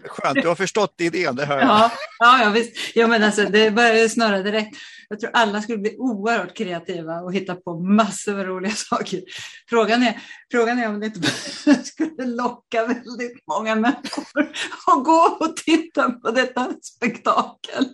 Skönt, 0.04 0.42
du 0.42 0.48
har 0.48 0.54
förstått 0.54 0.94
idén, 0.98 1.36
det 1.36 1.46
hör 1.46 1.58
jag. 1.58 1.68
Ja, 1.68 1.92
ja, 2.18 2.42
ja 2.42 2.50
visst. 2.50 2.96
Ja, 2.96 3.06
men 3.06 3.22
alltså, 3.22 3.44
det 3.44 3.70
börjar 3.70 4.08
snurra 4.08 4.42
direkt. 4.42 4.76
Jag 5.12 5.20
tror 5.20 5.30
alla 5.34 5.62
skulle 5.62 5.78
bli 5.78 5.96
oerhört 5.98 6.56
kreativa 6.56 7.20
och 7.20 7.34
hitta 7.34 7.54
på 7.54 7.80
massor 7.80 8.40
av 8.40 8.46
roliga 8.46 8.72
saker. 8.76 9.20
Frågan 9.68 10.02
är, 10.02 10.20
frågan 10.50 10.78
är 10.78 10.88
om 10.88 11.00
det 11.00 11.06
inte 11.06 11.28
skulle 11.84 12.26
locka 12.26 12.86
väldigt 12.86 13.46
många 13.46 13.74
människor 13.74 14.52
att 14.86 15.04
gå 15.04 15.36
och 15.40 15.56
titta 15.56 16.10
på 16.10 16.30
detta 16.30 16.72
spektakel. 16.82 17.88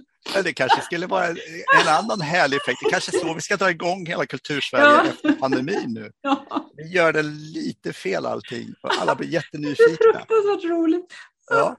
Det 0.45 0.53
kanske 0.53 0.83
skulle 0.83 1.07
vara 1.07 1.27
en 1.27 1.89
annan 1.89 2.21
härlig 2.21 2.57
effekt. 2.57 2.81
Det 2.85 2.91
kanske 2.91 3.17
är 3.17 3.21
så 3.21 3.35
vi 3.35 3.41
ska 3.41 3.57
dra 3.57 3.71
igång 3.71 4.07
hela 4.07 4.27
Kultursverige 4.27 4.85
ja. 4.85 5.05
efter 5.05 5.33
pandemin 5.33 5.95
nu. 5.95 6.11
Ja. 6.21 6.71
Vi 6.77 6.89
gör 6.89 7.13
det 7.13 7.23
lite 7.23 7.93
fel 7.93 8.27
allting 8.27 8.75
alla 9.01 9.15
blir 9.15 9.29
jättenyfikna. 9.29 9.87
Det 9.87 10.09
är 10.09 10.13
fruktansvärt 10.13 10.71
roligt. 10.71 11.15
Ja. 11.51 11.77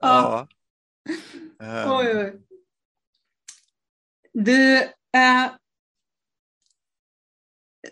ja. 0.00 0.48
ja. 1.58 1.98
Oj, 1.98 2.16
oj. 2.16 2.42
Du, 4.38 4.76
eh, 4.78 5.50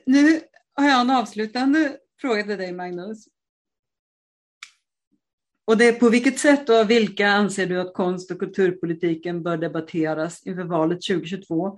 nu 0.07 0.41
har 0.75 0.89
jag 0.89 1.01
en 1.01 1.11
avslutande 1.11 1.97
fråga 2.21 2.43
till 2.43 2.59
dig 2.59 2.73
Magnus. 2.73 3.29
Och 5.65 5.77
det 5.77 5.89
är 5.89 5.93
på 5.93 6.09
vilket 6.09 6.39
sätt 6.39 6.69
och 6.69 6.77
av 6.77 6.87
vilka 6.87 7.29
anser 7.29 7.67
du 7.67 7.81
att 7.81 7.95
konst 7.95 8.31
och 8.31 8.39
kulturpolitiken 8.39 9.43
bör 9.43 9.57
debatteras 9.57 10.47
inför 10.47 10.65
valet 10.65 11.03
2022? 11.03 11.77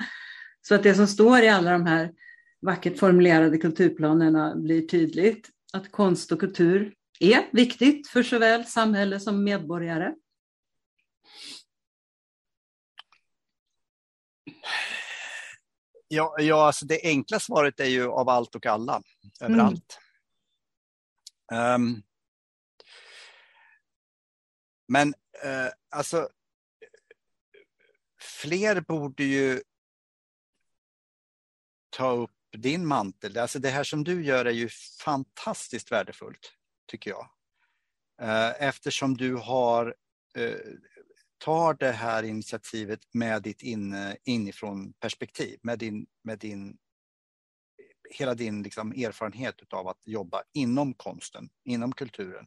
Så 0.63 0.75
att 0.75 0.83
det 0.83 0.95
som 0.95 1.07
står 1.07 1.43
i 1.43 1.49
alla 1.49 1.71
de 1.71 1.87
här 1.87 2.13
vackert 2.61 2.99
formulerade 2.99 3.59
kulturplanerna 3.59 4.57
blir 4.57 4.83
tydligt. 4.83 5.51
Att 5.73 5.93
konst 5.93 6.33
och 6.33 6.41
kultur 6.41 6.95
är 7.21 7.49
viktigt 7.53 8.09
för 8.09 8.23
såväl 8.23 8.65
samhälle 8.65 9.21
som 9.21 9.45
medborgare. 9.45 10.15
Ja, 16.09 16.37
ja 16.39 16.67
alltså 16.67 16.87
det 16.87 17.01
enkla 17.03 17.41
svaret 17.41 17.81
är 17.81 17.85
ju 17.85 18.09
av 18.09 18.29
allt 18.29 18.55
och 18.55 18.67
alla, 18.67 19.03
överallt. 19.41 19.99
Mm. 21.53 21.75
Um, 21.75 22.03
men 24.89 25.09
uh, 25.45 25.71
alltså, 25.91 26.29
fler 28.21 28.81
borde 28.81 29.25
ju 29.25 29.63
ta 31.91 32.11
upp 32.11 32.31
din 32.57 32.87
mantel. 32.87 33.39
Alltså 33.39 33.59
det 33.59 33.71
här 33.71 33.85
som 33.85 34.05
du 34.05 34.25
gör 34.25 34.45
är 34.45 34.51
ju 34.51 34.69
fantastiskt 35.01 35.93
värdefullt, 35.93 36.53
tycker 36.87 37.11
jag. 37.11 37.29
Uh, 38.23 38.63
eftersom 38.63 39.17
du 39.17 39.35
har 39.35 39.95
uh, 40.39 40.57
tar 41.39 41.75
det 41.75 41.93
här 41.93 42.23
initiativet 42.23 43.01
med 43.15 43.43
ditt 43.43 43.63
in, 43.63 44.17
inifrån 44.25 44.93
perspektiv, 44.93 45.59
med 45.63 45.79
din, 45.79 46.07
med 46.23 46.39
din 46.39 46.79
hela 48.11 48.35
din 48.35 48.63
liksom 48.63 48.93
erfarenhet 48.93 49.73
av 49.73 49.89
att 49.89 50.07
jobba 50.07 50.43
inom 50.53 50.95
konsten, 50.95 51.49
inom 51.65 51.93
kulturen 51.93 52.47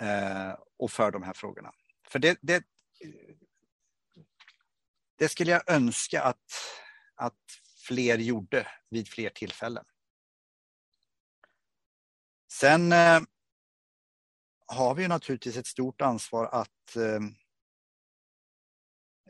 eh, 0.00 0.54
och 0.78 0.90
för 0.90 1.10
de 1.10 1.22
här 1.22 1.32
frågorna. 1.32 1.72
För 2.08 2.18
det, 2.18 2.38
det, 2.42 2.64
det 5.18 5.28
skulle 5.28 5.50
jag 5.50 5.70
önska 5.70 6.22
att, 6.22 6.52
att 7.14 7.60
fler 7.86 8.18
gjorde 8.18 8.66
vid 8.90 9.08
fler 9.08 9.30
tillfällen. 9.30 9.84
Sen 12.52 12.92
eh, 12.92 13.20
har 14.66 14.94
vi 14.94 15.08
naturligtvis 15.08 15.56
ett 15.56 15.66
stort 15.66 16.00
ansvar 16.00 16.46
att 16.46 16.96
eh, 16.96 17.04
eh, 17.04 17.20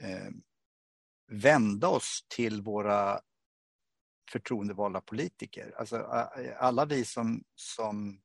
Eh, 0.01 0.31
vända 1.27 1.89
oss 1.89 2.27
till 2.29 2.63
våra 2.63 3.21
förtroendevalda 4.33 5.01
politiker. 5.01 5.75
Alltså, 5.77 5.97
alla 6.59 6.85
vi 6.85 7.05
som, 7.05 7.45
som 7.55 8.21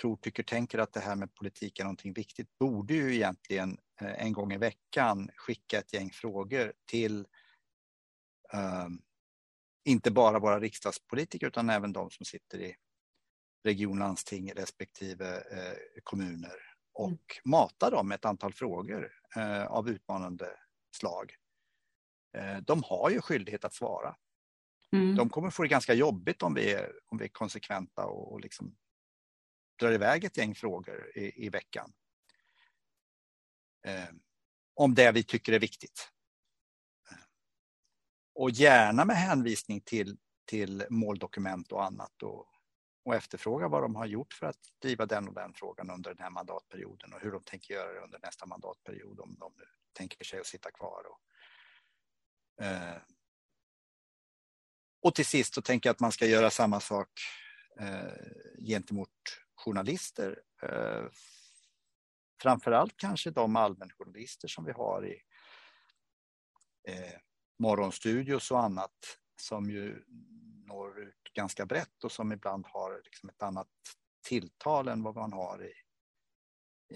tror, 0.00 0.16
tycker, 0.16 0.42
tänker 0.42 0.78
att 0.78 0.92
det 0.92 1.00
här 1.00 1.16
med 1.16 1.34
politik 1.34 1.78
är 1.78 1.84
någonting 1.84 2.12
viktigt 2.12 2.58
borde 2.58 2.94
ju 2.94 3.14
egentligen 3.14 3.78
eh, 4.00 4.22
en 4.26 4.32
gång 4.32 4.52
i 4.52 4.58
veckan 4.58 5.30
skicka 5.36 5.78
ett 5.78 5.92
gäng 5.92 6.10
frågor 6.10 6.72
till 6.86 7.26
eh, 8.52 8.88
inte 9.84 10.10
bara 10.10 10.38
våra 10.38 10.60
riksdagspolitiker 10.60 11.46
utan 11.46 11.70
även 11.70 11.92
de 11.92 12.10
som 12.10 12.24
sitter 12.26 12.60
i 12.60 12.76
region, 13.64 13.98
landsting 13.98 14.52
respektive 14.52 15.36
eh, 15.36 16.02
kommuner 16.02 16.69
och 16.92 17.40
mata 17.44 17.90
dem 17.90 18.08
med 18.08 18.14
ett 18.14 18.24
antal 18.24 18.52
frågor 18.52 19.12
eh, 19.36 19.66
av 19.66 19.88
utmanande 19.88 20.56
slag. 20.96 21.34
Eh, 22.36 22.56
de 22.56 22.82
har 22.82 23.10
ju 23.10 23.20
skyldighet 23.20 23.64
att 23.64 23.74
svara. 23.74 24.16
Mm. 24.92 25.16
De 25.16 25.30
kommer 25.30 25.50
få 25.50 25.62
det 25.62 25.68
ganska 25.68 25.94
jobbigt 25.94 26.42
om 26.42 26.54
vi 26.54 26.72
är, 26.72 26.92
om 27.06 27.18
vi 27.18 27.24
är 27.24 27.28
konsekventa 27.28 28.06
och, 28.06 28.32
och 28.32 28.40
liksom 28.40 28.76
drar 29.78 29.92
iväg 29.92 30.24
ett 30.24 30.36
gäng 30.36 30.54
frågor 30.54 31.18
i, 31.18 31.46
i 31.46 31.48
veckan. 31.48 31.92
Eh, 33.86 34.08
om 34.74 34.94
det 34.94 35.12
vi 35.12 35.22
tycker 35.22 35.52
är 35.52 35.60
viktigt. 35.60 36.08
Och 38.34 38.50
gärna 38.50 39.04
med 39.04 39.16
hänvisning 39.16 39.80
till, 39.80 40.18
till 40.44 40.84
måldokument 40.90 41.72
och 41.72 41.84
annat 41.84 42.22
och, 42.22 42.46
och 43.10 43.16
efterfråga 43.16 43.68
vad 43.68 43.82
de 43.82 43.96
har 43.96 44.06
gjort 44.06 44.32
för 44.32 44.46
att 44.46 44.58
driva 44.82 45.06
den 45.06 45.28
och 45.28 45.34
den 45.34 45.54
frågan 45.54 45.90
under 45.90 46.14
den 46.14 46.22
här 46.22 46.30
mandatperioden 46.30 47.12
och 47.12 47.20
hur 47.20 47.32
de 47.32 47.42
tänker 47.42 47.74
göra 47.74 47.92
det 47.92 48.00
under 48.00 48.18
nästa 48.22 48.46
mandatperiod 48.46 49.20
om 49.20 49.36
de 49.38 49.52
nu 49.58 49.64
tänker 49.92 50.24
sig 50.24 50.40
att 50.40 50.46
sitta 50.46 50.70
kvar. 50.70 51.04
Och, 51.06 51.20
eh, 52.64 52.96
och 55.02 55.14
till 55.14 55.26
sist 55.26 55.54
så 55.54 55.62
tänker 55.62 55.88
jag 55.88 55.94
att 55.94 56.00
man 56.00 56.12
ska 56.12 56.26
göra 56.26 56.50
samma 56.50 56.80
sak 56.80 57.08
eh, 57.80 58.64
gentemot 58.66 59.10
journalister. 59.54 60.42
Eh, 60.62 61.04
framförallt 62.42 62.96
kanske 62.96 63.30
de 63.30 63.56
allmänjournalister 63.56 64.48
som 64.48 64.64
vi 64.64 64.72
har 64.72 65.06
i 65.06 65.22
eh, 66.88 67.18
morgonstudios 67.58 68.50
och 68.50 68.64
annat 68.64 69.18
som 69.40 69.70
ju 69.70 70.04
når 70.66 71.00
ut 71.00 71.19
ganska 71.32 71.66
brett 71.66 72.04
och 72.04 72.12
som 72.12 72.32
ibland 72.32 72.66
har 72.66 73.00
liksom 73.04 73.28
ett 73.28 73.42
annat 73.42 73.68
tilltal 74.28 74.88
än 74.88 75.02
vad 75.02 75.16
man 75.16 75.32
har 75.32 75.64
i, 75.64 75.72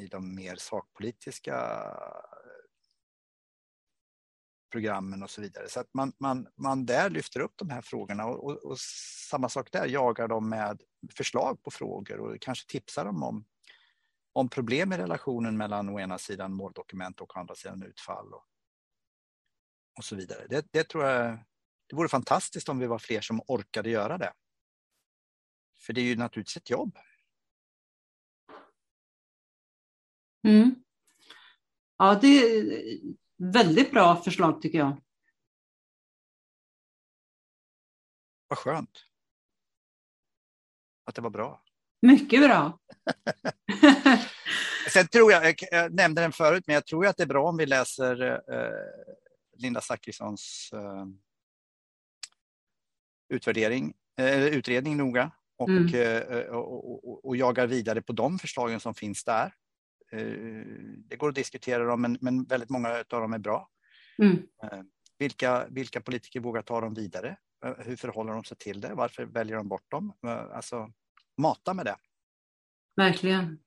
i 0.03 0.07
de 0.07 0.35
mer 0.35 0.57
sakpolitiska 0.57 1.55
eh, 1.55 2.71
programmen 4.73 5.23
och 5.23 5.31
så 5.31 5.41
vidare. 5.41 5.69
Så 5.69 5.81
att 5.81 5.95
man, 5.95 6.13
man, 6.19 6.49
man 6.57 6.87
där 6.87 7.11
lyfter 7.11 7.41
upp 7.41 7.53
de 7.57 7.71
här 7.71 7.83
frågorna 7.83 8.27
och, 8.27 8.45
och, 8.45 8.65
och 8.65 8.79
samma 9.31 9.49
sak 9.49 9.73
där, 9.73 9.87
jagar 9.87 10.29
dem 10.29 10.49
med 10.49 10.83
förslag 11.17 11.63
på 11.63 11.71
frågor 11.71 12.21
och 12.21 12.41
kanske 12.41 12.67
tipsar 12.67 13.05
dem 13.05 13.23
om, 13.23 13.45
om 14.33 14.49
problem 14.49 14.93
i 14.93 14.97
relationen 14.97 15.57
mellan 15.57 15.89
å 15.89 16.01
ena 16.01 16.19
sidan 16.19 16.53
måldokument 16.53 17.21
och 17.21 17.37
å 17.37 17.41
andra 17.41 17.55
sidan 17.55 17.83
utfall 17.83 18.33
och, 18.33 18.45
och 19.99 20.05
så 20.05 20.17
vidare. 20.17 20.47
Det, 20.49 20.67
det 20.71 20.89
tror 20.89 21.05
jag 21.05 21.39
det 21.95 21.97
vore 21.97 22.09
fantastiskt 22.09 22.69
om 22.69 22.79
vi 22.79 22.87
var 22.87 22.99
fler 22.99 23.21
som 23.21 23.41
orkade 23.47 23.91
göra 23.91 24.19
det. 24.19 24.33
För 25.79 25.93
det 25.93 26.01
är 26.01 26.05
ju 26.05 26.17
naturligtvis 26.17 26.57
ett 26.57 26.71
jobb. 26.71 26.99
Mm. 30.47 30.75
Ja, 31.97 32.19
det 32.23 32.27
är 32.27 33.01
väldigt 33.37 33.91
bra 33.91 34.23
förslag 34.23 34.63
tycker 34.63 34.79
jag. 34.79 35.03
Vad 38.49 38.59
skönt. 38.59 39.05
Att 41.05 41.15
det 41.15 41.23
var 41.23 41.31
bra. 41.31 41.63
Mycket 42.03 42.43
bra. 42.43 42.79
Sen 44.93 45.09
tror 45.09 45.33
jag, 45.33 45.55
jag 45.71 45.95
nämnde 45.95 46.21
den 46.23 46.33
förut, 46.33 46.65
men 46.67 46.75
jag 46.75 46.87
tror 46.87 47.07
att 47.07 47.17
det 47.17 47.23
är 47.23 47.27
bra 47.27 47.49
om 47.49 47.57
vi 47.57 47.67
läser 47.67 48.23
eh, 48.53 48.71
Linda 49.57 49.81
Zachrissons 49.81 50.71
eh, 50.73 51.07
utvärdering, 53.35 53.95
eh, 54.19 54.45
utredning 54.45 54.97
noga 54.97 55.31
och, 55.57 55.69
mm. 55.69 55.95
Eh, 55.95 56.47
och, 56.47 57.09
och, 57.09 57.25
och, 57.25 57.37
jagar 57.37 57.67
vidare 57.67 58.03
på 58.03 58.13
de 58.13 58.39
förslagen 58.39 58.81
som 58.81 58.95
finns 58.95 59.25
där. 59.25 59.55
Eh, 60.13 60.65
det 60.97 61.17
går 61.17 61.29
att 61.29 61.35
diskutera 61.35 61.85
dem, 61.85 62.03
men, 62.03 62.19
men 62.21 62.45
väldigt 62.45 62.71
många 62.71 62.89
av 62.89 63.21
dem 63.21 63.33
är 63.33 63.39
bra. 63.39 63.69
Mm. 64.19 64.39
Vilka, 65.19 65.67
vilka 65.71 66.01
politiker 66.01 66.41
vågar 66.41 66.63
ta 66.63 66.81
dem 66.81 66.95
vidare? 66.95 67.37
Hur 67.79 67.97
förhåller 67.97 68.33
de 68.33 68.45
sig 68.45 68.57
till 68.57 68.81
det? 68.81 68.95
Varför 68.95 69.25
väljer 69.25 69.57
de 69.57 69.69
bort 69.69 69.91
dem? 69.91 70.13
Alltså, 70.53 70.93
mata 71.37 71.75
med 71.75 71.87
det. 71.87 71.97
Verkligen. 72.97 73.59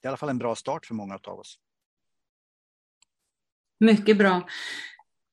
Det 0.00 0.06
är 0.06 0.08
i 0.08 0.08
alla 0.08 0.16
fall 0.16 0.28
en 0.28 0.38
bra 0.38 0.54
start 0.54 0.86
för 0.86 0.94
många 0.94 1.18
av 1.22 1.38
oss. 1.38 1.58
Mycket 3.80 4.18
bra. 4.18 4.48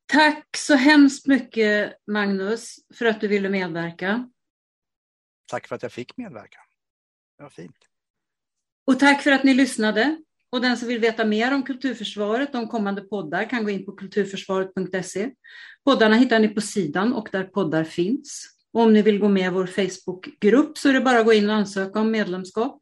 Tack 0.08 0.58
så 0.58 0.76
hemskt 0.76 1.28
mycket 1.28 1.94
Magnus 2.08 2.76
för 2.94 3.06
att 3.06 3.22
du 3.22 3.28
ville 3.28 3.50
medverka. 3.50 4.30
Tack 5.48 5.68
för 5.68 5.76
att 5.76 5.84
jag 5.84 5.92
fick 5.92 6.18
medverka. 6.18 6.60
Det 7.38 7.44
var 7.44 7.50
fint. 7.50 7.78
Och 8.86 9.00
tack 9.00 9.22
för 9.22 9.32
att 9.32 9.44
ni 9.44 9.54
lyssnade. 9.54 10.18
Och 10.50 10.62
den 10.62 10.78
som 10.78 10.88
vill 10.88 11.00
veta 11.00 11.26
mer 11.26 11.54
om 11.54 11.64
Kulturförsvaret 11.64 12.56
om 12.56 12.68
kommande 12.68 13.02
poddar 13.02 13.50
kan 13.50 13.64
gå 13.64 13.70
in 13.70 13.86
på 13.86 13.92
kulturförsvaret.se. 13.92 15.32
Poddarna 15.86 16.16
hittar 16.16 16.40
ni 16.40 16.48
på 16.48 16.62
sidan 16.62 17.14
och 17.14 17.30
där 17.32 17.44
poddar 17.44 17.84
finns. 17.84 18.58
Och 18.74 18.82
om 18.82 18.94
ni 18.94 19.02
vill 19.02 19.20
gå 19.20 19.30
med 19.30 19.46
i 19.46 19.50
vår 19.50 19.66
Facebookgrupp 19.66 20.78
så 20.78 20.90
är 20.90 20.94
det 20.94 21.02
bara 21.02 21.20
att 21.20 21.26
gå 21.26 21.34
in 21.34 21.50
och 21.50 21.56
ansöka 21.56 22.00
om 22.00 22.12
medlemskap. 22.12 22.82